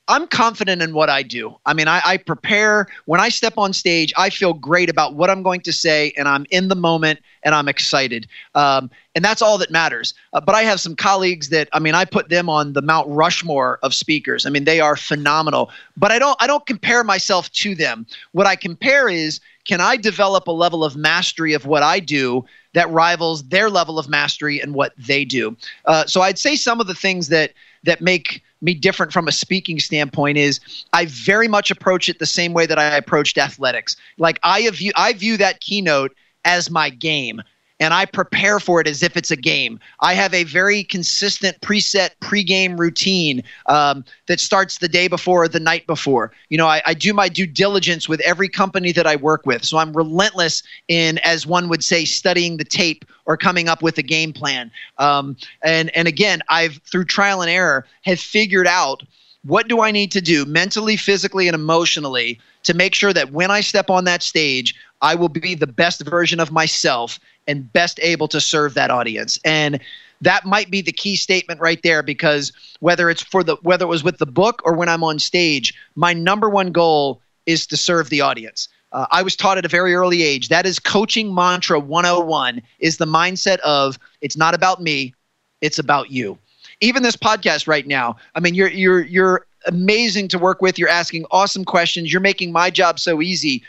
I'm 0.08 0.28
confident 0.28 0.84
in 0.84 0.94
what 0.94 1.10
I 1.10 1.24
do. 1.24 1.58
I 1.66 1.74
mean, 1.74 1.88
I, 1.88 2.00
I, 2.06 2.18
prepare 2.18 2.88
when 3.06 3.20
I 3.20 3.30
step 3.30 3.58
on 3.58 3.74
stage. 3.74 4.14
I 4.16 4.30
feel 4.30 4.54
great 4.54 4.88
about 4.90 5.16
what 5.16 5.32
I'm 5.32 5.42
going 5.42 5.62
to 5.62 5.74
say, 5.74 6.14
and 6.16 6.28
I'm 6.28 6.46
in 6.52 6.68
the 6.68 6.76
moment, 6.76 7.20
and 7.42 7.56
I'm 7.56 7.68
excited. 7.68 8.28
Um, 8.54 8.92
and 9.16 9.26
that's 9.26 9.42
all 9.42 9.58
that 9.58 9.72
matters. 9.72 10.14
Uh, 10.34 10.42
but 10.42 10.54
I 10.54 10.62
have 10.62 10.80
some 10.80 10.96
colleagues 10.96 11.50
that 11.50 11.70
I 11.74 11.80
mean, 11.80 11.96
I 11.96 12.06
put 12.06 12.30
them 12.30 12.50
on 12.50 12.74
the 12.74 12.84
Mount 12.84 13.08
Rushmore 13.10 13.80
of 13.82 13.96
speakers. 13.96 14.46
I 14.46 14.52
mean, 14.52 14.66
they 14.66 14.80
are 14.80 14.96
phenomenal. 14.96 15.72
But 15.98 16.12
I 16.12 16.20
don't. 16.20 16.38
I 16.40 16.46
don't 16.46 16.66
compare 16.68 17.04
myself 17.04 17.52
to 17.54 17.74
them. 17.74 18.06
What 18.34 18.46
I 18.46 18.56
compare 18.56 19.10
is, 19.10 19.40
can 19.66 19.82
I 19.82 19.98
develop 19.98 20.48
a 20.48 20.52
level 20.52 20.84
of 20.84 20.96
mastery 20.96 21.54
of 21.54 21.66
what 21.66 21.82
I 21.82 22.00
do 22.00 22.46
that 22.74 22.90
rivals 22.92 23.44
their 23.48 23.72
level 23.72 23.98
of 23.98 24.08
mastery 24.08 24.60
and 24.60 24.76
what 24.76 24.94
they 24.98 25.26
do? 25.26 25.58
Uh, 25.86 26.06
so 26.06 26.22
I'd 26.22 26.38
say 26.38 26.56
some 26.56 26.80
of 26.80 26.86
the 26.86 26.96
things 26.96 27.30
that 27.30 27.54
that 27.84 28.02
make 28.02 28.44
me 28.62 28.74
different 28.74 29.14
from 29.14 29.28
a 29.28 29.32
speaking 29.32 29.80
standpoint 29.80 30.38
is 30.38 30.60
I 30.94 31.06
very 31.06 31.48
much 31.48 31.72
approach 31.72 32.10
it 32.10 32.20
the 32.20 32.26
same 32.26 32.54
way 32.54 32.66
that 32.66 32.80
I 32.80 32.96
approached 32.96 33.38
athletics. 33.38 33.96
Like 34.18 34.40
I 34.44 34.70
view 34.70 34.92
I 34.96 35.14
view 35.14 35.38
that 35.38 35.62
keynote 35.62 36.16
as 36.46 36.70
my 36.70 36.90
game 36.90 37.42
and 37.80 37.94
I 37.94 38.06
prepare 38.06 38.60
for 38.60 38.80
it 38.80 38.88
as 38.88 39.04
if 39.04 39.18
it's 39.18 39.32
a 39.32 39.36
game. 39.36 39.80
I 40.00 40.14
have 40.14 40.34
a 40.34 40.44
very 40.46 40.84
consistent 40.84 41.60
preset 41.62 42.12
pregame 42.22 42.80
routine 42.80 43.44
um, 43.66 44.06
that 44.28 44.40
starts 44.40 44.78
the 44.78 44.88
day 44.88 45.08
before 45.08 45.44
or 45.44 45.48
the 45.48 45.60
night 45.60 45.86
before. 45.86 46.32
You 46.50 46.58
know, 46.58 46.68
I, 46.68 46.82
I, 46.86 46.94
do 46.94 47.14
my 47.14 47.28
due 47.28 47.48
diligence 47.48 48.08
with 48.08 48.22
every 48.22 48.48
company 48.48 48.92
that 48.94 49.06
I 49.06 49.18
work 49.18 49.46
with. 49.46 49.66
So 49.66 49.78
I'm 49.78 49.96
relentless 49.96 50.64
in, 50.88 51.18
as 51.20 51.46
one 51.46 51.68
would 51.68 51.84
say, 51.84 52.06
studying 52.06 52.58
the 52.58 52.64
tape 52.64 53.04
or 53.26 53.36
coming 53.36 53.68
up 53.68 53.82
with 53.82 53.98
a 53.98 54.04
game 54.04 54.32
plan. 54.32 54.72
Um, 54.98 55.36
and 55.62 55.96
and 55.96 56.08
again, 56.08 56.42
I've 56.50 56.80
through 56.90 57.06
trial 57.06 57.42
and 57.42 57.52
error 57.52 57.86
have 58.04 58.20
figured 58.20 58.68
out 58.68 59.04
what 59.44 59.68
do 59.68 59.82
I 59.82 59.92
need 59.92 60.12
to 60.14 60.22
do 60.22 60.46
mentally, 60.46 60.98
physically, 60.98 61.48
and 61.48 61.56
emotionally 61.56 62.40
to 62.64 62.74
make 62.74 62.96
sure 62.96 63.14
that 63.14 63.32
when 63.32 63.52
I 63.52 63.62
step 63.62 63.90
on 63.90 64.06
that 64.06 64.24
stage, 64.24 64.74
I 65.06 65.14
will 65.14 65.30
be 65.30 65.54
the 65.54 65.68
best 65.68 66.04
version 66.04 66.40
of 66.40 66.52
myself 66.52 67.20
and 67.46 67.72
best 67.72 68.00
able 68.02 68.28
to 68.30 68.42
serve 68.42 68.74
that 68.74 68.90
audience. 68.90 69.40
And 69.46 69.80
that 70.22 70.46
might 70.46 70.72
be 70.72 70.82
the 70.82 70.92
key 70.92 71.16
statement 71.16 71.62
right 71.62 71.80
there 71.84 72.02
because 72.02 72.52
whether 72.80 73.12
it's 73.12 73.22
for 73.22 73.44
the 73.44 73.56
whether 73.62 73.86
it 73.86 73.90
was 73.90 74.04
with 74.04 74.18
the 74.18 74.26
book 74.26 74.64
or 74.66 74.74
when 74.74 74.90
I'm 74.90 75.04
on 75.04 75.20
stage, 75.20 75.76
my 75.96 76.12
number 76.12 76.50
one 76.50 76.72
goal 76.72 77.22
is 77.46 77.68
to 77.68 77.78
serve 77.78 78.10
the 78.10 78.22
audience. 78.22 78.68
Uh, 78.94 79.06
I 79.12 79.22
was 79.22 79.36
taught 79.36 79.60
at 79.60 79.66
a 79.66 79.68
very 79.68 79.94
early 79.94 80.24
age 80.24 80.50
that 80.50 80.66
is 80.66 80.80
coaching 80.80 81.36
mantra 81.36 81.80
101 81.80 82.64
is 82.80 82.98
the 82.98 83.06
mindset 83.06 83.60
of 83.60 84.00
it's 84.22 84.36
not 84.36 84.56
about 84.56 84.82
me, 84.82 85.14
it's 85.62 85.78
about 85.78 86.10
you. 86.10 86.36
Even 86.82 87.04
this 87.04 87.16
podcast 87.16 87.68
right 87.68 87.86
now, 87.86 88.16
I 88.34 88.40
mean 88.40 88.56
you're 88.56 88.72
you're 88.72 89.02
you're 89.02 89.46
amazing 89.68 90.30
to 90.30 90.40
work 90.40 90.64
with, 90.64 90.80
you're 90.80 90.90
asking 90.90 91.28
awesome 91.30 91.64
questions, 91.64 92.12
you're 92.12 92.22
making 92.22 92.52
my 92.52 92.72
job 92.72 93.00
so 93.00 93.22
easy, 93.22 93.62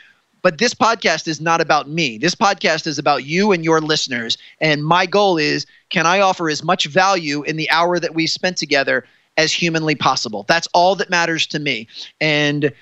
but 0.46 0.58
this 0.58 0.74
podcast 0.74 1.26
is 1.26 1.40
not 1.40 1.60
about 1.60 1.88
me. 1.88 2.18
This 2.18 2.36
podcast 2.36 2.86
is 2.86 3.00
about 3.00 3.24
you 3.24 3.50
and 3.50 3.64
your 3.64 3.80
listeners. 3.80 4.38
And 4.60 4.86
my 4.86 5.04
goal 5.04 5.38
is 5.38 5.66
can 5.90 6.06
I 6.06 6.20
offer 6.20 6.48
as 6.48 6.62
much 6.62 6.86
value 6.86 7.42
in 7.42 7.56
the 7.56 7.68
hour 7.68 7.98
that 7.98 8.14
we 8.14 8.28
spent 8.28 8.56
together 8.56 9.04
as 9.36 9.52
humanly 9.52 9.96
possible? 9.96 10.44
That's 10.46 10.68
all 10.72 10.94
that 10.94 11.10
matters 11.10 11.48
to 11.48 11.58
me. 11.58 11.88
And 12.20 12.72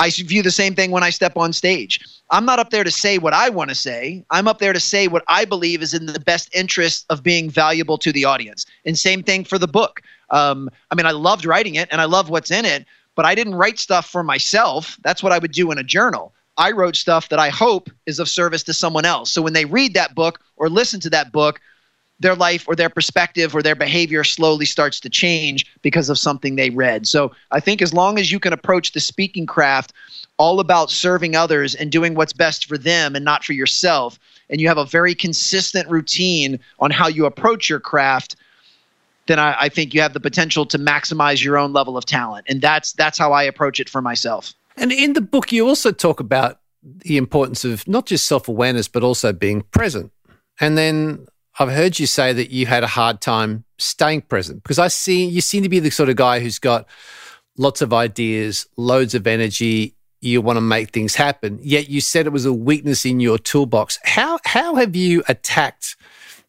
I 0.00 0.10
view 0.10 0.42
the 0.42 0.50
same 0.50 0.74
thing 0.74 0.90
when 0.90 1.04
I 1.04 1.10
step 1.10 1.36
on 1.36 1.52
stage. 1.52 2.00
I'm 2.30 2.44
not 2.44 2.58
up 2.58 2.70
there 2.70 2.82
to 2.82 2.90
say 2.90 3.18
what 3.18 3.34
I 3.34 3.50
want 3.50 3.70
to 3.70 3.76
say. 3.76 4.24
I'm 4.30 4.48
up 4.48 4.58
there 4.58 4.72
to 4.72 4.80
say 4.80 5.06
what 5.06 5.22
I 5.28 5.44
believe 5.44 5.80
is 5.80 5.94
in 5.94 6.06
the 6.06 6.18
best 6.18 6.52
interest 6.52 7.06
of 7.08 7.22
being 7.22 7.48
valuable 7.48 7.98
to 7.98 8.10
the 8.10 8.24
audience. 8.24 8.66
And 8.84 8.98
same 8.98 9.22
thing 9.22 9.44
for 9.44 9.58
the 9.58 9.68
book. 9.68 10.02
Um, 10.30 10.68
I 10.90 10.96
mean, 10.96 11.06
I 11.06 11.12
loved 11.12 11.44
writing 11.44 11.76
it 11.76 11.88
and 11.92 12.00
I 12.00 12.06
love 12.06 12.30
what's 12.30 12.50
in 12.50 12.64
it, 12.64 12.84
but 13.14 13.24
I 13.24 13.36
didn't 13.36 13.54
write 13.54 13.78
stuff 13.78 14.10
for 14.10 14.24
myself. 14.24 14.98
That's 15.04 15.22
what 15.22 15.30
I 15.30 15.38
would 15.38 15.52
do 15.52 15.70
in 15.70 15.78
a 15.78 15.84
journal. 15.84 16.32
I 16.56 16.72
wrote 16.72 16.96
stuff 16.96 17.28
that 17.30 17.38
I 17.38 17.48
hope 17.48 17.90
is 18.06 18.18
of 18.18 18.28
service 18.28 18.62
to 18.64 18.74
someone 18.74 19.04
else. 19.04 19.30
So 19.30 19.42
when 19.42 19.52
they 19.52 19.64
read 19.64 19.94
that 19.94 20.14
book 20.14 20.40
or 20.56 20.68
listen 20.68 21.00
to 21.00 21.10
that 21.10 21.32
book, 21.32 21.60
their 22.20 22.34
life 22.36 22.66
or 22.68 22.76
their 22.76 22.90
perspective 22.90 23.54
or 23.54 23.62
their 23.62 23.74
behavior 23.74 24.22
slowly 24.22 24.64
starts 24.64 25.00
to 25.00 25.10
change 25.10 25.66
because 25.82 26.08
of 26.08 26.18
something 26.18 26.54
they 26.54 26.70
read. 26.70 27.06
So 27.06 27.32
I 27.50 27.60
think 27.60 27.82
as 27.82 27.92
long 27.92 28.18
as 28.18 28.30
you 28.30 28.38
can 28.38 28.52
approach 28.52 28.92
the 28.92 29.00
speaking 29.00 29.46
craft 29.46 29.92
all 30.38 30.60
about 30.60 30.90
serving 30.90 31.34
others 31.34 31.74
and 31.74 31.90
doing 31.90 32.14
what's 32.14 32.32
best 32.32 32.66
for 32.66 32.78
them 32.78 33.16
and 33.16 33.24
not 33.24 33.44
for 33.44 33.52
yourself, 33.52 34.18
and 34.48 34.60
you 34.60 34.68
have 34.68 34.78
a 34.78 34.84
very 34.84 35.14
consistent 35.14 35.88
routine 35.88 36.60
on 36.78 36.90
how 36.90 37.08
you 37.08 37.26
approach 37.26 37.68
your 37.68 37.80
craft, 37.80 38.36
then 39.26 39.38
I, 39.38 39.56
I 39.62 39.68
think 39.68 39.94
you 39.94 40.00
have 40.00 40.12
the 40.12 40.20
potential 40.20 40.66
to 40.66 40.78
maximize 40.78 41.42
your 41.42 41.56
own 41.56 41.72
level 41.72 41.96
of 41.96 42.04
talent. 42.04 42.46
And 42.48 42.60
that's 42.60 42.92
that's 42.92 43.18
how 43.18 43.32
I 43.32 43.44
approach 43.44 43.80
it 43.80 43.88
for 43.88 44.02
myself. 44.02 44.54
And 44.76 44.92
in 44.92 45.12
the 45.12 45.20
book, 45.20 45.52
you 45.52 45.66
also 45.66 45.92
talk 45.92 46.20
about 46.20 46.60
the 46.82 47.16
importance 47.16 47.64
of 47.64 47.86
not 47.86 48.06
just 48.06 48.26
self 48.26 48.48
awareness, 48.48 48.88
but 48.88 49.04
also 49.04 49.32
being 49.32 49.62
present. 49.70 50.12
And 50.60 50.76
then 50.76 51.26
I've 51.58 51.70
heard 51.70 51.98
you 51.98 52.06
say 52.06 52.32
that 52.32 52.50
you 52.50 52.66
had 52.66 52.82
a 52.82 52.88
hard 52.88 53.20
time 53.20 53.64
staying 53.78 54.22
present 54.22 54.62
because 54.62 54.78
I 54.78 54.88
see 54.88 55.26
you 55.26 55.40
seem 55.40 55.62
to 55.62 55.68
be 55.68 55.80
the 55.80 55.90
sort 55.90 56.08
of 56.08 56.16
guy 56.16 56.40
who's 56.40 56.58
got 56.58 56.86
lots 57.56 57.82
of 57.82 57.92
ideas, 57.92 58.66
loads 58.76 59.14
of 59.14 59.26
energy. 59.26 59.94
You 60.20 60.40
want 60.40 60.56
to 60.56 60.62
make 60.62 60.90
things 60.90 61.16
happen. 61.16 61.58
Yet 61.62 61.88
you 61.88 62.00
said 62.00 62.26
it 62.26 62.32
was 62.32 62.46
a 62.46 62.52
weakness 62.52 63.04
in 63.04 63.20
your 63.20 63.38
toolbox. 63.38 63.98
How 64.04 64.38
how 64.44 64.76
have 64.76 64.96
you 64.96 65.22
attacked 65.28 65.96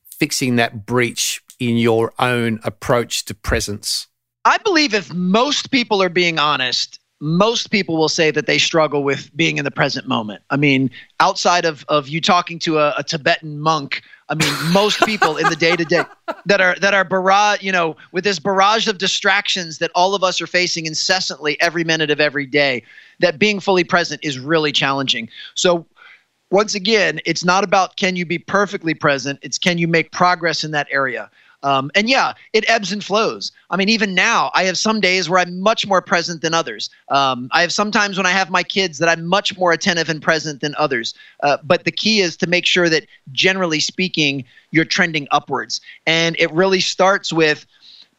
fixing 0.06 0.56
that 0.58 0.86
breach 0.86 1.44
in 1.60 1.78
your 1.78 2.14
own 2.20 2.60
approach 2.64 3.26
to 3.26 3.34
presence? 3.34 4.08
I 4.46 4.58
believe 4.58 4.94
if 4.94 5.14
most 5.14 5.72
people 5.72 6.04
are 6.04 6.10
being 6.10 6.38
honest, 6.38 7.00
most 7.24 7.72
people 7.72 7.96
will 7.96 8.10
say 8.10 8.32
that 8.32 8.48
they 8.48 8.58
struggle 8.58 9.02
with 9.02 9.34
being 9.34 9.58
in 9.58 9.64
the 9.64 9.72
present 9.72 10.10
moment. 10.10 10.44
I 10.50 10.58
mean, 10.58 10.92
outside 11.22 11.64
of, 11.64 11.86
of 11.88 12.10
you 12.10 12.20
talking 12.20 12.60
to 12.60 12.80
a, 12.80 12.94
a 12.98 13.04
Tibetan 13.04 13.62
monk, 13.62 14.02
I 14.28 14.36
mean, 14.36 14.54
most 14.74 15.00
people 15.06 15.38
in 15.38 15.48
the 15.50 15.56
day 15.56 15.78
to 15.78 15.86
day 15.86 16.04
that 16.46 16.60
are 16.60 16.76
that 16.82 16.94
are 16.94 17.06
barrage, 17.06 17.64
you 17.64 17.72
know, 17.72 17.96
with 18.12 18.26
this 18.26 18.40
barrage 18.40 18.90
of 18.90 18.98
distractions 18.98 19.78
that 19.78 19.90
all 19.96 20.16
of 20.16 20.24
us 20.24 20.42
are 20.42 20.48
facing 20.48 20.86
incessantly 20.86 21.60
every 21.62 21.86
minute 21.86 22.12
of 22.12 22.20
every 22.20 22.46
day, 22.46 22.84
that 23.20 23.40
being 23.40 23.62
fully 23.62 23.86
present 23.86 24.20
is 24.22 24.38
really 24.38 24.74
challenging. 24.74 25.30
So 25.56 25.86
once 26.52 26.76
again, 26.76 27.22
it's 27.26 27.46
not 27.46 27.64
about 27.64 27.96
can 27.96 28.18
you 28.18 28.26
be 28.26 28.38
perfectly 28.38 28.94
present, 28.94 29.40
it's 29.44 29.58
can 29.58 29.78
you 29.78 29.88
make 29.88 30.12
progress 30.12 30.66
in 30.66 30.72
that 30.72 30.88
area. 30.92 31.32
Um, 31.64 31.90
and 31.96 32.10
yeah, 32.10 32.34
it 32.52 32.70
ebbs 32.70 32.92
and 32.92 33.04
flows. 33.04 33.52
I 33.70 33.78
mean, 33.78 33.90
even 33.90 34.14
now, 34.14 34.52
I 34.54 34.64
have 34.64 34.78
some 34.78 35.00
days 35.00 35.30
where 35.30 35.40
I'm 35.40 35.60
much 35.60 35.88
more 35.88 36.02
present 36.02 36.42
than 36.42 36.54
others. 36.54 36.90
Um, 37.10 37.50
I 37.52 37.62
have 37.62 37.72
sometimes 37.72 38.18
when 38.18 38.26
I 38.26 38.32
have 38.32 38.50
my 38.50 38.64
kids 38.64 39.00
that 39.00 39.10
I'm 39.10 39.26
much 39.26 39.58
more 39.58 39.72
attentive 39.72 40.10
and 40.10 40.22
present 40.22 40.62
than 40.62 40.76
others. 40.78 41.14
Uh, 41.42 41.58
but 41.64 41.86
the 41.86 41.92
key 41.92 42.20
is 42.20 42.38
to 42.38 42.48
make 42.48 42.66
sure 42.66 42.90
that, 42.90 43.08
generally 43.32 43.80
speaking, 43.80 44.44
you're 44.72 44.86
trending 44.86 45.28
upwards. 45.32 45.82
And 46.06 46.36
it 46.38 46.52
really 46.52 46.82
starts 46.82 47.32
with 47.34 47.66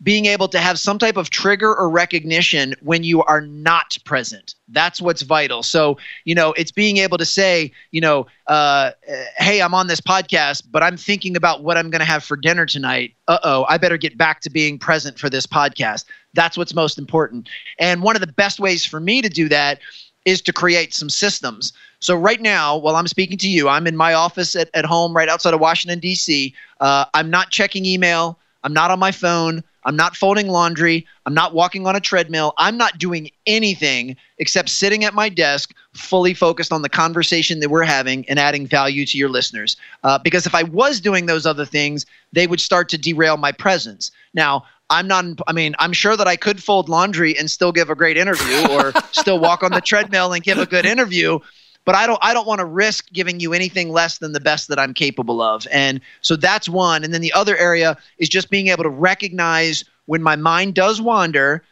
being 0.04 0.26
able 0.26 0.46
to 0.48 0.58
have 0.58 0.78
some 0.78 0.98
type 0.98 1.16
of 1.16 1.30
trigger 1.30 1.74
or 1.74 1.88
recognition 1.88 2.74
when 2.82 3.02
you 3.02 3.22
are 3.24 3.40
not 3.40 3.96
present. 4.04 4.54
That's 4.68 5.00
what's 5.00 5.22
vital. 5.22 5.62
So, 5.62 5.96
you 6.24 6.34
know, 6.34 6.52
it's 6.52 6.70
being 6.70 6.98
able 6.98 7.16
to 7.16 7.24
say, 7.24 7.72
you 7.90 8.02
know, 8.02 8.26
uh, 8.46 8.90
hey, 9.38 9.62
I'm 9.62 9.72
on 9.72 9.86
this 9.86 10.02
podcast, 10.02 10.64
but 10.70 10.82
I'm 10.82 10.98
thinking 10.98 11.36
about 11.36 11.62
what 11.64 11.78
I'm 11.78 11.90
going 11.90 12.00
to 12.00 12.06
have 12.06 12.22
for 12.22 12.36
dinner 12.36 12.66
tonight. 12.66 13.14
Uh 13.26 13.38
oh, 13.42 13.64
I 13.68 13.78
better 13.78 13.96
get 13.96 14.18
back 14.18 14.40
to 14.42 14.50
being 14.50 14.78
present 14.78 15.18
for 15.18 15.30
this 15.30 15.46
podcast. 15.46 16.04
That's 16.34 16.58
what's 16.58 16.74
most 16.74 16.98
important. 16.98 17.48
And 17.78 18.02
one 18.02 18.14
of 18.14 18.20
the 18.20 18.32
best 18.32 18.60
ways 18.60 18.84
for 18.84 19.00
me 19.00 19.22
to 19.22 19.28
do 19.30 19.48
that 19.48 19.80
is 20.26 20.42
to 20.42 20.52
create 20.52 20.92
some 20.94 21.08
systems. 21.08 21.72
So 22.00 22.14
right 22.14 22.40
now, 22.40 22.76
while 22.76 22.96
I'm 22.96 23.08
speaking 23.08 23.38
to 23.38 23.48
you, 23.48 23.68
I'm 23.68 23.86
in 23.86 23.96
my 23.96 24.12
office 24.12 24.54
at, 24.54 24.68
at 24.74 24.84
home 24.84 25.16
right 25.16 25.28
outside 25.28 25.54
of 25.54 25.60
Washington, 25.60 26.00
D.C. 26.00 26.54
Uh, 26.80 27.06
I'm 27.14 27.30
not 27.30 27.50
checking 27.50 27.86
email. 27.86 28.38
I'm 28.62 28.74
not 28.74 28.90
on 28.90 28.98
my 28.98 29.10
phone. 29.10 29.62
I'm 29.84 29.96
not 29.96 30.16
folding 30.16 30.48
laundry. 30.48 31.06
I'm 31.26 31.34
not 31.34 31.54
walking 31.54 31.86
on 31.86 31.96
a 31.96 32.00
treadmill. 32.00 32.54
I'm 32.56 32.76
not 32.76 32.98
doing 32.98 33.30
anything 33.46 34.16
except 34.38 34.68
sitting 34.68 35.04
at 35.04 35.14
my 35.14 35.28
desk, 35.28 35.74
fully 35.92 36.34
focused 36.34 36.72
on 36.72 36.82
the 36.82 36.88
conversation 36.88 37.60
that 37.60 37.70
we're 37.70 37.82
having 37.82 38.28
and 38.28 38.38
adding 38.38 38.66
value 38.66 39.04
to 39.06 39.18
your 39.18 39.28
listeners. 39.28 39.76
Uh, 40.02 40.18
because 40.18 40.46
if 40.46 40.54
I 40.54 40.62
was 40.64 41.00
doing 41.00 41.26
those 41.26 41.46
other 41.46 41.64
things, 41.64 42.06
they 42.32 42.46
would 42.46 42.60
start 42.60 42.88
to 42.90 42.98
derail 42.98 43.36
my 43.36 43.52
presence. 43.52 44.10
Now, 44.32 44.64
I'm 44.90 45.08
not, 45.08 45.24
I 45.46 45.52
mean, 45.52 45.74
I'm 45.78 45.92
sure 45.92 46.16
that 46.16 46.28
I 46.28 46.36
could 46.36 46.62
fold 46.62 46.88
laundry 46.88 47.36
and 47.38 47.50
still 47.50 47.72
give 47.72 47.90
a 47.90 47.94
great 47.94 48.16
interview 48.16 48.68
or 48.70 48.92
still 49.12 49.38
walk 49.38 49.62
on 49.62 49.70
the 49.70 49.80
treadmill 49.80 50.32
and 50.32 50.42
give 50.42 50.58
a 50.58 50.66
good 50.66 50.84
interview 50.84 51.38
but 51.84 51.94
I 51.94 52.06
don't 52.06 52.18
I 52.22 52.34
don't 52.34 52.46
want 52.46 52.60
to 52.60 52.64
risk 52.64 53.12
giving 53.12 53.40
you 53.40 53.52
anything 53.52 53.90
less 53.90 54.18
than 54.18 54.32
the 54.32 54.40
best 54.40 54.68
that 54.68 54.78
I'm 54.78 54.94
capable 54.94 55.40
of. 55.40 55.66
And 55.70 56.00
so 56.20 56.36
that's 56.36 56.68
one. 56.68 57.04
And 57.04 57.12
then 57.12 57.20
the 57.20 57.32
other 57.32 57.56
area 57.56 57.96
is 58.18 58.28
just 58.28 58.50
being 58.50 58.68
able 58.68 58.84
to 58.84 58.90
recognize 58.90 59.84
when 60.06 60.22
my 60.22 60.36
mind 60.36 60.74
does 60.74 61.00
wander 61.00 61.62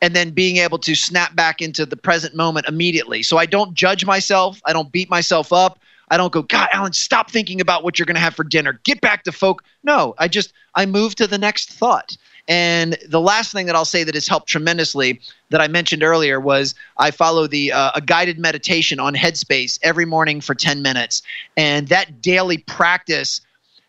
and 0.00 0.14
then 0.16 0.30
being 0.30 0.56
able 0.56 0.78
to 0.78 0.94
snap 0.94 1.34
back 1.36 1.62
into 1.62 1.86
the 1.86 1.96
present 1.96 2.34
moment 2.34 2.66
immediately. 2.68 3.22
So 3.22 3.38
I 3.38 3.46
don't 3.46 3.74
judge 3.74 4.04
myself, 4.04 4.60
I 4.66 4.72
don't 4.72 4.90
beat 4.90 5.08
myself 5.08 5.52
up. 5.52 5.78
I 6.10 6.18
don't 6.18 6.32
go, 6.32 6.42
God, 6.42 6.68
Alan, 6.72 6.92
stop 6.92 7.30
thinking 7.30 7.58
about 7.58 7.82
what 7.82 7.98
you're 7.98 8.04
going 8.04 8.16
to 8.16 8.20
have 8.20 8.34
for 8.34 8.44
dinner. 8.44 8.78
Get 8.84 9.00
back 9.00 9.24
to 9.24 9.32
folk. 9.32 9.64
No, 9.82 10.14
I 10.18 10.28
just 10.28 10.52
I 10.74 10.84
move 10.84 11.14
to 11.14 11.26
the 11.26 11.38
next 11.38 11.72
thought. 11.72 12.18
And 12.48 12.96
the 13.08 13.20
last 13.20 13.52
thing 13.52 13.66
that 13.66 13.76
I'll 13.76 13.84
say 13.84 14.04
that 14.04 14.14
has 14.14 14.26
helped 14.26 14.48
tremendously 14.48 15.20
that 15.50 15.60
I 15.60 15.68
mentioned 15.68 16.02
earlier 16.02 16.40
was 16.40 16.74
I 16.98 17.10
follow 17.10 17.46
the 17.46 17.72
uh, 17.72 17.92
a 17.94 18.00
guided 18.00 18.38
meditation 18.38 18.98
on 18.98 19.14
Headspace 19.14 19.78
every 19.82 20.04
morning 20.04 20.40
for 20.40 20.54
10 20.54 20.82
minutes, 20.82 21.22
and 21.56 21.88
that 21.88 22.20
daily 22.20 22.58
practice 22.58 23.40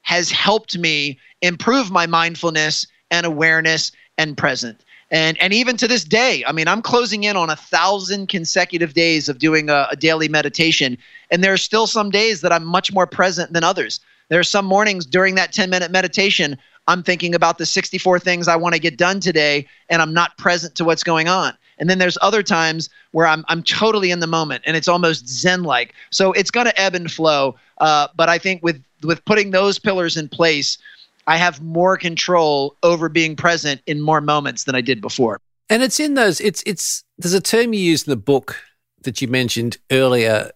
has 0.04 0.30
helped 0.30 0.78
me 0.78 1.20
improve 1.41 1.89
my 1.89 2.06
mindfulness 2.06 2.86
and 3.10 3.26
awareness 3.26 3.91
and 4.18 4.38
present. 4.38 4.84
And, 5.12 5.39
and 5.39 5.54
even 5.54 5.78
to 5.78 5.88
this 5.88 6.04
day, 6.04 6.43
I 6.45 6.51
mean, 6.51 6.68
I'm 6.68 6.82
closing 6.82 7.24
in 7.24 7.38
on 7.38 7.51
a 7.51 7.56
thousand 7.56 8.30
consecutive 8.30 8.93
days 8.93 9.30
of 9.30 9.38
doing 9.38 9.70
a, 9.70 9.88
a 9.91 9.95
daily 9.95 10.28
meditation. 10.28 10.97
And 11.30 11.43
there 11.43 11.54
are 11.54 11.58
still 11.58 11.86
some 11.86 12.10
days 12.10 12.41
that 12.41 12.51
I'm 12.51 12.66
much 12.66 12.91
more 12.91 13.06
present 13.06 13.54
than 13.54 13.64
others. 13.64 13.99
There 14.30 14.39
are 14.39 14.43
some 14.43 14.66
mornings 14.66 15.06
during 15.06 15.36
that 15.36 15.54
10 15.54 15.70
minute 15.70 15.91
meditation 15.91 16.58
I'm 16.88 17.03
thinking 17.03 17.34
about 17.34 17.57
the 17.57 17.65
64 17.65 18.19
things 18.19 18.47
I 18.47 18.55
want 18.55 18.75
to 18.75 18.79
get 18.79 18.97
done 18.97 19.19
today 19.19 19.67
and 19.89 20.01
I'm 20.01 20.13
not 20.13 20.38
present 20.38 20.75
to 20.75 20.86
what's 20.86 21.03
going 21.03 21.27
on. 21.27 21.53
And 21.77 21.89
then 21.89 21.97
there's 21.97 22.17
other 22.21 22.43
times 22.43 22.89
where 23.11 23.25
I'm, 23.25 23.43
I'm 23.47 23.63
totally 23.63 24.11
in 24.11 24.19
the 24.19 24.27
moment 24.27 24.63
and 24.65 24.77
it's 24.77 24.88
almost 24.88 25.27
zen 25.27 25.63
like. 25.63 25.93
So 26.11 26.31
it's 26.34 26.51
going 26.51 26.67
to 26.67 26.79
ebb 26.79 26.95
and 26.95 27.11
flow. 27.11 27.55
Uh, 27.79 28.07
but 28.15 28.29
I 28.29 28.38
think 28.38 28.63
with, 28.63 28.84
with 29.01 29.23
putting 29.25 29.51
those 29.51 29.79
pillars 29.79 30.17
in 30.17 30.29
place, 30.29 30.77
I 31.25 31.38
have 31.38 31.61
more 31.61 31.97
control 31.97 32.75
over 32.84 33.09
being 33.09 33.36
present 33.36 33.81
in 33.88 34.01
more 34.01 34.21
moments 34.21 34.65
than 34.65 34.75
I 34.75 34.81
did 34.81 35.01
before. 35.01 35.39
And 35.69 35.81
it's 35.81 35.99
in 35.99 36.13
those, 36.15 36.41
it's, 36.41 36.61
it's, 36.65 37.03
there's 37.17 37.34
a 37.34 37.41
term 37.41 37.73
you 37.73 37.79
use 37.79 38.05
in 38.05 38.11
the 38.11 38.17
book 38.17 38.61
that 39.03 39.21
you 39.21 39.27
mentioned 39.27 39.77
earlier 39.91 40.51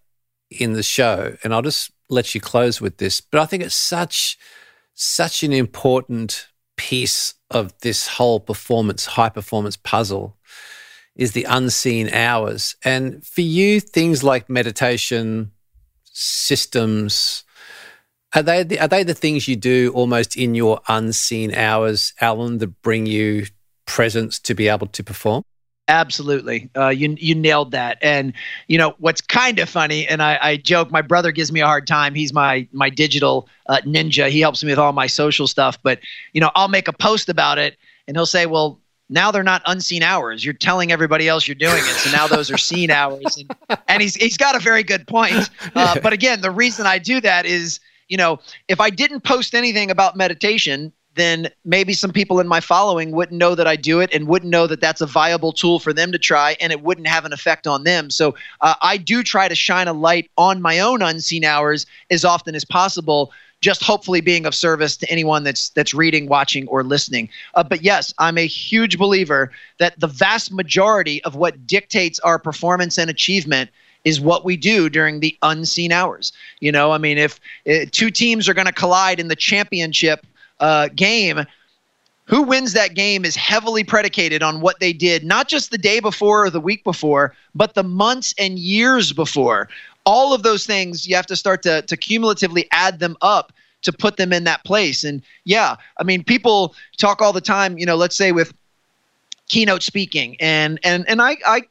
in 0.49 0.73
the 0.73 0.83
show, 0.83 1.35
and 1.43 1.53
I'll 1.53 1.61
just 1.61 1.91
let 2.09 2.33
you 2.35 2.41
close 2.41 2.79
with 2.79 2.97
this, 2.97 3.21
but 3.21 3.39
I 3.41 3.45
think 3.45 3.63
it's 3.63 3.75
such, 3.75 4.37
such 4.99 5.43
an 5.43 5.53
important 5.53 6.47
piece 6.75 7.35
of 7.51 7.71
this 7.79 8.07
whole 8.07 8.39
performance, 8.39 9.05
high 9.05 9.29
performance 9.29 9.77
puzzle 9.77 10.35
is 11.15 11.33
the 11.33 11.43
unseen 11.43 12.09
hours. 12.09 12.75
And 12.83 13.23
for 13.23 13.41
you, 13.41 13.79
things 13.79 14.23
like 14.23 14.49
meditation, 14.49 15.51
systems, 16.03 17.43
are 18.33 18.41
they 18.41 18.63
the, 18.63 18.79
are 18.79 18.87
they 18.87 19.03
the 19.03 19.13
things 19.13 19.47
you 19.47 19.55
do 19.55 19.91
almost 19.93 20.35
in 20.35 20.55
your 20.55 20.81
unseen 20.87 21.53
hours, 21.53 22.13
Alan, 22.19 22.57
that 22.57 22.81
bring 22.81 23.05
you 23.05 23.45
presence 23.85 24.39
to 24.39 24.55
be 24.55 24.67
able 24.67 24.87
to 24.87 25.03
perform? 25.03 25.43
Absolutely, 25.89 26.69
uh, 26.75 26.89
you 26.89 27.15
you 27.17 27.33
nailed 27.33 27.71
that. 27.71 27.97
And 28.01 28.33
you 28.67 28.77
know 28.77 28.95
what's 28.99 29.21
kind 29.21 29.57
of 29.57 29.69
funny, 29.69 30.05
and 30.05 30.21
I, 30.21 30.37
I, 30.41 30.57
joke. 30.57 30.91
My 30.91 31.01
brother 31.01 31.31
gives 31.31 31.49
me 31.49 31.61
a 31.61 31.65
hard 31.65 31.87
time. 31.87 32.13
He's 32.13 32.33
my 32.33 32.67
my 32.73 32.89
digital 32.89 33.47
uh, 33.67 33.79
ninja. 33.85 34.29
He 34.29 34.41
helps 34.41 34.61
me 34.63 34.71
with 34.71 34.79
all 34.79 34.91
my 34.91 35.07
social 35.07 35.47
stuff. 35.47 35.77
But 35.81 35.99
you 36.33 36.41
know, 36.41 36.51
I'll 36.55 36.67
make 36.67 36.89
a 36.89 36.93
post 36.93 37.29
about 37.29 37.57
it, 37.57 37.77
and 38.05 38.17
he'll 38.17 38.25
say, 38.25 38.45
"Well, 38.47 38.81
now 39.09 39.31
they're 39.31 39.43
not 39.43 39.61
unseen 39.65 40.03
hours. 40.03 40.43
You're 40.43 40.55
telling 40.55 40.91
everybody 40.91 41.29
else 41.29 41.47
you're 41.47 41.55
doing 41.55 41.77
it, 41.79 41.95
so 41.95 42.11
now 42.11 42.27
those 42.27 42.51
are 42.51 42.57
seen 42.57 42.91
hours." 42.91 43.37
And, 43.37 43.79
and 43.87 44.01
he's 44.01 44.15
he's 44.15 44.35
got 44.35 44.57
a 44.57 44.59
very 44.59 44.83
good 44.83 45.07
point. 45.07 45.49
Uh, 45.73 45.99
but 46.01 46.11
again, 46.11 46.41
the 46.41 46.51
reason 46.51 46.85
I 46.85 46.97
do 46.97 47.21
that 47.21 47.45
is, 47.45 47.79
you 48.09 48.17
know, 48.17 48.39
if 48.67 48.81
I 48.81 48.89
didn't 48.89 49.21
post 49.21 49.55
anything 49.55 49.89
about 49.89 50.17
meditation, 50.17 50.91
then 51.17 51.49
maybe 51.65 51.93
some 51.93 52.11
people 52.11 52.39
in 52.39 52.47
my 52.47 52.59
following 52.59 53.11
wouldn't 53.11 53.37
know 53.37 53.55
that 53.55 53.67
I 53.67 53.75
do 53.75 53.99
it 53.99 54.13
and 54.13 54.27
wouldn't 54.27 54.51
know 54.51 54.67
that 54.67 54.79
that's 54.79 55.01
a 55.01 55.05
viable 55.05 55.51
tool 55.51 55.79
for 55.79 55.93
them 55.93 56.11
to 56.11 56.17
try 56.17 56.55
and 56.61 56.71
it 56.71 56.81
wouldn't 56.81 57.07
have 57.07 57.25
an 57.25 57.33
effect 57.33 57.67
on 57.67 57.83
them. 57.83 58.09
So 58.09 58.35
uh, 58.61 58.75
I 58.81 58.97
do 58.97 59.23
try 59.23 59.47
to 59.47 59.55
shine 59.55 59.87
a 59.87 59.93
light 59.93 60.29
on 60.37 60.61
my 60.61 60.79
own 60.79 61.01
unseen 61.01 61.43
hours 61.43 61.85
as 62.09 62.23
often 62.23 62.55
as 62.55 62.63
possible 62.63 63.31
just 63.59 63.83
hopefully 63.83 64.21
being 64.21 64.45
of 64.45 64.53
service 64.53 64.95
to 64.97 65.09
anyone 65.09 65.43
that's 65.43 65.69
that's 65.69 65.93
reading, 65.93 66.27
watching, 66.27 66.67
or 66.67 66.83
listening. 66.83 67.29
Uh, 67.55 67.63
but 67.63 67.81
yes, 67.81 68.13
I'm 68.19 68.37
a 68.37 68.45
huge 68.45 68.97
believer 68.97 69.51
that 69.79 69.99
the 69.99 70.07
vast 70.07 70.51
majority 70.51 71.23
of 71.23 71.35
what 71.35 71.65
dictates 71.65 72.19
our 72.19 72.37
performance 72.37 72.99
and 72.99 73.09
achievement 73.09 73.71
is 74.03 74.21
what 74.21 74.45
we 74.45 74.55
do 74.55 74.89
during 74.89 75.19
the 75.19 75.35
unseen 75.41 75.91
hours. 75.91 76.31
You 76.59 76.71
know, 76.71 76.91
I 76.91 76.97
mean, 76.97 77.17
if 77.17 77.39
uh, 77.69 77.85
two 77.91 78.11
teams 78.11 78.47
are 78.47 78.53
going 78.53 78.67
to 78.67 78.73
collide 78.73 79.19
in 79.19 79.27
the 79.27 79.35
championship 79.35 80.25
uh, 80.59 80.89
game, 80.95 81.45
who 82.25 82.43
wins 82.43 82.73
that 82.73 82.93
game 82.93 83.23
is 83.23 83.35
heavily 83.35 83.83
predicated 83.83 84.43
on 84.43 84.59
what 84.59 84.79
they 84.79 84.91
did, 84.93 85.23
not 85.23 85.47
just 85.47 85.71
the 85.71 85.77
day 85.77 85.99
before 85.99 86.45
or 86.45 86.49
the 86.49 86.59
week 86.59 86.83
before, 86.83 87.33
but 87.55 87.73
the 87.73 87.83
months 87.83 88.33
and 88.37 88.59
years 88.59 89.13
before. 89.13 89.69
All 90.05 90.33
of 90.33 90.43
those 90.43 90.65
things, 90.65 91.07
you 91.07 91.15
have 91.15 91.27
to 91.27 91.35
start 91.35 91.63
to, 91.63 91.81
to 91.83 91.97
cumulatively 91.97 92.67
add 92.71 92.99
them 92.99 93.17
up 93.21 93.53
to 93.83 93.93
put 93.93 94.17
them 94.17 94.33
in 94.33 94.43
that 94.43 94.63
place. 94.65 95.03
And 95.03 95.21
yeah, 95.45 95.75
I 95.99 96.03
mean, 96.03 96.23
people 96.23 96.75
talk 96.97 97.21
all 97.21 97.33
the 97.33 97.41
time, 97.41 97.77
you 97.77 97.85
know, 97.85 97.95
let's 97.95 98.15
say 98.15 98.31
with 98.31 98.53
keynote 99.47 99.83
speaking, 99.83 100.35
and 100.39 100.79
and 100.83 101.07
and 101.07 101.21
I, 101.21 101.37
I 101.45 101.61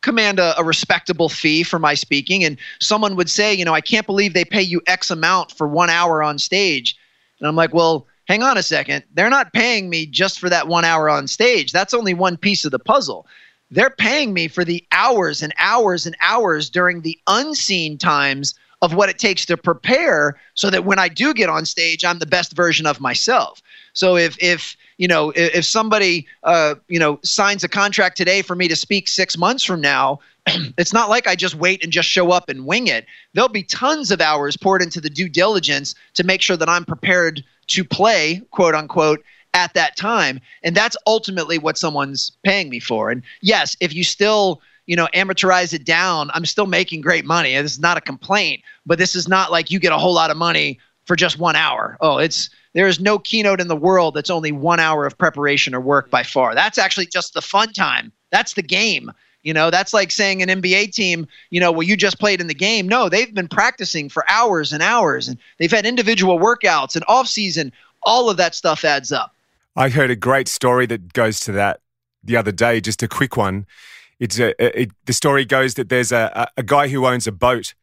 command 0.00 0.38
a, 0.38 0.58
a, 0.58 0.62
respectable 0.62 1.28
fee 1.28 1.64
for 1.64 1.78
my 1.78 1.94
speaking. 1.94 2.44
And 2.44 2.56
someone 2.80 3.16
would 3.16 3.28
say, 3.28 3.52
you 3.52 3.64
know, 3.64 3.74
I 3.74 3.80
can't 3.80 4.06
believe 4.06 4.34
they 4.34 4.44
pay 4.44 4.62
you 4.62 4.80
X 4.86 5.10
amount 5.10 5.50
for 5.50 5.66
one 5.66 5.90
hour 5.90 6.22
on 6.22 6.38
stage. 6.38 6.96
And 7.40 7.48
I'm 7.48 7.56
like, 7.56 7.74
well, 7.74 8.06
hang 8.26 8.42
on 8.42 8.58
a 8.58 8.62
second. 8.62 9.04
They're 9.14 9.30
not 9.30 9.52
paying 9.52 9.88
me 9.88 10.06
just 10.06 10.38
for 10.38 10.48
that 10.50 10.68
one 10.68 10.84
hour 10.84 11.08
on 11.08 11.26
stage. 11.26 11.72
That's 11.72 11.94
only 11.94 12.14
one 12.14 12.36
piece 12.36 12.64
of 12.64 12.70
the 12.70 12.78
puzzle. 12.78 13.26
They're 13.70 13.90
paying 13.90 14.32
me 14.32 14.48
for 14.48 14.64
the 14.64 14.84
hours 14.92 15.42
and 15.42 15.52
hours 15.58 16.06
and 16.06 16.16
hours 16.20 16.70
during 16.70 17.02
the 17.02 17.18
unseen 17.26 17.98
times 17.98 18.54
of 18.82 18.94
what 18.94 19.08
it 19.08 19.18
takes 19.18 19.46
to 19.46 19.56
prepare 19.56 20.38
so 20.54 20.70
that 20.70 20.84
when 20.84 20.98
I 20.98 21.08
do 21.08 21.32
get 21.32 21.48
on 21.48 21.64
stage, 21.64 22.04
I'm 22.04 22.18
the 22.18 22.26
best 22.26 22.54
version 22.54 22.86
of 22.86 23.00
myself. 23.00 23.62
So 23.94 24.16
if 24.16 24.36
if 24.40 24.76
you 24.98 25.08
know 25.08 25.32
if, 25.34 25.64
somebody 25.64 26.26
uh, 26.44 26.74
you 26.88 26.98
know 26.98 27.18
signs 27.24 27.64
a 27.64 27.68
contract 27.68 28.16
today 28.16 28.42
for 28.42 28.54
me 28.54 28.68
to 28.68 28.76
speak 28.76 29.08
six 29.08 29.38
months 29.38 29.64
from 29.64 29.80
now, 29.80 30.20
it's 30.46 30.92
not 30.92 31.08
like 31.08 31.26
I 31.26 31.34
just 31.34 31.54
wait 31.54 31.82
and 31.82 31.90
just 31.90 32.08
show 32.08 32.30
up 32.30 32.48
and 32.48 32.66
wing 32.66 32.86
it. 32.86 33.06
There'll 33.32 33.48
be 33.48 33.62
tons 33.62 34.10
of 34.10 34.20
hours 34.20 34.56
poured 34.56 34.82
into 34.82 35.00
the 35.00 35.10
due 35.10 35.28
diligence 35.28 35.94
to 36.14 36.24
make 36.24 36.42
sure 36.42 36.58
that 36.58 36.68
I'm 36.68 36.84
prepared 36.84 37.42
to 37.68 37.84
play, 37.84 38.42
quote 38.50 38.74
unquote, 38.74 39.22
at 39.54 39.74
that 39.74 39.96
time. 39.96 40.40
And 40.62 40.76
that's 40.76 40.96
ultimately 41.06 41.58
what 41.58 41.78
someone's 41.78 42.32
paying 42.44 42.68
me 42.68 42.80
for. 42.80 43.10
And 43.10 43.22
yes, 43.40 43.76
if 43.80 43.94
you 43.94 44.04
still 44.04 44.60
you 44.86 44.94
know, 44.94 45.08
amortize 45.14 45.72
it 45.72 45.84
down, 45.84 46.30
I'm 46.32 46.46
still 46.46 46.66
making 46.66 47.00
great 47.00 47.24
money. 47.24 47.54
This 47.56 47.72
is 47.72 47.80
not 47.80 47.96
a 47.96 48.00
complaint, 48.00 48.62
but 48.86 48.98
this 48.98 49.14
is 49.14 49.28
not 49.28 49.50
like 49.50 49.70
you 49.70 49.80
get 49.80 49.92
a 49.92 49.98
whole 49.98 50.14
lot 50.14 50.30
of 50.30 50.36
money 50.36 50.78
for 51.04 51.16
just 51.16 51.38
one 51.38 51.56
hour. 51.56 51.96
Oh, 52.00 52.18
it's 52.18 52.50
there 52.74 52.86
is 52.86 53.00
no 53.00 53.18
keynote 53.18 53.60
in 53.60 53.68
the 53.68 53.76
world 53.76 54.14
that's 54.14 54.30
only 54.30 54.52
one 54.52 54.80
hour 54.80 55.06
of 55.06 55.18
preparation 55.18 55.74
or 55.74 55.80
work 55.80 56.10
by 56.10 56.22
far. 56.22 56.54
That's 56.54 56.78
actually 56.78 57.06
just 57.06 57.34
the 57.34 57.42
fun 57.42 57.72
time. 57.72 58.12
That's 58.30 58.52
the 58.52 58.62
game. 58.62 59.10
You 59.46 59.54
know, 59.54 59.70
that's 59.70 59.94
like 59.94 60.10
saying 60.10 60.42
an 60.42 60.48
NBA 60.48 60.92
team, 60.92 61.24
you 61.50 61.60
know, 61.60 61.70
well, 61.70 61.84
you 61.84 61.96
just 61.96 62.18
played 62.18 62.40
in 62.40 62.48
the 62.48 62.54
game. 62.54 62.88
No, 62.88 63.08
they've 63.08 63.32
been 63.32 63.46
practicing 63.46 64.08
for 64.08 64.28
hours 64.28 64.72
and 64.72 64.82
hours, 64.82 65.28
and 65.28 65.38
they've 65.58 65.70
had 65.70 65.86
individual 65.86 66.40
workouts 66.40 66.96
and 66.96 67.04
off 67.06 67.28
season. 67.28 67.70
All 68.02 68.28
of 68.28 68.38
that 68.38 68.56
stuff 68.56 68.84
adds 68.84 69.12
up. 69.12 69.32
I 69.76 69.88
heard 69.88 70.10
a 70.10 70.16
great 70.16 70.48
story 70.48 70.84
that 70.86 71.12
goes 71.12 71.38
to 71.40 71.52
that 71.52 71.78
the 72.24 72.36
other 72.36 72.50
day, 72.50 72.80
just 72.80 73.04
a 73.04 73.08
quick 73.08 73.36
one. 73.36 73.66
It's 74.18 74.36
a, 74.40 74.82
it, 74.82 74.90
the 75.04 75.12
story 75.12 75.44
goes 75.44 75.74
that 75.74 75.90
there's 75.90 76.10
a, 76.10 76.50
a 76.56 76.64
guy 76.64 76.88
who 76.88 77.06
owns 77.06 77.28
a 77.28 77.32
boat 77.32 77.74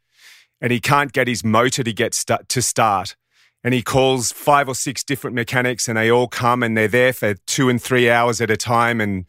and 0.60 0.70
he 0.70 0.82
can't 0.82 1.14
get 1.14 1.30
his 1.30 1.46
motor 1.46 1.82
to 1.82 1.94
get 1.94 2.14
st- 2.14 2.50
to 2.50 2.62
start. 2.62 3.16
And 3.64 3.74
he 3.74 3.82
calls 3.82 4.34
five 4.34 4.68
or 4.68 4.76
six 4.76 5.02
different 5.02 5.34
mechanics 5.34 5.88
and 5.88 5.98
they 5.98 6.12
all 6.12 6.28
come 6.28 6.62
and 6.62 6.76
they're 6.76 6.90
there 6.90 7.14
for 7.14 7.36
two 7.46 7.70
and 7.70 7.82
three 7.82 8.10
hours 8.10 8.42
at 8.42 8.52
a 8.52 8.58
time 8.58 9.00
and 9.00 9.26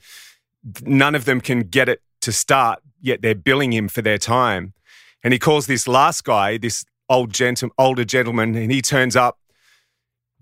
none 0.82 1.14
of 1.14 1.26
them 1.26 1.40
can 1.40 1.60
get 1.60 1.88
it 1.88 2.00
to 2.24 2.32
start, 2.32 2.80
yet 3.00 3.22
they're 3.22 3.34
billing 3.34 3.72
him 3.72 3.88
for 3.88 4.02
their 4.02 4.18
time. 4.18 4.74
And 5.22 5.32
he 5.32 5.38
calls 5.38 5.66
this 5.66 5.88
last 5.88 6.24
guy, 6.24 6.58
this 6.58 6.84
old 7.08 7.32
gentle, 7.32 7.70
older 7.78 8.04
gentleman, 8.04 8.54
and 8.54 8.70
he 8.70 8.82
turns 8.82 9.16
up, 9.16 9.38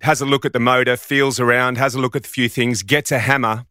has 0.01 0.20
a 0.20 0.26
look 0.26 0.45
at 0.45 0.53
the 0.53 0.61
motor, 0.61 0.97
feels 0.97 1.39
around, 1.39 1.78
has 1.78 1.95
a 1.95 2.01
look 2.01 2.16
at 2.16 2.26
a 2.26 2.28
few 2.28 2.49
things, 2.49 2.83
gets 2.83 3.12
a 3.12 3.20
hammer 3.20 3.66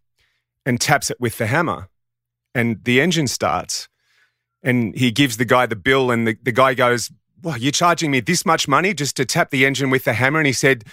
and 0.66 0.80
taps 0.80 1.10
it 1.10 1.20
with 1.20 1.38
the 1.38 1.48
hammer 1.48 1.90
and 2.54 2.84
the 2.84 3.02
engine 3.02 3.28
starts. 3.28 3.88
And 4.64 4.96
he 4.96 5.12
gives 5.12 5.38
the 5.38 5.46
guy 5.46 5.66
the 5.66 5.76
bill, 5.76 6.12
and 6.12 6.28
the, 6.28 6.38
the 6.42 6.52
guy 6.52 6.74
goes, 6.74 7.12
Well, 7.42 7.58
you're 7.58 7.72
charging 7.72 8.12
me 8.12 8.20
this 8.20 8.46
much 8.46 8.68
money 8.68 8.94
just 8.94 9.16
to 9.18 9.26
tap 9.26 9.50
the 9.50 9.66
engine 9.66 9.90
with 9.90 10.04
the 10.04 10.14
hammer? 10.14 10.40
And 10.40 10.46
he 10.46 10.54
said, 10.54 10.84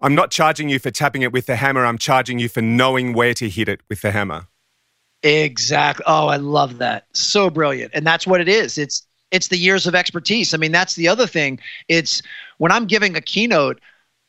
I'm 0.00 0.14
not 0.14 0.30
charging 0.30 0.68
you 0.68 0.78
for 0.78 0.90
tapping 0.90 1.22
it 1.22 1.32
with 1.32 1.46
the 1.46 1.56
hammer. 1.56 1.84
I'm 1.84 1.98
charging 1.98 2.38
you 2.38 2.48
for 2.48 2.62
knowing 2.62 3.14
where 3.14 3.34
to 3.34 3.48
hit 3.48 3.68
it 3.68 3.80
with 3.88 4.02
the 4.02 4.12
hammer. 4.12 4.46
Exactly. 5.26 6.04
Oh, 6.06 6.28
I 6.28 6.36
love 6.36 6.78
that. 6.78 7.06
So 7.12 7.50
brilliant. 7.50 7.90
And 7.94 8.06
that's 8.06 8.28
what 8.28 8.40
it 8.40 8.48
is. 8.48 8.78
It's 8.78 9.02
it's 9.32 9.48
the 9.48 9.56
years 9.58 9.88
of 9.88 9.94
expertise. 9.96 10.54
I 10.54 10.56
mean, 10.56 10.70
that's 10.70 10.94
the 10.94 11.08
other 11.08 11.26
thing. 11.26 11.58
It's 11.88 12.22
when 12.58 12.70
I'm 12.70 12.86
giving 12.86 13.16
a 13.16 13.20
keynote, 13.20 13.80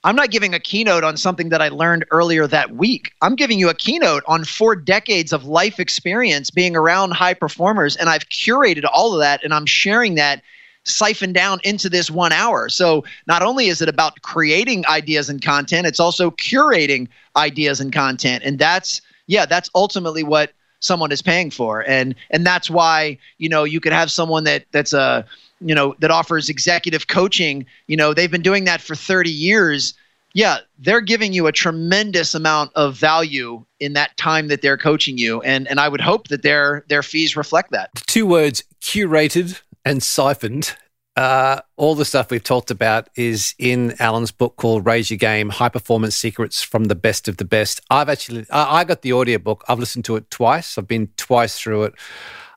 I'm 0.04 0.16
not 0.16 0.32
giving 0.32 0.56
a 0.56 0.60
keynote 0.60 1.04
on 1.04 1.16
something 1.16 1.50
that 1.50 1.62
I 1.62 1.70
learned 1.70 2.06
earlier 2.10 2.48
that 2.48 2.72
week. 2.72 3.12
I'm 3.22 3.36
giving 3.36 3.60
you 3.60 3.70
a 3.70 3.76
keynote 3.76 4.24
on 4.28 4.43
four 4.43 4.76
decades 4.76 5.34
of 5.34 5.45
life 5.45 5.80
experience 5.80 6.50
being 6.50 6.76
around 6.76 7.12
high 7.12 7.36
performers. 7.36 7.95
And 7.95 8.10
I've 8.10 8.28
curated 8.30 8.86
all 8.91 9.14
of 9.14 9.20
that 9.20 9.43
and 9.43 9.54
I'm 9.54 9.68
sharing 9.68 10.16
that 10.16 10.41
siphoned 10.84 11.36
down 11.36 11.60
into 11.64 11.89
this 11.89 12.10
one 12.10 12.32
hour. 12.32 12.70
So 12.70 13.04
not 13.28 13.43
only 13.43 13.68
is 13.68 13.84
it 13.84 13.89
about 13.89 14.20
creating 14.24 14.84
ideas 14.88 15.30
and 15.30 15.43
content, 15.43 15.86
it's 15.86 16.00
also 16.00 16.32
curating 16.32 17.08
ideas 17.36 17.80
and 17.82 17.93
content. 17.93 18.43
And 18.43 18.58
that's, 18.58 19.02
yeah, 19.28 19.45
that's 19.45 19.70
ultimately 19.76 20.24
what 20.24 20.54
someone 20.80 21.11
is 21.11 21.21
paying 21.21 21.51
for. 21.51 21.88
And 21.88 22.15
and 22.30 22.45
that's 22.45 22.69
why, 22.69 23.17
you 23.38 23.49
know, 23.49 23.63
you 23.63 23.80
could 23.80 23.93
have 23.93 24.11
someone 24.11 24.43
that 24.45 24.65
that's 24.71 24.93
a 24.93 25.25
you 25.61 25.73
know 25.73 25.95
that 25.99 26.11
offers 26.11 26.49
executive 26.49 27.07
coaching. 27.07 27.65
You 27.88 27.97
know 27.97 28.13
they've 28.13 28.32
been 28.32 28.41
doing 28.41 28.65
that 28.65 28.82
for 28.82 28.95
30 28.95 29.30
years. 29.30 29.93
Yeah 30.34 30.59
they're 30.80 31.01
giving 31.01 31.34
you 31.34 31.47
a 31.47 31.51
tremendous 31.51 32.36
amount 32.36 32.71
of 32.75 32.95
value 32.95 33.65
in 33.80 33.93
that 33.93 34.15
time 34.17 34.47
that 34.49 34.61
they're 34.61 34.78
coaching 34.78 35.17
you. 35.17 35.41
And 35.41 35.67
and 35.67 35.80
i 35.80 35.89
would 35.89 36.01
hope 36.01 36.28
that 36.28 36.43
their 36.43 36.86
their 36.88 37.03
fees 37.03 37.36
reflect 37.36 37.71
that. 37.71 37.89
Two 38.07 38.25
words 38.25 38.63
curated 38.82 39.61
and 39.84 40.03
siphoned 40.03 40.75
uh, 41.18 41.61
all 41.78 41.95
the 41.95 42.05
stuff 42.05 42.30
we've 42.30 42.43
talked 42.43 42.70
about 42.70 43.09
is 43.15 43.55
in 43.57 43.95
Alan's 43.99 44.30
book 44.32 44.55
called 44.55 44.86
Raise 44.86 45.09
Your 45.09 45.18
Game 45.18 45.49
High 45.49 45.70
Performance 45.70 46.15
Secrets 46.15 46.61
from 46.61 46.86
the 46.86 46.95
Best 46.95 47.28
of 47.28 47.38
the 47.38 47.43
Best. 47.43 47.82
I've 47.89 48.07
actually, 48.07 48.45
I, 48.51 48.82
I 48.82 48.84
got 48.84 49.01
the 49.01 49.13
audiobook. 49.13 49.65
I've 49.68 49.80
listened 49.80 50.05
to 50.05 50.15
it 50.15 50.30
twice. 50.30 50.78
I've 50.78 50.88
been 50.88 51.09
twice 51.18 51.59
through 51.59 51.86
it. 51.86 51.95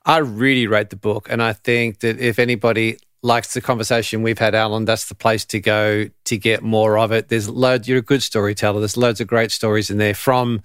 I 0.04 0.18
really 0.18 0.66
rate 0.66 0.90
the 0.90 0.96
book, 0.96 1.28
and 1.30 1.42
I 1.42 1.54
think 1.54 2.00
that 2.00 2.20
if 2.20 2.38
anybody 2.38 2.98
likes 3.22 3.54
the 3.54 3.62
conversation 3.62 4.22
we've 4.22 4.38
had, 4.38 4.54
Alan, 4.54 4.84
that's 4.84 5.08
the 5.08 5.14
place 5.14 5.46
to 5.46 5.60
go 5.60 6.10
to 6.24 6.36
get 6.36 6.62
more 6.62 6.98
of 6.98 7.12
it. 7.12 7.28
There's 7.28 7.48
loads. 7.48 7.88
You're 7.88 7.98
a 7.98 8.02
good 8.02 8.22
storyteller. 8.22 8.80
There's 8.80 8.98
loads 8.98 9.22
of 9.22 9.26
great 9.26 9.52
stories 9.52 9.88
in 9.90 9.96
there 9.96 10.14
from 10.14 10.62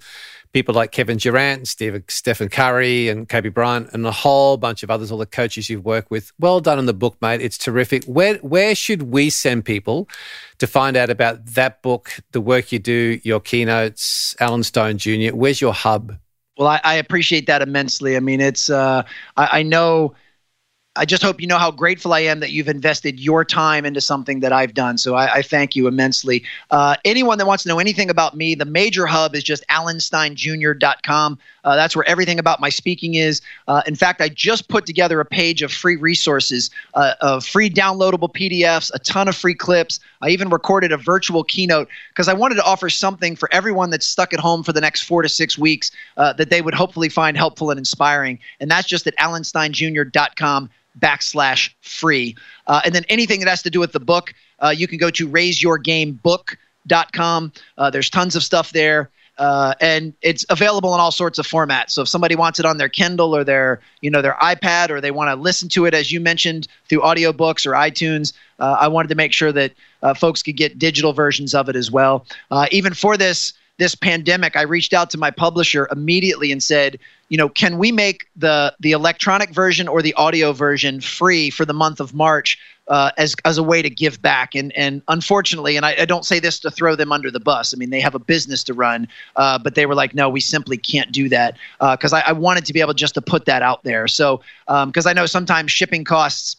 people 0.56 0.74
like 0.74 0.90
Kevin 0.90 1.18
Durant, 1.18 1.68
Steve, 1.68 2.02
Stephen 2.08 2.48
Curry, 2.48 3.10
and 3.10 3.28
Kobe 3.28 3.50
Bryant, 3.50 3.90
and 3.92 4.06
a 4.06 4.10
whole 4.10 4.56
bunch 4.56 4.82
of 4.82 4.90
others. 4.90 5.12
All 5.12 5.18
the 5.18 5.26
coaches 5.26 5.68
you've 5.68 5.84
worked 5.84 6.10
with. 6.10 6.32
Well 6.38 6.60
done 6.60 6.78
in 6.78 6.86
the 6.86 6.94
book, 6.94 7.18
mate. 7.20 7.42
It's 7.42 7.58
terrific. 7.58 8.04
Where 8.04 8.36
where 8.36 8.74
should 8.74 9.02
we 9.02 9.28
send 9.28 9.66
people 9.66 10.08
to 10.56 10.66
find 10.66 10.96
out 10.96 11.10
about 11.10 11.44
that 11.56 11.82
book, 11.82 12.10
the 12.32 12.40
work 12.40 12.72
you 12.72 12.78
do, 12.78 13.20
your 13.22 13.38
keynotes, 13.38 14.34
Alan 14.40 14.62
Stein 14.62 14.96
Jr. 14.96 15.36
Where's 15.36 15.60
your 15.60 15.74
hub? 15.74 16.16
Well, 16.56 16.68
I, 16.68 16.80
I, 16.82 16.94
appreciate 16.94 17.46
that 17.48 17.60
immensely. 17.60 18.16
I 18.16 18.20
mean, 18.20 18.40
it's 18.40 18.70
uh, 18.70 19.02
I, 19.36 19.58
I, 19.58 19.62
know. 19.62 20.14
I 20.96 21.04
just 21.04 21.22
hope 21.22 21.40
you 21.40 21.46
know 21.46 21.58
how 21.58 21.70
grateful 21.70 22.12
I 22.12 22.20
am 22.20 22.40
that 22.40 22.50
you've 22.50 22.68
invested 22.68 23.20
your 23.20 23.44
time 23.44 23.84
into 23.84 24.00
something 24.00 24.40
that 24.40 24.52
I've 24.52 24.74
done. 24.74 24.98
So 24.98 25.14
I, 25.14 25.34
I 25.34 25.42
thank 25.42 25.76
you 25.76 25.86
immensely. 25.86 26.44
Uh, 26.70 26.96
anyone 27.04 27.38
that 27.38 27.46
wants 27.46 27.62
to 27.64 27.68
know 27.68 27.78
anything 27.78 28.10
about 28.10 28.36
me, 28.36 28.54
the 28.54 28.64
major 28.64 29.06
hub 29.06 29.34
is 29.34 29.44
just 29.44 29.66
alansteinjr.com. 29.68 31.38
Uh, 31.64 31.76
that's 31.76 31.96
where 31.96 32.08
everything 32.08 32.38
about 32.38 32.60
my 32.60 32.68
speaking 32.68 33.14
is. 33.14 33.42
Uh, 33.66 33.82
in 33.86 33.96
fact, 33.96 34.20
I 34.20 34.28
just 34.28 34.68
put 34.68 34.86
together 34.86 35.20
a 35.20 35.24
page 35.24 35.62
of 35.62 35.72
free 35.72 35.96
resources, 35.96 36.70
uh, 36.94 37.14
of 37.20 37.44
free 37.44 37.68
downloadable 37.68 38.32
PDFs, 38.32 38.90
a 38.94 38.98
ton 39.00 39.28
of 39.28 39.36
free 39.36 39.54
clips. 39.54 40.00
I 40.22 40.28
even 40.30 40.48
recorded 40.48 40.92
a 40.92 40.96
virtual 40.96 41.44
keynote 41.44 41.88
because 42.10 42.28
I 42.28 42.34
wanted 42.34 42.54
to 42.56 42.64
offer 42.64 42.88
something 42.88 43.36
for 43.36 43.52
everyone 43.52 43.90
that's 43.90 44.06
stuck 44.06 44.32
at 44.32 44.40
home 44.40 44.62
for 44.62 44.72
the 44.72 44.80
next 44.80 45.02
four 45.02 45.22
to 45.22 45.28
six 45.28 45.58
weeks 45.58 45.90
uh, 46.16 46.32
that 46.34 46.50
they 46.50 46.62
would 46.62 46.74
hopefully 46.74 47.08
find 47.08 47.36
helpful 47.36 47.70
and 47.70 47.78
inspiring. 47.78 48.38
And 48.60 48.70
that's 48.70 48.86
just 48.86 49.06
at 49.06 49.16
alansteinjr.com 49.18 50.70
backslash 50.98 51.70
free. 51.80 52.36
Uh, 52.66 52.80
and 52.84 52.92
then 52.94 53.04
anything 53.08 53.40
that 53.40 53.48
has 53.48 53.62
to 53.62 53.70
do 53.70 53.80
with 53.80 53.92
the 53.92 54.00
book, 54.00 54.34
uh, 54.60 54.74
you 54.76 54.86
can 54.88 54.98
go 54.98 55.10
to 55.10 55.28
raiseyourgamebook.com. 55.28 57.52
Uh, 57.78 57.90
there's 57.90 58.10
tons 58.10 58.36
of 58.36 58.42
stuff 58.42 58.72
there. 58.72 59.10
Uh, 59.38 59.74
and 59.80 60.12
it's 60.22 60.46
available 60.48 60.94
in 60.94 61.00
all 61.00 61.10
sorts 61.10 61.38
of 61.38 61.46
formats. 61.46 61.90
So 61.90 62.02
if 62.02 62.08
somebody 62.08 62.34
wants 62.34 62.58
it 62.58 62.64
on 62.64 62.78
their 62.78 62.88
Kindle 62.88 63.36
or 63.36 63.44
their, 63.44 63.80
you 64.00 64.10
know, 64.10 64.22
their 64.22 64.36
iPad, 64.40 64.90
or 64.90 65.00
they 65.00 65.10
want 65.10 65.28
to 65.28 65.36
listen 65.36 65.68
to 65.70 65.84
it, 65.84 65.92
as 65.92 66.10
you 66.10 66.20
mentioned, 66.20 66.68
through 66.88 67.00
audiobooks 67.00 67.66
or 67.66 67.72
iTunes, 67.72 68.32
uh, 68.58 68.76
I 68.80 68.88
wanted 68.88 69.08
to 69.08 69.14
make 69.14 69.34
sure 69.34 69.52
that 69.52 69.72
uh, 70.02 70.14
folks 70.14 70.42
could 70.42 70.56
get 70.56 70.78
digital 70.78 71.12
versions 71.12 71.54
of 71.54 71.68
it 71.68 71.76
as 71.76 71.90
well. 71.90 72.24
Uh, 72.50 72.66
even 72.70 72.94
for 72.94 73.16
this 73.16 73.52
this 73.78 73.94
pandemic, 73.94 74.56
I 74.56 74.62
reached 74.62 74.94
out 74.94 75.10
to 75.10 75.18
my 75.18 75.30
publisher 75.30 75.86
immediately 75.92 76.50
and 76.50 76.62
said, 76.62 76.98
you 77.28 77.36
know, 77.36 77.48
can 77.48 77.78
we 77.78 77.92
make 77.92 78.26
the 78.36 78.74
the 78.80 78.92
electronic 78.92 79.50
version 79.50 79.88
or 79.88 80.02
the 80.02 80.14
audio 80.14 80.52
version 80.52 81.00
free 81.00 81.50
for 81.50 81.64
the 81.64 81.72
month 81.72 82.00
of 82.00 82.14
March 82.14 82.58
uh, 82.88 83.10
as 83.18 83.34
as 83.44 83.58
a 83.58 83.62
way 83.62 83.82
to 83.82 83.90
give 83.90 84.22
back? 84.22 84.54
And 84.54 84.72
and 84.76 85.02
unfortunately, 85.08 85.76
and 85.76 85.84
I, 85.84 85.96
I, 86.00 86.04
don't 86.04 86.24
say 86.24 86.38
this 86.38 86.60
to 86.60 86.70
throw 86.70 86.94
them 86.94 87.10
under 87.10 87.30
the 87.30 87.40
bus. 87.40 87.74
I 87.74 87.76
mean, 87.76 87.90
they 87.90 88.00
have 88.00 88.14
a 88.14 88.20
business 88.20 88.62
to 88.64 88.74
run, 88.74 89.08
uh, 89.34 89.58
but 89.58 89.74
they 89.74 89.86
were 89.86 89.94
like, 89.94 90.14
no, 90.14 90.28
we 90.28 90.40
simply 90.40 90.76
can't 90.76 91.10
do 91.10 91.28
that 91.30 91.56
because 91.80 92.12
uh, 92.12 92.18
I, 92.18 92.28
I, 92.28 92.32
wanted 92.32 92.64
to 92.66 92.72
be 92.72 92.80
able 92.80 92.94
just 92.94 93.14
to 93.14 93.22
put 93.22 93.44
that 93.46 93.62
out 93.62 93.82
there. 93.82 94.06
So 94.06 94.40
because 94.66 95.06
um, 95.06 95.10
I 95.10 95.12
know 95.12 95.26
sometimes 95.26 95.72
shipping 95.72 96.04
costs 96.04 96.56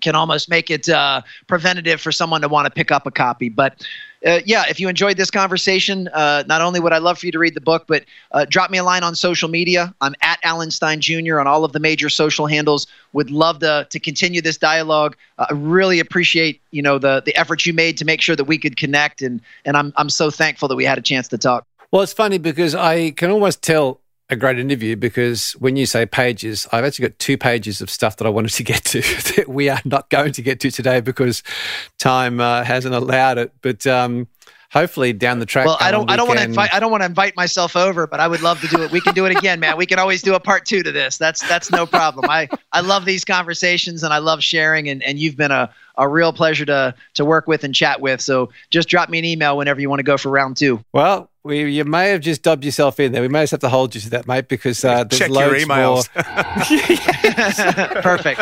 can 0.00 0.14
almost 0.14 0.48
make 0.48 0.70
it 0.70 0.88
uh, 0.88 1.22
preventative 1.46 2.00
for 2.00 2.12
someone 2.12 2.40
to 2.42 2.48
want 2.48 2.66
to 2.66 2.70
pick 2.70 2.90
up 2.90 3.06
a 3.06 3.10
copy. 3.10 3.48
But 3.48 3.86
uh, 4.26 4.40
yeah, 4.44 4.64
if 4.68 4.80
you 4.80 4.88
enjoyed 4.88 5.16
this 5.16 5.30
conversation, 5.30 6.08
uh, 6.08 6.42
not 6.46 6.60
only 6.60 6.80
would 6.80 6.92
I 6.92 6.98
love 6.98 7.18
for 7.18 7.26
you 7.26 7.32
to 7.32 7.38
read 7.38 7.54
the 7.54 7.60
book, 7.60 7.84
but 7.86 8.04
uh, 8.32 8.44
drop 8.48 8.70
me 8.70 8.78
a 8.78 8.84
line 8.84 9.04
on 9.04 9.14
social 9.14 9.48
media. 9.48 9.94
I'm 10.00 10.14
at 10.20 10.38
Alan 10.42 10.70
Stein 10.70 11.00
Jr. 11.00 11.38
on 11.38 11.46
all 11.46 11.64
of 11.64 11.72
the 11.72 11.80
major 11.80 12.08
social 12.08 12.46
handles. 12.46 12.86
Would 13.12 13.30
love 13.30 13.60
to 13.60 13.86
to 13.88 14.00
continue 14.00 14.40
this 14.40 14.56
dialogue. 14.56 15.16
I 15.38 15.46
really 15.52 16.00
appreciate 16.00 16.60
you 16.70 16.82
know 16.82 16.98
the 16.98 17.22
the 17.24 17.36
efforts 17.36 17.66
you 17.66 17.72
made 17.72 17.96
to 17.98 18.04
make 18.04 18.20
sure 18.20 18.36
that 18.36 18.44
we 18.44 18.58
could 18.58 18.76
connect, 18.76 19.22
and 19.22 19.40
and 19.64 19.76
I'm 19.76 19.92
I'm 19.96 20.10
so 20.10 20.30
thankful 20.30 20.68
that 20.68 20.76
we 20.76 20.84
had 20.84 20.98
a 20.98 21.02
chance 21.02 21.28
to 21.28 21.38
talk. 21.38 21.64
Well, 21.90 22.02
it's 22.02 22.12
funny 22.12 22.38
because 22.38 22.74
I 22.74 23.12
can 23.12 23.30
almost 23.30 23.62
tell 23.62 24.00
a 24.28 24.36
great 24.36 24.58
interview 24.58 24.96
because 24.96 25.52
when 25.52 25.76
you 25.76 25.86
say 25.86 26.04
pages, 26.04 26.66
I've 26.72 26.84
actually 26.84 27.08
got 27.08 27.18
two 27.18 27.38
pages 27.38 27.80
of 27.80 27.90
stuff 27.90 28.16
that 28.16 28.26
I 28.26 28.30
wanted 28.30 28.52
to 28.54 28.64
get 28.64 28.84
to 28.86 29.00
that 29.36 29.48
we 29.48 29.68
are 29.68 29.80
not 29.84 30.10
going 30.10 30.32
to 30.32 30.42
get 30.42 30.60
to 30.60 30.70
today 30.70 31.00
because 31.00 31.42
time 31.98 32.40
uh, 32.40 32.64
hasn't 32.64 32.94
allowed 32.94 33.38
it. 33.38 33.52
But 33.62 33.86
um, 33.86 34.26
hopefully 34.70 35.12
down 35.12 35.38
the 35.38 35.46
track. 35.46 35.66
Well, 35.66 35.76
I 35.80 35.90
don't, 35.90 36.10
I 36.10 36.16
don't 36.16 36.26
want 36.26 36.40
to 36.40 36.44
invite, 36.44 36.74
I 36.74 36.80
don't 36.80 36.90
want 36.90 37.02
to 37.02 37.06
invite 37.06 37.36
myself 37.36 37.76
over, 37.76 38.06
but 38.06 38.20
I 38.20 38.28
would 38.28 38.42
love 38.42 38.60
to 38.62 38.68
do 38.68 38.82
it. 38.82 38.90
We 38.90 39.00
can 39.00 39.14
do 39.14 39.26
it 39.26 39.36
again, 39.36 39.60
man. 39.60 39.76
We 39.76 39.86
can 39.86 39.98
always 39.98 40.22
do 40.22 40.34
a 40.34 40.40
part 40.40 40.66
two 40.66 40.82
to 40.82 40.92
this. 40.92 41.18
That's 41.18 41.46
that's 41.48 41.70
no 41.70 41.86
problem. 41.86 42.28
I 42.28 42.48
I 42.72 42.80
love 42.80 43.04
these 43.04 43.24
conversations 43.24 44.02
and 44.02 44.12
I 44.12 44.18
love 44.18 44.42
sharing, 44.42 44.88
and 44.88 45.02
and 45.02 45.18
you've 45.18 45.36
been 45.36 45.52
a 45.52 45.72
a 45.96 46.08
real 46.08 46.32
pleasure 46.32 46.66
to 46.66 46.94
to 47.14 47.24
work 47.24 47.46
with 47.46 47.64
and 47.64 47.74
chat 47.74 48.00
with. 48.00 48.20
So 48.20 48.50
just 48.70 48.88
drop 48.88 49.08
me 49.08 49.18
an 49.18 49.24
email 49.24 49.56
whenever 49.56 49.80
you 49.80 49.88
want 49.88 50.00
to 50.00 50.04
go 50.04 50.16
for 50.16 50.30
round 50.30 50.56
two. 50.56 50.84
Well, 50.92 51.30
we, 51.46 51.70
you 51.70 51.84
may 51.84 52.10
have 52.10 52.20
just 52.20 52.42
dubbed 52.42 52.64
yourself 52.64 52.98
in 52.98 53.12
there. 53.12 53.22
We 53.22 53.28
may 53.28 53.42
just 53.42 53.52
have 53.52 53.60
to 53.60 53.68
hold 53.68 53.94
you 53.94 54.00
to 54.02 54.10
that, 54.10 54.26
mate, 54.26 54.48
because 54.48 54.84
uh, 54.84 55.04
there's 55.04 55.20
Check 55.20 55.30
loads 55.30 55.60
your 55.60 55.68
emails. 55.68 56.12
Perfect. 58.02 58.40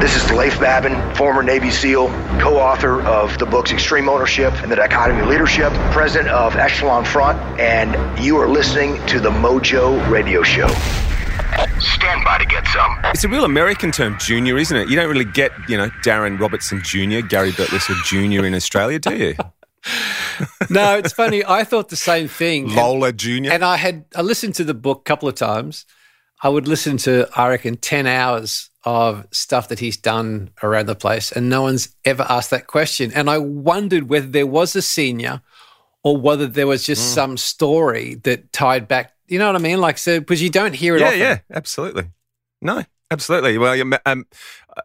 This 0.00 0.16
is 0.16 0.30
Leif 0.32 0.58
Babin, 0.60 1.14
former 1.14 1.42
Navy 1.42 1.70
SEAL, 1.70 2.08
co-author 2.40 3.02
of 3.02 3.38
the 3.38 3.46
books 3.46 3.70
Extreme 3.70 4.08
Ownership 4.08 4.52
and 4.62 4.70
The 4.70 4.76
Dichotomy 4.76 5.20
of 5.22 5.28
Leadership, 5.28 5.72
president 5.92 6.30
of 6.30 6.56
Echelon 6.56 7.04
Front, 7.04 7.38
and 7.60 7.96
you 8.22 8.36
are 8.38 8.48
listening 8.48 9.04
to 9.06 9.20
the 9.20 9.30
Mojo 9.30 10.08
Radio 10.10 10.42
Show. 10.42 10.68
Stand 11.78 12.24
by 12.24 12.38
to 12.38 12.46
get 12.46 12.66
some. 12.68 12.98
It's 13.04 13.22
a 13.24 13.28
real 13.28 13.44
American 13.44 13.92
term, 13.92 14.18
junior, 14.18 14.58
isn't 14.58 14.76
it? 14.76 14.88
You 14.88 14.96
don't 14.96 15.08
really 15.08 15.24
get, 15.24 15.52
you 15.68 15.76
know, 15.76 15.88
Darren 16.04 16.38
Robertson 16.38 16.82
Jr., 16.82 17.26
Gary 17.26 17.52
Burt 17.52 17.70
Jr. 18.04 18.44
in 18.44 18.54
Australia, 18.54 18.98
do 18.98 19.16
you? 19.16 19.34
no, 20.70 20.98
it's 20.98 21.12
funny. 21.12 21.44
I 21.44 21.64
thought 21.64 21.88
the 21.88 21.96
same 21.96 22.28
thing. 22.28 22.74
Lola 22.74 23.12
Jr. 23.12 23.50
And 23.50 23.64
I 23.64 23.76
had 23.76 24.04
I 24.14 24.22
listened 24.22 24.54
to 24.56 24.64
the 24.64 24.74
book 24.74 25.00
a 25.00 25.04
couple 25.04 25.28
of 25.28 25.34
times. 25.34 25.84
I 26.42 26.48
would 26.48 26.68
listen 26.68 26.98
to, 26.98 27.28
I 27.34 27.48
reckon, 27.48 27.76
10 27.76 28.06
hours 28.06 28.70
of 28.84 29.26
stuff 29.32 29.68
that 29.68 29.80
he's 29.80 29.96
done 29.96 30.50
around 30.62 30.86
the 30.86 30.94
place, 30.94 31.32
and 31.32 31.48
no 31.48 31.62
one's 31.62 31.94
ever 32.04 32.24
asked 32.28 32.50
that 32.50 32.66
question. 32.66 33.12
And 33.12 33.28
I 33.28 33.38
wondered 33.38 34.08
whether 34.08 34.26
there 34.26 34.46
was 34.46 34.76
a 34.76 34.82
senior 34.82 35.42
or 36.04 36.16
whether 36.16 36.46
there 36.46 36.66
was 36.66 36.84
just 36.84 37.10
mm. 37.10 37.14
some 37.14 37.36
story 37.36 38.14
that 38.22 38.52
tied 38.52 38.86
back. 38.86 39.14
You 39.26 39.38
know 39.38 39.46
what 39.46 39.56
I 39.56 39.58
mean? 39.58 39.80
Like, 39.80 39.98
so, 39.98 40.20
because 40.20 40.40
you 40.40 40.50
don't 40.50 40.74
hear 40.74 40.96
it 40.96 41.00
yeah, 41.00 41.06
often. 41.06 41.20
Yeah, 41.20 41.38
absolutely. 41.52 42.04
No, 42.62 42.84
absolutely. 43.10 43.58
Well, 43.58 43.92
um, 44.06 44.26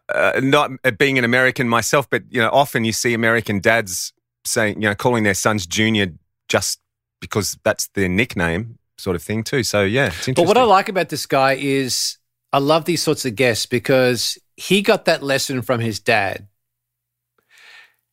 uh, 0.08 0.40
not 0.42 0.72
being 0.98 1.18
an 1.18 1.24
American 1.24 1.68
myself, 1.68 2.10
but, 2.10 2.24
you 2.30 2.40
know, 2.40 2.50
often 2.50 2.84
you 2.84 2.92
see 2.92 3.14
American 3.14 3.60
dads 3.60 4.12
saying, 4.44 4.80
you 4.80 4.88
know, 4.88 4.94
calling 4.94 5.24
their 5.24 5.34
sons 5.34 5.66
junior 5.66 6.12
just 6.48 6.80
because 7.20 7.58
that's 7.64 7.88
their 7.88 8.08
nickname 8.08 8.78
sort 8.98 9.16
of 9.16 9.22
thing 9.22 9.42
too. 9.42 9.62
So 9.62 9.82
yeah, 9.82 10.06
it's 10.06 10.28
interesting. 10.28 10.34
But 10.34 10.46
what 10.46 10.58
I 10.58 10.64
like 10.64 10.88
about 10.88 11.08
this 11.08 11.26
guy 11.26 11.54
is 11.54 12.18
I 12.52 12.58
love 12.58 12.84
these 12.84 13.02
sorts 13.02 13.24
of 13.24 13.34
guests 13.34 13.66
because 13.66 14.38
he 14.56 14.82
got 14.82 15.06
that 15.06 15.22
lesson 15.22 15.62
from 15.62 15.80
his 15.80 15.98
dad. 16.00 16.46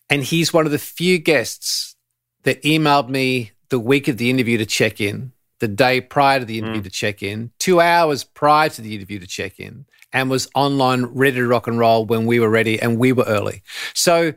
And 0.10 0.24
he's 0.24 0.52
one 0.54 0.66
of 0.66 0.72
the 0.72 0.80
few 0.80 1.20
guests 1.20 1.96
that 2.44 2.62
emailed 2.64 3.08
me 3.08 3.52
the 3.70 3.80
week 3.80 4.08
of 4.08 4.18
the 4.18 4.30
interview 4.30 4.58
to 4.58 4.66
check 4.66 5.00
in, 5.00 5.32
the 5.60 5.68
day 5.68 6.02
prior 6.02 6.40
to 6.40 6.46
the 6.46 6.58
interview 6.58 6.82
mm. 6.82 6.86
to 6.86 6.90
check 6.90 7.24
in, 7.24 7.52
two 7.60 7.80
hours 7.80 8.24
prior 8.24 8.68
to 8.70 8.82
the 8.82 8.94
interview 8.94 9.20
to 9.20 9.28
check 9.28 9.60
in, 9.60 9.86
and 10.12 10.30
was 10.30 10.50
online 10.56 11.06
ready 11.06 11.38
to 11.38 11.48
rock 11.48 11.68
and 11.68 11.80
roll 11.80 12.06
when 12.06 12.26
we 12.26 12.40
were 12.40 12.50
ready 12.50 12.82
and 12.82 12.98
we 12.98 13.14
were 13.14 13.24
early. 13.24 13.62
So 13.94 14.34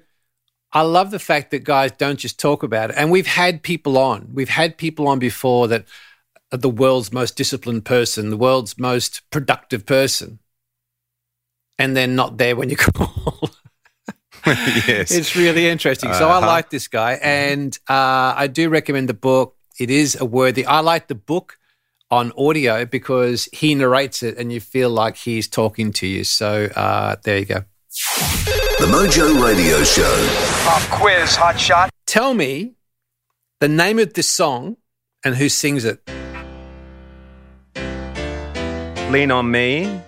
I 0.74 0.82
love 0.82 1.12
the 1.12 1.20
fact 1.20 1.52
that 1.52 1.62
guys 1.62 1.92
don't 1.92 2.18
just 2.18 2.38
talk 2.38 2.64
about 2.64 2.90
it. 2.90 2.96
And 2.98 3.12
we've 3.12 3.28
had 3.28 3.62
people 3.62 3.96
on. 3.96 4.28
We've 4.34 4.48
had 4.48 4.76
people 4.76 5.06
on 5.06 5.20
before 5.20 5.68
that 5.68 5.86
are 6.52 6.58
the 6.58 6.68
world's 6.68 7.12
most 7.12 7.36
disciplined 7.36 7.84
person, 7.84 8.30
the 8.30 8.36
world's 8.36 8.76
most 8.76 9.22
productive 9.30 9.86
person. 9.86 10.40
And 11.78 11.96
they're 11.96 12.08
not 12.08 12.38
there 12.38 12.56
when 12.56 12.70
you 12.70 12.76
call. 12.78 13.50
yes. 14.46 15.12
It's 15.12 15.36
really 15.36 15.68
interesting. 15.68 16.12
So 16.12 16.28
uh-huh. 16.28 16.40
I 16.40 16.46
like 16.46 16.70
this 16.70 16.88
guy. 16.88 17.20
And 17.22 17.78
uh, 17.88 18.34
I 18.36 18.48
do 18.48 18.68
recommend 18.68 19.08
the 19.08 19.14
book. 19.14 19.56
It 19.78 19.90
is 19.90 20.20
a 20.20 20.24
worthy. 20.24 20.66
I 20.66 20.80
like 20.80 21.06
the 21.06 21.14
book 21.14 21.56
on 22.10 22.32
audio 22.36 22.84
because 22.84 23.48
he 23.52 23.74
narrates 23.76 24.22
it 24.22 24.36
and 24.38 24.52
you 24.52 24.60
feel 24.60 24.90
like 24.90 25.16
he's 25.16 25.48
talking 25.48 25.92
to 25.94 26.06
you. 26.06 26.24
So 26.24 26.64
uh, 26.74 27.16
there 27.22 27.38
you 27.38 27.44
go. 27.46 27.64
The 28.80 28.86
Mojo 28.86 29.40
Radio 29.40 29.84
Show. 29.84 30.28
Pop 30.64 30.82
quiz, 30.90 31.36
hot 31.36 31.60
shot. 31.60 31.90
Tell 32.06 32.34
me 32.34 32.72
the 33.60 33.68
name 33.68 34.00
of 34.00 34.14
this 34.14 34.28
song 34.28 34.76
and 35.24 35.36
who 35.36 35.48
sings 35.48 35.84
it. 35.84 36.00
Lean 39.12 39.30
on 39.30 39.48
me. 39.48 40.00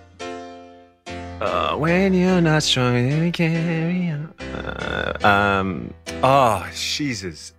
Uh, 1.07 1.77
when 1.77 2.13
you're 2.13 2.41
not 2.41 2.61
strong, 2.61 3.07
you 3.07 3.31
carry 3.31 4.09
on. 4.09 4.33
Uh, 4.37 5.17
um, 5.23 5.93
oh, 6.21 6.69
Jesus. 6.75 7.53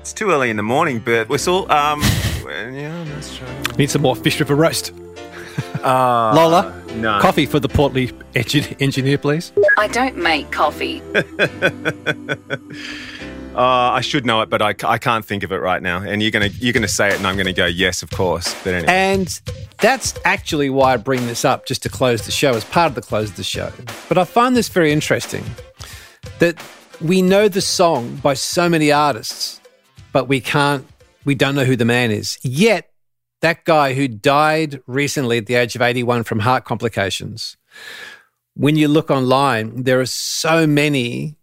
It's 0.00 0.12
too 0.12 0.30
early 0.32 0.50
in 0.50 0.56
the 0.56 0.64
morning, 0.64 1.00
Bertwhistle. 1.00 1.70
Um, 1.70 2.02
when 2.44 2.74
you're 2.74 3.04
not 3.04 3.22
strong. 3.22 3.62
Need 3.78 3.90
some 3.90 4.02
more 4.02 4.16
fish 4.16 4.40
river 4.40 4.56
roast. 4.56 4.92
Uh, 5.84 6.34
Lola, 6.34 6.79
no. 6.94 7.20
coffee 7.20 7.46
for 7.46 7.60
the 7.60 7.68
portly 7.68 8.10
engineer, 8.34 9.18
please. 9.18 9.52
I 9.78 9.88
don't 9.88 10.16
make 10.16 10.50
coffee. 10.50 11.02
Uh, 13.54 13.90
I 13.92 14.00
should 14.00 14.24
know 14.24 14.42
it, 14.42 14.48
but 14.48 14.62
I, 14.62 14.74
I 14.84 14.98
can't 14.98 15.24
think 15.24 15.42
of 15.42 15.50
it 15.50 15.56
right 15.56 15.82
now. 15.82 16.02
And 16.02 16.22
you're 16.22 16.30
gonna 16.30 16.46
you're 16.46 16.72
gonna 16.72 16.86
say 16.86 17.08
it, 17.08 17.16
and 17.16 17.26
I'm 17.26 17.36
gonna 17.36 17.52
go 17.52 17.66
yes, 17.66 18.02
of 18.02 18.10
course. 18.10 18.54
But 18.62 18.74
anyway. 18.74 18.92
And 18.92 19.40
that's 19.78 20.14
actually 20.24 20.70
why 20.70 20.94
I 20.94 20.96
bring 20.96 21.26
this 21.26 21.44
up, 21.44 21.66
just 21.66 21.82
to 21.82 21.88
close 21.88 22.24
the 22.24 22.30
show, 22.30 22.50
as 22.50 22.64
part 22.64 22.90
of 22.90 22.94
the 22.94 23.02
close 23.02 23.30
of 23.30 23.36
the 23.36 23.42
show. 23.42 23.72
But 24.08 24.18
I 24.18 24.24
find 24.24 24.54
this 24.54 24.68
very 24.68 24.92
interesting 24.92 25.44
that 26.38 26.62
we 27.00 27.22
know 27.22 27.48
the 27.48 27.60
song 27.60 28.16
by 28.16 28.34
so 28.34 28.68
many 28.68 28.92
artists, 28.92 29.60
but 30.12 30.28
we 30.28 30.40
can't, 30.40 30.86
we 31.24 31.34
don't 31.34 31.54
know 31.54 31.64
who 31.64 31.76
the 31.76 31.84
man 31.84 32.12
is. 32.12 32.38
Yet 32.42 32.89
that 33.40 33.64
guy 33.64 33.94
who 33.94 34.08
died 34.08 34.82
recently 34.86 35.38
at 35.38 35.46
the 35.46 35.54
age 35.54 35.74
of 35.74 35.82
81 35.82 36.24
from 36.24 36.40
heart 36.40 36.64
complications, 36.64 37.56
when 38.54 38.76
you 38.76 38.88
look 38.88 39.10
online, 39.10 39.84
there 39.84 40.00
are 40.00 40.06
so 40.06 40.66
many 40.66 41.36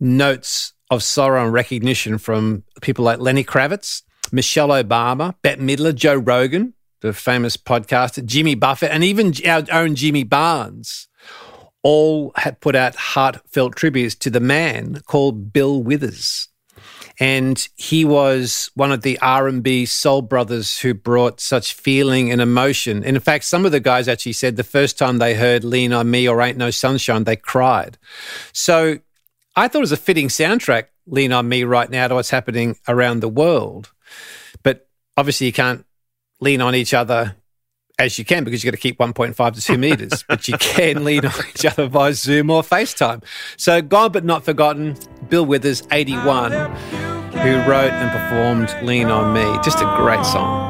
notes 0.00 0.72
of 0.90 1.02
sorrow 1.02 1.44
and 1.44 1.52
recognition 1.52 2.18
from 2.18 2.64
people 2.80 3.04
like 3.04 3.18
Lenny 3.18 3.44
Kravitz, 3.44 4.02
Michelle 4.32 4.68
Obama, 4.68 5.34
Bette 5.42 5.60
Midler, 5.60 5.94
Joe 5.94 6.16
Rogan, 6.16 6.74
the 7.00 7.12
famous 7.12 7.56
podcaster, 7.56 8.24
Jimmy 8.24 8.54
Buffett, 8.54 8.90
and 8.90 9.04
even 9.04 9.32
our 9.46 9.62
own 9.70 9.94
Jimmy 9.94 10.24
Barnes 10.24 11.08
all 11.82 12.32
had 12.34 12.60
put 12.60 12.74
out 12.74 12.96
heartfelt 12.96 13.76
tributes 13.76 14.16
to 14.16 14.30
the 14.30 14.40
man 14.40 15.02
called 15.06 15.52
Bill 15.52 15.80
Withers 15.82 16.48
and 17.18 17.68
he 17.76 18.04
was 18.04 18.70
one 18.74 18.92
of 18.92 19.02
the 19.02 19.18
R&B 19.20 19.86
soul 19.86 20.22
brothers 20.22 20.78
who 20.78 20.92
brought 20.92 21.40
such 21.40 21.72
feeling 21.72 22.30
and 22.30 22.40
emotion. 22.40 23.04
And 23.04 23.16
in 23.16 23.22
fact, 23.22 23.44
some 23.44 23.64
of 23.64 23.72
the 23.72 23.80
guys 23.80 24.06
actually 24.06 24.34
said 24.34 24.56
the 24.56 24.64
first 24.64 24.98
time 24.98 25.18
they 25.18 25.34
heard 25.34 25.64
Lean 25.64 25.92
on 25.92 26.10
Me 26.10 26.28
or 26.28 26.40
Ain't 26.42 26.58
No 26.58 26.70
Sunshine, 26.70 27.24
they 27.24 27.36
cried. 27.36 27.96
So 28.52 28.98
I 29.54 29.68
thought 29.68 29.78
it 29.78 29.80
was 29.80 29.92
a 29.92 29.96
fitting 29.96 30.28
soundtrack, 30.28 30.86
Lean 31.06 31.32
on 31.32 31.48
Me 31.48 31.64
right 31.64 31.88
now 31.88 32.06
to 32.08 32.14
what's 32.14 32.30
happening 32.30 32.76
around 32.86 33.20
the 33.20 33.28
world. 33.28 33.92
But 34.62 34.88
obviously, 35.16 35.46
you 35.46 35.52
can't 35.52 35.86
lean 36.40 36.60
on 36.60 36.74
each 36.74 36.92
other 36.92 37.36
as 37.98 38.18
you 38.18 38.24
can 38.24 38.44
because 38.44 38.62
you've 38.62 38.72
got 38.72 38.76
to 38.76 38.82
keep 38.82 38.98
1.5 38.98 39.54
to 39.54 39.60
2 39.60 39.78
meters, 39.78 40.24
but 40.28 40.48
you 40.48 40.58
can 40.58 41.04
lean 41.04 41.24
on 41.24 41.32
each 41.50 41.64
other 41.64 41.86
via 41.86 42.12
Zoom 42.12 42.50
or 42.50 42.62
FaceTime. 42.62 43.22
So, 43.56 43.80
gone 43.82 44.12
but 44.12 44.24
not 44.24 44.44
forgotten, 44.44 44.96
Bill 45.28 45.46
Withers, 45.46 45.82
81, 45.90 46.52
who 46.52 47.56
wrote 47.70 47.92
and 47.92 48.10
performed 48.10 48.86
Lean 48.86 49.08
on 49.08 49.32
Me. 49.32 49.42
Just 49.62 49.78
a 49.80 49.94
great 49.96 50.24
song. 50.24 50.65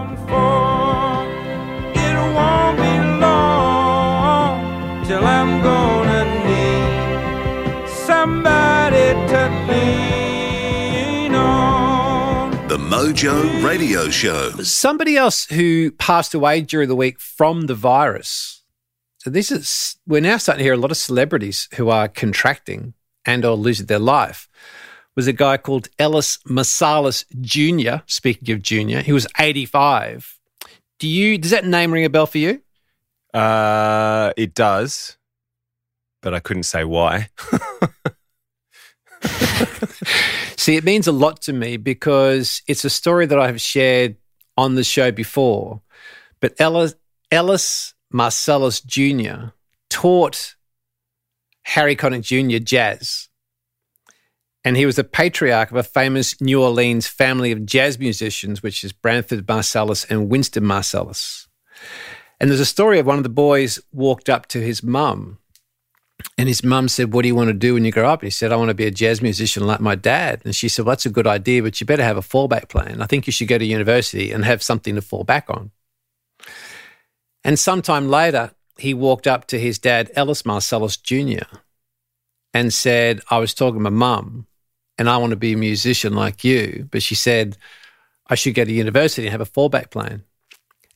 Mojo 13.06 13.62
Radio 13.64 14.10
Show. 14.10 14.50
Somebody 14.64 15.16
else 15.16 15.44
who 15.44 15.92
passed 15.92 16.34
away 16.34 16.60
during 16.60 16.88
the 16.88 16.96
week 16.96 17.20
from 17.20 17.68
the 17.68 17.74
virus. 17.76 18.64
So 19.18 19.30
this 19.30 19.52
is 19.52 19.96
we're 20.08 20.20
now 20.20 20.38
starting 20.38 20.58
to 20.58 20.64
hear 20.64 20.72
a 20.72 20.76
lot 20.76 20.90
of 20.90 20.96
celebrities 20.96 21.68
who 21.76 21.88
are 21.88 22.08
contracting 22.08 22.94
and 23.24 23.44
or 23.44 23.54
losing 23.54 23.86
their 23.86 24.00
life. 24.00 24.48
Was 25.14 25.28
a 25.28 25.32
guy 25.32 25.56
called 25.56 25.88
Ellis 26.00 26.38
Marsalis 26.48 27.24
Jr. 27.40 28.02
Speaking 28.06 28.52
of 28.52 28.60
Jr., 28.60 28.98
he 28.98 29.12
was 29.12 29.28
85. 29.38 30.40
Do 30.98 31.06
you 31.06 31.38
does 31.38 31.52
that 31.52 31.64
name 31.64 31.92
ring 31.92 32.04
a 32.04 32.10
bell 32.10 32.26
for 32.26 32.38
you? 32.38 32.60
Uh, 33.32 34.32
it 34.36 34.52
does, 34.52 35.16
but 36.22 36.34
I 36.34 36.40
couldn't 36.40 36.64
say 36.64 36.82
why. 36.82 37.28
See, 40.66 40.74
it 40.74 40.82
means 40.82 41.06
a 41.06 41.12
lot 41.12 41.42
to 41.42 41.52
me 41.52 41.76
because 41.76 42.60
it's 42.66 42.84
a 42.84 42.90
story 42.90 43.24
that 43.26 43.38
I 43.38 43.46
have 43.46 43.60
shared 43.60 44.16
on 44.56 44.74
the 44.74 44.82
show 44.82 45.12
before. 45.12 45.80
But 46.40 46.60
Ellis, 46.60 46.96
Ellis 47.30 47.94
Marsalis 48.12 48.84
Jr. 48.84 49.50
taught 49.88 50.56
Harry 51.62 51.94
Connick 51.94 52.22
Jr. 52.22 52.58
jazz. 52.58 53.28
And 54.64 54.76
he 54.76 54.86
was 54.86 54.96
the 54.96 55.04
patriarch 55.04 55.70
of 55.70 55.76
a 55.76 55.84
famous 55.84 56.40
New 56.40 56.60
Orleans 56.60 57.06
family 57.06 57.52
of 57.52 57.64
jazz 57.64 58.00
musicians, 58.00 58.60
which 58.60 58.82
is 58.82 58.92
Branford 58.92 59.46
Marsalis 59.46 60.04
and 60.10 60.28
Winston 60.28 60.64
Marsalis. 60.64 61.46
And 62.40 62.50
there's 62.50 62.58
a 62.58 62.66
story 62.66 62.98
of 62.98 63.06
one 63.06 63.18
of 63.18 63.22
the 63.22 63.28
boys 63.28 63.78
walked 63.92 64.28
up 64.28 64.46
to 64.48 64.60
his 64.60 64.82
mum 64.82 65.38
and 66.38 66.48
his 66.48 66.62
mum 66.62 66.88
said, 66.88 67.12
What 67.12 67.22
do 67.22 67.28
you 67.28 67.34
want 67.34 67.48
to 67.48 67.54
do 67.54 67.74
when 67.74 67.84
you 67.84 67.92
grow 67.92 68.08
up? 68.08 68.20
And 68.20 68.26
he 68.26 68.30
said, 68.30 68.52
I 68.52 68.56
want 68.56 68.68
to 68.68 68.74
be 68.74 68.86
a 68.86 68.90
jazz 68.90 69.22
musician 69.22 69.66
like 69.66 69.80
my 69.80 69.94
dad. 69.94 70.42
And 70.44 70.54
she 70.54 70.68
said, 70.68 70.84
Well, 70.84 70.92
that's 70.92 71.06
a 71.06 71.10
good 71.10 71.26
idea, 71.26 71.62
but 71.62 71.80
you 71.80 71.86
better 71.86 72.04
have 72.04 72.16
a 72.16 72.22
fallback 72.22 72.68
plan. 72.68 73.00
I 73.00 73.06
think 73.06 73.26
you 73.26 73.32
should 73.32 73.48
go 73.48 73.58
to 73.58 73.64
university 73.64 74.32
and 74.32 74.44
have 74.44 74.62
something 74.62 74.94
to 74.94 75.02
fall 75.02 75.24
back 75.24 75.48
on. 75.48 75.70
And 77.42 77.58
sometime 77.58 78.08
later, 78.08 78.52
he 78.78 78.92
walked 78.92 79.26
up 79.26 79.46
to 79.46 79.58
his 79.58 79.78
dad, 79.78 80.10
Ellis 80.14 80.42
Marsalis 80.42 81.00
Jr., 81.02 81.46
and 82.52 82.72
said, 82.72 83.20
I 83.30 83.38
was 83.38 83.54
talking 83.54 83.78
to 83.78 83.80
my 83.80 83.90
mum 83.90 84.46
and 84.98 85.08
I 85.08 85.16
want 85.18 85.30
to 85.30 85.36
be 85.36 85.52
a 85.52 85.58
musician 85.58 86.14
like 86.14 86.44
you. 86.44 86.88
But 86.90 87.02
she 87.02 87.14
said, 87.14 87.56
I 88.26 88.34
should 88.34 88.54
go 88.54 88.64
to 88.64 88.72
university 88.72 89.26
and 89.26 89.32
have 89.32 89.40
a 89.40 89.46
fallback 89.46 89.90
plan. 89.90 90.24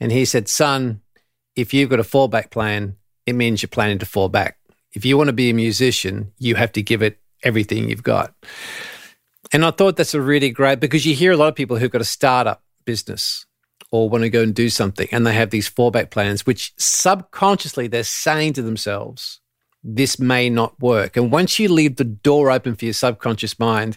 And 0.01 0.11
he 0.11 0.24
said, 0.24 0.48
Son, 0.48 1.02
if 1.55 1.74
you've 1.74 1.90
got 1.90 2.01
a 2.01 2.05
fallback 2.05 2.51
plan, 2.51 2.97
it 3.27 3.35
means 3.35 3.62
you're 3.62 3.69
planning 3.69 3.98
to 3.98 4.07
fall 4.07 4.28
back. 4.28 4.59
If 4.92 5.04
you 5.04 5.16
want 5.16 5.28
to 5.28 5.32
be 5.32 5.50
a 5.50 5.54
musician, 5.54 6.32
you 6.38 6.56
have 6.56 6.72
to 6.72 6.82
give 6.82 7.02
it 7.02 7.18
everything 7.42 7.88
you've 7.88 8.02
got. 8.02 8.34
And 9.52 9.64
I 9.64 9.70
thought 9.70 9.96
that's 9.96 10.14
a 10.14 10.20
really 10.20 10.50
great 10.50 10.80
because 10.80 11.06
you 11.06 11.14
hear 11.14 11.32
a 11.32 11.36
lot 11.36 11.48
of 11.48 11.54
people 11.54 11.76
who've 11.76 11.90
got 11.90 12.00
a 12.00 12.04
startup 12.04 12.62
business 12.84 13.46
or 13.90 14.08
want 14.08 14.22
to 14.22 14.30
go 14.30 14.42
and 14.42 14.54
do 14.54 14.68
something 14.68 15.08
and 15.10 15.26
they 15.26 15.32
have 15.34 15.50
these 15.50 15.68
fallback 15.68 16.10
plans, 16.10 16.46
which 16.46 16.72
subconsciously 16.76 17.88
they're 17.88 18.04
saying 18.04 18.52
to 18.54 18.62
themselves, 18.62 19.40
this 19.82 20.18
may 20.18 20.50
not 20.50 20.78
work. 20.80 21.16
And 21.16 21.32
once 21.32 21.58
you 21.58 21.68
leave 21.68 21.96
the 21.96 22.04
door 22.04 22.50
open 22.50 22.76
for 22.76 22.84
your 22.84 22.94
subconscious 22.94 23.58
mind, 23.58 23.96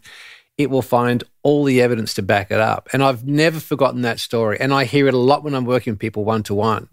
it 0.58 0.70
will 0.70 0.82
find 0.82 1.24
all 1.42 1.64
the 1.64 1.82
evidence 1.82 2.14
to 2.16 2.22
back 2.22 2.52
it 2.52 2.60
up. 2.60 2.88
And 2.94 3.04
I've 3.04 3.26
never 3.26 3.60
forgotten 3.60 4.02
that 4.02 4.20
story. 4.20 4.58
And 4.60 4.74
I 4.74 4.86
hear 4.86 5.08
it 5.08 5.14
a 5.14 5.18
lot 5.18 5.44
when 5.44 5.56
I'm 5.56 5.66
working 5.66 5.94
with 5.94 6.00
people 6.00 6.24
one 6.24 6.44
to 6.44 6.54
one 6.54 6.90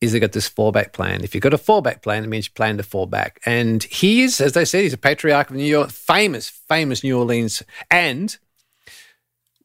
is 0.00 0.12
they 0.12 0.20
got 0.20 0.32
this 0.32 0.48
fallback 0.48 0.92
plan. 0.92 1.24
If 1.24 1.34
you've 1.34 1.42
got 1.42 1.54
a 1.54 1.58
fallback 1.58 2.02
plan, 2.02 2.24
it 2.24 2.28
means 2.28 2.46
you 2.46 2.52
plan 2.52 2.76
to 2.76 2.82
fall 2.82 3.06
back. 3.06 3.40
And 3.46 3.82
he 3.84 4.22
is, 4.22 4.40
as 4.40 4.52
they 4.52 4.64
said, 4.64 4.82
he's 4.82 4.92
a 4.92 4.98
patriarch 4.98 5.50
of 5.50 5.56
New 5.56 5.64
York, 5.64 5.90
famous, 5.90 6.48
famous 6.48 7.02
New 7.02 7.18
Orleans. 7.18 7.62
And 7.90 8.36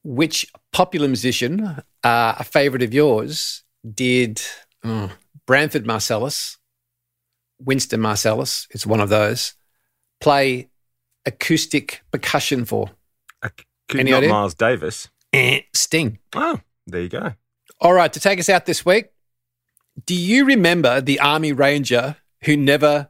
which 0.04 0.52
popular 0.72 1.08
musician, 1.08 1.84
uh, 2.04 2.36
a 2.40 2.44
favorite 2.44 2.82
of 2.82 2.94
yours, 2.94 3.64
did 3.94 4.42
oh, 4.84 5.12
Branford 5.46 5.86
Marsalis, 5.86 6.58
Winston 7.60 8.00
Marsalis, 8.00 8.68
it's 8.72 8.86
one 8.86 9.02
of 9.02 9.10
those, 9.10 9.54
play 10.22 10.70
acoustic 11.26 12.02
percussion 12.12 12.66
for? 12.66 12.92
Any 13.94 14.14
idea? 14.14 14.30
Miles 14.30 14.54
Davis. 14.54 15.10
Eh, 15.34 15.62
Sting. 15.74 16.20
Oh, 16.34 16.60
there 16.88 17.02
you 17.02 17.10
go. 17.10 17.34
All 17.82 17.94
right, 17.94 18.12
to 18.14 18.20
take 18.20 18.40
us 18.40 18.48
out 18.48 18.66
this 18.66 18.86
week, 18.86 19.10
do 20.06 20.16
you 20.16 20.46
remember 20.46 21.02
the 21.02 21.20
Army 21.20 21.52
Ranger 21.52 22.18
who 22.44 22.58
never 22.58 23.10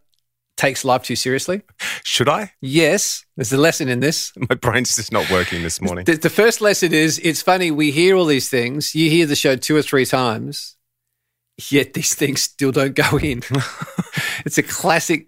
takes 0.58 0.86
life 0.86 1.04
too 1.04 1.16
seriously? 1.16 1.64
Should 2.04 2.30
I? 2.30 2.54
Yes. 2.62 3.26
There's 3.36 3.52
a 3.52 3.58
lesson 3.58 3.90
in 3.90 4.00
this. 4.00 4.32
My 4.50 4.56
brain's 4.56 4.96
just 4.96 5.12
not 5.12 5.30
working 5.32 5.64
this 5.64 5.82
morning. 5.82 6.06
The, 6.06 6.18
the, 6.18 6.30
first 6.30 6.62
lesson 6.62 6.94
is 6.94 7.20
it's 7.24 7.42
funny, 7.42 7.72
we 7.72 7.92
hear 7.92 8.16
all 8.16 8.26
these 8.26 8.50
things, 8.50 8.94
you 8.94 9.10
hear 9.10 9.26
the 9.26 9.36
show 9.36 9.56
two 9.56 9.76
or 9.76 9.82
three 9.82 10.06
times, 10.06 10.76
yet 11.70 11.94
these 11.94 12.14
things 12.14 12.44
still 12.44 12.72
don't 12.72 12.96
go 12.96 13.18
in. 13.18 13.42
it's 14.46 14.58
a 14.58 14.64
classic. 14.64 15.28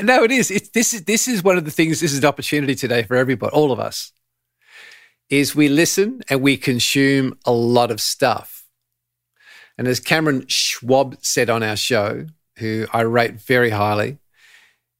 No, 0.00 0.24
it 0.24 0.32
is. 0.32 0.50
It's, 0.50 0.70
this 0.70 0.94
is 0.94 1.04
this 1.04 1.28
is 1.28 1.44
one 1.44 1.58
of 1.58 1.64
the 1.64 1.70
things. 1.70 2.00
This 2.00 2.12
is 2.12 2.18
an 2.18 2.24
opportunity 2.24 2.74
today 2.74 3.02
for 3.02 3.14
everybody, 3.16 3.52
all 3.54 3.72
of 3.72 3.78
us. 3.78 4.10
Is 5.28 5.54
we 5.54 5.68
listen 5.68 6.22
and 6.28 6.42
we 6.42 6.56
consume 6.56 7.38
a 7.46 7.52
lot 7.52 7.90
of 7.90 8.00
stuff, 8.00 8.61
and 9.78 9.88
as 9.88 10.00
Cameron 10.00 10.46
Schwab 10.48 11.16
said 11.20 11.50
on 11.50 11.62
our 11.62 11.76
show, 11.76 12.26
who 12.58 12.86
I 12.92 13.00
rate 13.02 13.40
very 13.40 13.70
highly, 13.70 14.18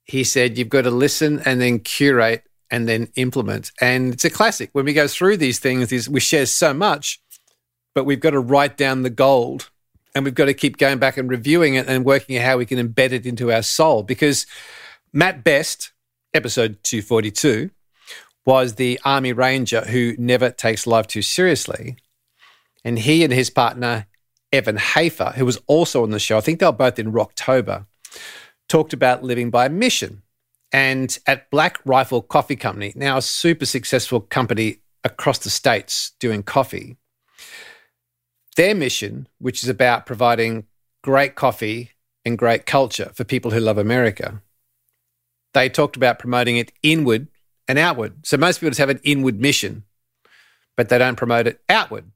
he 0.04 0.24
said, 0.24 0.58
You've 0.58 0.68
got 0.68 0.82
to 0.82 0.90
listen 0.90 1.40
and 1.44 1.60
then 1.60 1.78
curate 1.78 2.44
and 2.70 2.88
then 2.88 3.08
implement. 3.16 3.70
And 3.80 4.14
it's 4.14 4.24
a 4.24 4.30
classic. 4.30 4.70
When 4.72 4.84
we 4.84 4.94
go 4.94 5.06
through 5.06 5.36
these 5.36 5.58
things, 5.58 6.08
we 6.08 6.20
share 6.20 6.46
so 6.46 6.72
much, 6.72 7.20
but 7.94 8.04
we've 8.04 8.20
got 8.20 8.30
to 8.30 8.40
write 8.40 8.76
down 8.76 9.02
the 9.02 9.10
gold 9.10 9.70
and 10.14 10.24
we've 10.24 10.34
got 10.34 10.46
to 10.46 10.54
keep 10.54 10.78
going 10.78 10.98
back 10.98 11.16
and 11.16 11.30
reviewing 11.30 11.74
it 11.74 11.86
and 11.86 12.04
working 12.04 12.36
out 12.36 12.44
how 12.44 12.58
we 12.58 12.66
can 12.66 12.78
embed 12.78 13.12
it 13.12 13.26
into 13.26 13.52
our 13.52 13.62
soul. 13.62 14.02
Because 14.02 14.46
Matt 15.12 15.44
Best, 15.44 15.92
episode 16.34 16.78
242, 16.82 17.70
was 18.44 18.74
the 18.74 18.98
Army 19.04 19.32
Ranger 19.32 19.82
who 19.82 20.14
never 20.18 20.50
takes 20.50 20.86
life 20.86 21.06
too 21.06 21.22
seriously. 21.22 21.96
And 22.84 22.98
he 22.98 23.22
and 23.22 23.32
his 23.32 23.50
partner, 23.50 24.06
Evan 24.52 24.76
Hafer, 24.76 25.32
who 25.36 25.46
was 25.46 25.58
also 25.66 26.02
on 26.02 26.10
the 26.10 26.18
show, 26.18 26.36
I 26.36 26.40
think 26.40 26.60
they 26.60 26.66
were 26.66 26.72
both 26.72 26.98
in 26.98 27.12
Rocktober, 27.12 27.86
talked 28.68 28.92
about 28.92 29.22
living 29.22 29.50
by 29.50 29.68
mission. 29.68 30.22
And 30.72 31.18
at 31.26 31.50
Black 31.50 31.80
Rifle 31.84 32.22
Coffee 32.22 32.56
Company, 32.56 32.92
now 32.94 33.18
a 33.18 33.22
super 33.22 33.66
successful 33.66 34.20
company 34.20 34.78
across 35.04 35.38
the 35.38 35.50
states 35.50 36.12
doing 36.18 36.42
coffee, 36.42 36.96
their 38.56 38.74
mission, 38.74 39.28
which 39.38 39.62
is 39.62 39.68
about 39.68 40.06
providing 40.06 40.66
great 41.02 41.34
coffee 41.34 41.90
and 42.24 42.38
great 42.38 42.66
culture 42.66 43.10
for 43.14 43.24
people 43.24 43.50
who 43.50 43.60
love 43.60 43.78
America, 43.78 44.42
they 45.54 45.68
talked 45.68 45.96
about 45.96 46.18
promoting 46.18 46.56
it 46.56 46.72
inward 46.82 47.28
and 47.68 47.78
outward. 47.78 48.26
So 48.26 48.36
most 48.36 48.58
people 48.58 48.70
just 48.70 48.78
have 48.78 48.90
an 48.90 49.00
inward 49.02 49.40
mission, 49.40 49.84
but 50.76 50.88
they 50.88 50.98
don't 50.98 51.16
promote 51.16 51.46
it 51.46 51.60
outward 51.68 52.10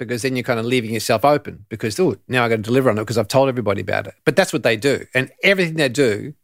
because 0.00 0.22
then 0.22 0.34
you're 0.34 0.42
kind 0.42 0.58
of 0.58 0.66
leaving 0.66 0.92
yourself 0.92 1.24
open 1.24 1.64
because, 1.68 2.00
oh, 2.00 2.16
now 2.26 2.44
I 2.44 2.48
got 2.48 2.56
to 2.56 2.62
deliver 2.62 2.90
on 2.90 2.98
it 2.98 3.02
because 3.02 3.18
I've 3.18 3.28
told 3.28 3.48
everybody 3.48 3.80
about 3.80 4.06
it. 4.08 4.14
But 4.24 4.34
that's 4.34 4.52
what 4.52 4.64
they 4.64 4.76
do. 4.76 5.06
And 5.14 5.30
everything 5.44 5.74
they 5.76 5.88
do 5.88 6.34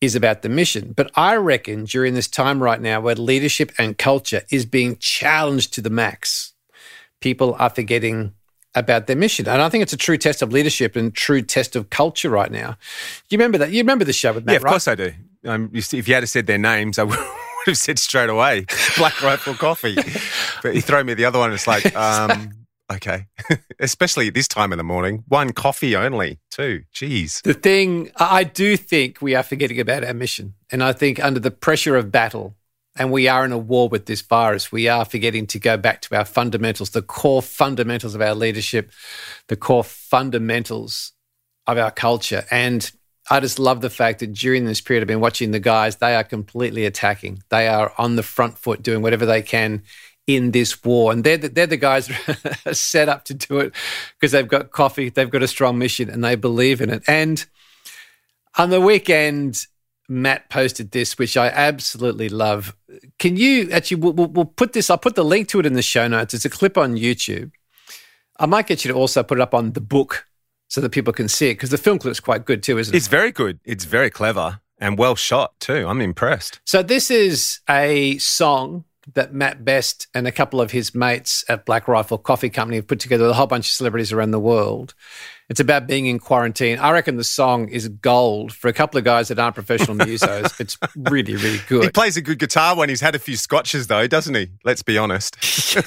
is 0.00 0.14
about 0.14 0.42
the 0.42 0.48
mission. 0.48 0.92
But 0.92 1.10
I 1.14 1.34
reckon 1.36 1.84
during 1.84 2.14
this 2.14 2.28
time 2.28 2.62
right 2.62 2.80
now 2.80 3.00
where 3.00 3.14
leadership 3.14 3.72
and 3.78 3.96
culture 3.98 4.42
is 4.50 4.66
being 4.66 4.96
challenged 4.98 5.72
to 5.74 5.80
the 5.80 5.90
max, 5.90 6.52
people 7.20 7.56
are 7.58 7.70
forgetting 7.70 8.34
about 8.74 9.06
their 9.06 9.16
mission. 9.16 9.48
And 9.48 9.60
I 9.62 9.68
think 9.68 9.82
it's 9.82 9.92
a 9.92 9.98
true 9.98 10.16
test 10.16 10.42
of 10.42 10.52
leadership 10.52 10.96
and 10.96 11.14
true 11.14 11.42
test 11.42 11.76
of 11.76 11.90
culture 11.90 12.30
right 12.30 12.50
now. 12.50 12.76
You 13.30 13.38
remember 13.38 13.58
that? 13.58 13.70
You 13.70 13.78
remember 13.78 14.04
the 14.04 14.12
show 14.12 14.32
with 14.32 14.44
Matt, 14.44 14.52
Yeah, 14.54 14.56
of 14.58 14.62
right? 14.64 14.70
course 14.70 14.88
I 14.88 14.94
do. 14.94 15.12
Um, 15.44 15.70
if 15.74 16.08
you 16.08 16.14
had 16.14 16.28
said 16.28 16.46
their 16.46 16.58
names, 16.58 16.98
I 16.98 17.04
would 17.04 17.18
would 17.66 17.72
have 17.72 17.78
said 17.78 17.98
straight 17.98 18.30
away 18.30 18.66
Black 18.96 19.22
Rifle 19.22 19.54
Coffee. 19.54 19.96
but 20.62 20.74
you 20.74 20.80
throw 20.80 21.02
me 21.02 21.14
the 21.14 21.24
other 21.24 21.38
one, 21.38 21.52
it's 21.52 21.66
like, 21.66 21.94
um, 21.96 22.52
Okay. 22.92 23.26
Especially 23.80 24.28
this 24.30 24.48
time 24.48 24.72
in 24.72 24.78
the 24.78 24.84
morning. 24.84 25.24
One 25.28 25.52
coffee 25.52 25.96
only, 25.96 26.40
too. 26.50 26.82
Jeez. 26.94 27.42
The 27.42 27.54
thing, 27.54 28.10
I 28.16 28.44
do 28.44 28.76
think 28.76 29.22
we 29.22 29.34
are 29.34 29.42
forgetting 29.42 29.80
about 29.80 30.04
our 30.04 30.12
mission. 30.12 30.54
And 30.70 30.82
I 30.82 30.92
think 30.92 31.22
under 31.22 31.40
the 31.40 31.50
pressure 31.50 31.96
of 31.96 32.12
battle, 32.12 32.54
and 32.96 33.10
we 33.10 33.28
are 33.28 33.44
in 33.44 33.52
a 33.52 33.58
war 33.58 33.88
with 33.88 34.06
this 34.06 34.20
virus, 34.20 34.70
we 34.70 34.88
are 34.88 35.04
forgetting 35.06 35.46
to 35.48 35.58
go 35.58 35.76
back 35.78 36.02
to 36.02 36.16
our 36.16 36.26
fundamentals, 36.26 36.90
the 36.90 37.00
core 37.02 37.40
fundamentals 37.40 38.14
of 38.14 38.20
our 38.20 38.34
leadership, 38.34 38.90
the 39.48 39.56
core 39.56 39.84
fundamentals 39.84 41.12
of 41.66 41.78
our 41.78 41.90
culture. 41.90 42.44
And 42.50 42.90
I 43.30 43.40
just 43.40 43.58
love 43.58 43.80
the 43.80 43.90
fact 43.90 44.20
that 44.20 44.32
during 44.32 44.64
this 44.64 44.80
period, 44.80 45.02
I've 45.02 45.08
been 45.08 45.20
watching 45.20 45.52
the 45.52 45.60
guys, 45.60 45.96
they 45.96 46.14
are 46.14 46.24
completely 46.24 46.84
attacking. 46.84 47.42
They 47.50 47.68
are 47.68 47.92
on 47.96 48.16
the 48.16 48.22
front 48.22 48.58
foot 48.58 48.82
doing 48.82 49.02
whatever 49.02 49.26
they 49.26 49.42
can 49.42 49.82
in 50.26 50.50
this 50.50 50.82
war. 50.84 51.12
And 51.12 51.22
they're 51.24 51.36
the, 51.36 51.48
they're 51.48 51.66
the 51.66 51.76
guys 51.76 52.10
set 52.72 53.08
up 53.08 53.24
to 53.26 53.34
do 53.34 53.60
it 53.60 53.74
because 54.18 54.32
they've 54.32 54.46
got 54.46 54.70
coffee, 54.70 55.08
they've 55.08 55.30
got 55.30 55.42
a 55.42 55.48
strong 55.48 55.78
mission, 55.78 56.10
and 56.10 56.24
they 56.24 56.34
believe 56.34 56.80
in 56.80 56.90
it. 56.90 57.02
And 57.06 57.44
on 58.58 58.70
the 58.70 58.80
weekend, 58.80 59.66
Matt 60.08 60.50
posted 60.50 60.90
this, 60.90 61.16
which 61.16 61.36
I 61.36 61.48
absolutely 61.48 62.28
love. 62.28 62.76
Can 63.18 63.36
you 63.36 63.70
actually, 63.70 63.98
we'll, 63.98 64.12
we'll 64.12 64.44
put 64.44 64.72
this, 64.72 64.90
I'll 64.90 64.98
put 64.98 65.14
the 65.14 65.24
link 65.24 65.48
to 65.48 65.60
it 65.60 65.66
in 65.66 65.74
the 65.74 65.82
show 65.82 66.08
notes. 66.08 66.34
It's 66.34 66.44
a 66.44 66.50
clip 66.50 66.76
on 66.76 66.96
YouTube. 66.96 67.52
I 68.38 68.46
might 68.46 68.66
get 68.66 68.84
you 68.84 68.92
to 68.92 68.98
also 68.98 69.22
put 69.22 69.38
it 69.38 69.42
up 69.42 69.54
on 69.54 69.72
the 69.72 69.80
book 69.80 70.26
so 70.72 70.80
that 70.80 70.88
people 70.88 71.12
can 71.12 71.28
see 71.28 71.50
it 71.50 71.54
because 71.56 71.68
the 71.68 71.76
film 71.76 71.98
clip's 71.98 72.18
quite 72.18 72.46
good 72.46 72.62
too, 72.62 72.78
isn't 72.78 72.94
it? 72.94 72.96
It's 72.96 73.06
very 73.06 73.30
good. 73.30 73.60
It's 73.62 73.84
very 73.84 74.08
clever 74.08 74.60
and 74.78 74.96
well 74.96 75.14
shot 75.14 75.52
too. 75.60 75.86
I'm 75.86 76.00
impressed. 76.00 76.60
So 76.64 76.82
this 76.82 77.10
is 77.10 77.60
a 77.68 78.16
song 78.16 78.84
that 79.12 79.34
Matt 79.34 79.66
Best 79.66 80.06
and 80.14 80.26
a 80.26 80.32
couple 80.32 80.62
of 80.62 80.70
his 80.70 80.94
mates 80.94 81.44
at 81.46 81.66
Black 81.66 81.88
Rifle 81.88 82.16
Coffee 82.16 82.48
Company 82.48 82.76
have 82.76 82.86
put 82.86 83.00
together 83.00 83.24
with 83.24 83.32
a 83.32 83.34
whole 83.34 83.46
bunch 83.46 83.66
of 83.66 83.72
celebrities 83.72 84.14
around 84.14 84.30
the 84.30 84.40
world. 84.40 84.94
It's 85.48 85.60
about 85.60 85.86
being 85.86 86.06
in 86.06 86.18
quarantine. 86.18 86.78
I 86.78 86.92
reckon 86.92 87.16
the 87.16 87.24
song 87.24 87.68
is 87.68 87.88
gold 87.88 88.52
for 88.52 88.68
a 88.68 88.72
couple 88.72 88.98
of 88.98 89.04
guys 89.04 89.28
that 89.28 89.38
aren't 89.38 89.54
professional 89.54 89.96
musos. 90.06 90.58
it's 90.60 90.78
really, 90.96 91.36
really 91.36 91.60
good. 91.68 91.84
He 91.84 91.90
plays 91.90 92.16
a 92.16 92.22
good 92.22 92.38
guitar 92.38 92.76
when 92.76 92.88
he's 92.88 93.00
had 93.00 93.14
a 93.14 93.18
few 93.18 93.36
scotches, 93.36 93.86
though, 93.86 94.06
doesn't 94.06 94.34
he? 94.34 94.50
Let's 94.64 94.82
be 94.82 94.96
honest. 94.98 95.36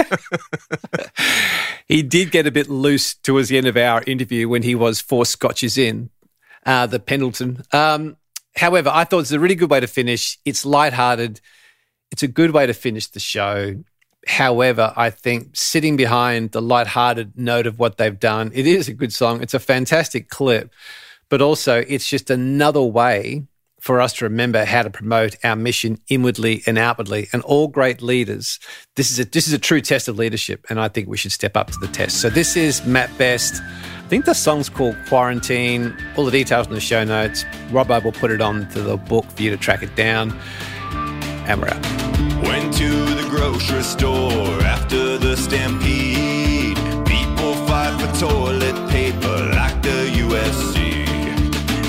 he 1.87 2.03
did 2.03 2.31
get 2.31 2.45
a 2.45 2.51
bit 2.51 2.69
loose 2.69 3.15
towards 3.15 3.49
the 3.49 3.57
end 3.57 3.67
of 3.67 3.77
our 3.77 4.03
interview 4.05 4.49
when 4.49 4.63
he 4.63 4.75
was 4.75 5.01
four 5.01 5.25
scotches 5.25 5.77
in, 5.77 6.09
uh, 6.65 6.85
the 6.85 6.99
Pendleton. 6.99 7.63
Um, 7.71 8.17
however, 8.55 8.91
I 8.93 9.05
thought 9.05 9.19
it's 9.19 9.31
a 9.31 9.39
really 9.39 9.55
good 9.55 9.71
way 9.71 9.79
to 9.79 9.87
finish. 9.87 10.37
It's 10.45 10.65
lighthearted. 10.65 11.41
It's 12.11 12.23
a 12.23 12.27
good 12.27 12.51
way 12.51 12.67
to 12.67 12.73
finish 12.73 13.07
the 13.07 13.19
show. 13.19 13.83
However, 14.25 14.93
I 14.95 15.11
think 15.11 15.55
sitting 15.55 15.95
behind 15.95 16.51
the 16.51 16.61
light-hearted 16.61 17.37
note 17.37 17.67
of 17.67 17.79
what 17.79 17.97
they've 17.97 18.19
done, 18.19 18.51
it 18.53 18.65
is 18.65 18.87
a 18.87 18.93
good 18.93 19.13
song. 19.13 19.41
It's 19.41 19.53
a 19.53 19.59
fantastic 19.59 20.29
clip, 20.29 20.73
but 21.29 21.41
also 21.41 21.83
it's 21.87 22.07
just 22.07 22.29
another 22.29 22.81
way 22.81 23.45
for 23.79 24.01
us 24.01 24.13
to 24.13 24.25
remember 24.25 24.65
how 24.65 24.81
to 24.81 24.89
promote 24.89 25.35
our 25.45 25.55
mission 25.55 25.99
inwardly 26.09 26.63
and 26.65 26.75
outwardly. 26.75 27.27
And 27.31 27.43
all 27.43 27.67
great 27.67 28.01
leaders, 28.01 28.59
this 28.95 29.11
is 29.11 29.19
a 29.19 29.25
this 29.25 29.47
is 29.47 29.53
a 29.53 29.59
true 29.59 29.79
test 29.79 30.07
of 30.07 30.17
leadership, 30.17 30.65
and 30.69 30.79
I 30.79 30.87
think 30.87 31.07
we 31.07 31.17
should 31.17 31.31
step 31.31 31.55
up 31.55 31.69
to 31.69 31.77
the 31.79 31.87
test. 31.87 32.19
So 32.19 32.31
this 32.31 32.57
is 32.57 32.83
Matt 32.87 33.15
Best. 33.19 33.61
I 33.61 34.07
think 34.07 34.25
the 34.25 34.33
song's 34.33 34.69
called 34.69 34.95
Quarantine. 35.07 35.95
All 36.17 36.25
the 36.25 36.31
details 36.31 36.65
in 36.65 36.73
the 36.73 36.79
show 36.79 37.03
notes. 37.03 37.43
Robbo 37.69 38.03
will 38.03 38.11
put 38.11 38.31
it 38.31 38.41
on 38.41 38.67
to 38.69 38.81
the 38.81 38.97
book 38.97 39.25
for 39.25 39.43
you 39.43 39.51
to 39.51 39.57
track 39.57 39.83
it 39.83 39.95
down. 39.95 40.35
And 41.47 41.61
we're 41.61 41.69
out. 41.69 42.34
Went 42.45 42.73
to 42.75 42.89
the 42.89 43.27
grocery 43.29 43.81
store 43.81 44.61
after 44.61 45.17
the 45.17 45.35
stampede. 45.35 46.77
People 47.05 47.53
fight 47.65 47.93
for 47.99 48.11
toilet 48.19 48.77
paper 48.89 49.37
like 49.53 49.81
the 49.81 49.99
UFC. 50.23 50.95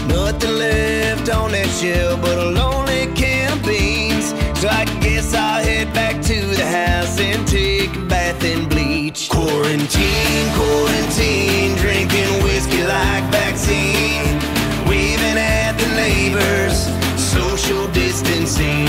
Nothing 0.09 0.57
left 0.57 1.29
on 1.29 1.53
that 1.53 1.69
shelf 1.69 2.21
but 2.23 2.39
a 2.39 2.51
lonely 2.51 3.13
can 3.15 3.53
of 3.53 3.65
beans. 3.65 4.31
So 4.61 4.69
I 4.69 4.85
guess 5.01 5.35
I'll 5.35 5.63
head 5.63 5.93
back 5.93 6.23
to 6.23 6.41
the 6.57 6.65
house 6.65 7.21
and 7.21 7.47
take 7.47 7.95
a 7.95 8.05
bath 8.07 8.43
and 8.43 8.69
bleach. 8.69 9.29
Quarantine, 9.29 10.49
quarantine, 10.55 11.77
drinking 11.77 12.33
whiskey 12.43 12.83
like 12.83 13.25
vaccine. 13.31 14.25
Waving 14.89 15.39
at 15.39 15.73
the 15.79 15.89
neighbors, 15.95 16.77
social 17.21 17.87
distancing. 17.89 18.86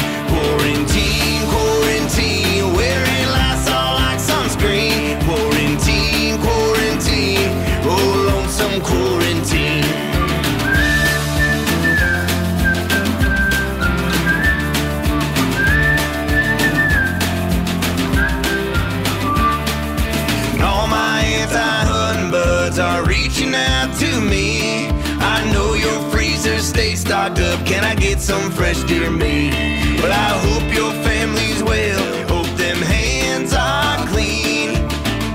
Out 23.57 23.95
to 23.99 24.21
me. 24.21 24.89
I 25.19 25.49
know 25.53 25.73
your 25.73 25.99
freezer 26.11 26.59
stays 26.59 27.01
stocked 27.01 27.39
up. 27.39 27.65
Can 27.65 27.83
I 27.83 27.95
get 27.95 28.19
some 28.19 28.51
fresh 28.51 28.83
deer 28.83 29.09
meat? 29.09 29.53
Well, 30.01 30.11
I 30.11 30.31
hope 30.45 30.67
your 30.73 30.91
family's 31.03 31.63
well. 31.63 32.27
Hope 32.27 32.51
them 32.57 32.77
hands 32.77 33.53
are 33.53 34.05
clean. 34.07 34.69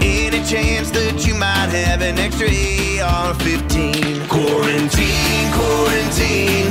Any 0.01 0.41
chance 0.45 0.91
that 0.93 1.27
you 1.27 1.35
might 1.35 1.71
have 1.71 2.01
an 2.03 2.19
extra 2.19 2.49
AR-15? 2.49 4.29
Quarantine, 4.29 5.49
quarantine, 5.59 6.69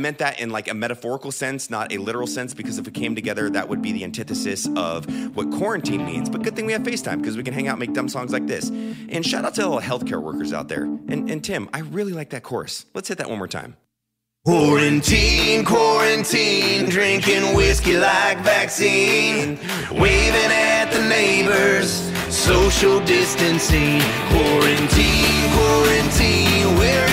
meant 0.00 0.18
that 0.18 0.40
in 0.40 0.50
like 0.50 0.70
a 0.70 0.74
metaphorical 0.74 1.32
sense, 1.32 1.70
not 1.70 1.92
a 1.92 1.98
literal 1.98 2.26
sense, 2.26 2.54
because 2.54 2.78
if 2.78 2.86
we 2.86 2.92
came 2.92 3.14
together, 3.14 3.50
that 3.50 3.68
would 3.68 3.82
be 3.82 3.92
the 3.92 4.04
antithesis 4.04 4.68
of 4.76 5.06
what 5.36 5.50
quarantine 5.50 6.04
means. 6.04 6.28
But 6.28 6.42
good 6.42 6.56
thing 6.56 6.66
we 6.66 6.72
have 6.72 6.82
FaceTime 6.82 7.18
because 7.18 7.36
we 7.36 7.42
can 7.42 7.54
hang 7.54 7.68
out, 7.68 7.72
and 7.72 7.80
make 7.80 7.92
dumb 7.92 8.08
songs 8.08 8.32
like 8.32 8.46
this. 8.46 8.68
And 8.68 9.24
shout 9.24 9.44
out 9.44 9.54
to 9.54 9.66
all 9.66 9.76
the 9.76 9.82
healthcare 9.82 10.22
workers 10.22 10.52
out 10.52 10.68
there. 10.68 10.84
And 10.84 11.30
and 11.30 11.42
Tim, 11.44 11.68
I 11.72 11.80
really 11.80 12.12
like 12.12 12.30
that 12.30 12.42
chorus. 12.42 12.86
Let's 12.94 13.08
hit 13.08 13.18
that 13.18 13.28
one 13.28 13.38
more 13.38 13.48
time. 13.48 13.76
Quarantine, 14.46 15.66
quarantine, 15.66 16.88
drinking 16.88 17.54
whiskey 17.54 17.98
like 17.98 18.38
vaccine. 18.38 19.58
Waving 19.92 20.50
at 20.50 20.90
the 20.90 21.06
neighbors, 21.08 21.90
social 22.34 23.00
distancing. 23.04 24.00
Quarantine, 24.30 25.50
quarantine, 25.52 26.78
wearing 26.78 27.09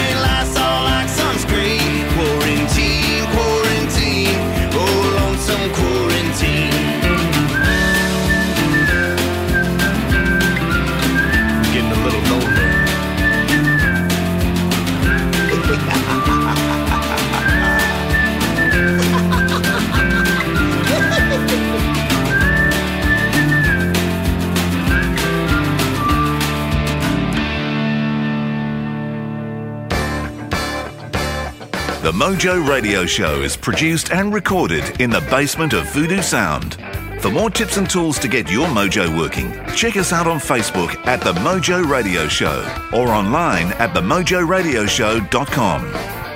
Mojo 32.17 32.67
Radio 32.67 33.05
Show 33.05 33.43
is 33.43 33.55
produced 33.55 34.11
and 34.11 34.33
recorded 34.33 34.99
in 34.99 35.11
the 35.11 35.21
basement 35.29 35.73
of 35.73 35.87
Voodoo 35.93 36.23
Sound. 36.23 36.75
For 37.21 37.29
more 37.29 37.51
tips 37.51 37.77
and 37.77 37.87
tools 37.87 38.17
to 38.17 38.27
get 38.27 38.49
your 38.49 38.65
mojo 38.69 39.15
working, 39.15 39.53
check 39.75 39.95
us 39.97 40.11
out 40.11 40.25
on 40.25 40.39
Facebook 40.39 40.95
at 41.05 41.21
The 41.21 41.33
Mojo 41.33 41.87
Radio 41.87 42.27
Show 42.27 42.67
or 42.91 43.09
online 43.09 43.67
at 43.73 43.93
themojoradioshow.com. 43.93 45.81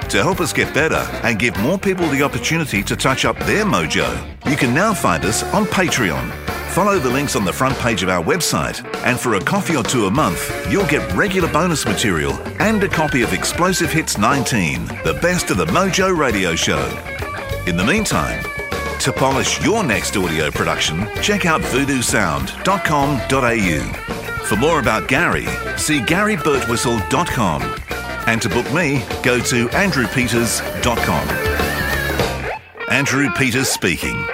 To 0.10 0.22
help 0.22 0.40
us 0.40 0.54
get 0.54 0.72
better 0.72 1.04
and 1.26 1.40
give 1.40 1.58
more 1.58 1.80
people 1.80 2.08
the 2.10 2.22
opportunity 2.22 2.84
to 2.84 2.96
touch 2.96 3.26
up 3.26 3.40
their 3.40 3.66
mojo, 3.66 4.08
you 4.48 4.56
can 4.56 4.76
now 4.76 4.94
find 4.94 5.26
us 5.26 5.42
on 5.52 5.66
Patreon. 5.66 6.61
Follow 6.72 6.98
the 7.00 7.10
links 7.10 7.36
on 7.36 7.44
the 7.44 7.52
front 7.52 7.78
page 7.80 8.02
of 8.02 8.08
our 8.08 8.24
website, 8.24 8.82
and 9.04 9.20
for 9.20 9.36
a 9.36 9.42
coffee 9.42 9.76
or 9.76 9.84
two 9.84 10.06
a 10.06 10.12
month, 10.12 10.72
you'll 10.72 10.88
get 10.88 11.14
regular 11.14 11.52
bonus 11.52 11.86
material 11.86 12.32
and 12.62 12.82
a 12.82 12.88
copy 12.88 13.24
of 13.24 13.34
Explosive 13.34 13.92
Hits 13.92 14.18
19, 14.18 14.86
the 15.04 15.20
best 15.22 15.52
of 15.52 15.58
the 15.58 15.66
Mojo 15.66 16.18
Radio 16.18 16.56
Show. 16.56 16.80
In 17.68 17.76
the 17.76 17.84
meantime, 17.84 18.42
to 19.00 19.12
polish 19.12 19.62
your 19.62 19.84
next 19.84 20.16
audio 20.16 20.50
production, 20.50 21.10
check 21.22 21.46
out 21.46 21.60
voodoosound.com.au. 21.60 24.46
For 24.46 24.56
more 24.56 24.80
about 24.80 25.10
Gary, 25.10 25.48
see 25.76 26.00
GaryBertwhistle.com. 26.00 27.64
And 28.28 28.42
to 28.42 28.48
book 28.48 28.74
me, 28.74 29.04
go 29.24 29.42
to 29.42 29.68
andrewpeters.com. 29.68 31.28
Andrew 32.90 33.30
Peters 33.32 33.68
speaking. 33.68 34.26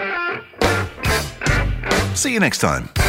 See 2.17 2.33
you 2.33 2.39
next 2.39 2.57
time. 2.57 3.06